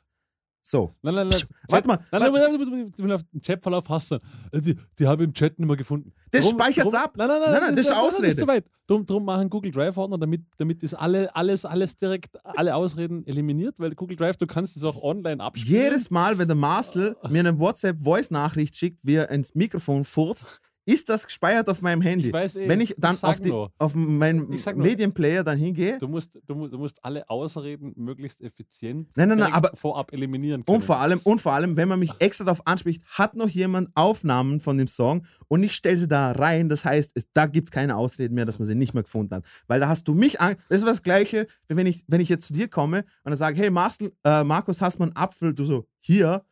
So. 0.63 0.93
nein, 1.01 1.15
nein, 1.15 1.27
nein. 1.29 1.41
Warte 1.69 1.87
mal, 1.87 1.97
Nein, 2.11 2.21
nein, 2.21 2.33
nein, 2.33 2.57
nein, 2.59 2.91
nein, 2.97 3.11
auf 3.13 3.21
dem 3.33 3.41
Chatverlauf 3.41 3.89
hast 3.89 4.11
du. 4.11 4.15
äh, 4.51 4.61
Die, 4.61 4.75
die 4.99 5.07
habe 5.07 5.23
ich 5.23 5.27
im 5.29 5.33
Chat 5.33 5.57
nicht 5.57 5.67
mehr 5.67 5.75
gefunden. 5.75 6.13
Das 6.29 6.45
Drum- 6.45 6.53
speichert's 6.59 6.91
drum- 6.93 7.01
ab. 7.01 7.13
Nein, 7.17 7.27
nein, 7.27 7.39
nein, 7.41 7.51
Nein, 7.51 7.61
nein, 7.61 7.75
das 7.75 7.85
ist 7.87 7.89
nein, 7.91 7.97
nein, 7.99 8.07
Ausrede. 8.07 8.35
zu 8.37 8.47
weit. 8.47 8.65
Drum, 8.87 9.05
drum 9.05 9.25
machen 9.25 9.49
Google 9.49 9.71
Drive-Ordner, 9.71 10.17
damit, 10.19 10.41
damit 10.57 10.83
ist 10.83 10.93
alle, 10.93 11.35
alles, 11.35 11.65
alles 11.65 11.97
direkt, 11.97 12.37
alle 12.43 12.75
Ausreden 12.75 13.25
eliminiert, 13.25 13.79
weil 13.79 13.95
Google 13.95 14.17
Drive, 14.17 14.37
du 14.37 14.45
kannst 14.45 14.77
es 14.77 14.83
auch 14.83 15.01
online 15.01 15.41
abspielen. 15.43 15.81
Jedes 15.83 16.11
Mal, 16.11 16.37
wenn 16.37 16.47
der 16.47 16.57
Marcel 16.57 17.15
mir 17.29 17.39
eine 17.39 17.57
WhatsApp-Voice-Nachricht 17.57 18.75
schickt, 18.75 19.05
wie 19.05 19.15
er 19.15 19.29
ins 19.29 19.55
Mikrofon 19.55 20.03
furzt, 20.03 20.59
ist 20.85 21.09
das 21.09 21.25
gespeichert 21.25 21.69
auf 21.69 21.81
meinem 21.81 22.01
Handy. 22.01 22.27
Ich 22.27 22.33
weiß 22.33 22.55
eh, 22.55 22.67
wenn 22.67 22.81
ich 22.81 22.95
dann 22.97 23.15
ich 23.15 23.23
auf, 23.23 23.39
die, 23.39 23.51
auf 23.51 23.93
meinen. 23.95 24.49
Medienplayer 24.75 25.43
dann 25.43 25.57
hingehe 25.57 25.99
Du 25.99 26.07
musst, 26.07 26.39
du, 26.47 26.67
du 26.67 26.77
musst 26.77 27.03
alle 27.05 27.29
Ausreden 27.29 27.93
möglichst 27.95 28.41
effizient 28.41 29.09
Nein, 29.15 29.29
nein, 29.29 29.37
nein, 29.37 29.53
aber- 29.53 29.71
vorab 29.75 30.11
eliminieren 30.11 30.65
können. 30.65 30.77
und 30.77 30.83
vor, 30.83 30.97
allem, 30.97 31.19
und 31.23 31.39
vor 31.41 31.53
allem, 31.53 31.77
wenn 31.77 31.87
man 31.87 31.99
mich 31.99 32.11
extra 32.19 32.45
darauf 32.45 32.65
anspricht, 32.65 33.03
hat 33.05 33.35
noch 33.35 33.49
jemand 33.49 33.89
Aufnahmen 33.95 34.59
von 34.59 34.77
dem 34.77 34.87
Song 34.87 35.25
und 35.47 35.63
ich 35.63 35.73
stelle 35.73 35.97
sie 35.97 36.07
da 36.07 36.31
rein. 36.31 36.67
Das 36.69 36.83
heißt, 36.83 37.11
es, 37.15 37.25
da 37.33 37.45
gibt 37.45 37.67
es 37.67 37.71
keine 37.71 37.95
Ausreden 37.95 38.33
mehr, 38.35 38.45
dass 38.45 38.57
man 38.59 38.65
sie 38.67 38.75
nicht 38.75 38.93
mehr 38.93 39.03
gefunden 39.03 39.35
hat. 39.35 39.45
Weil 39.67 39.79
da 39.79 39.87
hast 39.87 40.07
du 40.07 40.13
mich 40.15 40.41
an. 40.41 40.55
Das 40.69 40.79
ist 40.79 40.87
das 40.87 41.03
Gleiche, 41.03 41.47
wenn 41.67 41.85
ich, 41.85 42.03
wenn 42.07 42.21
ich 42.21 42.29
jetzt 42.29 42.47
zu 42.47 42.53
dir 42.53 42.67
komme 42.67 42.99
und 43.23 43.31
dann 43.31 43.37
sage, 43.37 43.57
hey 43.57 43.69
Marcel, 43.69 44.13
äh, 44.23 44.43
Markus, 44.43 44.81
hast 44.81 44.97
du 44.99 45.03
einen 45.03 45.15
Apfel? 45.15 45.53
Du 45.53 45.63
so, 45.65 45.85
hier. 45.99 46.43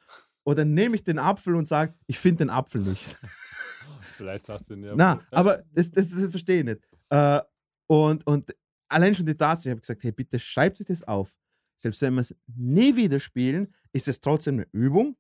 Oder 0.44 0.66
nehme 0.66 0.96
ich 0.96 1.04
den 1.04 1.20
Apfel 1.20 1.56
und 1.56 1.68
sage, 1.68 1.94
ich 2.08 2.18
finde 2.18 2.40
den 2.46 2.50
Apfel 2.50 2.82
nicht. 2.82 3.18
Vielleicht 4.20 4.50
hast 4.50 4.70
du 4.70 4.74
ihn 4.74 4.84
ja. 4.84 4.94
Na, 4.96 5.26
aber 5.32 5.64
das, 5.72 5.90
das, 5.90 6.10
das 6.10 6.28
verstehe 6.28 6.60
ich 6.60 6.66
nicht. 6.66 6.82
Äh, 7.10 7.40
und, 7.88 8.28
und 8.28 8.54
allein 8.90 9.16
schon 9.16 9.26
die 9.26 9.36
Tatsache, 9.36 9.70
ich 9.70 9.72
habe 9.72 9.82
gesagt, 9.82 10.04
hey, 10.04 10.12
bitte 10.12 10.38
schreibt 10.38 10.76
sich 10.76 10.88
das 10.88 11.04
auf. 11.04 11.38
Selbst 11.78 12.02
wenn 12.02 12.16
wir 12.16 12.22
es 12.22 12.36
nie 12.48 12.94
wieder 12.98 13.20
spielen, 13.20 13.74
ist 13.94 14.10
es 14.10 14.20
trotzdem 14.20 14.56
eine 14.56 14.68
Übung. 14.74 15.16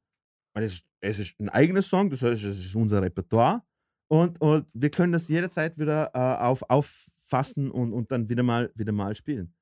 Und 0.54 0.64
es, 0.64 0.74
ist, 0.74 0.86
es 1.00 1.20
ist 1.20 1.40
ein 1.40 1.48
eigener 1.48 1.82
Song, 1.82 2.10
das 2.10 2.22
heißt, 2.22 2.44
es 2.44 2.66
ist 2.66 2.76
unser 2.76 3.02
Repertoire. 3.02 3.64
Und, 4.12 4.42
und 4.42 4.68
wir 4.74 4.90
können 4.90 5.14
das 5.14 5.30
jederzeit 5.30 5.78
wieder 5.78 6.12
äh, 6.14 6.44
auf, 6.44 6.62
auffassen 6.68 7.72
und, 7.72 7.94
und 7.94 8.12
dann 8.12 8.28
wieder 8.28 8.44
mal, 8.44 8.70
wieder 8.76 8.92
mal 8.92 9.16
spielen. 9.16 9.56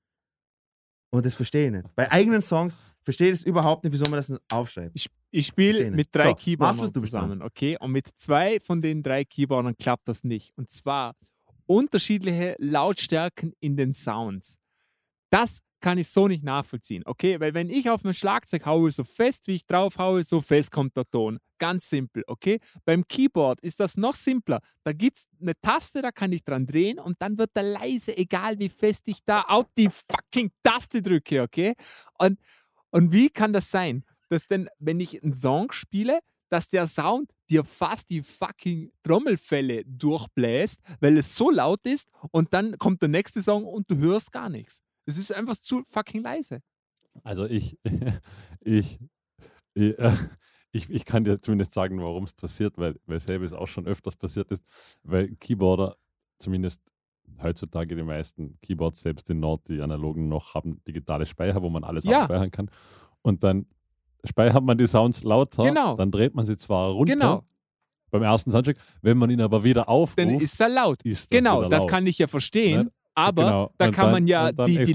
Und 1.11 1.25
das 1.27 1.35
verstehe 1.35 1.67
ich 1.67 1.71
nicht. 1.73 1.95
Bei 1.95 2.11
eigenen 2.11 2.41
Songs 2.41 2.75
verstehe 3.07 3.31
es 3.31 3.41
überhaupt 3.41 3.85
nicht, 3.85 3.93
wieso 3.93 4.03
man 4.11 4.17
das 4.17 4.33
aufschreibt. 4.51 4.91
Ich, 4.93 5.09
ich 5.31 5.47
spiele 5.47 5.91
mit 5.91 6.09
drei 6.11 6.31
So, 6.31 6.35
Keyboardern 6.35 6.93
zusammen, 6.93 7.41
okay? 7.41 7.77
Und 7.79 7.93
mit 7.93 8.09
zwei 8.17 8.59
von 8.59 8.81
den 8.81 9.01
drei 9.01 9.23
Keyboardern 9.23 9.77
klappt 9.77 10.09
das 10.09 10.25
nicht. 10.25 10.51
Und 10.57 10.69
zwar 10.69 11.15
unterschiedliche 11.67 12.57
Lautstärken 12.59 13.53
in 13.61 13.77
den 13.77 13.93
Sounds. 13.93 14.57
Das 15.29 15.59
kann 15.79 15.97
ich 15.97 16.09
so 16.09 16.27
nicht 16.27 16.43
nachvollziehen, 16.43 17.03
okay? 17.05 17.39
Weil 17.39 17.53
wenn 17.53 17.69
ich 17.69 17.89
auf 17.89 18.03
mein 18.03 18.13
Schlagzeug 18.13 18.65
haue, 18.65 18.91
so 18.91 19.05
fest 19.05 19.47
wie 19.47 19.55
ich 19.55 19.65
drauf 19.65 19.97
haue, 19.97 20.25
so 20.25 20.41
fest 20.41 20.73
kommt 20.73 20.97
der 20.97 21.09
Ton. 21.09 21.39
Ganz 21.59 21.89
simpel, 21.89 22.25
okay? 22.27 22.59
Beim 22.83 23.07
Keyboard 23.07 23.61
ist 23.61 23.79
das 23.79 23.95
noch 23.95 24.15
simpler. 24.15 24.59
Da 24.83 24.91
gibt 24.91 25.15
es 25.15 25.27
eine 25.39 25.53
Taste, 25.61 26.01
da 26.01 26.11
kann 26.11 26.33
ich 26.33 26.43
dran 26.43 26.65
drehen 26.65 26.99
und 26.99 27.21
dann 27.21 27.37
wird 27.37 27.51
er 27.53 27.63
leise, 27.63 28.17
egal 28.17 28.59
wie 28.59 28.67
fest 28.67 29.03
ich 29.05 29.19
da 29.25 29.43
auf 29.43 29.67
die 29.77 29.87
fucking 29.87 30.51
Taste 30.61 31.01
drücke, 31.01 31.41
okay? 31.41 31.73
Und, 32.19 32.37
und 32.97 33.13
wie 33.13 33.29
kann 33.29 33.53
das 33.53 33.69
sein, 33.69 34.03
dass 34.29 34.47
denn, 34.47 34.69
wenn 34.79 34.99
ich 34.99 35.21
einen 35.21 35.31
Song 35.31 35.71
spiele, 35.71 36.17
dass 36.49 36.71
der 36.71 36.87
Sound 36.87 37.31
dir 37.47 37.63
fast 37.63 38.09
die 38.09 38.23
fucking 38.23 38.91
Trommelfälle 39.03 39.83
durchbläst, 39.85 40.81
weil 40.99 41.15
es 41.19 41.35
so 41.35 41.51
laut 41.51 41.85
ist 41.85 42.09
und 42.31 42.55
dann 42.55 42.75
kommt 42.79 43.03
der 43.03 43.09
nächste 43.09 43.43
Song 43.43 43.65
und 43.65 43.91
du 43.91 43.97
hörst 43.97 44.31
gar 44.31 44.49
nichts. 44.49 44.81
Es 45.05 45.19
ist 45.19 45.31
einfach 45.31 45.57
zu 45.57 45.83
fucking 45.83 46.23
leise. 46.23 46.63
Also 47.23 47.45
ich, 47.45 47.77
ich, 48.61 48.97
ich, 49.75 49.99
äh, 49.99 50.17
ich, 50.71 50.89
ich 50.89 51.05
kann 51.05 51.23
dir 51.23 51.39
zumindest 51.39 51.73
sagen, 51.73 52.01
warum 52.01 52.23
es 52.23 52.33
passiert, 52.33 52.79
weil, 52.79 52.99
weil 53.05 53.19
selber 53.19 53.45
es 53.45 53.53
auch 53.53 53.67
schon 53.67 53.85
öfters 53.85 54.15
passiert 54.15 54.49
ist, 54.49 54.63
weil 55.03 55.35
Keyboarder, 55.35 55.97
zumindest 56.39 56.81
heutzutage 57.41 57.95
die 57.95 58.03
meisten 58.03 58.57
Keyboards, 58.61 59.01
selbst 59.01 59.29
in 59.29 59.39
Nord, 59.39 59.67
die 59.69 59.81
analogen 59.81 60.27
noch, 60.27 60.55
haben 60.55 60.81
digitale 60.87 61.25
Speicher, 61.25 61.61
wo 61.61 61.69
man 61.69 61.83
alles 61.83 62.03
Ja. 62.05 62.21
abspeichern 62.21 62.51
kann. 62.51 62.71
Und 63.21 63.43
dann 63.43 63.65
speichert 64.23 64.63
man 64.63 64.77
die 64.77 64.87
Sounds 64.87 65.23
lauter, 65.23 65.63
Genau. 65.63 65.95
dann 65.95 66.11
dreht 66.11 66.33
man 66.35 66.45
sie 66.45 66.57
zwar 66.57 66.89
runter 66.91 67.13
Genau. 67.13 67.43
beim 68.09 68.23
ersten 68.23 68.51
Soundcheck, 68.51 68.77
wenn 69.01 69.17
man 69.17 69.29
ihn 69.29 69.41
aber 69.41 69.63
wieder 69.63 69.87
aufruft, 69.89 70.19
Dann 70.19 70.39
ist 70.39 70.59
er 70.59 70.69
laut. 70.69 71.01
ist 71.03 71.31
das 71.31 71.37
Genau, 71.37 71.63
das 71.69 71.81
laut. 71.83 71.89
kann 71.89 72.07
ich 72.07 72.17
ja 72.17 72.27
verstehen. 72.27 72.85
Ne? 72.85 72.91
Aber 73.15 73.43
Genau. 73.45 73.71
da 73.77 73.85
kann 73.91 74.05
dann- 74.05 74.11
man 74.11 74.27
ja 74.27 74.51
die, 74.51 74.55
die 74.55 74.61
explodieren 74.61 74.69
einem 74.69 74.77
halt 74.77 74.87
die 74.87 74.93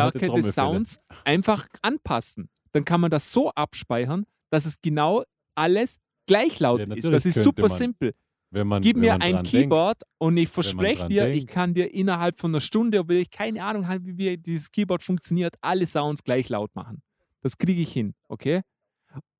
Lautstärke 0.00 0.30
des. 0.42 0.54
Sounds 0.54 0.98
einfach 1.24 1.66
anpassen. 1.82 2.48
Dann 2.72 2.84
kann 2.84 3.00
man 3.00 3.10
das 3.10 3.32
so 3.32 3.50
abspeichern, 3.50 4.24
dass 4.50 4.64
es 4.66 4.80
genau 4.80 5.22
alles 5.56 5.96
gleich 6.26 6.58
laut 6.60 6.80
Ja, 6.80 6.94
ist. 6.94 7.04
Das 7.06 7.26
ist 7.26 7.42
super 7.42 7.68
simpel. 7.68 8.14
Wenn 8.54 8.68
man, 8.68 8.82
Gib 8.82 8.94
wenn 8.94 9.00
mir 9.00 9.12
man 9.18 9.22
ein 9.22 9.42
Keyboard 9.42 10.02
und 10.18 10.36
ich 10.36 10.48
verspreche 10.48 11.08
dir, 11.08 11.28
ich 11.28 11.38
denkt. 11.38 11.50
kann 11.52 11.74
dir 11.74 11.92
innerhalb 11.92 12.38
von 12.38 12.52
einer 12.52 12.60
Stunde, 12.60 13.00
obwohl 13.00 13.16
ich 13.16 13.30
keine 13.30 13.64
Ahnung 13.64 13.88
habe, 13.88 14.16
wie 14.16 14.36
dieses 14.36 14.70
Keyboard 14.70 15.02
funktioniert, 15.02 15.56
alle 15.60 15.86
Sounds 15.86 16.22
gleich 16.22 16.48
laut 16.48 16.74
machen. 16.74 17.02
Das 17.42 17.58
kriege 17.58 17.82
ich 17.82 17.92
hin, 17.92 18.14
okay? 18.28 18.62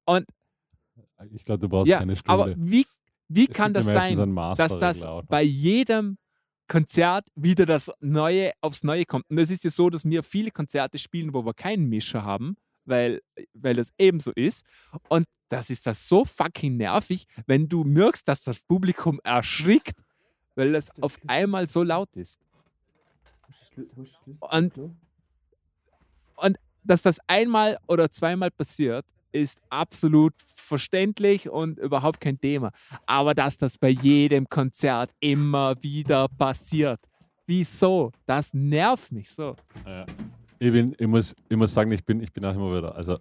Und 0.04 0.26
Denkt. 1.24 1.34
Ich 1.36 1.44
glaube, 1.44 1.60
du 1.60 1.68
brauchst 1.68 1.88
ja, 1.88 1.98
keine 1.98 2.16
Stunde. 2.16 2.42
aber 2.42 2.54
wie, 2.56 2.86
wie 3.28 3.48
Es 3.48 3.56
kann 3.56 3.72
das 3.72 3.86
sein, 3.86 4.34
dass 4.56 4.78
das 4.78 5.02
noch. 5.02 5.22
bei 5.26 5.42
jedem 5.42 6.18
Konzert 6.66 7.26
wieder 7.34 7.66
das 7.66 7.92
Neue 8.00 8.52
aufs 8.60 8.82
Neue 8.82 9.04
kommt? 9.04 9.24
Und 9.30 9.38
es 9.38 9.50
ist 9.50 9.64
ja 9.64 9.70
so, 9.70 9.90
dass 9.90 10.04
wir 10.04 10.22
viele 10.22 10.50
Konzerte 10.50 10.98
spielen, 10.98 11.32
wo 11.34 11.44
wir 11.44 11.54
keinen 11.54 11.88
Mischer 11.88 12.24
haben, 12.24 12.56
weil, 12.84 13.20
weil 13.52 13.76
das 13.76 13.90
ebenso 13.98 14.32
ist. 14.32 14.64
Und 15.08 15.24
das 15.54 15.70
ist 15.70 15.86
das 15.86 16.08
so 16.08 16.24
fucking 16.24 16.76
nervig, 16.76 17.26
wenn 17.46 17.68
du 17.68 17.84
merkst, 17.84 18.26
dass 18.26 18.42
das 18.42 18.60
Publikum 18.60 19.20
erschrickt, 19.22 19.96
weil 20.56 20.72
das 20.72 20.90
auf 21.00 21.18
einmal 21.28 21.68
so 21.68 21.84
laut 21.84 22.16
ist. 22.16 22.40
Und, 24.40 24.80
und 26.36 26.58
dass 26.82 27.02
das 27.02 27.20
einmal 27.28 27.78
oder 27.86 28.10
zweimal 28.10 28.50
passiert, 28.50 29.06
ist 29.30 29.60
absolut 29.70 30.34
verständlich 30.56 31.48
und 31.48 31.78
überhaupt 31.78 32.20
kein 32.20 32.38
Thema. 32.38 32.72
Aber 33.06 33.34
dass 33.34 33.56
das 33.56 33.78
bei 33.78 33.90
jedem 33.90 34.48
Konzert 34.48 35.12
immer 35.20 35.80
wieder 35.82 36.26
passiert, 36.28 37.00
wieso? 37.46 38.10
Das 38.26 38.54
nervt 38.54 39.12
mich 39.12 39.30
so. 39.30 39.54
Ja. 39.86 40.04
Ich, 40.58 40.72
bin, 40.72 40.96
ich, 40.98 41.06
muss, 41.06 41.34
ich 41.48 41.56
muss 41.56 41.74
sagen, 41.74 41.92
ich 41.92 42.04
bin, 42.04 42.20
ich 42.20 42.32
bin 42.32 42.44
auch 42.44 42.54
immer 42.54 42.76
wieder, 42.76 42.94
also 42.94 43.18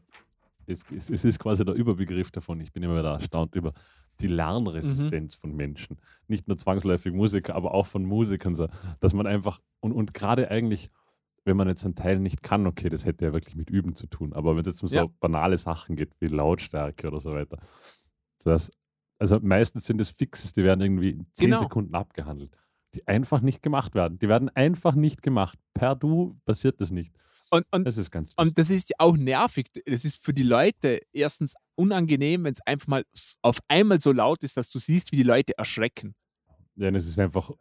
es, 0.66 0.84
es, 0.95 1.09
es 1.09 1.26
ist 1.26 1.39
quasi 1.39 1.66
der 1.66 1.76
Überbegriff 1.76 2.32
davon. 2.32 2.59
Ich 2.61 2.72
bin 2.72 2.84
immer 2.84 2.97
wieder 2.99 3.14
erstaunt 3.14 3.55
über 3.55 3.74
die 4.22 4.28
Lernresistenz 4.28 5.36
von 5.36 5.55
Menschen. 5.55 5.97
Nicht 6.28 6.47
nur 6.47 6.57
zwangsläufig 6.57 7.14
Musiker, 7.14 7.55
aber 7.55 7.74
auch 7.74 7.88
von 7.88 8.03
Musikern. 8.05 8.55
So, 8.55 8.68
dass 8.99 9.14
man 9.14 9.28
einfach, 9.28 9.59
und, 9.80 9.91
und 9.91 10.14
gerade 10.14 10.49
eigentlich, 10.51 10.89
wenn 11.45 11.57
man 11.57 11.68
jetzt 11.68 11.84
einen 11.84 11.95
Teil 11.95 12.20
nicht 12.20 12.41
kann, 12.43 12.68
okay, 12.68 12.89
das 12.89 13.05
hätte 13.05 13.26
ja 13.26 13.34
wirklich 13.34 13.55
mit 13.55 13.70
Üben 13.70 13.95
zu 13.95 14.07
tun. 14.07 14.34
Aber 14.34 14.53
wenn 14.55 14.61
es 14.61 14.68
jetzt 14.68 14.84
um 14.84 14.88
so 14.89 14.95
Ja. 14.95 15.05
banale 15.20 15.57
Sachen 15.57 15.95
geht, 15.95 16.14
wie 16.20 16.28
Lautstärke 16.28 17.07
oder 17.07 17.20
so 17.20 17.32
weiter, 17.34 17.57
das, 18.43 18.72
also 19.20 19.39
meistens 19.41 19.86
sind 19.86 19.99
es 20.01 20.11
Fixes, 20.11 20.53
die 20.53 20.64
werden 20.64 20.82
irgendwie 20.82 21.09
in 21.11 21.26
10 21.34 21.47
Genau. 21.47 21.59
Sekunden 21.59 21.95
abgehandelt, 21.95 22.55
die 22.93 23.07
einfach 23.07 23.41
nicht 23.41 23.61
gemacht 23.64 23.95
werden. 23.95 24.20
Die 24.20 24.28
werden 24.30 24.49
einfach 24.49 24.95
nicht 24.95 25.22
gemacht. 25.22 25.57
Per 25.74 25.95
Du 25.95 26.38
passiert 26.45 26.80
das 26.82 26.91
nicht. 26.91 27.14
Und, 27.54 27.68
und, 27.70 27.86
Das 27.86 27.97
ist 27.97 28.10
ganz 28.10 28.32
und 28.36 28.58
das 28.58 28.72
ist 28.72 28.89
ja 28.89 28.95
auch 28.97 29.16
nervig. 29.16 29.68
Das 29.86 30.06
ist 30.06 30.24
für 30.24 30.34
die 30.34 30.41
Leute 30.41 31.01
erstens 31.12 31.54
unangenehm, 31.76 32.45
wenn 32.45 32.54
es 32.54 32.62
einfach 32.66 32.88
mal 32.88 33.04
auf 33.43 33.60
einmal 33.68 34.01
so 34.01 34.12
laut 34.12 34.43
ist, 34.43 34.58
dass 34.58 34.72
du 34.72 34.80
siehst, 34.80 35.12
wie 35.12 35.18
die 35.18 35.24
Leute 35.24 35.56
erschrecken. 35.56 36.16
Und 36.76 36.95
es 36.95 37.06
ist 37.06 37.20
einfach 37.20 37.51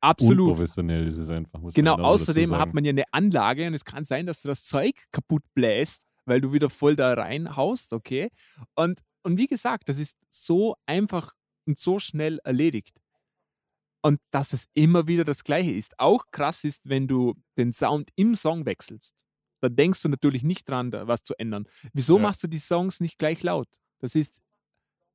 Absolut. 0.00 0.48
unprofessionell, 0.48 1.06
ist 1.06 1.18
es 1.18 1.28
einfach. 1.28 1.60
Genau, 1.74 1.94
außerdem 1.94 2.58
hat 2.58 2.74
man 2.74 2.84
ja 2.84 2.90
eine 2.90 3.04
Anlage 3.12 3.68
und 3.68 3.74
es 3.74 3.84
kann 3.84 4.04
sein, 4.04 4.26
dass 4.26 4.42
du 4.42 4.48
das 4.48 4.64
Zeug 4.64 4.94
kaputt 5.12 5.44
bläst, 5.54 6.08
weil 6.24 6.40
du 6.40 6.52
wieder 6.52 6.68
voll 6.68 6.96
da 6.96 7.14
reinhaust, 7.14 7.92
okay? 7.92 8.30
Und, 8.74 9.02
und 9.22 9.38
wie 9.38 9.46
gesagt, 9.46 9.88
das 9.88 10.00
ist 10.00 10.16
so 10.28 10.74
einfach 10.86 11.34
und 11.66 11.78
so 11.78 12.00
schnell 12.00 12.40
erledigt. 12.42 12.98
Und 14.02 14.18
dass 14.32 14.52
es 14.52 14.66
immer 14.74 15.06
wieder 15.06 15.22
das 15.24 15.44
Gleiche 15.44 15.70
ist. 15.70 16.00
Auch 16.00 16.24
krass 16.32 16.64
ist, 16.64 16.88
wenn 16.88 17.06
du 17.06 17.34
den 17.56 17.70
Sound 17.70 18.10
im 18.16 18.34
Song 18.34 18.66
wechselst. 18.66 19.25
Da 19.60 19.68
denkst 19.68 20.02
du 20.02 20.08
natürlich 20.08 20.42
nicht 20.42 20.68
dran, 20.68 20.90
da 20.90 21.06
was 21.06 21.22
zu 21.22 21.34
ändern. 21.38 21.66
Wieso 21.92 22.16
Ja. 22.16 22.22
machst 22.22 22.42
du 22.42 22.46
die 22.48 22.58
Songs 22.58 23.00
nicht 23.00 23.18
gleich 23.18 23.42
laut? 23.42 23.68
Das 24.00 24.14
ist, 24.14 24.40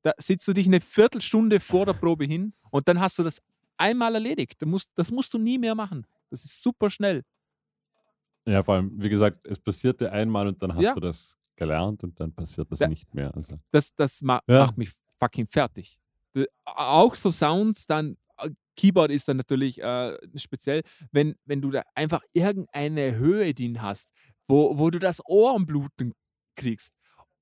da 0.02 0.12
sitzt 0.18 0.46
du 0.48 0.52
dich 0.52 0.66
eine 0.66 0.80
Viertelstunde 0.80 1.60
vor 1.60 1.86
der 1.86 1.92
Probe 1.94 2.24
hin 2.24 2.54
und 2.70 2.88
dann 2.88 3.00
hast 3.00 3.18
du 3.18 3.22
das 3.22 3.40
einmal 3.76 4.14
erledigt. 4.14 4.60
Du 4.60 4.66
musst, 4.66 4.90
das 4.96 5.10
musst 5.10 5.32
du 5.34 5.38
nie 5.38 5.58
mehr 5.58 5.74
machen. 5.74 6.06
Das 6.30 6.44
ist 6.44 6.62
super 6.62 6.90
schnell. 6.90 7.22
Ja, 8.44 8.62
vor 8.62 8.74
allem, 8.74 9.00
wie 9.00 9.08
gesagt, 9.08 9.46
es 9.46 9.58
passierte 9.60 10.10
einmal 10.10 10.48
und 10.48 10.60
dann 10.62 10.74
hast 10.74 10.82
Ja. 10.82 10.94
du 10.94 11.00
das 11.00 11.36
gelernt 11.54 12.02
und 12.02 12.18
dann 12.18 12.32
passiert 12.32 12.70
das 12.72 12.80
Ja. 12.80 12.88
nicht 12.88 13.14
mehr. 13.14 13.32
Also, 13.36 13.58
Das, 13.70 13.94
das 13.94 14.20
ma 14.22 14.40
Ja. 14.48 14.60
macht 14.66 14.76
mich 14.76 14.90
fucking 15.18 15.46
fertig. 15.46 15.98
Auch 16.64 17.14
so 17.14 17.30
Sounds, 17.30 17.86
dann 17.86 18.16
äh, 18.38 18.50
Keyboard 18.74 19.10
ist 19.12 19.28
dann 19.28 19.36
natürlich 19.36 19.80
äh, 19.80 20.16
speziell, 20.36 20.82
wenn, 21.12 21.36
wenn 21.44 21.60
du 21.60 21.70
da 21.70 21.82
einfach 21.94 22.22
irgendeine 22.32 23.14
Höhe 23.16 23.52
drin 23.54 23.80
hast, 23.82 24.10
wo, 24.48 24.78
wo 24.78 24.90
du 24.90 24.98
das 24.98 25.20
Ohr 25.26 25.54
am 25.54 25.66
Bluten 25.66 26.12
kriegst. 26.56 26.92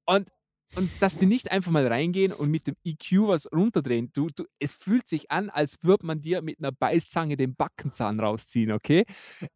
Und, 0.07 0.29
und 0.77 0.91
dass 1.01 1.19
die 1.19 1.27
nicht 1.27 1.51
einfach 1.51 1.71
mal 1.71 1.87
reingehen 1.87 2.33
und 2.33 2.51
mit 2.51 2.67
dem 2.67 2.77
EQ 2.85 3.29
was 3.29 3.51
runterdrehen. 3.53 4.11
Du, 4.13 4.29
du, 4.35 4.45
es 4.59 4.75
fühlt 4.75 5.09
sich 5.09 5.31
an, 5.31 5.51
als 5.51 5.79
würde 5.83 6.07
man 6.07 6.21
dir 6.21 6.43
mit 6.43 6.59
einer 6.59 6.73
Beißzange 6.73 7.37
den 7.37 7.55
Backenzahn 7.55 8.21
rausziehen, 8.21 8.73
okay? 8.73 9.05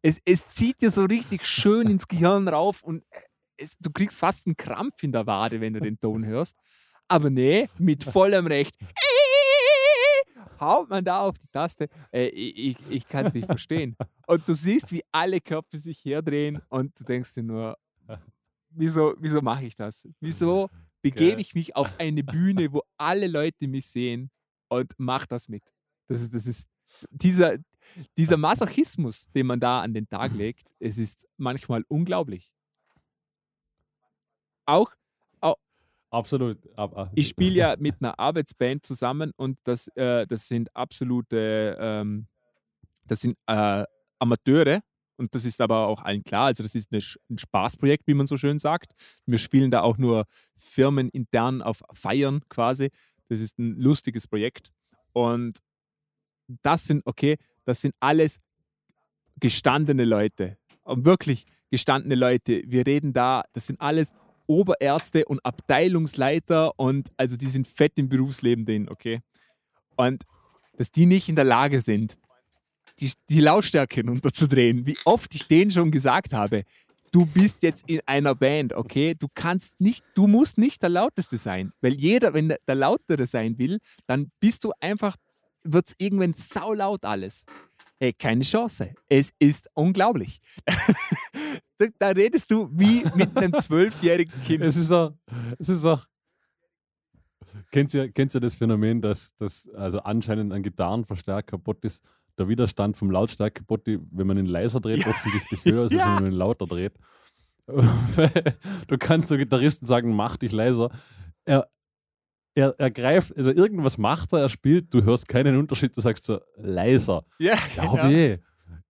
Es, 0.01 0.19
es 0.25 0.47
zieht 0.49 0.81
dir 0.81 0.91
so 0.91 1.05
richtig 1.05 1.45
schön 1.45 1.89
ins 1.89 2.07
Gehirn 2.07 2.47
rauf 2.47 2.83
und 2.83 3.03
es, 3.57 3.77
du 3.79 3.91
kriegst 3.91 4.19
fast 4.19 4.47
einen 4.47 4.57
Krampf 4.57 5.01
in 5.03 5.11
der 5.11 5.25
Wade, 5.25 5.61
wenn 5.61 5.73
du 5.73 5.79
den 5.79 5.99
Ton 5.99 6.25
hörst. 6.25 6.57
Aber 7.07 7.29
nee, 7.29 7.69
mit 7.77 8.03
vollem 8.03 8.47
Recht. 8.47 8.75
Haut 10.59 10.89
man 10.89 11.03
da 11.03 11.21
auf 11.21 11.37
die 11.37 11.47
Taste. 11.47 11.87
Äh, 12.11 12.27
ich 12.27 12.69
ich, 12.69 12.77
ich 12.89 13.07
kann 13.07 13.25
es 13.25 13.33
nicht 13.33 13.45
verstehen. 13.45 13.95
Und 14.27 14.47
du 14.47 14.55
siehst, 14.55 14.91
wie 14.91 15.03
alle 15.11 15.39
Köpfe 15.39 15.77
sich 15.77 16.03
herdrehen 16.03 16.61
und 16.69 16.99
du 16.99 17.03
denkst 17.03 17.33
dir 17.33 17.43
nur, 17.43 17.77
wieso, 18.69 19.15
wieso 19.19 19.41
mache 19.41 19.65
ich 19.65 19.75
das? 19.75 20.07
Wieso 20.19 20.69
begebe 21.01 21.41
ich 21.41 21.53
mich 21.55 21.75
auf 21.75 21.93
eine 21.99 22.23
Bühne, 22.23 22.71
wo 22.71 22.81
alle 22.97 23.27
Leute 23.27 23.67
mich 23.67 23.87
sehen 23.87 24.29
und 24.69 24.93
mach 24.97 25.25
das 25.25 25.49
mit? 25.49 25.63
Das 26.07 26.21
ist, 26.21 26.33
das 26.33 26.45
ist 26.45 26.67
dieser, 27.09 27.57
dieser 28.17 28.37
Masochismus, 28.37 29.31
den 29.31 29.47
man 29.47 29.59
da 29.59 29.81
an 29.81 29.93
den 29.93 30.07
Tag 30.07 30.33
legt, 30.33 30.67
es 30.79 30.97
ist 30.97 31.27
manchmal 31.37 31.83
unglaublich. 31.87 32.51
Auch 34.65 34.91
absolut. 36.15 36.57
ab- 36.77 36.97
ab- 36.97 37.11
ich 37.15 37.27
spiele 37.27 37.55
ja 37.55 37.75
mit 37.77 37.95
einer 37.99 38.17
Arbeitsband 38.19 38.85
zusammen 38.85 39.31
und 39.37 39.57
das, 39.63 39.87
äh, 39.95 40.25
das 40.27 40.47
sind 40.47 40.75
absolute, 40.75 41.77
ähm, 41.79 42.27
das 43.05 43.21
sind 43.21 43.35
äh, 43.47 43.83
Amateure 44.19 44.81
und 45.17 45.33
das 45.35 45.45
ist 45.45 45.61
aber 45.61 45.87
auch 45.87 46.01
allen 46.01 46.23
klar. 46.23 46.47
Also 46.47 46.63
das 46.63 46.75
ist 46.75 46.91
eine, 46.91 47.01
ein 47.29 47.37
Spaßprojekt, 47.37 48.07
wie 48.07 48.13
man 48.13 48.27
so 48.27 48.37
schön 48.37 48.59
sagt. 48.59 48.93
Wir 49.25 49.37
spielen 49.37 49.71
da 49.71 49.81
auch 49.81 49.97
nur 49.97 50.25
firmenintern 50.55 51.61
auf 51.61 51.83
Feiern 51.93 52.41
quasi. 52.49 52.89
Das 53.27 53.39
ist 53.39 53.57
ein 53.59 53.75
lustiges 53.79 54.27
Projekt 54.27 54.71
und 55.13 55.59
das 56.61 56.85
sind, 56.85 57.01
okay, 57.05 57.37
das 57.65 57.81
sind 57.81 57.95
alles 57.99 58.39
gestandene 59.39 60.05
Leute. 60.05 60.57
Und 60.83 61.05
wirklich 61.05 61.45
gestandene 61.71 62.15
Leute. 62.15 62.61
Wir 62.67 62.85
reden 62.85 63.13
da, 63.13 63.43
das 63.53 63.67
sind 63.67 63.81
alles 63.81 64.11
Oberärzte 64.47 65.25
und 65.25 65.45
Abteilungsleiter 65.45 66.77
und 66.79 67.09
also 67.17 67.35
die 67.37 67.47
sind 67.47 67.67
fett 67.67 67.93
im 67.95 68.09
Berufsleben 68.09 68.65
drin, 68.65 68.89
okay? 68.89 69.21
Und 69.95 70.23
dass 70.77 70.91
die 70.91 71.05
nicht 71.05 71.29
in 71.29 71.35
der 71.35 71.45
Lage 71.45 71.81
sind, 71.81 72.17
die, 72.99 73.11
die 73.29 73.41
Lautstärke 73.41 74.05
runterzudrehen, 74.05 74.85
wie 74.85 74.97
oft 75.05 75.33
ich 75.35 75.47
denen 75.47 75.71
schon 75.71 75.91
gesagt 75.91 76.33
habe, 76.33 76.63
du 77.11 77.25
bist 77.25 77.63
jetzt 77.63 77.83
in 77.87 78.01
einer 78.05 78.35
Band, 78.35 78.73
okay? 78.73 79.15
Du 79.17 79.27
kannst 79.33 79.79
nicht, 79.79 80.03
du 80.15 80.27
musst 80.27 80.57
nicht 80.57 80.81
der 80.81 80.89
Lauteste 80.89 81.37
sein, 81.37 81.71
weil 81.81 81.93
jeder, 81.93 82.33
wenn 82.33 82.49
der, 82.49 82.59
der 82.67 82.75
Lautere 82.75 83.25
sein 83.27 83.57
will, 83.57 83.79
dann 84.05 84.31
bist 84.39 84.63
du 84.63 84.73
einfach, 84.79 85.15
wird 85.63 85.87
es 85.87 85.95
irgendwann 85.97 86.33
saulaut 86.33 87.05
alles. 87.05 87.45
Ey, 87.99 88.13
keine 88.13 88.43
Chance. 88.43 88.93
Es 89.07 89.33
ist 89.39 89.69
unglaublich. 89.73 90.39
da, 91.77 91.85
da 91.97 92.07
redest 92.09 92.51
du 92.51 92.69
wie 92.71 93.03
mit 93.15 93.35
einem 93.37 93.53
zwölfjährigen 93.59 94.41
Kind. 94.43 94.63
Es 94.63 94.75
ist 94.75 94.91
auch, 94.91 95.13
es 95.57 95.69
ist 95.69 95.85
auch 95.85 96.05
kennt 97.71 97.93
ihr, 97.93 98.11
kennt 98.11 98.33
ihr 98.33 98.41
das 98.41 98.55
Phänomen, 98.55 99.01
dass, 99.01 99.35
dass 99.35 99.69
also 99.69 99.99
anscheinend 99.99 100.53
ein 100.53 100.63
Gitarrenverstärker 100.63 101.43
kaputt 101.57 101.83
ist, 101.85 102.03
der 102.37 102.49
Widerstand 102.49 102.97
vom 102.97 103.11
Lautstärke 103.11 103.61
kaputt, 103.61 103.83
wenn 103.85 104.27
man 104.27 104.37
ihn 104.37 104.45
leiser 104.45 104.81
dreht, 104.81 105.05
offensichtlich 105.07 105.63
höher 105.65 105.85
ist, 105.85 105.93
als 105.93 106.01
Ja. 106.01 106.07
wenn 106.07 106.23
man 106.23 106.25
ihn 106.33 106.37
lauter 106.37 106.65
dreht. 106.65 106.93
du 107.67 108.97
kannst 108.99 109.31
dem 109.31 109.37
Gitarristen 109.39 109.85
sagen, 109.85 110.13
mach 110.13 110.37
dich 110.37 110.51
leiser. 110.51 110.89
Er, 111.45 111.67
er, 112.55 112.73
er 112.79 112.89
greift, 112.91 113.35
also 113.37 113.51
irgendwas 113.51 113.97
macht 113.97 114.33
er, 114.33 114.39
er 114.39 114.49
spielt, 114.49 114.93
du 114.93 115.03
hörst 115.03 115.27
keinen 115.27 115.57
Unterschied, 115.57 115.95
du 115.95 116.01
sagst 116.01 116.25
so 116.25 116.39
leiser. 116.57 117.23
Ja, 117.39 117.55
Ja, 117.75 117.85
genau. 117.91 118.07
nee. 118.07 118.37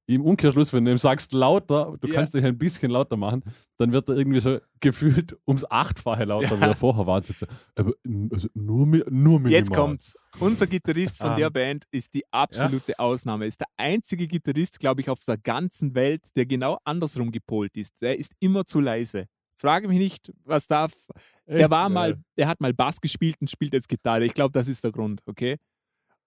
im 0.07 0.21
Umkehrschluss, 0.21 0.71
wenn 0.71 0.85
du 0.85 0.91
ihm 0.91 0.99
sagst 0.99 1.33
lauter, 1.33 1.97
du 1.99 2.07
Ja. 2.07 2.13
kannst 2.13 2.35
dich 2.35 2.45
ein 2.45 2.55
bisschen 2.59 2.91
lauter 2.91 3.17
machen, 3.17 3.41
dann 3.77 3.91
wird 3.91 4.07
er 4.07 4.15
irgendwie 4.15 4.39
so 4.39 4.59
gefühlt 4.79 5.35
ums 5.47 5.65
Achtfache 5.67 6.25
lauter, 6.25 6.59
wie 6.61 6.65
er 6.65 6.75
vorher 6.75 7.07
war. 7.07 7.23
Aber 7.75 7.93
also 8.31 8.47
nur, 8.53 8.85
nur 8.85 9.39
minimal. 9.39 9.51
Jetzt 9.51 9.73
kommt's. 9.73 10.15
Unser 10.39 10.67
Gitarrist 10.67 11.17
von 11.17 11.31
Ähm, 11.31 11.37
der 11.37 11.49
Band 11.49 11.85
ist 11.89 12.13
die 12.13 12.23
absolute 12.31 12.99
Ausnahme. 12.99 13.47
Ist 13.47 13.61
der 13.61 13.67
einzige 13.77 14.27
Gitarrist, 14.27 14.79
glaube 14.79 15.01
ich, 15.01 15.09
auf 15.09 15.19
der 15.25 15.37
ganzen 15.39 15.95
Welt, 15.95 16.21
der 16.35 16.45
genau 16.45 16.77
andersrum 16.83 17.31
gepolt 17.31 17.75
ist. 17.75 17.99
Der 18.01 18.19
ist 18.19 18.33
immer 18.39 18.63
zu 18.67 18.79
leise. 18.81 19.25
Frage 19.65 19.87
mich 19.87 19.97
nicht, 19.97 20.31
was 20.43 20.67
da. 20.67 20.87
Er 21.45 21.69
war 21.69 21.89
mal, 21.89 22.21
er 22.35 22.47
hat 22.47 22.61
mal 22.61 22.73
Bass 22.73 23.01
gespielt 23.01 23.35
und 23.41 23.49
spielt 23.49 23.73
jetzt 23.73 23.89
Gitarre. 23.89 24.25
Ich 24.25 24.33
glaube, 24.33 24.51
das 24.53 24.67
ist 24.67 24.83
der 24.83 24.91
Grund, 24.91 25.21
okay? 25.25 25.57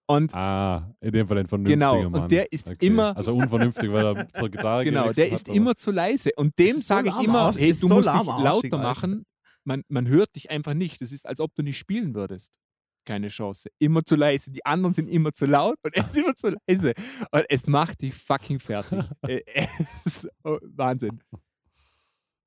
Und 0.07 0.33
Ah, 0.33 0.91
in 1.01 1.11
dem 1.11 1.27
Fall 1.27 1.37
ein 1.37 1.47
vernünftiger 1.47 1.75
Genau, 1.77 2.05
und 2.07 2.11
Mann. 2.11 2.27
der 2.29 2.51
ist 2.51 2.67
immer- 2.81 3.15
Also 3.15 3.33
unvernünftig, 3.35 3.91
weil 3.91 4.05
er 4.05 4.27
zur 4.33 4.49
Gitarre 4.49 4.83
genau, 4.83 5.13
der 5.13 5.27
hat, 5.27 5.33
ist 5.33 5.47
aber- 5.47 5.55
immer 5.55 5.75
zu 5.75 5.91
leise. 5.91 6.31
Und 6.35 6.57
dem 6.57 6.77
ist 6.77 6.87
so 6.87 6.95
sage 6.95 7.09
ich 7.09 7.19
immer, 7.27 7.53
hey, 7.55 7.69
du 7.69 7.75
so 7.75 7.87
musst 7.89 8.07
dich 8.09 8.25
lauter 8.25 8.77
machen. 8.79 9.25
Man, 9.65 9.83
man 9.87 10.07
hört 10.07 10.35
dich 10.35 10.49
einfach 10.49 10.73
nicht. 10.73 10.99
Das 11.01 11.11
ist, 11.11 11.27
als 11.27 11.39
ob 11.39 11.53
du 11.53 11.61
nicht 11.61 11.77
spielen 11.77 12.15
würdest. 12.15 12.57
Keine 13.05 13.27
Chance. 13.27 13.69
Immer 13.79 14.03
zu 14.03 14.15
leise. 14.15 14.51
Die 14.51 14.65
anderen 14.65 14.93
sind 14.93 15.09
immer 15.09 15.31
zu 15.31 15.45
laut 15.45 15.77
und 15.83 15.95
er 15.95 16.05
ist 16.07 16.17
immer 16.17 16.35
zu 16.35 16.55
leise. 16.67 16.93
Und 17.31 17.45
es 17.49 17.67
macht 17.67 18.01
dich 18.01 18.13
fucking 18.15 18.59
fertig. 18.59 19.05
Äh, 19.27 19.41
es 20.05 20.27
oh, 20.43 20.57
Wahnsinn. 20.63 21.21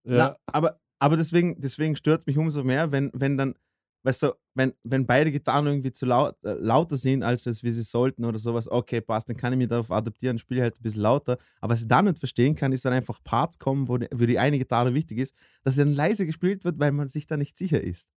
Ja, 0.04 0.16
Na, 0.16 0.36
aber, 0.46 0.80
aber 1.02 1.16
deswegen, 1.16 1.60
deswegen 1.60 1.96
stört 1.96 2.20
es 2.20 2.26
mich 2.26 2.38
umso 2.38 2.62
mehr, 2.62 2.92
wenn, 2.92 3.10
wenn 3.12 3.36
dann, 3.36 3.56
weißt 4.04 4.22
du, 4.22 4.34
wenn, 4.54 4.72
wenn 4.84 5.04
beide 5.04 5.32
Gitarren 5.32 5.66
irgendwie 5.66 5.90
zu 5.90 6.06
laut, 6.06 6.36
äh, 6.44 6.52
lauter 6.52 6.96
sind, 6.96 7.24
als, 7.24 7.44
als 7.44 7.64
wie 7.64 7.72
sie 7.72 7.82
sollten 7.82 8.24
oder 8.24 8.38
sowas, 8.38 8.68
okay, 8.68 9.00
passt, 9.00 9.28
dann 9.28 9.36
kann 9.36 9.52
ich 9.52 9.58
mich 9.58 9.66
darauf 9.66 9.90
adaptieren, 9.90 10.38
spiele 10.38 10.62
halt 10.62 10.78
ein 10.78 10.82
bisschen 10.82 11.02
lauter. 11.02 11.38
Aber 11.60 11.72
was 11.72 11.80
ich 11.82 11.88
dann 11.88 12.04
nicht 12.04 12.20
verstehen 12.20 12.54
kann, 12.54 12.70
ist, 12.70 12.84
wenn 12.84 12.92
einfach 12.92 13.18
Parts 13.24 13.58
kommen, 13.58 13.88
wo 13.88 13.98
die, 13.98 14.06
wo 14.12 14.26
die 14.26 14.38
eine 14.38 14.58
Gitarre 14.58 14.94
wichtig 14.94 15.18
ist, 15.18 15.34
dass 15.64 15.74
sie 15.74 15.80
dann 15.80 15.92
leise 15.92 16.24
gespielt 16.24 16.64
wird, 16.64 16.78
weil 16.78 16.92
man 16.92 17.08
sich 17.08 17.26
da 17.26 17.36
nicht 17.36 17.58
sicher 17.58 17.80
ist. 17.80 18.08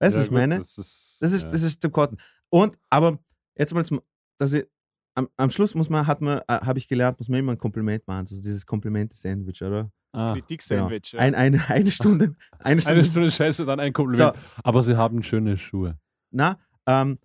Weißt 0.00 0.16
du, 0.16 0.18
ja, 0.18 0.24
ich 0.24 0.30
gut, 0.30 0.38
meine? 0.38 0.58
Das 0.58 0.76
ist, 0.76 1.18
Das 1.20 1.30
ist, 1.30 1.44
ja. 1.44 1.50
das 1.50 1.62
ist 1.62 1.80
zum 1.80 1.92
Kotzen. 1.92 2.18
Und, 2.48 2.76
aber 2.88 3.20
jetzt 3.56 3.72
mal 3.72 3.84
zum, 3.84 4.00
dass 4.38 4.52
ich, 4.54 4.66
am, 5.14 5.28
am 5.36 5.50
Schluss 5.50 5.76
muss 5.76 5.88
man, 5.88 6.08
hat 6.08 6.20
man, 6.20 6.38
äh, 6.38 6.42
habe 6.48 6.80
ich 6.80 6.88
gelernt, 6.88 7.20
muss 7.20 7.28
man 7.28 7.38
immer 7.38 7.52
ein 7.52 7.58
Kompliment 7.58 8.08
machen, 8.08 8.26
also 8.28 8.34
dieses 8.34 8.66
Komplimente-Sandwich, 8.66 9.62
oder? 9.62 9.92
Ah, 10.12 10.34
Kritik-Sandwich. 10.34 11.16
Ein, 11.18 11.34
eine, 11.36 11.68
eine 11.68 11.90
Stunde, 11.90 12.34
eine 12.58 12.80
Stunde 12.80 13.00
eine 13.00 13.04
Stunde 13.08 13.30
Scheiße, 13.30 13.64
dann 13.64 13.80
ein 13.80 13.92
Kompliment. 13.92 14.36
Aber 14.62 14.82
sie 14.82 14.96
haben 14.96 15.22
schöne 15.22 15.56
Schuhe. 15.56 15.98
Na, 16.30 16.58
ähm, 16.86 17.18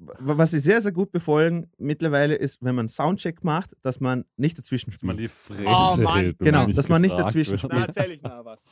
was 0.00 0.52
sie 0.52 0.60
sehr, 0.60 0.80
sehr 0.80 0.92
gut 0.92 1.12
befolgen 1.12 1.70
mittlerweile 1.76 2.34
ist, 2.34 2.64
wenn 2.64 2.74
man 2.74 2.88
Soundcheck 2.88 3.44
macht, 3.44 3.76
dass 3.82 4.00
man 4.00 4.24
nicht 4.36 4.58
dazwischen 4.58 4.90
Dass 4.92 5.02
man 5.02 5.16
spielt. 5.16 5.30
die 5.30 5.34
Fresse 5.34 5.66
Oh 5.66 5.96
Mann. 6.02 6.34
Genau, 6.38 6.66
dass 6.66 6.88
man 6.88 7.02
nicht 7.02 7.18
dazwischen 7.18 7.52
wird. 7.52 7.60
spielt. 7.60 7.74
Na, 7.74 7.86
erzähl 7.86 8.12
ich 8.12 8.22
noch 8.22 8.44
was. 8.44 8.64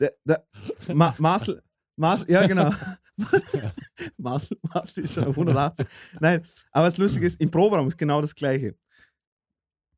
Der, 0.00 0.14
der, 0.24 0.46
Ma, 0.94 1.14
Marcel, 1.18 1.62
Marcel, 1.96 2.30
ja 2.30 2.46
genau. 2.46 2.72
Marcel, 4.16 4.56
Marcel 4.62 5.04
ist 5.04 5.14
schon 5.14 5.24
auf 5.24 5.34
180. 5.34 5.86
Nein, 6.20 6.42
aber 6.70 6.86
das 6.86 6.96
Lustige 6.96 7.26
ist, 7.26 7.40
im 7.40 7.50
Proberaum 7.50 7.88
ist 7.88 7.98
genau 7.98 8.20
das 8.20 8.34
Gleiche. 8.34 8.74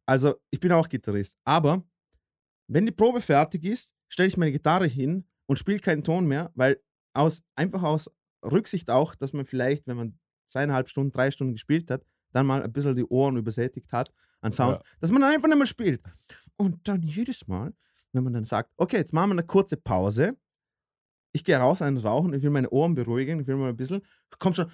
Also, 0.05 0.35
ich 0.51 0.59
bin 0.59 0.73
auch 0.73 0.89
Gitarrist, 0.89 1.37
aber 1.45 1.85
wenn 2.73 2.87
die 2.87 2.93
Probe 2.93 3.21
fertig 3.21 3.65
ist, 3.65 3.93
stelle 4.09 4.29
ich 4.29 4.37
meine 4.37 4.53
Gitarre 4.53 4.87
hin 4.87 5.25
und 5.47 5.59
spiele 5.59 5.81
keinen 5.81 6.05
Ton 6.05 6.27
mehr, 6.27 6.51
weil 6.55 6.81
aus, 7.15 7.43
einfach 7.57 7.83
aus 7.83 8.11
Rücksicht 8.45 8.91
auch, 8.91 9.15
dass 9.15 9.33
man 9.33 9.45
vielleicht, 9.45 9.87
wenn 9.87 9.97
man 9.97 10.19
zweieinhalb 10.47 10.89
Stunden, 10.89 11.13
drei 11.13 11.31
Stunden 11.31 11.53
gespielt 11.55 11.91
hat, 11.91 12.05
dann 12.33 12.47
mal 12.47 12.63
ein 12.63 12.73
bisschen 12.73 12.95
die 12.95 13.05
Ohren 13.05 13.37
übersättigt 13.37 13.93
hat 13.93 14.13
an 14.41 14.53
Sounds, 14.53 14.79
Ja. 14.81 14.85
dass 15.01 15.11
man 15.11 15.23
einfach 15.25 15.49
nicht 15.49 15.57
mehr 15.59 15.67
spielt. 15.67 16.01
Und 16.57 16.87
dann 16.87 17.03
jedes 17.03 17.47
Mal, 17.49 17.75
wenn 18.13 18.25
man 18.25 18.33
dann 18.33 18.45
sagt, 18.45 18.71
okay, 18.77 18.97
jetzt 18.99 19.13
machen 19.13 19.31
wir 19.31 19.35
eine 19.35 19.45
kurze 19.47 19.77
Pause, 19.77 20.37
ich 21.33 21.45
gehe 21.45 21.57
raus, 21.57 21.83
einen 21.83 21.99
rauchen, 21.99 22.33
ich 22.35 22.43
will 22.43 22.51
meine 22.51 22.71
Ohren 22.71 22.95
beruhigen, 22.95 23.41
ich 23.41 23.47
will 23.47 23.57
mal 23.57 23.69
ein 23.69 23.77
bisschen, 23.77 24.01
kommt 24.39 24.57
schon 24.57 24.67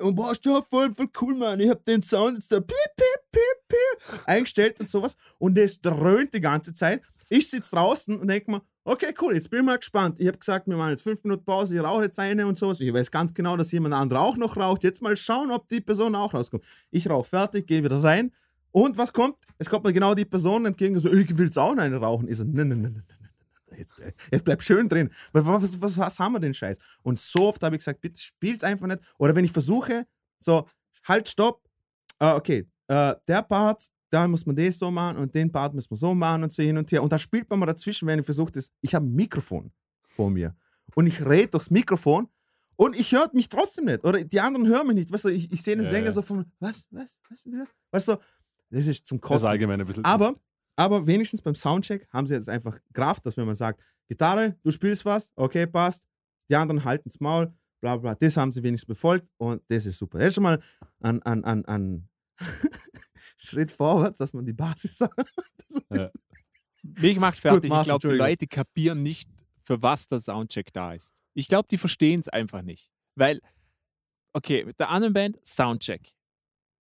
und 0.00 0.14
boah, 0.14 0.32
ja 0.44 0.62
voll, 0.62 0.94
voll 0.94 1.08
cool, 1.20 1.36
Mann, 1.36 1.60
ich 1.60 1.70
hab 1.70 1.84
den 1.84 2.02
Sound 2.02 2.36
jetzt 2.36 2.50
da 2.50 2.60
piep, 2.60 2.76
piep, 2.96 3.32
piep, 3.32 3.68
piep, 3.68 4.22
eingestellt 4.26 4.80
und 4.80 4.88
sowas 4.88 5.16
und 5.38 5.56
es 5.58 5.80
dröhnt 5.80 6.34
die 6.34 6.40
ganze 6.40 6.72
Zeit. 6.72 7.02
Ich 7.28 7.48
sitze 7.48 7.70
draußen 7.70 8.18
und 8.18 8.28
denke 8.28 8.50
mir, 8.50 8.62
okay, 8.84 9.14
cool, 9.20 9.34
jetzt 9.34 9.50
bin 9.50 9.60
ich 9.60 9.66
mal 9.66 9.78
gespannt. 9.78 10.20
Ich 10.20 10.26
habe 10.26 10.38
gesagt, 10.38 10.66
wir 10.66 10.76
machen 10.76 10.90
jetzt 10.90 11.02
fünf 11.02 11.24
Minuten 11.24 11.44
Pause, 11.44 11.76
ich 11.76 11.82
rauche 11.82 12.04
jetzt 12.04 12.18
eine 12.18 12.46
und 12.46 12.58
sowas. 12.58 12.80
Ich 12.80 12.92
weiß 12.92 13.10
ganz 13.10 13.32
genau, 13.32 13.56
dass 13.56 13.72
jemand 13.72 13.94
anderer 13.94 14.20
auch 14.20 14.36
noch 14.36 14.56
raucht. 14.56 14.84
Jetzt 14.84 15.02
mal 15.02 15.16
schauen, 15.16 15.50
ob 15.50 15.68
die 15.68 15.80
Person 15.80 16.14
auch 16.14 16.34
rauskommt. 16.34 16.64
Ich 16.90 17.08
rauche 17.08 17.28
fertig, 17.28 17.66
gehe 17.66 17.82
wieder 17.82 18.02
rein. 18.02 18.32
Und 18.70 18.98
was 18.98 19.12
kommt? 19.12 19.36
Es 19.58 19.70
kommt 19.70 19.84
mir 19.84 19.92
genau 19.92 20.14
die 20.14 20.24
Person 20.24 20.66
entgegen, 20.66 20.98
so, 20.98 21.10
ich 21.10 21.38
will 21.38 21.46
jetzt 21.46 21.58
auch 21.58 21.76
eine 21.76 21.96
rauchen. 21.96 22.28
Ich 22.28 22.38
so, 22.38 22.44
nein, 22.44 22.68
nein, 22.68 22.82
nein, 22.82 22.92
nein. 22.94 23.13
Jetzt, 23.78 24.00
jetzt 24.30 24.44
bleib 24.44 24.62
schön 24.62 24.88
drin. 24.88 25.10
Was, 25.32 25.44
was, 25.44 25.80
was, 25.80 25.98
was 25.98 26.18
haben 26.18 26.32
wir 26.32 26.40
denn 26.40 26.54
Scheiß? 26.54 26.78
Und 27.02 27.18
so 27.18 27.48
oft 27.48 27.62
habe 27.62 27.76
ich 27.76 27.80
gesagt, 27.80 28.00
bitte 28.00 28.20
spiel's 28.20 28.62
einfach 28.62 28.86
nicht. 28.86 29.00
Oder 29.18 29.34
wenn 29.34 29.44
ich 29.44 29.52
versuche, 29.52 30.06
so, 30.40 30.68
halt, 31.04 31.28
stopp. 31.28 31.62
Ah, 32.18 32.36
okay, 32.36 32.66
äh, 32.88 33.14
der 33.26 33.42
Part, 33.42 33.88
da 34.10 34.28
muss 34.28 34.46
man 34.46 34.54
das 34.54 34.78
so 34.78 34.90
machen 34.90 35.18
und 35.18 35.34
den 35.34 35.50
Part 35.50 35.74
muss 35.74 35.90
man 35.90 35.96
so 35.96 36.14
machen 36.14 36.44
und 36.44 36.52
so 36.52 36.62
hin 36.62 36.78
und 36.78 36.90
her. 36.92 37.02
Und 37.02 37.12
da 37.12 37.18
spielt 37.18 37.48
man 37.50 37.58
mal 37.58 37.66
dazwischen, 37.66 38.06
wenn 38.06 38.20
ich 38.20 38.24
versuche, 38.24 38.52
das. 38.52 38.70
Ich 38.80 38.94
habe 38.94 39.06
ein 39.06 39.14
Mikrofon 39.14 39.72
vor 40.06 40.30
mir 40.30 40.54
und 40.94 41.06
ich 41.06 41.24
rede 41.24 41.48
durchs 41.48 41.70
Mikrofon 41.70 42.28
und 42.76 42.98
ich 42.98 43.12
höre 43.12 43.30
mich 43.32 43.48
trotzdem 43.48 43.86
nicht. 43.86 44.04
Oder 44.04 44.22
die 44.24 44.40
anderen 44.40 44.66
hören 44.66 44.86
mich 44.86 44.96
nicht. 44.96 45.12
Weißt 45.12 45.24
du, 45.24 45.28
ich, 45.30 45.50
ich 45.50 45.62
sehe 45.62 45.76
den 45.76 45.84
Ja, 45.84 45.90
Sänger 45.90 46.06
ja. 46.06 46.12
so 46.12 46.22
von, 46.22 46.44
was, 46.60 46.86
was, 46.90 47.18
was, 47.28 47.44
wieder? 47.44 47.66
Weißt 47.90 48.08
du, 48.08 48.16
das 48.70 48.86
ist 48.86 49.06
zum 49.06 49.20
Das 49.20 49.42
ist 49.42 49.48
allgemein 49.48 49.80
ein 49.80 49.86
bisschen. 49.86 50.04
Aber, 50.04 50.34
aber 50.76 51.06
wenigstens 51.06 51.42
beim 51.42 51.54
Soundcheck 51.54 52.08
haben 52.10 52.26
sie 52.26 52.34
jetzt 52.34 52.48
einfach 52.48 52.78
Kraft, 52.92 53.24
dass 53.26 53.36
wenn 53.36 53.46
man 53.46 53.54
sagt, 53.54 53.80
Gitarre, 54.08 54.56
du 54.62 54.70
spielst 54.70 55.04
was, 55.04 55.32
okay, 55.36 55.66
passt, 55.66 56.04
die 56.48 56.56
anderen 56.56 56.84
halten's 56.84 57.20
Maul, 57.20 57.52
bla 57.80 57.96
bla, 57.96 58.14
das 58.14 58.36
haben 58.36 58.52
sie 58.52 58.62
wenigstens 58.62 58.88
befolgt 58.88 59.28
und 59.36 59.62
das 59.68 59.86
ist 59.86 59.98
super. 59.98 60.18
Das 60.18 60.28
ist 60.28 60.34
schon 60.34 60.42
mal 60.42 60.62
ein, 61.00 61.22
ein, 61.22 61.44
ein, 61.44 61.64
ein 61.66 62.08
Schritt 63.36 63.70
vorwärts, 63.70 64.18
dass 64.18 64.32
man 64.32 64.44
die 64.44 64.52
Basis 64.52 65.00
hat. 65.00 65.12
Ja. 65.90 66.10
Mich 66.82 67.18
macht 67.18 67.38
fertig. 67.38 67.64
ich 67.64 67.70
Marcel, 67.70 67.98
glaube, 67.98 68.08
die. 68.08 68.14
Leute 68.14 68.46
kapieren 68.46 69.02
nicht, 69.02 69.30
für 69.62 69.80
was 69.80 70.06
der 70.06 70.20
Soundcheck 70.20 70.72
da 70.72 70.92
ist. 70.92 71.22
Ich 71.32 71.48
glaube, 71.48 71.66
die 71.70 71.78
verstehen 71.78 72.20
es 72.20 72.28
einfach 72.28 72.62
nicht. 72.62 72.90
Weil, 73.14 73.40
okay, 74.34 74.64
mit 74.64 74.78
der 74.78 74.90
anderen 74.90 75.14
Band 75.14 75.38
Soundcheck. 75.46 76.12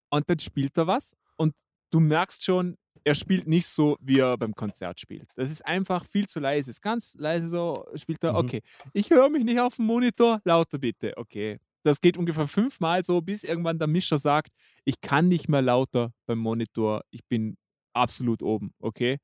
Und 0.09 0.29
dann 0.29 0.39
spielt 0.39 0.77
er 0.77 0.87
was 0.87 1.15
und 1.37 1.55
du 1.89 1.99
merkst 1.99 2.43
schon, 2.43 2.77
er 3.05 3.15
spielt 3.15 3.47
nicht 3.47 3.67
so, 3.67 3.97
wie 4.01 4.19
er 4.19 4.37
beim 4.37 4.53
Konzert 4.55 4.99
spielt. 4.99 5.29
Das 5.35 5.51
ist 5.51 5.65
einfach 5.65 6.05
viel 6.05 6.27
zu 6.27 6.39
leise. 6.39 6.71
Es 6.71 6.77
ist 6.77 6.81
ganz 6.81 7.15
leise 7.17 7.49
so, 7.49 7.85
spielt 7.95 8.23
er, 8.23 8.31
Mhm. 8.33 8.37
okay, 8.39 8.61
ich 8.93 9.09
höre 9.09 9.29
mich 9.29 9.43
nicht 9.43 9.59
auf 9.59 9.75
dem 9.75 9.85
Monitor, 9.85 10.39
lauter 10.45 10.77
bitte, 10.79 11.13
okay. 11.17 11.59
Das 11.83 11.99
geht 11.99 12.15
ungefähr 12.17 12.47
fünfmal 12.47 13.03
so, 13.03 13.19
bis 13.21 13.43
irgendwann 13.43 13.77
der 13.77 13.87
Mischer 13.87 14.17
sagt, 14.17 14.53
ich 14.85 15.01
kann 15.01 15.27
nicht 15.27 15.49
mehr 15.49 15.61
lauter 15.61 16.13
beim 16.25 16.39
Monitor, 16.39 17.01
ich 17.11 17.25
bin 17.27 17.57
absolut 17.93 18.41
oben, 18.41 18.73
okay? 18.79 19.17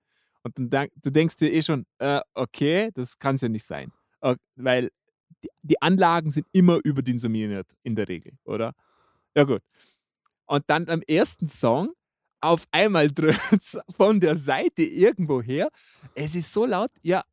Und 0.44 0.58
dann 0.58 0.70
denk, 0.70 0.92
du 1.02 1.10
denkst 1.10 1.38
dir 1.38 1.52
eh 1.54 1.62
schon, 1.62 1.86
äh, 2.00 2.20
okay, 2.34 2.90
das 2.94 3.18
kann 3.18 3.36
es 3.36 3.42
ja 3.42 3.50
nicht 3.50 3.66
sein. 3.66 3.92
Äh, 4.22 4.36
weil 4.58 4.90
die, 5.44 5.50
die 5.62 5.82
Anlagen 5.82 6.32
sind 6.32 6.48
immer 6.52 6.80
überdimensioniert 6.84 7.72
in 7.84 7.96
der 7.96 8.10
Regel, 8.10 8.34
oder? 8.44 8.74
Ja, 9.36 9.44
gut. 9.46 9.62
Und 10.48 10.64
dann 10.68 10.90
am 10.90 11.02
ersten 11.04 11.48
Song, 11.48 11.94
auf 12.42 12.68
einmal 12.72 13.10
dröhnt 13.12 13.82
von 13.96 14.20
der 14.20 14.36
Seite 14.36 14.84
irgendwo 14.84 15.42
her. 15.42 15.70
Es 16.16 16.36
ist 16.36 16.52
so 16.52 16.66
laut, 16.66 16.92
ja, 17.02 17.24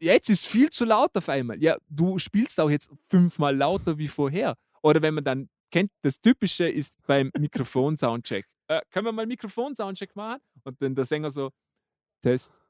jetzt 0.00 0.28
ist 0.28 0.46
viel 0.46 0.70
zu 0.70 0.84
laut 0.84 1.16
auf 1.16 1.28
einmal. 1.28 1.62
Ja, 1.62 1.76
du 1.88 2.18
spielst 2.18 2.58
auch 2.60 2.70
jetzt 2.70 2.90
fünfmal 3.08 3.56
lauter 3.56 3.96
wie 3.98 4.08
vorher. 4.08 4.56
Oder 4.82 5.02
wenn 5.02 5.14
man 5.14 5.24
dann 5.24 5.48
kennt, 5.70 5.90
das 6.02 6.20
Typische 6.20 6.68
ist 6.68 6.94
beim 7.06 7.30
Mikrofon-Soundcheck. 7.38 8.46
Äh, 8.68 8.80
können 8.90 9.06
wir 9.06 9.12
mal 9.12 9.26
Mikrofon-Soundcheck 9.26 10.14
machen? 10.14 10.40
Und 10.64 10.80
dann 10.80 10.94
der 10.94 11.04
Sänger 11.04 11.30
so, 11.30 11.50
Test, 12.22 12.60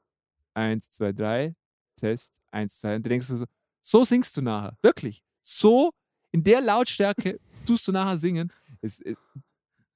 1, 0.53 0.89
2, 0.91 1.11
3, 1.13 1.55
Test, 1.95 2.41
1, 2.51 2.79
2. 2.79 2.95
Und 2.97 3.05
du 3.05 3.09
denkst 3.09 3.27
so, 3.27 3.45
so 3.81 4.03
singst 4.03 4.35
du 4.37 4.41
nachher. 4.41 4.77
Wirklich. 4.81 5.23
So 5.41 5.91
in 6.31 6.43
der 6.43 6.61
Lautstärke 6.61 7.39
tust 7.65 7.87
du 7.87 7.91
nachher 7.91 8.17
singen. 8.17 8.51
Es, 8.81 8.99
es, 8.99 9.15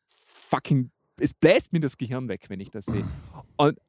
fucking, 0.08 0.92
es 1.22 1.34
bläst 1.34 1.72
mir 1.72 1.80
das 1.80 1.98
Gehirn 1.98 2.28
weg, 2.28 2.46
wenn 2.50 2.60
ich 2.60 2.70
das 2.70 2.86
sehe. 2.86 3.08
Und, 3.58 3.80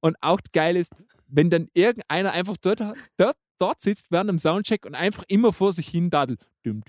und 0.00 0.16
auch 0.20 0.38
geil 0.52 0.76
ist, 0.76 0.92
wenn 1.28 1.50
dann 1.50 1.68
irgendeiner 1.74 2.32
einfach 2.32 2.56
dort, 2.58 2.80
dort, 3.16 3.36
dort 3.58 3.80
sitzt 3.80 4.12
während 4.12 4.30
dem 4.30 4.38
Soundcheck 4.38 4.86
und 4.86 4.94
einfach 4.94 5.24
immer 5.28 5.52
vor 5.52 5.72
sich 5.72 5.88
hin 5.88 6.10
daddelt. 6.10 6.48
Während, 6.62 6.86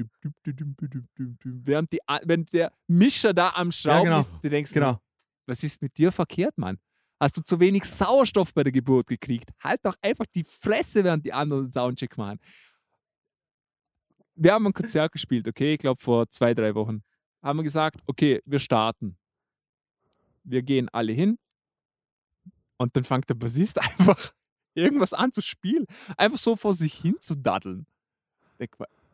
die, 1.93 1.99
wenn 2.23 2.45
der 2.45 2.71
Mischer 2.87 3.33
da 3.33 3.49
am 3.55 3.71
Schrauben 3.71 4.05
genau. 4.05 4.19
ist, 4.19 4.31
du 4.41 4.49
denkst, 4.49 4.73
Genau. 4.73 4.99
was 5.45 5.63
ist 5.63 5.81
mit 5.81 5.97
dir 5.97 6.11
verkehrt, 6.11 6.57
Mann? 6.57 6.77
Hast 7.19 7.37
du 7.37 7.41
zu 7.41 7.59
wenig 7.59 7.85
Sauerstoff 7.85 8.53
bei 8.53 8.63
der 8.63 8.73
Geburt 8.73 9.07
gekriegt? 9.07 9.49
Halt 9.63 9.79
doch 9.83 9.95
einfach 10.01 10.25
die 10.35 10.43
Fresse, 10.43 11.03
während 11.03 11.25
die 11.25 11.33
anderen 11.33 11.71
Soundcheck 11.71 12.17
machen. 12.17 12.39
Wir 14.35 14.53
haben 14.53 14.67
ein 14.67 14.73
Konzert 14.73 15.13
gespielt, 15.13 15.47
okay? 15.47 15.73
Ich 15.73 15.79
glaube 15.79 15.99
vor 15.99 16.29
zwei, 16.29 16.53
drei 16.53 16.75
Wochen 16.75 17.03
haben 17.41 17.59
wir 17.59 17.63
gesagt, 17.63 18.01
okay, 18.05 18.41
wir 18.45 18.59
starten. 18.59 19.17
Wir 20.45 20.61
gehen 20.61 20.89
alle 20.89 21.11
hin 21.11 21.37
und 22.77 22.95
dann 22.95 23.03
fängt 23.03 23.29
der 23.29 23.35
Bassist 23.35 23.81
einfach 23.81 24.33
irgendwas 24.73 25.13
an 25.13 25.31
zu 25.31 25.41
spielen. 25.41 25.85
Einfach 26.17 26.37
so 26.37 26.55
vor 26.55 26.73
sich 26.73 26.93
hin 26.93 27.15
zu 27.19 27.35
daddeln. 27.35 27.87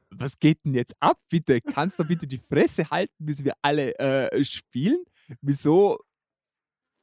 Was 0.10 0.38
geht 0.38 0.64
denn 0.66 0.74
jetzt 0.74 0.96
ab, 1.00 1.20
bitte? 1.30 1.62
Kannst 1.62 1.98
du 1.98 2.04
bitte 2.04 2.28
die 2.28 2.38
Fresse 2.38 2.90
halten, 2.90 3.26
bis 3.26 3.44
wir 3.44 3.54
alle 3.62 3.98
äh, 3.98 4.44
spielen? 4.44 5.04
Wieso, 5.42 6.00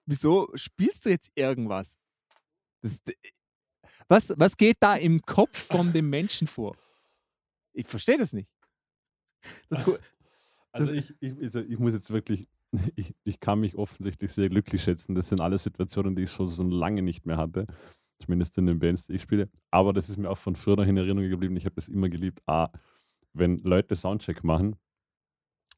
wieso 0.04 0.50
spielst 0.54 1.06
du 1.06 1.10
jetzt 1.10 1.32
irgendwas? 1.34 1.98
Das, 2.82 3.00
was, 4.08 4.34
was 4.36 4.56
geht 4.56 4.76
da 4.80 4.94
im 4.94 5.22
Kopf 5.22 5.58
von 5.58 5.92
dem 5.92 6.10
Menschen 6.10 6.46
vor? 6.46 6.76
Ich 7.72 7.86
verstehe 7.86 8.18
das 8.18 8.32
nicht. 8.32 8.50
Das. 9.68 9.84
Also 10.70 10.92
ich, 10.92 11.14
ich, 11.18 11.32
also 11.40 11.60
ich 11.60 11.78
muss 11.78 11.94
jetzt 11.94 12.10
wirklich, 12.10 12.46
ich, 12.96 13.14
ich 13.24 13.40
kann 13.40 13.60
mich 13.60 13.76
offensichtlich 13.76 14.32
sehr 14.32 14.48
glücklich 14.48 14.82
schätzen. 14.82 15.14
Das 15.14 15.28
sind 15.28 15.40
alle 15.40 15.58
Situationen, 15.58 16.14
die 16.16 16.22
ich 16.22 16.30
schon 16.32 16.48
so 16.48 16.62
lange 16.62 17.02
nicht 17.02 17.26
mehr 17.26 17.36
hatte. 17.36 17.66
Zumindest 18.20 18.58
in 18.58 18.66
den 18.66 18.78
Bands, 18.80 19.06
die 19.06 19.14
ich 19.14 19.22
spiele. 19.22 19.48
Aber 19.70 19.92
das 19.92 20.08
ist 20.10 20.16
mir 20.18 20.28
auch 20.28 20.38
von 20.38 20.56
früher 20.56 20.76
noch 20.76 20.86
in 20.86 20.96
Erinnerung 20.96 21.30
geblieben. 21.30 21.56
Ich 21.56 21.64
habe 21.66 21.74
es 21.76 21.88
immer 21.88 22.08
geliebt. 22.08 22.40
A, 22.46 22.68
wenn 23.32 23.58
Leute 23.58 23.94
Soundcheck 23.94 24.42
machen. 24.42 24.76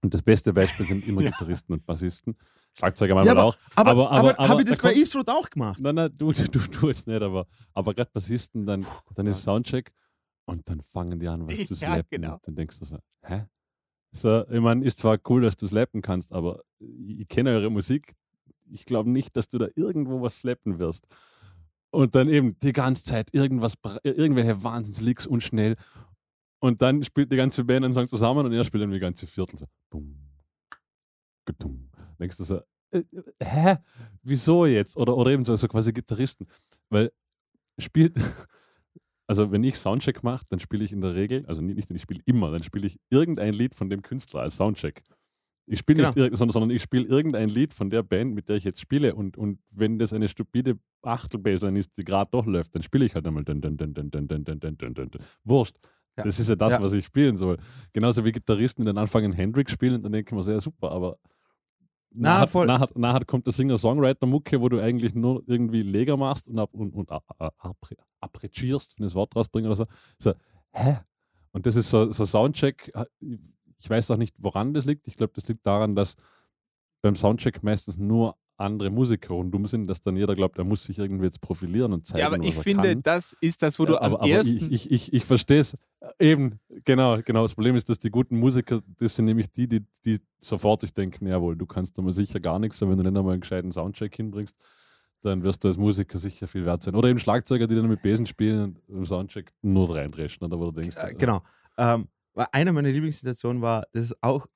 Und 0.03 0.15
das 0.15 0.23
beste 0.23 0.53
Beispiel 0.55 0.87
sind 0.87 1.07
immer 1.07 1.21
Ja. 1.23 1.31
Gitarristen 1.31 1.75
und 1.75 1.85
Bassisten. 1.85 2.35
Schlagzeuger 2.73 3.11
Ja, 3.11 3.15
manchmal 3.17 3.37
aber, 3.37 3.45
auch. 3.45 3.57
aber, 3.75 3.91
aber- 3.91 4.11
aber, 4.11 4.39
aber- 4.39 4.49
habe 4.49 4.63
ich 4.63 4.69
das 4.69 4.79
da 4.79 4.83
bei 4.85 4.89
kommt- 4.91 5.01
Eastwood 5.03 5.29
auch 5.29 5.51
gemacht? 5.51 5.79
Nein, 5.81 5.95
nein, 5.95 6.11
du, 6.17 6.33
du, 6.33 6.49
du, 6.49 6.59
du 6.61 6.89
es 6.89 7.07
nicht, 7.07 7.21
aber, 7.21 7.47
aber 7.75 7.93
gerade 7.93 8.11
Bassisten, 8.11 8.65
dann, 8.65 8.87
dann 9.15 9.27
ist 9.27 9.43
Soundcheck 9.43 9.93
und 10.47 10.67
dann 10.71 10.81
fangen 10.81 11.19
die 11.21 11.29
an, 11.29 11.47
was 11.47 11.57
zu 11.67 11.75
Ja, 11.75 11.95
slappen. 11.95 12.07
genau. 12.11 12.35
Und 12.35 12.47
dann 12.49 12.55
denkst 12.55 12.79
du 12.79 12.85
so, 12.87 12.99
hä? 13.27 13.45
So, 14.13 14.45
ich 14.49 14.61
meine, 14.61 14.85
ist 14.85 14.99
zwar 14.99 15.19
cool, 15.29 15.43
dass 15.43 15.57
du 15.57 15.67
slappen 15.67 16.03
kannst, 16.03 16.33
aber 16.33 16.63
ich 16.81 17.29
kenne 17.29 17.51
eure 17.51 17.71
Musik. 17.71 18.13
Ich 18.71 18.85
glaube 18.85 19.11
nicht, 19.11 19.37
dass 19.37 19.49
du 19.49 19.59
da 19.59 19.69
irgendwo 19.77 20.21
was 20.21 20.39
slappen 20.39 20.79
wirst. 20.79 21.07
Und 21.91 22.15
dann 22.15 22.29
eben 22.29 22.59
die 22.61 22.73
ganze 22.73 23.05
Zeit 23.05 23.35
irgendwas, 23.35 23.77
bra- 23.77 23.99
irgendwelche 24.03 24.63
Wahnsinnslicks 24.63 25.27
und 25.27 25.43
schnell. 25.43 25.77
Und 26.61 26.83
dann 26.83 27.03
spielt 27.03 27.33
die 27.33 27.37
ganze 27.37 27.65
Band 27.65 27.85
einen 27.85 27.95
Song 27.95 28.07
zusammen 28.07 28.47
und 28.47 28.53
er 28.53 28.65
spielt 28.65 28.83
dann 28.83 28.91
die 28.91 28.99
ganze 28.99 29.27
Viertel 29.27 29.59
so. 29.59 29.67
Bum, 29.91 30.17
gedum. 31.47 31.91
Denkst 32.19 32.37
du 32.37 32.45
so, 32.45 32.61
äh, 32.93 32.99
äh, 32.99 33.23
hä? 33.43 33.77
Wieso 34.23 34.67
jetzt? 34.67 34.97
Oder, 34.97 35.17
oder 35.17 35.31
eben 35.31 35.45
so, 35.45 35.57
so 35.57 35.69
quasi 35.69 35.93
Gitarristen. 35.93 36.47
Weil 36.91 37.13
spielt, 37.79 38.15
also 39.31 39.53
wenn 39.53 39.63
ich 39.65 39.77
Soundcheck 39.77 40.23
mache, 40.25 40.45
dann 40.49 40.59
spiele 40.59 40.83
ich 40.85 40.91
in 40.93 41.01
der 41.01 41.15
Regel, 41.15 41.47
also 41.47 41.63
nicht, 41.63 41.77
nicht 41.77 41.91
ich 41.93 42.03
spiele 42.03 42.21
immer, 42.27 42.51
dann 42.51 42.63
spiele 42.65 42.87
ich 42.89 42.99
irgendein 43.11 43.55
Lied 43.55 43.75
von 43.77 43.89
dem 43.89 44.03
Künstler 44.03 44.41
als 44.43 44.57
Soundcheck. 44.57 45.03
Ich 45.67 45.79
spiele 45.79 46.03
nicht, 46.03 46.15
Genau. 46.15 46.27
irg- 46.27 46.37
sondern, 46.37 46.53
sondern 46.53 46.71
ich 46.71 46.83
spiele 46.83 47.05
irgendein 47.07 47.49
Lied 47.49 47.73
von 47.73 47.91
der 47.91 48.03
Band, 48.03 48.35
mit 48.35 48.49
der 48.49 48.57
ich 48.57 48.65
jetzt 48.65 48.81
spiele. 48.81 49.15
Und, 49.15 49.37
und 49.37 49.61
wenn 49.71 50.01
das 50.01 50.13
eine 50.13 50.27
stupide 50.29 50.79
Achtelbassline 51.03 51.79
ist, 51.79 51.97
die 51.97 52.03
gerade 52.05 52.29
durchläuft, 52.33 52.75
dann 52.75 52.83
spiele 52.83 53.05
ich 53.05 53.15
halt 53.15 53.25
einmal 53.25 53.45
dun, 53.45 53.61
dun, 53.61 53.77
dun, 53.77 53.95
dun, 53.95 54.11
dun, 54.11 54.27
dun, 54.27 54.45
dun, 54.45 54.59
dun, 54.61 54.77
dun, 54.77 54.95
dun, 54.95 55.11
dun. 55.11 55.23
Wurscht. 55.45 55.77
Ja. 56.19 56.25
Das 56.25 56.41
ist 56.41 56.49
ja 56.49 56.57
das, 56.57 56.73
Ja. 56.73 56.83
was 56.83 56.93
ich 56.93 57.07
spielen 57.07 57.37
soll. 57.37 57.57
Genauso 57.93 58.25
wie 58.25 58.33
Gitarristen, 58.33 58.83
die 58.83 58.87
dann 58.87 58.99
anfangen 58.99 59.33
Hendrix 59.33 59.71
spielen, 59.71 60.03
dann 60.03 60.11
denken 60.11 60.35
wir 60.35 60.43
sehr 60.43 60.61
super, 60.61 60.91
aber 60.91 61.19
Na, 62.13 62.35
nachher, 62.41 62.47
voll. 62.49 62.67
nachher, 62.67 62.89
nachher 62.97 63.25
kommt 63.25 63.47
der 63.47 63.53
Singer-Songwriter-Mucke, 63.53 64.61
wo 64.61 64.69
du 64.69 64.81
eigentlich 64.81 65.15
nur 65.15 65.43
irgendwie 65.47 65.83
Leger 65.83 66.17
machst 66.17 66.49
und, 66.49 66.59
ab, 66.59 66.71
und, 66.73 66.93
und 66.95 67.11
a- 67.11 67.23
a- 67.39 67.51
apre- 67.61 67.97
apprezierst, 68.21 68.99
wenn 68.99 69.07
ich 69.07 69.11
das 69.13 69.15
Wort 69.15 69.35
rausbringe 69.37 69.69
oder 69.69 69.77
so. 69.77 69.87
so 70.19 70.33
hä? 70.73 70.99
Und 71.53 71.67
das 71.67 71.77
ist 71.77 71.91
so, 71.91 72.11
so 72.13 72.25
Soundcheck. 72.25 72.91
äh, 72.95 73.05
Ich 73.79 73.89
weiß 73.89 74.11
auch 74.11 74.17
nicht, 74.17 74.35
woran 74.39 74.75
das 74.75 74.85
liegt. 74.85 75.07
Ich 75.09 75.17
glaube, 75.17 75.33
das 75.35 75.47
liegt 75.49 75.65
daran, 75.67 75.95
dass 75.95 76.17
beim 77.03 77.17
Soundcheck 77.17 77.63
meistens 77.63 77.97
nur 77.99 78.37
andere 78.61 78.91
Musiker 78.91 79.35
rundum 79.35 79.67
sind, 79.67 79.87
dass 79.87 80.01
dann 80.01 80.17
jeder 80.17 80.35
glaubt, 80.35 80.59
er 80.59 80.65
muss 80.65 80.85
sich 80.85 80.99
irgendwie 80.99 81.25
jetzt 81.25 81.41
profilieren 81.41 81.93
und 81.93 82.07
zeigen, 82.07 82.21
Ja, 82.21 82.27
aber 82.27 82.43
ich 82.45 82.57
finde, 82.57 82.91
kann. 82.91 83.03
das 83.03 83.37
ist 83.41 83.63
das, 83.63 83.79
wo 83.79 83.87
du 83.87 83.95
Ja, 83.95 84.01
am 84.03 84.15
aber, 84.15 84.23
aber 84.23 84.31
ersten. 84.31 84.57
ich, 84.57 84.71
ich, 84.71 84.91
ich, 84.91 85.13
ich 85.13 85.25
verstehe 85.25 85.61
es. 85.61 85.77
Eben, 86.19 86.61
genau, 86.85 87.21
genau. 87.25 87.43
Das 87.43 87.55
Problem 87.55 87.77
ist, 87.77 87.89
dass 87.89 87.99
die 87.99 88.11
guten 88.11 88.39
Musiker, 88.39 88.81
das 88.99 89.17
sind 89.17 89.25
nämlich 89.25 89.51
die, 89.51 89.67
die, 89.67 89.87
die 90.05 90.21
sofort 90.39 90.81
sich 90.83 90.93
denken, 90.95 91.27
jawohl, 91.27 91.57
du 91.57 91.67
kannst 91.67 91.97
da 91.99 92.03
mal 92.03 92.13
sicher 92.13 92.41
gar 92.41 92.59
nichts, 92.59 92.81
und 92.83 92.91
wenn 92.91 92.97
du 92.99 93.03
nicht 93.03 93.17
einmal 93.17 93.33
einen 93.33 93.41
gescheiten 93.41 93.73
Soundcheck 93.73 94.15
hinbringst, 94.15 94.57
dann 95.23 95.43
wirst 95.43 95.65
du 95.65 95.69
als 95.69 95.77
Musiker 95.77 96.19
sicher 96.19 96.47
viel 96.47 96.65
wert 96.65 96.83
sein. 96.83 96.95
Oder 96.95 97.09
eben 97.09 97.19
Schlagzeuger, 97.19 97.67
die 97.67 97.75
dann 97.77 97.89
mit 97.89 98.03
Besen 98.03 98.27
spielen 98.27 98.79
und 98.89 98.97
im 98.99 99.07
Soundcheck 99.07 99.53
nur 99.63 99.95
reindreschen, 99.95 100.45
oder 100.47 100.59
wo 100.59 100.71
du 100.71 100.81
denkst, 100.81 100.97
Äh, 100.97 101.15
genau. 101.15 101.43
Ähm, 101.77 102.09
eine 102.53 102.73
meiner 102.73 102.91
Lieblingssituationen 102.91 103.61
war, 103.61 103.85
das 103.93 104.05
ist 104.05 104.23
auch 104.23 104.47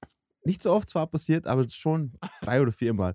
nicht 0.45 0.63
so 0.63 0.73
oft 0.73 0.89
zwar 0.89 1.07
passiert, 1.07 1.47
aber 1.47 1.67
schon 1.69 2.13
drei 2.43 2.61
oder 2.63 2.73
viermal, 2.73 3.15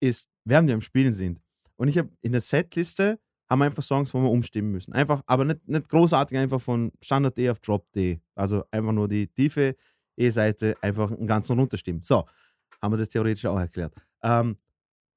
ist, 0.00 0.28
während 0.44 0.68
wir 0.68 0.74
am 0.74 0.80
Spielen 0.80 1.12
sind. 1.12 1.40
Und 1.76 1.88
ich 1.88 1.98
habe 1.98 2.10
in 2.20 2.32
der 2.32 2.40
Setliste 2.40 3.18
haben 3.48 3.62
einfach 3.62 3.82
Songs, 3.82 4.14
wo 4.14 4.20
wir 4.20 4.30
umstimmen 4.30 4.70
müssen. 4.70 4.92
Einfach, 4.92 5.22
aber 5.26 5.44
nicht, 5.44 5.66
nicht 5.66 5.88
großartig, 5.88 6.38
einfach 6.38 6.60
von 6.60 6.92
Standard 7.02 7.36
D 7.36 7.50
auf 7.50 7.58
Drop 7.58 7.90
D. 7.92 8.20
Also 8.34 8.64
einfach 8.70 8.92
nur 8.92 9.08
die 9.08 9.26
tiefe 9.26 9.76
E-Seite 10.16 10.76
einfach 10.80 11.10
einen 11.10 11.26
ganzen 11.26 11.58
runterstimmen. 11.58 12.02
So, 12.02 12.26
haben 12.80 12.92
wir 12.92 12.98
das 12.98 13.08
theoretisch 13.08 13.44
auch 13.46 13.58
erklärt. 13.58 13.94
Ähm, 14.22 14.56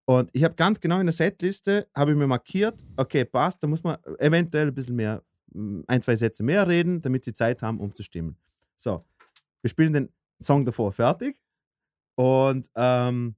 und 0.05 0.29
ich 0.33 0.43
habe 0.43 0.55
ganz 0.55 0.79
genau 0.79 0.99
in 0.99 1.05
der 1.05 1.13
Setliste, 1.13 1.87
habe 1.95 2.11
ich 2.11 2.17
mir 2.17 2.27
markiert, 2.27 2.83
okay, 2.97 3.23
passt, 3.23 3.63
da 3.63 3.67
muss 3.67 3.83
man 3.83 3.97
eventuell 4.19 4.67
ein 4.67 4.73
bisschen 4.73 4.95
mehr, 4.95 5.23
mm, 5.53 5.81
ein, 5.87 6.01
zwei 6.01 6.15
Sätze 6.15 6.43
mehr 6.43 6.67
reden, 6.67 7.01
damit 7.01 7.23
sie 7.23 7.33
Zeit 7.33 7.61
haben, 7.61 7.79
um 7.79 7.93
zu 7.93 8.03
stimmen. 8.03 8.35
So, 8.75 9.05
wir 9.61 9.69
spielen 9.69 9.93
den 9.93 10.09
Song 10.41 10.65
davor 10.65 10.91
fertig 10.91 11.41
und 12.15 12.69
ähm, 12.75 13.35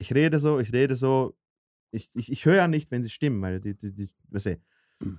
ich 0.00 0.14
rede 0.14 0.38
so, 0.38 0.58
ich 0.58 0.72
rede 0.72 0.96
so, 0.96 1.36
ich, 1.92 2.10
ich, 2.14 2.32
ich 2.32 2.44
höre 2.44 2.56
ja 2.56 2.68
nicht, 2.68 2.90
wenn 2.90 3.02
sie 3.02 3.10
stimmen, 3.10 3.40
weil 3.42 3.60
die, 3.60 3.76
die, 3.76 3.92
die 3.92 4.10
weißt 4.30 4.46
du, 4.46 4.60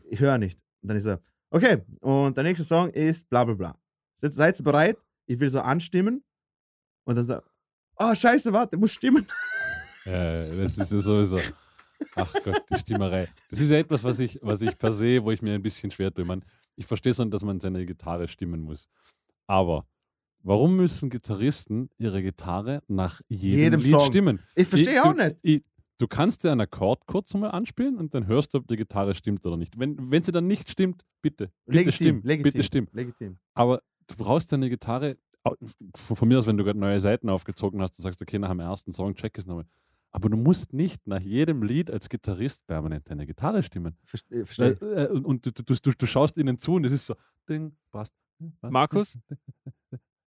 ich 0.09 0.19
höre 0.19 0.37
nicht. 0.37 0.59
Und 0.81 0.89
dann 0.89 0.97
ist 0.97 1.05
er, 1.05 1.21
okay, 1.51 1.81
und 2.01 2.35
der 2.35 2.43
nächste 2.43 2.63
Song 2.63 2.89
ist 2.89 3.29
bla 3.29 3.43
bla 3.43 3.53
bla. 3.53 3.79
Seid, 4.15 4.33
seid 4.33 4.59
ihr 4.59 4.63
bereit? 4.63 4.97
Ich 5.27 5.39
will 5.39 5.49
so 5.49 5.61
anstimmen 5.61 6.23
und 7.05 7.15
dann 7.15 7.25
sagt, 7.25 7.47
oh 7.97 8.13
scheiße, 8.13 8.51
warte, 8.51 8.77
muss 8.77 8.93
stimmen. 8.93 9.27
Äh, 10.05 10.57
das 10.57 10.77
ist 10.77 10.91
ja 10.91 10.99
sowieso. 10.99 11.39
Ach 12.15 12.33
Gott, 12.43 12.63
die 12.69 12.79
Stimmerei. 12.79 13.27
Das 13.49 13.59
ist 13.59 13.69
ja 13.69 13.77
etwas, 13.77 14.03
was 14.03 14.19
ich, 14.19 14.39
was 14.41 14.61
ich 14.61 14.77
per 14.77 14.91
se, 14.93 15.23
wo 15.23 15.31
ich 15.31 15.43
mir 15.43 15.53
ein 15.53 15.61
bisschen 15.61 15.91
schwer 15.91 16.11
tue. 16.11 16.25
Man, 16.25 16.43
ich 16.75 16.87
verstehe 16.87 17.13
schon, 17.13 17.29
dass 17.29 17.43
man 17.43 17.59
seine 17.59 17.85
Gitarre 17.85 18.27
stimmen 18.27 18.61
muss. 18.61 18.89
Aber 19.45 19.85
warum 20.43 20.75
müssen 20.75 21.09
Gitarristen 21.09 21.89
ihre 21.97 22.21
Gitarre 22.21 22.81
nach 22.87 23.21
jedem, 23.27 23.59
Jedem 23.59 23.79
Lied 23.81 23.89
Song. 23.89 24.05
stimmen? 24.07 24.39
Ich 24.55 24.67
verstehe 24.67 25.03
auch 25.03 25.13
du, 25.13 25.23
nicht. 25.23 25.35
Ich, 25.41 25.63
du 25.97 26.07
kannst 26.07 26.43
dir 26.43 26.51
einen 26.51 26.61
Akkord 26.61 27.05
kurz 27.05 27.33
einmal 27.35 27.51
anspielen 27.51 27.97
und 27.97 28.13
dann 28.13 28.27
hörst 28.27 28.53
du, 28.53 28.59
ob 28.59 28.67
die 28.67 28.75
Gitarre 28.77 29.15
stimmt 29.15 29.45
oder 29.45 29.57
nicht. 29.57 29.77
Wenn, 29.79 30.11
wenn 30.11 30.23
sie 30.23 30.31
dann 30.31 30.47
nicht 30.47 30.69
stimmt, 30.69 31.03
bitte. 31.21 31.51
Bitte 31.65 31.77
Legitim, 31.85 31.93
stimm. 31.93 32.21
legitim, 32.23 32.43
Bitte 32.43 32.63
stimm. 32.63 32.87
legitim. 32.91 33.37
Aber 33.53 33.81
du 34.07 34.15
brauchst 34.15 34.51
deine 34.51 34.69
Gitarre, 34.69 35.17
von, 35.95 36.15
von 36.17 36.27
mir 36.27 36.39
aus, 36.39 36.47
wenn 36.47 36.57
du 36.57 36.63
gerade 36.63 36.79
neue 36.79 37.01
Seiten 37.01 37.29
aufgezogen 37.29 37.81
hast, 37.81 37.97
du 37.97 38.03
sagst, 38.03 38.21
okay, 38.21 38.37
nach 38.39 38.49
dem 38.49 38.59
ersten 38.59 38.93
Song 38.93 39.15
check 39.15 39.37
es 39.37 39.45
nochmal. 39.45 39.65
Aber 40.13 40.29
du 40.29 40.35
musst 40.35 40.73
nicht 40.73 41.07
nach 41.07 41.21
jedem 41.21 41.63
Lied 41.63 41.89
als 41.89 42.09
Gitarrist 42.09 42.67
permanent 42.67 43.09
deine 43.09 43.25
Gitarre 43.25 43.63
stimmen. 43.63 43.95
Verstehe. 44.03 44.77
Äh, 44.81 45.03
äh, 45.05 45.07
und 45.07 45.25
und 45.25 45.45
du, 45.45 45.51
du, 45.51 45.73
du, 45.73 45.91
du 45.97 46.05
schaust 46.05 46.35
ihnen 46.37 46.57
zu 46.57 46.73
und 46.73 46.85
es 46.85 46.91
ist 46.91 47.05
so, 47.05 47.15
Ding, 47.47 47.77
passt, 47.91 48.13
Markus? 48.61 49.17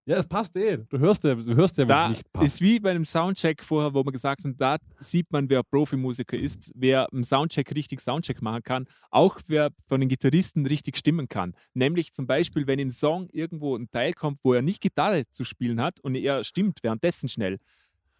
Ja, 0.06 0.16
es 0.18 0.26
passt 0.26 0.54
eh. 0.56 0.76
Du 0.76 0.98
hörst 0.98 1.24
ja, 1.24 1.34
du 1.34 1.54
hörst 1.54 1.78
ja, 1.78 1.86
Da 1.86 2.04
es 2.10 2.18
nicht 2.18 2.32
passt. 2.32 2.46
ist 2.46 2.60
wie 2.60 2.78
bei 2.78 2.90
einem 2.90 3.06
Soundcheck 3.06 3.62
vorher, 3.62 3.94
wo 3.94 4.04
wir 4.04 4.12
gesagt 4.12 4.44
haben, 4.44 4.54
da 4.56 4.76
sieht 5.00 5.32
man, 5.32 5.48
wer 5.48 5.62
Profimusiker 5.62 6.36
ist, 6.36 6.70
wer 6.74 7.08
im 7.10 7.24
Soundcheck 7.24 7.74
richtig 7.74 8.00
Soundcheck 8.00 8.42
machen 8.42 8.62
kann, 8.62 8.86
auch 9.10 9.40
wer 9.46 9.70
von 9.86 10.00
den 10.00 10.10
Gitarristen 10.10 10.66
richtig 10.66 10.98
stimmen 10.98 11.26
kann. 11.28 11.54
Nämlich 11.72 12.12
zum 12.12 12.26
Beispiel, 12.26 12.66
wenn 12.66 12.78
im 12.78 12.90
Song 12.90 13.28
irgendwo 13.32 13.76
ein 13.76 13.90
Teil 13.90 14.12
kommt, 14.12 14.40
wo 14.42 14.52
er 14.52 14.60
nicht 14.60 14.82
Gitarre 14.82 15.24
zu 15.30 15.42
spielen 15.42 15.80
hat 15.80 16.00
und 16.00 16.14
er 16.16 16.44
stimmt 16.44 16.80
währenddessen 16.82 17.30
schnell. 17.30 17.58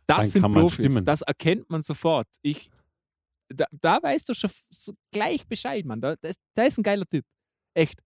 Das 0.07 0.19
Dann 0.21 0.29
sind 0.31 0.53
Profis, 0.53 0.87
stimmen. 0.87 1.05
das 1.05 1.21
erkennt 1.21 1.69
man 1.69 1.83
sofort. 1.83 2.29
Ich, 2.41 2.71
da, 3.49 3.67
da 3.79 4.03
weißt 4.03 4.27
du 4.29 4.35
schon 4.35 4.51
gleich 5.11 5.47
Bescheid, 5.47 5.85
Mann. 5.85 6.01
Da, 6.01 6.15
da 6.55 6.63
ist 6.63 6.79
ein 6.79 6.83
geiler 6.83 7.07
Typ. 7.07 7.27
Echt. 7.75 8.01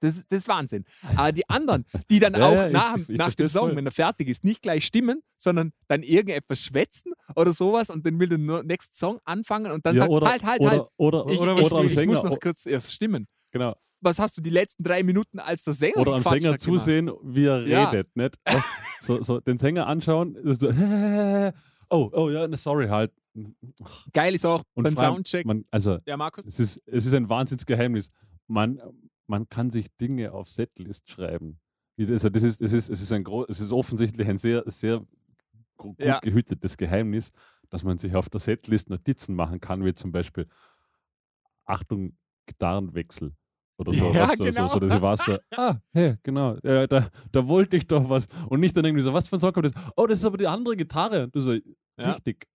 Das, 0.00 0.14
das 0.28 0.38
ist 0.40 0.48
Wahnsinn. 0.48 0.84
Aber 1.16 1.32
die 1.32 1.48
anderen, 1.48 1.84
die 2.10 2.18
dann 2.20 2.34
Ja, 2.40 2.46
auch 2.48 2.52
ja, 2.54 2.66
ich- 2.68 2.72
nach, 2.72 2.96
ich- 2.96 3.08
ich 3.10 3.16
nach 3.18 3.34
dem 3.34 3.48
Song, 3.48 3.68
voll. 3.68 3.76
wenn 3.76 3.86
er 3.86 3.92
fertig 3.92 4.28
ist, 4.28 4.44
nicht 4.44 4.62
gleich 4.62 4.84
stimmen, 4.86 5.22
sondern 5.36 5.72
dann 5.88 6.02
irgendetwas 6.02 6.60
schwätzen 6.62 7.12
oder 7.36 7.52
sowas 7.52 7.90
und 7.90 8.06
dann 8.06 8.18
will 8.18 8.28
der 8.28 8.38
nur 8.38 8.62
nächsten 8.62 8.94
Song 8.94 9.18
anfangen 9.24 9.70
und 9.72 9.84
dann 9.86 9.94
ja, 9.96 10.02
sagt, 10.02 10.10
oder, 10.12 10.28
halt, 10.30 10.42
halt, 10.44 10.60
oder, 10.60 10.70
halt. 10.70 10.82
Oder, 10.96 11.24
Ich, 11.28 11.38
oder, 11.40 11.56
ich, 11.58 11.64
oder 11.66 11.76
am 11.76 11.86
ich 11.86 11.94
Sänger, 11.94 12.12
muss 12.14 12.22
noch 12.24 12.40
kurz 12.40 12.66
erst 12.66 12.92
stimmen. 12.92 13.26
genau, 13.50 13.76
Was 14.00 14.18
hast 14.18 14.36
du 14.38 14.40
die 14.40 14.50
letzten 14.50 14.82
drei 14.82 15.02
Minuten 15.02 15.38
als 15.38 15.64
der 15.64 15.74
Sänger 15.74 15.98
oder 15.98 16.12
am 16.14 16.22
Sänger 16.22 16.34
hat 16.34 16.40
gemacht? 16.40 16.60
zusehen, 16.62 17.10
wie 17.22 17.44
er 17.46 17.62
redet. 17.64 18.08
Nicht? 18.16 18.36
so, 19.02 19.22
so, 19.22 19.40
den 19.40 19.58
Sänger 19.58 19.86
anschauen, 19.86 20.36
so, 20.44 20.68
oh, 21.90 22.10
oh 22.12 22.30
ja, 22.30 22.48
sorry, 22.56 22.88
halt. 22.88 23.12
Geil 24.12 24.34
ist 24.34 24.44
auch 24.44 24.62
Und 24.74 24.84
beim 24.84 24.96
Soundcheck. 24.96 25.46
Man, 25.46 25.64
also, 25.70 25.98
ja, 26.06 26.16
Markus? 26.16 26.46
Es 26.46 26.58
ist, 26.58 26.82
es 26.86 27.06
ist 27.06 27.14
ein 27.14 27.28
Wahnsinnsgeheimnis. 27.28 28.10
Man, 28.48 28.80
man 29.30 29.48
kann 29.48 29.70
sich 29.70 29.86
Dinge 29.96 30.32
auf 30.32 30.48
Setlist 30.50 31.08
schreiben. 31.08 31.60
Also 31.98 32.28
das 32.30 32.42
ist, 32.42 32.60
es, 32.60 32.72
ist, 32.72 32.88
es, 32.90 33.00
ist 33.02 33.12
ein 33.12 33.22
gro 33.24 33.44
es 33.48 33.60
ist 33.60 33.72
offensichtlich 33.72 34.26
ein 34.28 34.38
sehr, 34.38 34.62
sehr 34.66 35.06
gut 35.76 36.00
Ja. 36.02 36.18
gehütetes 36.18 36.76
Geheimnis, 36.76 37.30
dass 37.70 37.84
man 37.84 37.96
sich 37.98 38.14
auf 38.16 38.28
der 38.28 38.40
Setlist 38.40 38.90
Notizen 38.90 39.34
machen 39.34 39.60
kann, 39.60 39.84
wie 39.84 39.94
zum 39.94 40.10
Beispiel 40.10 40.46
Achtung, 41.64 42.16
Gitarrenwechsel. 42.46 43.32
Oder 43.78 43.94
so, 43.94 44.04
Ja, 44.14 44.26
genau. 44.34 44.68
so, 44.68 44.78
so, 44.80 44.86
ich 44.86 45.00
weiß, 45.00 45.24
so, 45.24 45.36
ah, 45.56 45.76
hey, 45.92 46.16
genau, 46.22 46.56
ja, 46.64 46.86
da, 46.86 47.08
da 47.32 47.46
wollte 47.46 47.76
ich 47.76 47.86
doch 47.86 48.08
was. 48.10 48.26
Und 48.48 48.60
nicht 48.60 48.76
dann 48.76 48.84
irgendwie 48.84 49.02
so, 49.04 49.12
was 49.14 49.28
für 49.28 49.36
ein 49.36 49.40
Song 49.40 49.52
kommt 49.52 49.66
das? 49.66 49.72
Oh, 49.96 50.06
das 50.06 50.18
ist 50.18 50.24
aber 50.24 50.36
die 50.38 50.46
andere 50.48 50.76
Gitarre. 50.76 51.24
Und 51.24 51.34
du 51.34 51.40
so, 51.40 51.52
Ja. 51.52 52.12
richtig, 52.12 52.46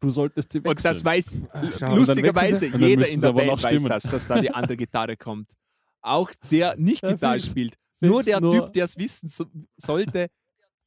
du 0.00 0.10
solltest 0.10 0.52
sie 0.52 0.58
wechseln. 0.58 0.70
Und 0.70 0.84
das 0.84 1.04
weiß 1.04 1.42
lustigerweise 1.96 2.66
jeder 2.76 3.08
in 3.08 3.20
der 3.20 3.32
Band 3.32 3.62
weiß 3.62 3.82
das, 3.84 4.02
dass 4.04 4.26
da 4.26 4.40
die 4.40 4.50
andere 4.50 4.76
Gitarre 4.84 5.16
kommt. 5.16 5.52
Auch 6.02 6.30
der 6.50 6.76
nicht 6.76 7.02
Gitarre 7.02 7.40
spielt. 7.40 7.76
Nur 8.00 8.22
der 8.22 8.40
nur- 8.40 8.52
Typ, 8.52 8.72
der 8.72 8.84
es 8.84 8.98
wissen 8.98 9.28
so, 9.28 9.46
sollte, 9.76 10.28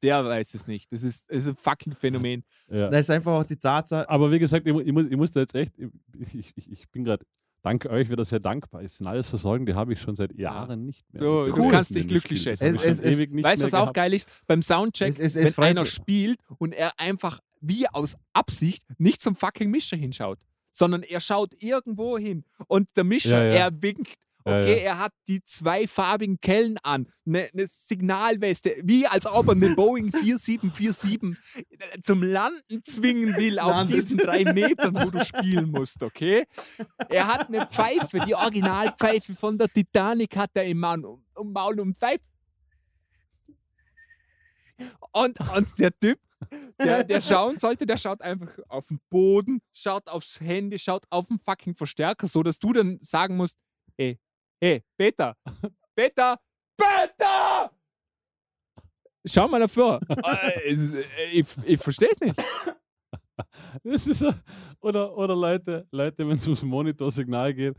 der 0.03 0.25
weiß 0.25 0.53
es 0.53 0.67
nicht. 0.67 0.91
Das 0.91 1.03
ist, 1.03 1.29
das 1.29 1.39
ist 1.39 1.47
ein 1.47 1.55
fucking 1.55 1.95
Phänomen. 1.95 2.43
Ja. 2.69 2.89
Da 2.89 2.99
ist 2.99 3.09
einfach 3.09 3.31
auch 3.39 3.43
die 3.45 3.55
Tatsache, 3.57 4.07
Aber 4.09 4.29
wie 4.31 4.39
gesagt, 4.39 4.67
ich, 4.67 4.75
ich, 4.75 4.91
muss, 4.91 5.05
ich 5.09 5.15
muss 5.17 5.31
da 5.31 5.39
jetzt 5.39 5.55
echt, 5.55 5.73
ich, 6.19 6.53
ich, 6.55 6.71
ich 6.71 6.89
bin 6.91 7.05
gerade 7.05 7.25
dank 7.63 7.85
euch 7.87 8.09
wieder 8.09 8.25
sehr 8.25 8.39
dankbar. 8.41 8.81
Es 8.83 8.97
sind 8.97 9.07
alles 9.07 9.29
so 9.29 9.37
Sorgen, 9.37 9.65
die 9.65 9.73
habe 9.73 9.93
ich 9.93 10.01
schon 10.01 10.15
seit 10.15 10.37
Jahren 10.37 10.85
nicht 10.85 11.05
mehr. 11.13 11.21
Du- 11.21 11.51
du 11.51 11.69
kannst 11.69 11.95
dich 11.95 12.05
glücklich 12.07 12.41
schätzen. 12.41 12.75
Es- 12.75 12.99
es- 12.99 13.19
nicht 13.19 13.43
weißt 13.43 13.61
du, 13.61 13.65
was 13.65 13.73
auch 13.73 13.93
geil 13.93 14.13
ist? 14.13 14.29
Beim 14.45 14.61
Soundcheck, 14.61 15.09
Es- 15.09 15.17
es- 15.19 15.35
es 15.35 15.57
wenn 15.57 15.63
einer 15.63 15.81
mich. 15.81 15.91
spielt 15.91 16.39
und 16.59 16.73
er 16.73 16.91
einfach 16.99 17.39
wie 17.61 17.87
aus 17.87 18.17
Absicht 18.33 18.83
nicht 18.99 19.21
zum 19.21 19.35
fucking 19.35 19.71
Mischer 19.71 19.97
hinschaut, 19.97 20.37
sondern 20.71 21.01
er 21.01 21.19
schaut 21.21 21.55
irgendwo 21.63 22.17
hin 22.19 22.43
und 22.67 22.95
der 22.97 23.05
Mischer, 23.05 23.43
Ja, 23.43 23.49
ja. 23.49 23.55
er 23.67 23.81
winkt. 23.81 24.17
Okay, 24.47 24.81
er 24.83 24.99
hat 24.99 25.11
die 25.27 25.43
zwei 25.43 25.87
farbigen 25.87 26.39
Kellen 26.39 26.77
an, 26.83 27.07
eine 27.25 27.49
ne 27.51 27.65
Signalweste, 27.67 28.75
wie 28.83 29.07
als 29.07 29.25
ob 29.25 29.47
er 29.47 29.53
eine 29.53 29.73
Boeing 29.73 30.11
4747 30.11 31.35
zum 32.03 32.21
Landen 32.21 32.83
zwingen 32.83 33.35
will 33.37 33.57
auf 33.57 33.71
Landet. 33.71 33.95
diesen 33.95 34.19
drei 34.19 34.43
Metern, 34.43 34.93
wo 34.93 35.09
du 35.09 35.25
spielen 35.25 35.71
musst, 35.71 36.03
okay? 36.03 36.43
Er 37.09 37.25
hat 37.25 37.47
eine 37.47 37.65
Pfeife, 37.65 38.19
die 38.19 38.35
Originalpfeife 38.35 39.33
von 39.33 39.57
der 39.57 39.67
Titanic 39.67 40.37
hat 40.37 40.51
er 40.53 40.65
im 40.65 40.77
Maul, 40.77 41.23
um 41.33 41.51
Maul 41.51 41.79
und 41.79 41.97
pfeift. 41.97 42.23
Und, 45.11 45.39
und 45.55 45.79
der 45.79 45.99
Typ, 45.99 46.19
der, 46.79 47.03
der 47.03 47.21
schauen 47.21 47.57
sollte, 47.57 47.87
der 47.87 47.97
schaut 47.97 48.21
einfach 48.21 48.59
auf 48.67 48.89
den 48.89 48.99
Boden, 49.09 49.59
schaut 49.73 50.07
aufs 50.07 50.39
Handy, 50.39 50.77
schaut 50.77 51.05
auf 51.09 51.29
den 51.29 51.39
fucking 51.39 51.75
Verstärker, 51.75 52.27
so 52.27 52.43
dass 52.43 52.59
du 52.59 52.73
dann 52.73 52.99
sagen 52.99 53.37
musst, 53.37 53.57
ey, 53.97 54.19
ey, 54.65 54.81
Peter, 54.97 55.35
Peter, 55.95 56.37
Peter! 56.77 57.71
Schau 59.27 59.47
mal 59.47 59.59
davor. 59.59 59.99
Äh, 60.09 60.73
äh, 60.73 61.03
ich 61.33 61.45
ich 61.65 61.79
verstehe 61.79 62.09
es 62.11 62.19
nicht. 62.19 62.35
Das 63.83 64.07
ist 64.07 64.25
oder, 64.79 65.15
oder 65.17 65.35
Leute, 65.35 65.85
Leute 65.91 66.25
wenn 66.25 66.35
es 66.37 66.45
ums 66.47 66.63
Monitorsignal 66.63 67.53
geht 67.53 67.75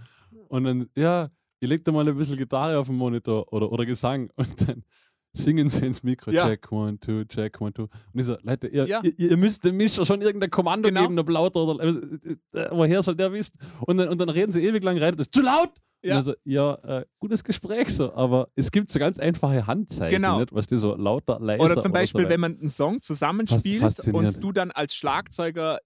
und 0.49 0.65
dann, 0.65 0.91
ja, 0.95 1.31
ihr 1.61 1.69
legt 1.69 1.89
da 1.89 1.93
mal 1.93 2.07
ein 2.07 2.15
bisschen 2.17 2.37
Gitarre 2.37 2.79
auf 2.79 2.89
den 2.89 2.97
Monitor 2.97 3.51
oder, 3.53 3.73
oder 3.73 3.87
Gesang 3.87 4.31
und 4.37 4.69
dann 4.69 4.85
singen 5.33 5.69
sie 5.71 5.87
ins 5.87 6.03
Mikro, 6.03 6.31
Ja. 6.31 6.47
check, 6.47 6.71
one, 6.71 7.01
two, 7.01 7.25
check, 7.25 7.59
one, 7.59 7.73
two. 7.73 7.85
Und 8.13 8.21
ich 8.21 8.27
so, 8.27 8.37
Leute, 8.43 8.67
ihr, 8.69 8.87
Ja. 8.87 9.01
ihr, 9.03 9.19
ihr 9.19 9.37
müsst 9.39 9.65
dem 9.65 9.79
Mischer 9.79 10.05
schon 10.05 10.21
irgendein 10.21 10.51
Kommando 10.51 10.89
Genau. 10.91 11.03
geben, 11.03 11.19
ob 11.19 11.29
lauter 11.31 11.61
oder, 11.61 11.83
äh, 11.85 12.37
äh, 12.53 12.69
woher 12.73 13.03
soll 13.03 13.17
der 13.17 13.33
wissen? 13.33 13.59
Und 13.87 13.97
dann, 13.97 14.09
und 14.11 14.19
dann 14.19 14.29
reden 14.29 14.53
sie 14.53 14.63
ewig 14.63 14.83
lang 14.85 14.99
rein, 14.99 15.17
das 15.17 15.27
ist 15.29 15.35
zu 15.35 15.41
laut! 15.43 15.73
Ja. 16.07 16.17
Also, 16.17 16.35
ja, 16.45 16.75
äh, 17.01 17.05
gutes 17.19 17.43
Gespräch 17.45 17.89
so, 17.89 18.13
aber 18.15 18.49
es 18.55 18.71
gibt 18.71 18.91
so 18.91 18.99
ganz 18.99 19.19
einfache 19.19 19.67
Handzeichen, 19.67 20.17
Genau. 20.17 20.41
nicht? 20.41 20.53
was 20.55 20.67
die 20.67 20.77
so 20.77 20.95
lauter, 20.95 21.39
leiser 21.41 21.65
Oder 21.65 21.81
zum 21.81 21.93
Beispiel, 21.93 22.25
so 22.25 22.29
wenn 22.29 22.41
man 22.41 22.59
einen 22.61 22.71
Song 22.71 23.03
zusammenspielt 23.03 24.01
und 24.13 24.43
du 24.43 24.53
dann 24.53 24.71
als 24.71 24.95
Schlagzeuger, 24.95 25.79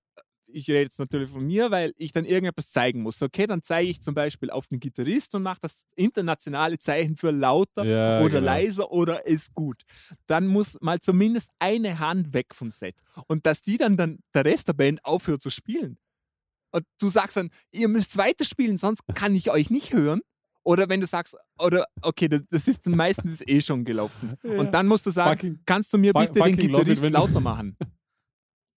ich 0.52 0.68
rede 0.68 0.80
jetzt 0.80 0.98
natürlich 0.98 1.30
von 1.30 1.44
mir, 1.46 1.70
weil 1.70 1.92
ich 1.96 2.12
dann 2.12 2.24
irgendetwas 2.24 2.70
zeigen 2.70 3.02
muss. 3.02 3.22
Okay, 3.22 3.46
dann 3.46 3.62
zeige 3.62 3.88
ich 3.88 4.02
zum 4.02 4.14
Beispiel 4.14 4.50
auf 4.50 4.66
den 4.68 4.80
Gitarrist 4.80 5.34
und 5.34 5.42
mache 5.44 5.60
das 5.60 5.84
internationale 5.94 6.78
Zeichen 6.78 7.16
für 7.16 7.30
lauter 7.30 7.84
Ja, 7.84 8.20
oder 8.20 8.40
genau. 8.40 8.46
leiser 8.46 8.90
oder 8.90 9.26
ist 9.26 9.54
gut. 9.54 9.82
Dann 10.26 10.46
muss 10.48 10.76
mal 10.80 10.98
zumindest 11.00 11.50
eine 11.60 11.98
Hand 12.00 12.34
weg 12.34 12.54
vom 12.54 12.70
Set. 12.70 12.96
Und 13.28 13.46
dass 13.46 13.62
die 13.62 13.76
dann, 13.76 13.96
dann 13.96 14.18
der 14.34 14.44
Rest 14.44 14.68
der 14.68 14.72
Band 14.72 15.04
aufhört 15.04 15.40
zu 15.42 15.50
spielen. 15.50 15.98
Und 16.72 16.84
du 17.00 17.08
sagst 17.10 17.36
dann, 17.36 17.50
ihr 17.72 17.88
müsst 17.88 18.16
weiterspielen, 18.16 18.76
sonst 18.76 19.02
kann 19.14 19.34
ich 19.34 19.50
euch 19.50 19.70
nicht 19.70 19.92
hören. 19.92 20.20
Oder 20.62 20.88
wenn 20.88 21.00
du 21.00 21.06
sagst, 21.06 21.36
oder 21.58 21.86
okay, 22.02 22.28
das, 22.28 22.42
das 22.50 22.68
ist 22.68 22.86
dann 22.86 22.94
meistens 22.94 23.40
eh 23.46 23.60
schon 23.60 23.84
gelaufen. 23.84 24.36
Ja. 24.42 24.58
Und 24.60 24.72
dann 24.72 24.86
musst 24.86 25.06
du 25.06 25.10
sagen, 25.10 25.30
Fucking- 25.40 25.62
kannst 25.64 25.92
du 25.92 25.98
mir 25.98 26.12
bitte 26.12 26.32
den 26.34 26.54
it, 26.54 26.60
Gitarrist 26.60 27.02
du- 27.02 27.08
lauter 27.08 27.40
machen? 27.40 27.76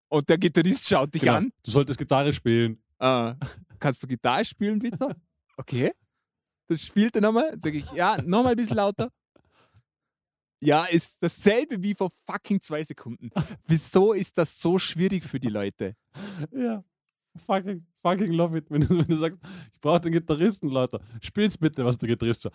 Und 0.09 0.29
der 0.29 0.37
Gitarrist 0.37 0.87
schaut 0.87 1.13
dich 1.13 1.21
Genau. 1.23 1.35
an. 1.35 1.51
Du 1.63 1.71
solltest 1.71 1.99
Gitarre 1.99 2.31
spielen. 2.31 2.81
Äh, 2.99 3.33
kannst 3.79 4.01
du 4.01 4.07
Gitarre 4.07 4.45
spielen, 4.45 4.79
bitte? 4.79 5.15
Okay. 5.57 5.91
Dann 6.67 6.77
spielt 6.77 7.15
er 7.15 7.21
nochmal. 7.21 7.51
Dann 7.51 7.61
sage 7.61 7.77
ich, 7.79 7.91
ja, 7.91 8.15
nochmal 8.21 8.53
ein 8.53 8.55
bisschen 8.55 8.77
lauter. 8.77 9.09
Ja, 10.61 10.85
ist 10.85 11.21
dasselbe 11.21 11.81
wie 11.83 11.93
vor 11.93 12.09
fucking 12.25 12.61
zwei 12.61 12.83
Sekunden. 12.83 13.29
Wieso 13.67 14.13
ist 14.13 14.37
das 14.37 14.59
so 14.61 14.79
schwierig 14.79 15.25
für 15.25 15.39
die 15.39 15.49
Leute? 15.49 15.95
Ja. 16.51 16.83
Fucking, 17.37 17.85
fucking 18.01 18.31
love 18.31 18.55
it. 18.57 18.65
Wenn 18.69 18.81
du, 18.81 18.89
wenn 18.97 19.07
du 19.07 19.17
sagst, 19.17 19.39
ich 19.73 19.81
brauche 19.81 20.01
den 20.01 20.11
Gitarristen 20.13 20.69
lauter. 20.69 20.99
Spiel's 21.21 21.57
bitte, 21.57 21.83
was 21.83 21.97
der 21.97 22.09
Gitarrist 22.09 22.41
so. 22.43 22.49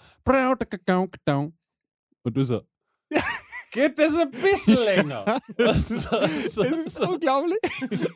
Und 2.22 2.36
du 2.36 2.44
so. 2.44 2.62
Geht 3.72 3.98
das 3.98 4.16
ein 4.16 4.30
bisschen 4.30 4.78
länger? 4.82 5.40
so, 5.56 5.72
so, 5.72 6.62
Das 6.62 6.72
ist 6.72 6.94
so, 6.94 7.10
unglaublich. 7.10 7.58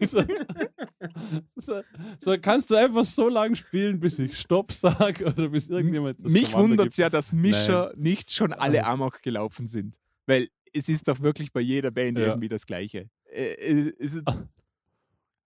so, 0.00 0.22
so, 1.56 1.82
so, 2.20 2.36
kannst 2.40 2.70
du 2.70 2.76
einfach 2.76 3.04
so 3.04 3.28
lange 3.28 3.54
spielen, 3.56 4.00
bis 4.00 4.18
ich 4.18 4.38
Stopp 4.38 4.72
sage 4.72 5.26
oder 5.26 5.48
bis 5.48 5.68
irgendjemand 5.68 6.24
das 6.24 6.32
Mich 6.32 6.54
wundert 6.54 6.88
es 6.88 6.96
ja, 6.96 7.10
dass 7.10 7.32
Mischer 7.32 7.92
nicht 7.96 8.32
schon 8.32 8.52
alle 8.54 8.84
Amok 8.86 9.20
gelaufen 9.20 9.68
sind. 9.68 9.98
Weil 10.26 10.48
es 10.72 10.88
ist 10.88 11.06
doch 11.06 11.20
wirklich 11.20 11.52
bei 11.52 11.60
jeder 11.60 11.90
Band 11.90 12.18
Ja. 12.18 12.28
irgendwie 12.28 12.48
das 12.48 12.64
Gleiche. 12.64 13.10
Äh, 13.26 13.90
ist, 13.98 14.22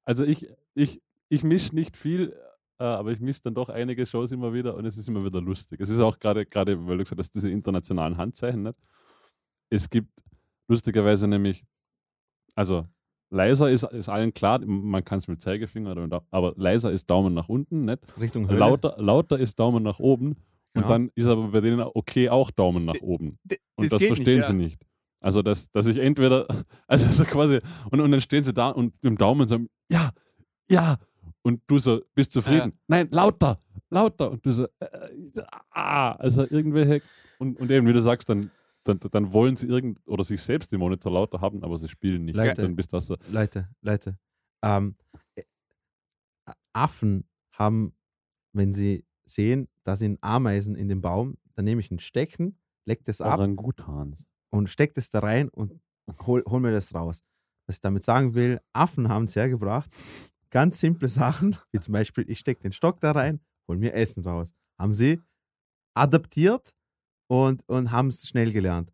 Also 0.05 0.25
ich, 0.25 0.49
ich, 0.75 1.03
ich 1.29 1.43
mische 1.45 1.75
nicht 1.75 1.97
viel, 1.97 2.35
äh, 2.79 2.85
aber 2.85 3.13
ich 3.13 3.21
mische 3.21 3.41
dann 3.43 3.55
doch 3.55 3.69
einige 3.69 4.07
Shows 4.07 4.33
immer 4.33 4.53
wieder 4.53 4.75
und 4.77 4.85
es 4.87 4.97
ist 4.97 5.09
immer 5.09 5.25
wieder 5.25 5.41
lustig. 5.41 5.81
Es 5.81 5.89
ist 5.89 6.01
auch 6.01 6.19
gerade, 6.19 6.47
gerade 6.47 6.87
weil 6.87 6.99
du 6.99 7.05
gesagt 7.05 7.19
hast, 7.19 7.35
diese 7.35 7.51
internationalen 7.51 8.17
Handzeichen 8.17 8.63
nicht. 8.63 8.77
Es 9.71 9.89
gibt 9.91 10.11
lustigerweise 10.69 11.27
nämlich, 11.27 11.65
also 12.55 12.87
leiser 13.31 13.71
ist, 13.71 13.83
ist 13.85 14.09
allen 14.09 14.33
klar, 14.33 14.61
man 14.65 15.05
kann 15.05 15.19
es 15.19 15.27
mit 15.29 15.41
Zeigefinger 15.43 15.93
oder 15.93 16.03
mit, 16.03 16.15
aber 16.31 16.55
leiser 16.57 16.93
ist 16.93 17.11
Daumen 17.11 17.35
nach 17.35 17.49
unten, 17.49 17.85
nicht? 17.85 17.99
Richtung 18.21 18.49
Hölle. 18.49 18.59
Lauter, 18.59 18.95
lauter 18.99 19.39
ist 19.39 19.59
Daumen 19.59 19.83
nach 19.83 19.99
oben 19.99 20.37
und 20.75 20.83
Ja. 20.83 20.89
dann 20.89 21.11
ist 21.15 21.27
aber 21.27 21.49
bei 21.49 21.61
denen 21.61 21.81
okay 21.81 22.29
auch 22.29 22.51
Daumen 22.51 22.85
nach 22.85 23.01
oben. 23.01 23.39
d- 23.43 23.57
Und 23.77 23.91
das 23.93 23.99
das, 24.01 24.07
verstehen 24.07 24.39
nicht, 24.39 24.47
sie 24.47 24.53
ja. 24.53 24.59
nicht. 24.59 24.87
Also, 25.21 25.43
dass, 25.43 25.71
dass 25.73 25.87
ich 25.87 25.99
entweder, 25.99 26.47
also 26.87 27.11
so 27.11 27.25
quasi, 27.25 27.59
und, 27.91 28.01
und 28.01 28.11
dann 28.13 28.21
stehen 28.21 28.45
sie 28.45 28.53
da 28.55 28.69
und 28.71 28.95
dem 29.03 29.17
Daumen 29.19 29.49
sagen, 29.49 29.69
ja, 29.91 30.11
ja. 30.71 30.97
Und 31.47 31.63
du 31.69 31.79
so, 31.79 32.03
bist 32.13 32.33
zufrieden. 32.33 32.73
Nein, 32.89 33.07
lauter, 33.13 33.61
lauter. 33.89 34.33
Und 34.33 34.45
du 34.45 34.51
so, 34.51 34.65
äh, 34.81 35.43
ah, 35.71 36.11
also 36.15 36.43
irgendwelche, 36.43 37.07
und, 37.39 37.61
und 37.61 37.71
eben, 37.71 37.87
wie 37.87 37.93
du 37.93 38.03
sagst, 38.03 38.29
dann, 38.29 38.51
dann, 38.83 38.99
dann 38.99 39.33
wollen 39.33 39.55
sie 39.55 39.69
irgend, 39.69 40.01
oder 40.09 40.25
sich 40.25 40.43
selbst 40.43 40.73
den 40.73 40.81
Monitor 40.81 41.13
lauter 41.13 41.41
haben, 41.41 41.63
aber 41.63 41.79
sie 41.79 41.89
spielen 41.89 42.25
nicht. 42.25 42.35
Leute. 42.35 42.63
Dann 42.63 42.75
bist 42.75 42.93
du 42.93 42.99
so, 42.99 43.17
Leute, 43.31 43.69
Leute. 43.81 44.19
Ähm, 44.65 44.97
äh, 45.37 45.45
Affen 46.73 47.29
haben, 47.53 47.95
wenn 48.53 48.73
sie 48.73 49.05
sehen, 49.25 49.69
da 49.85 49.95
sind 49.95 50.19
Ameisen 50.23 50.75
in 50.75 50.89
dem 50.89 51.01
Baum, 51.01 51.37
dann 51.55 51.65
nehme 51.65 51.81
ich 51.81 51.93
ein 51.93 52.01
Stecken, 52.01 52.59
leck 52.87 53.05
das 53.05 53.21
ab 53.21 53.39
Orangutans. 53.39 54.25
und 54.51 54.69
steck 54.69 54.95
das 54.95 55.11
da 55.11 55.21
rein 55.21 55.49
und 55.51 55.81
hol, 56.27 56.43
hol 56.49 56.59
mir 56.59 56.73
das 56.73 56.93
raus. 56.93 57.23
Was 57.69 57.77
ich 57.77 57.81
damit 57.83 58.03
sagen 58.03 58.35
will, 58.35 58.61
Affen 58.73 59.09
haben 59.09 59.27
es 59.27 59.37
hergebracht. 59.37 59.93
Ganz 60.51 60.81
simple 60.81 61.09
Sachen, 61.09 61.57
wie 61.73 61.81
zum 61.81 61.93
Beispiel, 61.93 62.25
ich 62.29 62.39
stecke 62.39 62.63
den 62.63 62.73
Stock 62.73 63.01
da 63.01 63.13
rein, 63.13 63.41
hol 63.69 63.77
mir 63.77 63.95
Essen 63.95 64.23
raus. 64.23 64.53
Haben 64.79 64.95
sie 64.95 65.21
adaptiert 65.95 66.75
und, 67.29 67.69
und 67.69 67.91
haben 67.91 68.09
es 68.09 68.27
schnell 68.29 68.53
gelernt. 68.53 68.93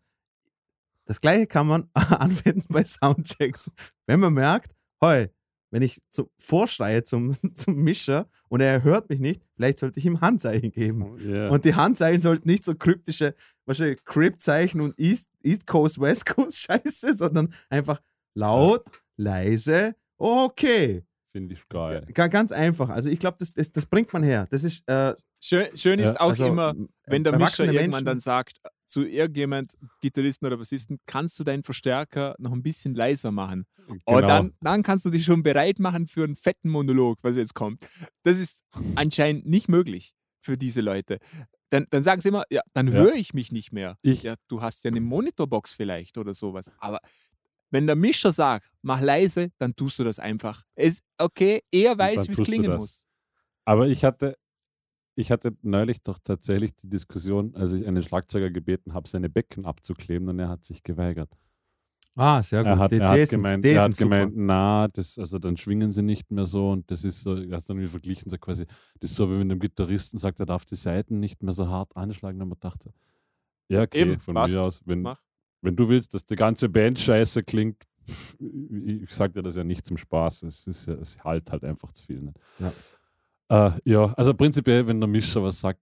Das 1.05 1.21
gleiche 1.21 1.47
kann 1.47 1.67
man 1.67 1.91
anwenden 1.95 2.65
bei 2.69 2.85
Soundchecks. 2.85 3.71
Wenn 4.07 4.21
man 4.21 4.35
merkt, 4.35 4.75
hey, 5.01 5.31
wenn 5.71 5.83
ich 5.83 6.01
zum, 6.11 6.29
vorschreie 6.39 7.03
zum, 7.03 7.35
zum 7.55 7.77
Mischer 7.77 8.29
und 8.49 8.61
er 8.61 8.85
hört 8.85 9.09
mich 9.09 9.19
nicht, 9.19 9.43
vielleicht 9.57 9.79
sollte 9.79 9.99
ich 9.99 10.07
ihm 10.07 10.21
Handzeichen 10.21 10.71
geben. 10.71 11.19
Ja. 11.29 11.49
Und 11.49 11.65
die 11.65 11.75
Handzeichen 11.75 12.21
sollten 12.21 12.49
nicht 12.49 12.65
so 12.65 12.75
kryptische, 12.75 13.35
wahrscheinlich 13.65 14.05
Crypt-Zeichen 14.05 14.81
und 14.81 14.99
East, 14.99 15.29
East 15.43 15.67
Coast, 15.67 16.01
West 16.01 16.27
Coast 16.27 16.59
Scheiße, 16.69 17.15
sondern 17.15 17.53
einfach 17.69 18.01
laut, 18.35 18.85
leise, 19.17 19.97
okay. 20.19 21.05
Finde 21.33 21.55
ich 21.55 21.67
geil. 21.69 22.07
Ga- 22.13 22.29
Ganz 22.29 22.53
einfach. 22.53 22.91
Also 22.91 23.09
ich 23.09 23.19
glaube, 23.19 23.37
das, 23.41 23.53
das, 23.55 23.73
das 23.73 23.87
bringt 23.87 24.13
man 24.13 24.23
her. 24.23 24.47
Das 24.51 24.65
ist 24.65 24.83
äh, 24.89 25.15
Schön, 25.45 25.67
schön 25.77 25.99
ist 25.99 26.11
Ja, 26.11 26.21
auch 26.21 26.29
also, 26.31 26.47
immer, 26.47 26.71
m- 26.71 26.89
wenn 27.07 27.25
der 27.25 27.33
Mischer 27.33 27.41
erwachsene 27.65 27.73
irgendwann 27.73 27.91
Menschen- 27.91 28.05
dann 28.07 28.21
sagt 28.21 28.59
zu 28.87 29.05
irgendjemand, 29.07 29.73
Gitarristen 30.03 30.47
oder 30.47 30.59
Bassisten, 30.59 30.99
kannst 31.07 31.41
du 31.41 31.45
deinen 31.45 31.63
Verstärker 31.65 32.37
noch 32.39 32.53
ein 32.53 32.63
bisschen 32.63 32.95
leiser 32.95 33.33
machen? 33.33 33.65
Genau. 33.89 33.99
Und 34.19 34.23
dann, 34.23 34.53
dann 34.61 34.83
kannst 34.83 35.05
du 35.07 35.11
dich 35.11 35.25
schon 35.25 35.43
bereit 35.43 35.79
machen 35.81 36.07
für 36.07 36.23
einen 36.25 36.37
fetten 36.37 36.69
Monolog, 36.69 37.19
was 37.23 37.37
jetzt 37.37 37.55
kommt. 37.55 37.89
Das 38.23 38.39
ist 38.39 38.63
anscheinend 38.95 39.47
nicht 39.47 39.69
möglich 39.69 40.13
für 40.41 40.57
diese 40.59 40.83
Leute. 40.83 41.19
Dann, 41.71 41.87
dann 41.91 42.03
sagen 42.03 42.21
sie 42.21 42.29
immer, 42.29 42.45
ja, 42.51 42.61
dann 42.75 42.87
Ja. 42.89 42.93
höre 42.93 43.15
ich 43.15 43.33
mich 43.33 43.51
nicht 43.51 43.73
mehr. 43.73 43.97
Ich- 44.03 44.23
ja, 44.25 44.35
du 44.49 44.61
hast 44.61 44.85
ja 44.85 44.91
eine 44.91 45.01
Monitorbox 45.01 45.73
vielleicht 45.73 46.19
oder 46.19 46.35
sowas. 46.35 46.71
Aber 46.79 46.99
wenn 47.73 47.87
der 47.89 47.97
Mischer 47.97 48.33
sagt, 48.33 48.67
mach 48.83 49.01
leise, 49.01 49.51
dann 49.59 49.75
tust 49.75 49.99
du 49.99 50.05
das 50.05 50.19
einfach. 50.21 50.63
Es, 50.77 51.01
okay, 51.19 51.63
er 51.73 51.99
weiß, 51.99 52.17
dann 52.17 52.29
wie 52.29 52.33
es 52.33 52.39
klingen 52.45 52.77
muss. 52.77 53.05
Aber 53.65 53.89
ich 53.89 54.05
hatte, 54.05 54.37
ich 55.17 55.31
hatte 55.31 55.57
neulich 55.63 56.03
doch 56.03 56.19
tatsächlich 56.23 56.75
die 56.77 56.89
Diskussion, 56.89 57.55
als 57.57 57.73
ich 57.73 57.87
einen 57.87 58.03
Schlagzeuger 58.03 58.51
gebeten 58.51 58.95
habe, 58.95 59.09
seine 59.09 59.29
Becken 59.29 59.67
abzukleben 59.67 60.29
und 60.29 60.39
er 60.39 60.49
hat 60.49 60.65
sich 60.65 60.83
geweigert. 60.83 61.31
Ah, 62.15 62.43
sehr 62.43 62.61
Er 62.65 62.79
hat, 62.79 62.93
Die- 62.93 62.99
er 62.99 63.09
hat 63.09 63.31
gemeint, 63.31 63.65
er 63.65 63.83
hat 63.85 63.97
gemeint 63.97 64.33
na, 64.37 64.87
das, 64.89 65.19
also 65.19 65.39
dann 65.39 65.57
schwingen 65.57 65.91
sie 65.91 66.03
nicht 66.03 66.31
mehr 66.31 66.45
so 66.45 66.71
und 66.71 66.91
das 66.91 67.05
ist 67.05 67.23
so, 67.23 67.37
er 67.37 67.53
hat 67.53 67.61
es 67.61 67.67
dann 67.67 67.89
verglichen, 67.89 68.29
so 68.31 68.37
quasi, 68.37 68.67
das 69.01 69.11
ist 69.13 69.17
so, 69.17 69.29
wie 69.31 69.35
wenn 69.39 69.51
einem 69.51 69.59
Gitarristen 69.59 70.19
sagt, 70.19 70.39
er 70.39 70.45
darf 70.47 70.67
die 70.67 70.77
Saiten 70.77 71.21
nicht 71.21 71.43
mehr 71.43 71.55
so 71.55 71.69
hart 71.69 71.97
anschlagen, 71.97 72.43
und 72.43 72.49
man 72.51 72.61
dachte, 72.61 72.93
ja, 73.69 73.81
okay, 73.83 74.03
Eben, 74.03 74.21
von 74.21 74.35
passt. 74.35 74.55
mir 74.55 74.61
aus, 74.61 74.83
wenn, 74.85 75.01
Mach. 75.03 75.23
Wenn 75.63 75.77
du 75.77 75.89
willst, 75.89 76.13
dass 76.15 76.27
die 76.27 76.37
ganze 76.37 76.69
Band 76.69 76.99
scheiße 76.99 77.43
klingt, 77.43 77.83
ich, 78.39 79.03
ich 79.05 79.15
sag 79.15 79.33
dir 79.33 79.43
das 79.43 79.57
ja 79.57 79.65
nicht 79.65 79.87
zum 79.87 79.97
Spaß, 79.97 80.43
es 80.43 80.67
ist 80.67 80.87
ja, 80.87 80.95
es 80.95 81.23
halt 81.23 81.51
halt 81.51 81.65
einfach 81.65 81.93
zu 81.93 82.05
viel. 82.05 82.21
Nicht? 82.21 82.37
Ja. 82.59 82.73
Äh, 83.49 83.73
ja, 83.85 84.13
also 84.15 84.35
prinzipiell, 84.35 84.87
wenn 84.87 85.01
der 85.01 85.09
Mischer 85.09 85.43
was 85.43 85.61
sagt, 85.61 85.81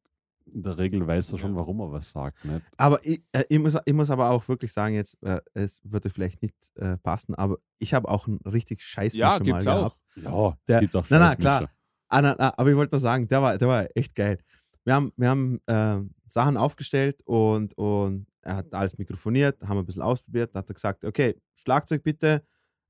in 0.53 0.63
der 0.65 0.77
Regel 0.79 1.07
weiß 1.07 1.33
er 1.33 1.39
schon, 1.39 1.55
warum 1.55 1.81
er 1.81 1.93
was 1.93 2.11
sagt. 2.11 2.45
Nicht? 2.45 2.63
Aber 2.77 3.05
ich, 3.07 3.23
äh, 3.33 3.45
ich, 3.49 3.59
muss, 3.59 3.77
ich 3.85 3.93
muss 3.95 4.11
aber 4.11 4.31
auch 4.31 4.47
wirklich 4.49 4.73
sagen, 4.73 4.95
jetzt, 4.95 5.17
äh, 5.23 5.41
es 5.55 5.81
würde 5.85 6.11
vielleicht 6.11 6.43
nicht 6.43 6.57
äh, 6.75 6.97
passen, 6.99 7.35
aber 7.37 7.59
ich 7.79 7.95
habe 7.95 8.09
auch 8.09 8.27
einen 8.27 8.39
richtig 8.45 8.83
scheiß 8.83 9.15
Ja, 9.15 9.39
gibt's 9.39 9.65
mal 9.65 9.73
auch. 9.85 9.97
gehabt. 9.97 9.99
Ja, 10.17 10.59
Der- 10.69 10.77
es 10.77 10.81
gibt 10.81 10.97
auch 10.97 11.09
Nein, 11.09 11.21
nein, 11.21 11.29
Scheißmischer. 11.31 11.59
klar. 11.59 11.71
Ah, 12.09 12.23
nein, 12.23 12.35
nein, 12.39 12.51
aber 12.57 12.71
ich 12.71 12.77
wollte 12.77 12.95
nur 12.97 13.01
sagen, 13.01 13.29
der 13.29 13.41
war, 13.43 13.57
der 13.57 13.69
war 13.69 13.87
echt 13.95 14.15
geil. 14.17 14.39
Wir 14.85 14.95
haben, 14.95 15.13
wir 15.17 15.29
haben 15.29 15.61
äh, 15.67 16.01
Sachen 16.33 16.57
aufgestellt 16.57 17.23
und, 17.25 17.77
und 17.77 18.27
er 18.43 18.57
hat 18.57 18.73
alles 18.73 18.97
mikrofoniert, 18.99 19.63
haben 19.63 19.79
ein 19.79 19.87
bisschen 19.87 20.03
ausprobiert, 20.03 20.55
dann 20.55 20.63
hat 20.63 20.71
er 20.71 20.75
gesagt, 20.75 21.05
okay, 21.05 21.37
Schlagzeug 21.55 22.03
bitte, 22.03 22.43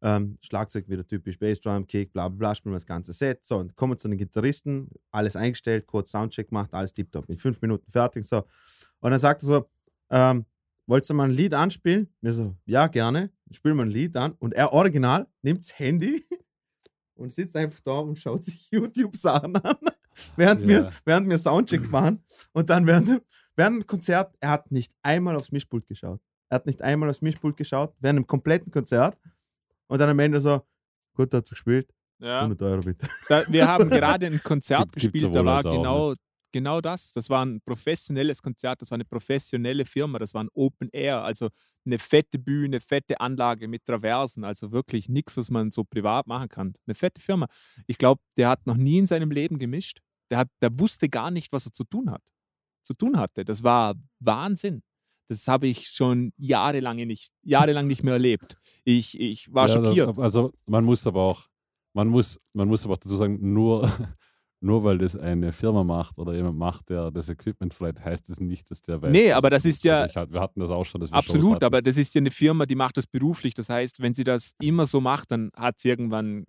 ähm, 0.03 0.39
Schlagzeug 0.41 0.89
wieder 0.89 1.07
typisch 1.07 1.39
Bassdrum, 1.39 1.87
Kick, 1.87 2.13
bla 2.13 2.29
bla 2.29 2.39
bla, 2.39 2.55
spielen 2.55 2.73
wir 2.73 2.77
das 2.77 2.87
ganze 2.87 3.13
Set. 3.13 3.45
So, 3.45 3.57
und 3.57 3.77
kommen 3.77 3.93
wir 3.93 3.97
zu 3.99 4.09
den 4.09 4.19
Gitarristen, 4.19 4.89
alles 5.11 5.37
eingestellt, 5.37 5.87
kurz 5.87 6.11
Soundcheck 6.11 6.49
gemacht, 6.49 6.73
alles 6.73 6.93
tipptopp, 6.93 7.29
in 7.29 7.37
fünf 7.37 7.61
Minuten 7.61 7.91
fertig, 7.91 8.25
so. 8.25 8.45
Und 9.01 9.11
dann 9.11 9.21
sagt 9.21 9.43
er 9.43 9.47
so, 9.47 9.71
ähm, 10.11 10.47
wolltest 10.87 11.11
du 11.11 11.15
mal 11.15 11.25
ein 11.25 11.33
Lied 11.33 11.55
anspielen? 11.55 12.09
Mir 12.21 12.33
so, 12.33 12.55
ja, 12.65 12.87
gerne. 12.87 13.31
Dann 13.47 13.55
spielen 13.55 13.77
wir 13.77 13.85
ein 13.85 13.91
Lied 13.91 14.17
an 14.17 14.33
und 14.39 14.55
er 14.55 14.73
original 14.73 15.27
nimmt 15.43 15.61
das 15.61 15.79
Handy 15.79 16.25
und 17.15 17.33
sitzt 17.33 17.57
einfach 17.57 17.81
da 17.81 17.99
und 17.99 18.19
schaut 18.19 18.45
sich 18.45 18.69
YouTube-Sachen 18.73 19.57
an, 19.57 19.77
während, 20.37 20.61
Ja. 20.63 20.67
wir, 20.69 20.93
während 21.05 21.29
wir 21.29 21.39
Soundcheck 21.39 21.83
machen. 21.91 22.25
Und 22.53 22.71
dann 22.71 22.87
während, 22.87 23.09
dem- 23.09 23.21
während 23.57 23.83
dem 23.83 23.87
Konzert, 23.87 24.35
er 24.41 24.51
hat 24.51 24.71
nicht 24.71 24.93
einmal 25.03 25.37
aufs 25.37 25.53
Mischpult 25.53 25.87
geschaut. 25.87 26.21
Er 26.49 26.57
hat 26.57 26.67
nicht 26.67 26.83
einmal 26.83 27.09
aufs 27.11 27.23
Mischpult 27.23 27.57
geschaut, 27.57 27.95
während 28.01 28.19
dem 28.19 28.27
kompletten 28.27 28.73
Konzert. 28.73 29.17
Und 29.89 29.99
dann 30.01 30.09
am 30.09 30.19
Ende 30.19 30.41
so, 30.41 30.63
gut, 31.15 31.33
hat 31.35 31.49
gespielt, 31.49 31.91
Ja. 32.19 32.41
100 32.43 32.63
Euro 32.63 32.81
bitte. 32.83 33.09
Da, 33.29 33.45
wir 33.49 33.67
haben 33.69 33.91
gerade 33.91 34.27
ein 34.27 34.43
Konzert 34.43 34.93
Gibt- 34.93 35.13
gespielt, 35.13 35.35
da 35.35 35.45
war 35.45 35.63
genau, 35.63 36.15
genau 36.53 36.81
das. 36.81 37.13
Das 37.13 37.31
war 37.31 37.45
ein 37.47 37.61
professionelles 37.65 38.43
Konzert, 38.43 38.83
das 38.83 38.91
war 38.91 38.97
eine 38.97 39.05
professionelle 39.05 39.85
Firma, 39.85 40.19
das 40.19 40.35
war 40.35 40.43
ein 40.45 40.49
Open 40.55 40.89
Air, 40.93 41.23
also 41.23 41.49
eine 41.87 41.99
fette 41.99 42.39
Bühne, 42.39 42.81
fette 42.81 43.21
Anlage 43.21 43.69
mit 43.69 43.85
Traversen, 43.87 44.43
also 44.45 44.73
wirklich 44.73 45.09
nichts, 45.09 45.37
was 45.37 45.51
man 45.51 45.71
so 45.71 45.85
privat 45.85 46.27
machen 46.27 46.49
kann. 46.49 46.75
Eine 46.87 46.95
fette 46.95 47.21
Firma. 47.21 47.47
Ich 47.87 47.99
glaube, 47.99 48.21
der 48.37 48.49
hat 48.49 48.67
noch 48.67 48.77
nie 48.77 48.99
in 48.99 49.07
seinem 49.07 49.31
Leben 49.31 49.59
gemischt. 49.59 50.01
Der, 50.31 50.39
hat, 50.39 50.49
der 50.63 50.79
wusste 50.79 51.09
gar 51.09 51.31
nicht, 51.31 51.53
was 51.53 51.67
er 51.67 51.73
zu 51.73 51.85
tun 51.85 52.11
hat. 52.11 52.23
Zu 52.83 52.95
tun 52.95 53.17
hatte. 53.19 53.45
Das 53.45 53.63
war 53.63 53.95
Wahnsinn. 54.21 54.83
Das 55.29 55.47
habe 55.49 55.67
ich 55.69 55.89
schon 55.89 56.33
jahrelang 56.39 56.97
nicht, 56.97 57.31
jahrelang 57.43 57.87
nicht 57.87 58.03
mehr 58.03 58.15
erlebt. 58.15 58.57
Ich, 58.85 59.19
ich 59.19 59.53
war 59.53 59.69
Ja, 59.69 59.75
schockiert. 59.75 60.19
Also 60.19 60.53
man 60.67 60.85
muss 60.85 61.07
aber 61.07 61.23
auch, 61.23 61.47
man 61.93 62.09
muss, 62.09 62.39
man 62.53 62.69
muss 62.69 62.85
aber 62.85 62.95
auch 62.95 62.99
dazu 62.99 63.17
sagen, 63.17 63.53
nur, 63.53 63.83
nur 64.61 64.83
weil 64.85 64.99
das 64.99 65.15
eine 65.17 65.53
Firma 65.53 65.85
macht 65.85 66.19
oder 66.19 66.35
jemand 66.35 66.59
macht, 66.59 66.91
der 66.91 67.11
das 67.11 67.29
Equipment 67.29 67.73
vielleicht 67.75 68.05
heißt 68.05 68.29
es 68.31 68.41
nicht, 68.41 68.71
dass 68.71 68.83
der 68.83 69.01
weiß. 69.03 69.13
Nee, 69.13 69.33
aber 69.33 69.49
er 69.49 69.51
das 69.51 69.65
ist 69.65 69.85
ja- 69.85 70.01
Also 70.03 70.21
ich, 70.21 70.33
wir 70.33 70.41
hatten 70.41 70.61
das 70.61 70.71
auch 70.71 70.85
schon, 70.85 71.01
dass 71.01 71.11
wir 71.13 71.23
Shows 71.23 71.35
Absolut, 71.37 71.63
aber 71.63 71.81
das 71.83 71.97
ist 71.97 72.15
ja 72.15 72.21
eine 72.21 72.31
Firma, 72.33 72.67
die 72.67 72.75
macht 72.77 72.97
das 72.97 73.07
beruflich. 73.07 73.55
Das 73.55 73.69
heißt, 73.69 74.01
wenn 74.01 74.15
sie 74.15 74.25
das 74.25 74.53
immer 74.61 74.87
so 74.87 75.01
macht, 75.01 75.31
dann 75.31 75.51
hat 75.57 75.79
sie 75.79 75.89
irgendwann, 75.91 76.45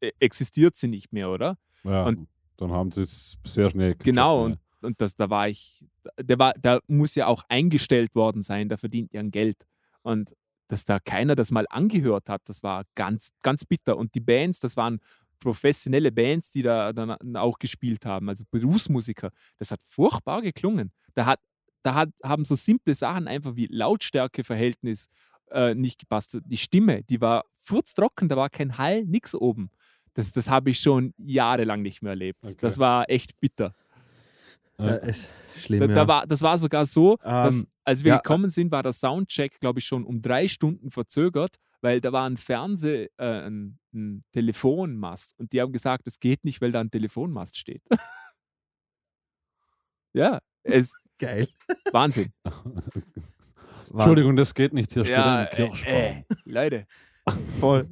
äh, 0.00 0.12
existiert 0.20 0.76
sie 0.76 0.88
nicht 0.88 1.12
mehr, 1.12 1.30
oder? 1.30 1.56
ja, 1.84 2.04
und- 2.04 2.28
dann 2.60 2.72
haben 2.72 2.90
sie 2.90 3.02
es 3.02 3.38
sehr 3.44 3.70
schnell 3.70 3.90
gecheckt, 3.92 4.04
Genau, 4.04 4.44
und, 4.44 4.58
und 4.82 5.00
das, 5.00 5.16
da 5.16 5.30
war 5.30 5.48
ich, 5.48 5.84
der, 6.18 6.38
war, 6.38 6.52
der 6.54 6.80
muss 6.86 7.14
ja 7.14 7.26
auch 7.26 7.42
eingestellt 7.48 8.14
worden 8.14 8.42
sein, 8.42 8.68
der 8.68 8.78
verdient 8.78 9.12
ja 9.12 9.20
ein 9.20 9.30
Geld. 9.30 9.66
Und 10.02 10.34
dass 10.68 10.84
da 10.84 10.98
keiner 11.00 11.34
das 11.34 11.50
mal 11.50 11.66
angehört 11.68 12.28
hat, 12.28 12.42
das 12.44 12.62
war 12.62 12.84
ganz, 12.94 13.32
ganz 13.42 13.64
bitter. 13.64 13.96
Und 13.96 14.14
die 14.14 14.20
Bands, 14.20 14.60
das 14.60 14.76
waren 14.76 15.00
professionelle 15.40 16.12
Bands, 16.12 16.52
die 16.52 16.62
da 16.62 16.92
dann 16.92 17.36
auch 17.36 17.58
gespielt 17.58 18.06
haben, 18.06 18.28
also 18.28 18.44
Berufsmusiker. 18.50 19.30
Das 19.58 19.70
hat 19.70 19.80
furchtbar 19.82 20.42
geklungen. 20.42 20.92
Da, 21.14 21.26
hat, 21.26 21.40
da 21.82 21.94
hat, 21.94 22.10
haben 22.22 22.44
so 22.44 22.54
simple 22.54 22.94
Sachen 22.94 23.26
einfach 23.26 23.56
wie 23.56 23.66
Lautstärkeverhältnis 23.66 25.08
äh, 25.50 25.74
nicht 25.74 25.98
gepasst. 25.98 26.38
Die 26.44 26.56
Stimme, 26.56 27.02
die 27.04 27.20
war 27.20 27.44
furztrocken, 27.56 28.28
da 28.28 28.36
war 28.36 28.50
kein 28.50 28.78
Hall, 28.78 29.04
nix 29.04 29.34
oben. 29.34 29.70
Das, 30.14 30.32
das 30.32 30.48
habe 30.48 30.70
ich 30.70 30.80
schon 30.80 31.14
jahrelang 31.18 31.82
nicht 31.82 32.02
mehr 32.02 32.10
erlebt. 32.10 32.40
Okay. 32.42 32.56
Das 32.60 32.78
war 32.78 33.08
echt 33.08 33.38
bitter. 33.40 33.74
Ja. 34.78 34.94
Ist 34.96 35.28
schlimm, 35.56 35.80
Da, 35.80 35.86
ja. 35.86 35.94
da 35.94 36.08
war, 36.08 36.26
das 36.26 36.42
war 36.42 36.58
sogar 36.58 36.86
so, 36.86 37.16
dass 37.22 37.62
Ähm, 37.62 37.68
als 37.84 38.04
wir 38.04 38.12
ja, 38.12 38.16
gekommen 38.16 38.50
sind, 38.50 38.72
war 38.72 38.82
der 38.82 38.92
Soundcheck, 38.92 39.60
glaube 39.60 39.80
ich, 39.80 39.84
schon 39.84 40.04
um 40.04 40.22
drei 40.22 40.48
Stunden 40.48 40.90
verzögert, 40.90 41.56
weil 41.80 42.00
da 42.00 42.12
war 42.12 42.28
ein 42.28 42.36
Fernseh, 42.36 43.08
äh, 43.18 43.46
ein, 43.46 43.78
ein 43.92 44.24
Telefonmast 44.32 45.34
und 45.38 45.52
die 45.52 45.60
haben 45.60 45.72
gesagt, 45.72 46.06
es 46.06 46.18
geht 46.18 46.44
nicht, 46.44 46.60
weil 46.60 46.72
da 46.72 46.80
ein 46.80 46.90
Telefonmast 46.90 47.58
steht. 47.58 47.82
ja, 50.14 50.40
es 50.62 50.92
Geil. 51.20 51.48
Wahnsinn. 51.92 52.32
Entschuldigung, 53.92 54.36
das 54.36 54.54
geht 54.54 54.72
nicht, 54.72 54.92
hier 54.92 55.04
steht 55.04 55.16
ja, 55.16 55.40
ein 55.40 55.50
Kirschbaum. 55.50 55.92
äh, 55.92 56.20
äh, 56.20 56.24
Leute. 56.44 56.86
Voll. 57.60 57.88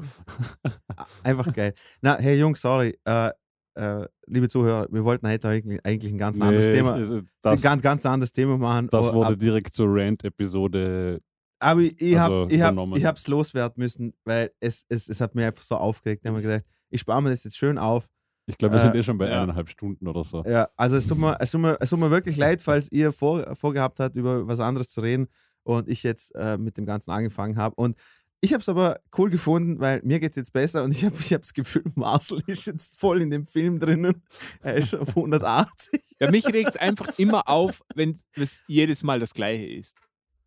Einfach 1.22 1.52
geil. 1.52 1.74
Na, 2.00 2.16
hey 2.18 2.38
Jungs, 2.38 2.60
sorry. 2.60 2.98
Äh, 3.05 3.30
äh, 3.74 4.06
liebe 4.26 4.48
Zuhörer, 4.48 4.88
wir 4.90 5.05
wollten 5.05 5.28
heute 5.28 5.48
eigentlich, 5.48 6.12
ein 6.12 6.18
ganz 6.18 6.40
anderes 6.40 6.66
Nee, 6.66 6.72
Thema. 6.74 6.94
also 6.94 7.16
ein 7.16 7.30
das, 7.42 7.62
ganz, 7.62 7.82
ganz 7.82 8.06
anderes 8.06 8.32
Thema 8.32 8.59
machen. 8.59 8.88
das 8.90 9.12
wurde 9.12 9.36
direkt 9.36 9.72
zur 9.74 9.86
Rant-Episode. 9.90 11.20
Aber 11.60 11.80
ich, 11.80 12.00
ich 12.00 12.18
Also 12.18 12.42
habe 12.42 12.55
ich 12.94 13.05
hab, 13.05 13.16
ich 13.18 13.28
loswerden 13.28 13.74
müssen, 13.82 14.14
weil 14.24 14.50
es, 14.60 14.84
es, 14.88 15.09
es 15.09 15.20
hat 15.20 15.34
mir 15.34 15.46
einfach 15.46 15.62
so 15.62 15.76
aufgeregt. 15.76 16.22
Ich 16.24 16.28
habe 16.28 16.36
mir 16.40 16.42
gedacht, 16.42 16.64
ich 16.90 17.00
spare 17.00 17.22
mir 17.22 17.30
das 17.30 17.44
jetzt 17.44 17.56
schön 17.56 17.78
auf. 17.78 18.06
Ich 18.46 18.56
glaube, 18.56 18.74
wir 18.74 18.80
Äh, 18.80 18.82
sind 18.84 18.94
eh 18.96 19.02
schon 19.02 19.18
bei 19.18 19.28
ja. 19.28 19.42
eineinhalb 19.42 19.68
Stunden 19.68 20.06
oder 20.09 20.24
so. 20.24 20.42
Ja, 20.44 20.68
also 20.76 20.96
es 20.96 21.06
tut 21.06 21.18
mir, 21.18 21.36
es 21.40 21.50
tut 21.50 21.60
mir, 21.60 21.76
es 21.80 21.90
tut 21.90 21.98
mir 22.00 22.10
wirklich 22.10 22.36
leid, 22.36 22.62
falls 22.62 22.90
ihr 22.90 23.12
vor, 23.12 23.55
vorgehabt 23.55 24.00
habt, 24.00 24.16
über 24.16 24.46
was 24.48 24.60
anderes 24.60 24.88
zu 24.90 25.02
reden 25.02 25.28
und 25.64 25.88
ich 25.88 26.02
jetzt 26.02 26.34
äh, 26.34 26.56
mit 26.56 26.78
dem 26.78 26.86
Ganzen 26.86 27.10
angefangen 27.10 27.56
habe. 27.59 27.74
Und 27.74 27.96
ich 28.40 28.52
habe 28.52 28.60
es 28.60 28.69
aber 28.69 29.01
cool 29.16 29.31
gefunden, 29.31 29.81
weil 29.81 30.01
mir 30.02 30.20
geht 30.20 30.32
es 30.32 30.36
jetzt 30.36 30.52
besser 30.52 30.85
und 30.85 30.93
ich 30.93 31.05
habe 31.05 31.16
ich 31.19 31.32
hab 31.32 31.43
das 31.43 31.52
Gefühl, 31.52 31.85
Marcel 31.94 32.43
ist 32.47 32.66
jetzt 32.66 32.98
voll 32.98 33.23
in 33.23 33.31
dem 33.31 33.47
Film 33.47 33.81
drinnen. 33.81 34.23
Er 34.62 34.77
ist 34.77 34.94
auf 34.94 35.09
180. 35.09 36.02
Ja, 36.20 36.31
mich 36.31 36.47
regt 36.47 36.70
es 36.70 36.77
einfach 36.77 37.19
immer 37.19 37.48
auf, 37.48 37.82
wenn 37.94 38.19
es 38.36 38.62
jedes 38.66 39.02
Mal 39.02 39.20
das 39.20 39.35
Gleiche 39.35 39.66
ist. 39.66 39.97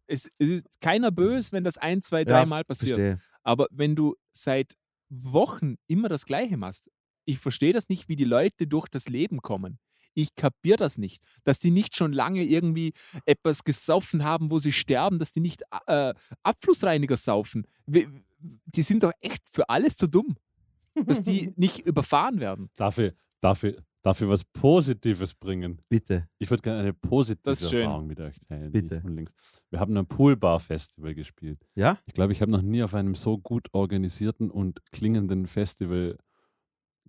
Es, 0.07 0.29
es 0.37 0.49
ist 0.49 0.81
keiner 0.81 1.11
böse, 1.11 1.51
wenn 1.51 1.63
das 1.63 1.77
ein, 1.77 2.01
zwei, 2.01 2.23
drei 2.23 2.45
Mal 2.45 2.63
passiert. 2.63 2.95
Verstehe. 2.95 3.21
Aber 3.43 3.67
wenn 3.71 3.95
du 3.95 4.15
seit 4.33 4.75
Wochen 5.09 5.75
immer 5.87 6.09
das 6.09 6.25
Gleiche 6.25 6.57
machst, 6.57 6.89
ich 7.25 7.39
verstehe 7.39 7.73
das 7.73 7.89
nicht, 7.89 8.09
wie 8.09 8.15
die 8.15 8.25
Leute 8.25 8.67
durch 8.67 8.87
das 8.87 9.09
Leben 9.09 9.41
kommen. 9.41 9.79
Ich 10.13 10.35
kapiere 10.35 10.77
das 10.77 10.97
nicht, 10.97 11.21
dass 11.43 11.59
die 11.59 11.71
nicht 11.71 11.95
schon 11.95 12.13
lange 12.13 12.43
irgendwie 12.43 12.93
etwas 13.25 13.63
gesoffen 13.63 14.23
haben, 14.23 14.51
wo 14.51 14.59
sie 14.59 14.73
sterben, 14.73 15.19
dass 15.19 15.31
die 15.31 15.39
nicht 15.39 15.63
äh, 15.87 16.13
Abflussreiniger 16.43 17.17
saufen. 17.17 17.65
Die 17.85 18.81
sind 18.81 19.03
doch 19.03 19.11
echt 19.21 19.49
für 19.51 19.69
alles 19.69 19.97
zu 19.97 20.07
dumm, 20.07 20.35
dass 21.05 21.21
die 21.21 21.53
nicht 21.55 21.79
überfahren 21.79 22.39
werden. 22.39 22.69
Dafür, 22.75 23.13
dafür, 23.39 23.83
dafür 24.01 24.29
was 24.29 24.43
Positives 24.43 25.33
bringen. 25.33 25.81
Bitte. 25.89 26.27
Ich 26.39 26.49
würde 26.49 26.61
gerne 26.63 26.79
eine 26.81 26.93
positive. 26.93 27.81
Erfahrung 27.81 28.07
mit 28.07 28.19
euch 28.19 28.39
teilen. 28.39 28.71
Bitte. 28.71 28.95
nicht 28.95 29.01
von 29.03 29.15
links. 29.15 29.33
Wir 29.69 29.79
haben 29.79 29.95
ein 29.95 30.07
Poolbar-Festival 30.07 31.13
gespielt. 31.13 31.59
Ja? 31.75 31.97
Ich 32.05 32.13
glaube, 32.13 32.33
ich 32.33 32.41
habe 32.41 32.51
noch 32.51 32.61
nie 32.61 32.83
auf 32.83 32.93
einem 32.93 33.15
so 33.15 33.37
gut 33.37 33.67
organisierten 33.73 34.49
und 34.49 34.79
klingenden 34.91 35.45
Festival 35.47 36.17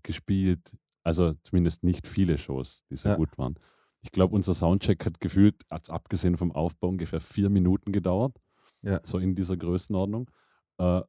gespielt. 0.02 0.70
Also 1.04 1.34
zumindest 1.42 1.82
nicht 1.84 2.06
viele 2.06 2.38
Shows, 2.38 2.84
die 2.90 2.96
so 2.96 3.08
Ja. 3.10 3.16
gut 3.16 3.36
waren. 3.38 3.56
Ich 4.02 4.12
glaube, 4.12 4.34
unser 4.34 4.54
Soundcheck 4.54 5.04
hat 5.06 5.20
gefühlt, 5.20 5.62
als 5.68 5.90
abgesehen 5.90 6.36
vom 6.36 6.52
Aufbau, 6.52 6.88
ungefähr 6.88 7.20
vier 7.20 7.50
Minuten 7.50 7.92
gedauert. 7.92 8.36
Ja. 8.82 9.00
So 9.04 9.18
in 9.18 9.34
dieser 9.34 9.56
Größenordnung. 9.56 10.30
Äh, 10.78 11.02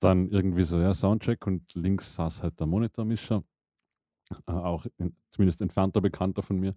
dann 0.00 0.28
irgendwie 0.30 0.64
so, 0.64 0.78
ja, 0.80 0.94
Soundcheck 0.94 1.46
und 1.46 1.74
links 1.74 2.14
saß 2.14 2.42
halt 2.42 2.60
der 2.60 2.66
Monitormischer, 2.66 3.42
äh, 4.46 4.52
auch 4.52 4.86
in, 4.98 5.16
zumindest 5.30 5.60
entfernter 5.62 6.00
Bekannter 6.00 6.42
von 6.42 6.58
mir. 6.58 6.74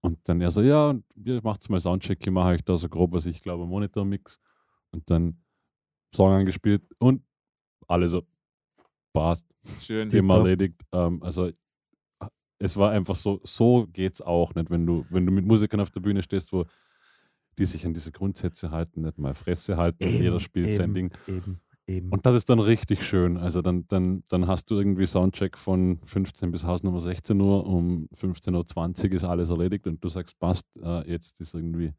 Und 0.00 0.18
dann 0.28 0.40
er 0.40 0.50
so, 0.50 0.62
ja, 0.62 0.90
und 0.90 1.04
ihr 1.16 1.40
macht 1.42 1.68
mal 1.70 1.80
Soundcheck, 1.80 2.18
ich 2.26 2.32
mache 2.32 2.50
euch 2.50 2.64
da 2.64 2.76
so 2.76 2.88
grob, 2.88 3.12
was 3.12 3.26
ich 3.26 3.40
glaube, 3.40 3.66
Monitormix. 3.66 4.38
Und 4.92 5.10
dann 5.10 5.42
Song 6.14 6.32
angespielt 6.32 6.84
und 6.98 7.22
alle 7.88 8.08
so, 8.08 8.22
passt, 9.18 9.46
Schön. 9.80 10.08
Thema 10.08 10.34
Tipptopp. 10.34 10.46
erledigt. 10.46 10.82
Ähm, 10.92 11.22
also 11.22 11.50
es 12.60 12.76
war 12.76 12.90
einfach 12.90 13.16
so, 13.16 13.40
so 13.44 13.86
geht's 13.92 14.20
auch 14.20 14.54
nicht, 14.54 14.70
wenn 14.70 14.86
du, 14.86 15.04
wenn 15.10 15.26
du 15.26 15.32
mit 15.32 15.44
Musikern 15.44 15.80
auf 15.80 15.90
der 15.90 16.00
Bühne 16.00 16.22
stehst, 16.22 16.52
wo 16.52 16.64
die 17.58 17.64
sich 17.64 17.84
an 17.84 17.94
diese 17.94 18.12
Grundsätze 18.12 18.70
halten, 18.70 19.02
nicht 19.02 19.18
mal 19.18 19.34
Fresse 19.34 19.76
halten, 19.76 20.08
jeder 20.08 20.38
spielt 20.40 20.74
sein 20.74 20.90
eben, 20.90 20.94
Ding. 20.94 21.12
Eben, 21.26 21.60
eben. 21.86 22.08
Und 22.10 22.24
das 22.26 22.36
ist 22.36 22.48
dann 22.48 22.60
richtig 22.60 23.04
schön. 23.04 23.36
Also 23.36 23.62
dann, 23.62 23.86
dann, 23.88 24.22
dann 24.28 24.46
hast 24.46 24.70
du 24.70 24.78
irgendwie 24.78 25.06
Soundcheck 25.06 25.58
von 25.58 26.00
15 26.06 26.52
bis 26.52 26.64
Hausnummer 26.64 27.00
16 27.00 27.40
Uhr, 27.40 27.66
um 27.66 28.08
15.20 28.14 29.06
Uhr 29.06 29.12
ist 29.14 29.24
alles 29.24 29.50
erledigt 29.50 29.86
und 29.88 30.02
du 30.02 30.08
sagst, 30.08 30.38
passt, 30.38 30.66
äh, 30.80 31.10
jetzt 31.10 31.40
ist 31.40 31.54
irgendwie 31.54 31.92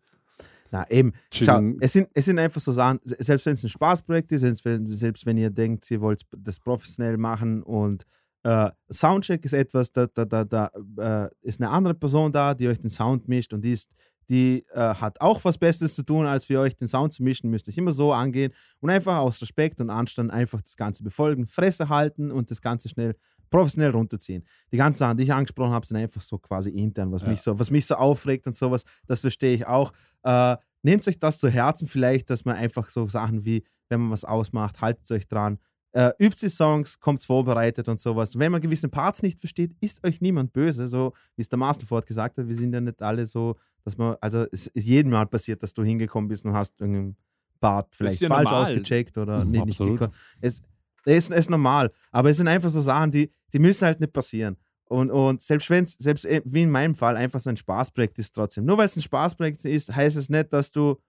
Na, 0.72 0.90
eben. 0.90 1.14
Schau, 1.46 1.60
es 1.82 1.94
sind, 1.94 2.10
es 2.14 2.26
sind 2.26 2.38
einfach 2.40 2.62
so 2.62 2.72
Sachen, 2.72 3.00
se- 3.04 3.16
selbst 3.20 3.46
wenn 3.46 3.54
es 3.54 3.64
ein 3.64 3.70
Spaßprojekt 3.70 4.32
ist, 4.32 4.42
selbst 4.42 4.66
wenn, 4.66 4.86
selbst 4.86 5.26
wenn 5.26 5.38
ihr 5.38 5.50
denkt, 5.50 5.90
ihr 5.90 6.00
wollt 6.02 6.22
das 6.38 6.60
professionell 6.60 7.18
machen 7.18 7.64
und 7.64 8.06
äh, 8.44 8.70
Soundcheck 8.92 9.44
ist 9.46 9.54
etwas, 9.54 9.92
da, 9.92 10.08
da, 10.08 10.26
da, 10.26 10.46
da 10.46 10.72
äh, 10.98 11.30
ist 11.42 11.60
eine 11.60 11.70
andere 11.72 11.94
Person 11.94 12.32
da, 12.32 12.54
die 12.54 12.68
euch 12.68 12.80
den 12.80 12.90
Sound 12.90 13.28
mischt 13.28 13.52
und 13.54 13.62
die, 13.66 13.74
ist, 13.74 13.90
die 14.30 14.64
äh, 14.74 14.80
hat 14.94 15.20
auch 15.20 15.44
was 15.44 15.58
Besseres 15.58 15.96
zu 15.96 16.04
tun, 16.04 16.26
als 16.28 16.46
für 16.46 16.60
euch 16.60 16.76
den 16.78 16.88
Sound 16.88 17.12
zu 17.14 17.24
mischen, 17.24 17.50
müsst 17.50 17.68
ihr 17.68 17.78
immer 17.78 17.92
so 17.92 18.14
angehen 18.14 18.54
und 18.80 18.92
einfach 18.92 19.18
aus 19.18 19.42
Respekt 19.42 19.82
und 19.82 19.90
Anstand 19.90 20.32
einfach 20.32 20.62
das 20.62 20.78
Ganze 20.78 21.04
befolgen, 21.04 21.48
Fresse 21.48 21.90
halten 21.90 22.32
und 22.32 22.52
das 22.52 22.62
Ganze 22.62 22.90
schnell 22.90 23.16
professionell 23.50 23.92
runterziehen. 23.92 24.44
Die 24.72 24.78
ganzen 24.78 25.00
Sachen, 25.00 25.18
die 25.18 25.24
ich 25.24 25.34
angesprochen 25.34 25.72
habe, 25.74 25.86
sind 25.86 25.98
einfach 25.98 26.22
so 26.22 26.38
quasi 26.38 26.70
intern, 26.70 27.12
was, 27.12 27.22
Ja. 27.24 27.30
mich, 27.30 27.42
so, 27.42 27.58
was 27.60 27.72
mich 27.72 27.86
so 27.86 27.96
aufregt 27.96 28.48
und 28.48 28.56
sowas, 28.56 28.84
das 29.08 29.20
verstehe 29.20 29.54
ich 29.54 29.66
auch. 29.68 29.92
Äh, 30.24 30.56
nehmt 30.84 31.08
euch 31.08 31.20
das 31.20 31.40
zu 31.40 31.50
Herzen 31.50 31.88
vielleicht, 31.88 32.30
dass 32.30 32.46
man 32.46 32.56
einfach 32.56 32.90
so 32.90 33.08
Sachen 33.08 33.46
wie, 33.46 33.64
wenn 33.90 34.02
man 34.02 34.12
was 34.12 34.26
ausmacht, 34.26 34.82
haltet 34.82 35.10
euch 35.12 35.28
dran, 35.28 35.60
äh, 35.92 36.12
übt 36.20 36.38
die 36.42 36.50
Songs, 36.50 37.00
kommt 37.00 37.24
vorbereitet 37.26 37.90
und 37.90 38.00
sowas. 38.00 38.38
Wenn 38.38 38.52
man 38.52 38.62
gewisse 38.62 38.90
Parts 38.90 39.24
nicht 39.24 39.40
versteht, 39.40 39.72
ist 39.82 40.06
euch 40.06 40.22
niemand 40.22 40.54
böse, 40.54 40.88
so 40.88 41.14
wie 41.36 41.42
es 41.42 41.50
der 41.50 41.58
Marcelford 41.58 42.06
gesagt 42.06 42.38
hat, 42.38 42.48
wir 42.48 42.56
sind 42.56 42.74
ja 42.74 42.80
nicht 42.82 43.02
alle 43.02 43.26
so, 43.26 43.56
dass 43.84 43.98
man, 43.98 44.16
also 44.22 44.46
es 44.52 44.68
ist 44.68 44.86
jedem 44.86 45.12
Mal 45.12 45.26
passiert, 45.26 45.64
dass 45.64 45.74
du 45.74 45.84
hingekommen 45.84 46.28
bist 46.28 46.46
und 46.46 46.54
hast 46.54 46.80
irgendeinen 46.80 47.18
Part 47.60 47.96
vielleicht 47.96 48.22
ja 48.22 48.28
falsch 48.30 48.52
normal. 48.52 48.62
ausgecheckt 48.64 49.18
oder 49.18 49.44
Mhm, 49.44 49.52
nicht, 49.52 49.66
nicht 49.80 50.10
es 50.42 50.62
ist, 51.06 51.30
ist 51.32 51.50
normal, 51.50 51.92
aber 52.12 52.30
es 52.30 52.38
sind 52.38 52.48
einfach 52.48 52.70
so 52.70 52.82
Sachen, 52.82 53.12
die, 53.12 53.32
die 53.54 53.60
müssen 53.60 53.86
halt 53.86 54.00
nicht 54.00 54.14
passieren. 54.14 54.58
Und, 54.86 55.12
und 55.12 55.42
selbst 55.42 55.70
wenn 55.70 55.84
es, 55.84 55.94
selbst 56.00 56.26
eh- 56.26 56.42
wie 56.46 56.64
in 56.64 56.72
meinem 56.72 56.96
Fall, 56.96 57.16
einfach 57.16 57.40
so 57.40 57.50
ein 57.50 57.58
Spaßprojekt 57.58 58.18
ist 58.20 58.34
trotzdem. 58.36 58.66
Nur 58.66 58.78
weil 58.78 58.88
es 58.88 58.96
ein 58.96 59.02
Spaßprojekt 59.04 59.64
ist, 59.66 59.96
heißt 59.96 60.18
es 60.18 60.30
nicht, 60.30 60.52
dass 60.52 60.72
du, 60.72 61.00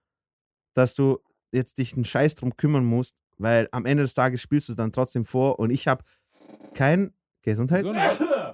dass 0.75 0.93
du 0.95 1.19
jetzt 1.51 1.77
dich 1.79 1.95
einen 1.95 2.05
Scheiß 2.05 2.35
drum 2.35 2.55
kümmern 2.55 2.85
musst, 2.85 3.17
weil 3.37 3.67
am 3.71 3.85
Ende 3.85 4.03
des 4.03 4.13
Tages 4.13 4.39
spielst 4.41 4.69
du 4.69 4.73
es 4.73 4.77
dann 4.77 4.91
trotzdem 4.91 5.25
vor 5.25 5.57
und 5.59 5.71
ich 5.71 5.87
habe 5.87 6.03
kein 6.73 7.11
Gesundheit. 7.41 7.83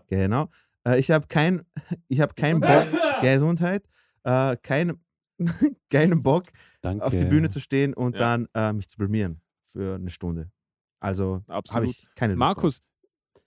Genau. 0.08 0.50
Äh, 0.88 1.00
ich 1.00 1.12
habe 1.12 1.28
kein, 1.28 1.66
ich 2.08 2.22
habe 2.22 2.34
keinen 2.34 2.62
Bock, 2.62 2.86
Gesundheit, 3.22 3.84
äh, 4.24 4.56
kein, 4.64 4.98
keinen 5.92 6.24
Bock, 6.24 6.46
Danke. 6.82 7.04
auf 7.06 7.16
die 7.16 7.26
Bühne 7.26 7.50
zu 7.50 7.60
stehen 7.60 7.94
und 7.94 8.14
Ja. 8.14 8.20
dann 8.38 8.48
äh, 8.54 8.72
mich 8.74 8.88
zu 8.88 8.98
blamieren 8.98 9.42
für 9.64 9.96
eine 9.96 10.10
Stunde. 10.10 10.50
Also 10.99 11.41
habe 11.48 11.53
Absolut. 11.53 11.90
ich 11.91 12.07
keine 12.15 12.34
Lust 12.34 12.40
Markus, 12.40 12.82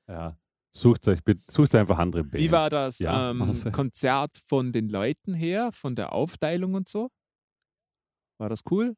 Ja. 0.08 0.36
Sucht 0.72 1.08
euch, 1.08 1.18
sucht 1.48 1.74
einfach 1.74 1.98
andere 1.98 2.22
Bands. 2.22 2.38
wie 2.38 2.52
war 2.52 2.70
das 2.70 3.00
Ja, 3.00 3.30
ähm, 3.30 3.38
Marcel. 3.38 3.72
Konzert 3.72 4.38
von 4.46 4.70
den 4.72 4.88
Leuten 4.88 5.34
her, 5.34 5.72
von 5.72 5.96
der 5.96 6.12
Aufteilung 6.12 6.74
und 6.74 6.88
so? 6.88 7.10
War 8.38 8.48
das 8.48 8.62
cool? 8.70 8.94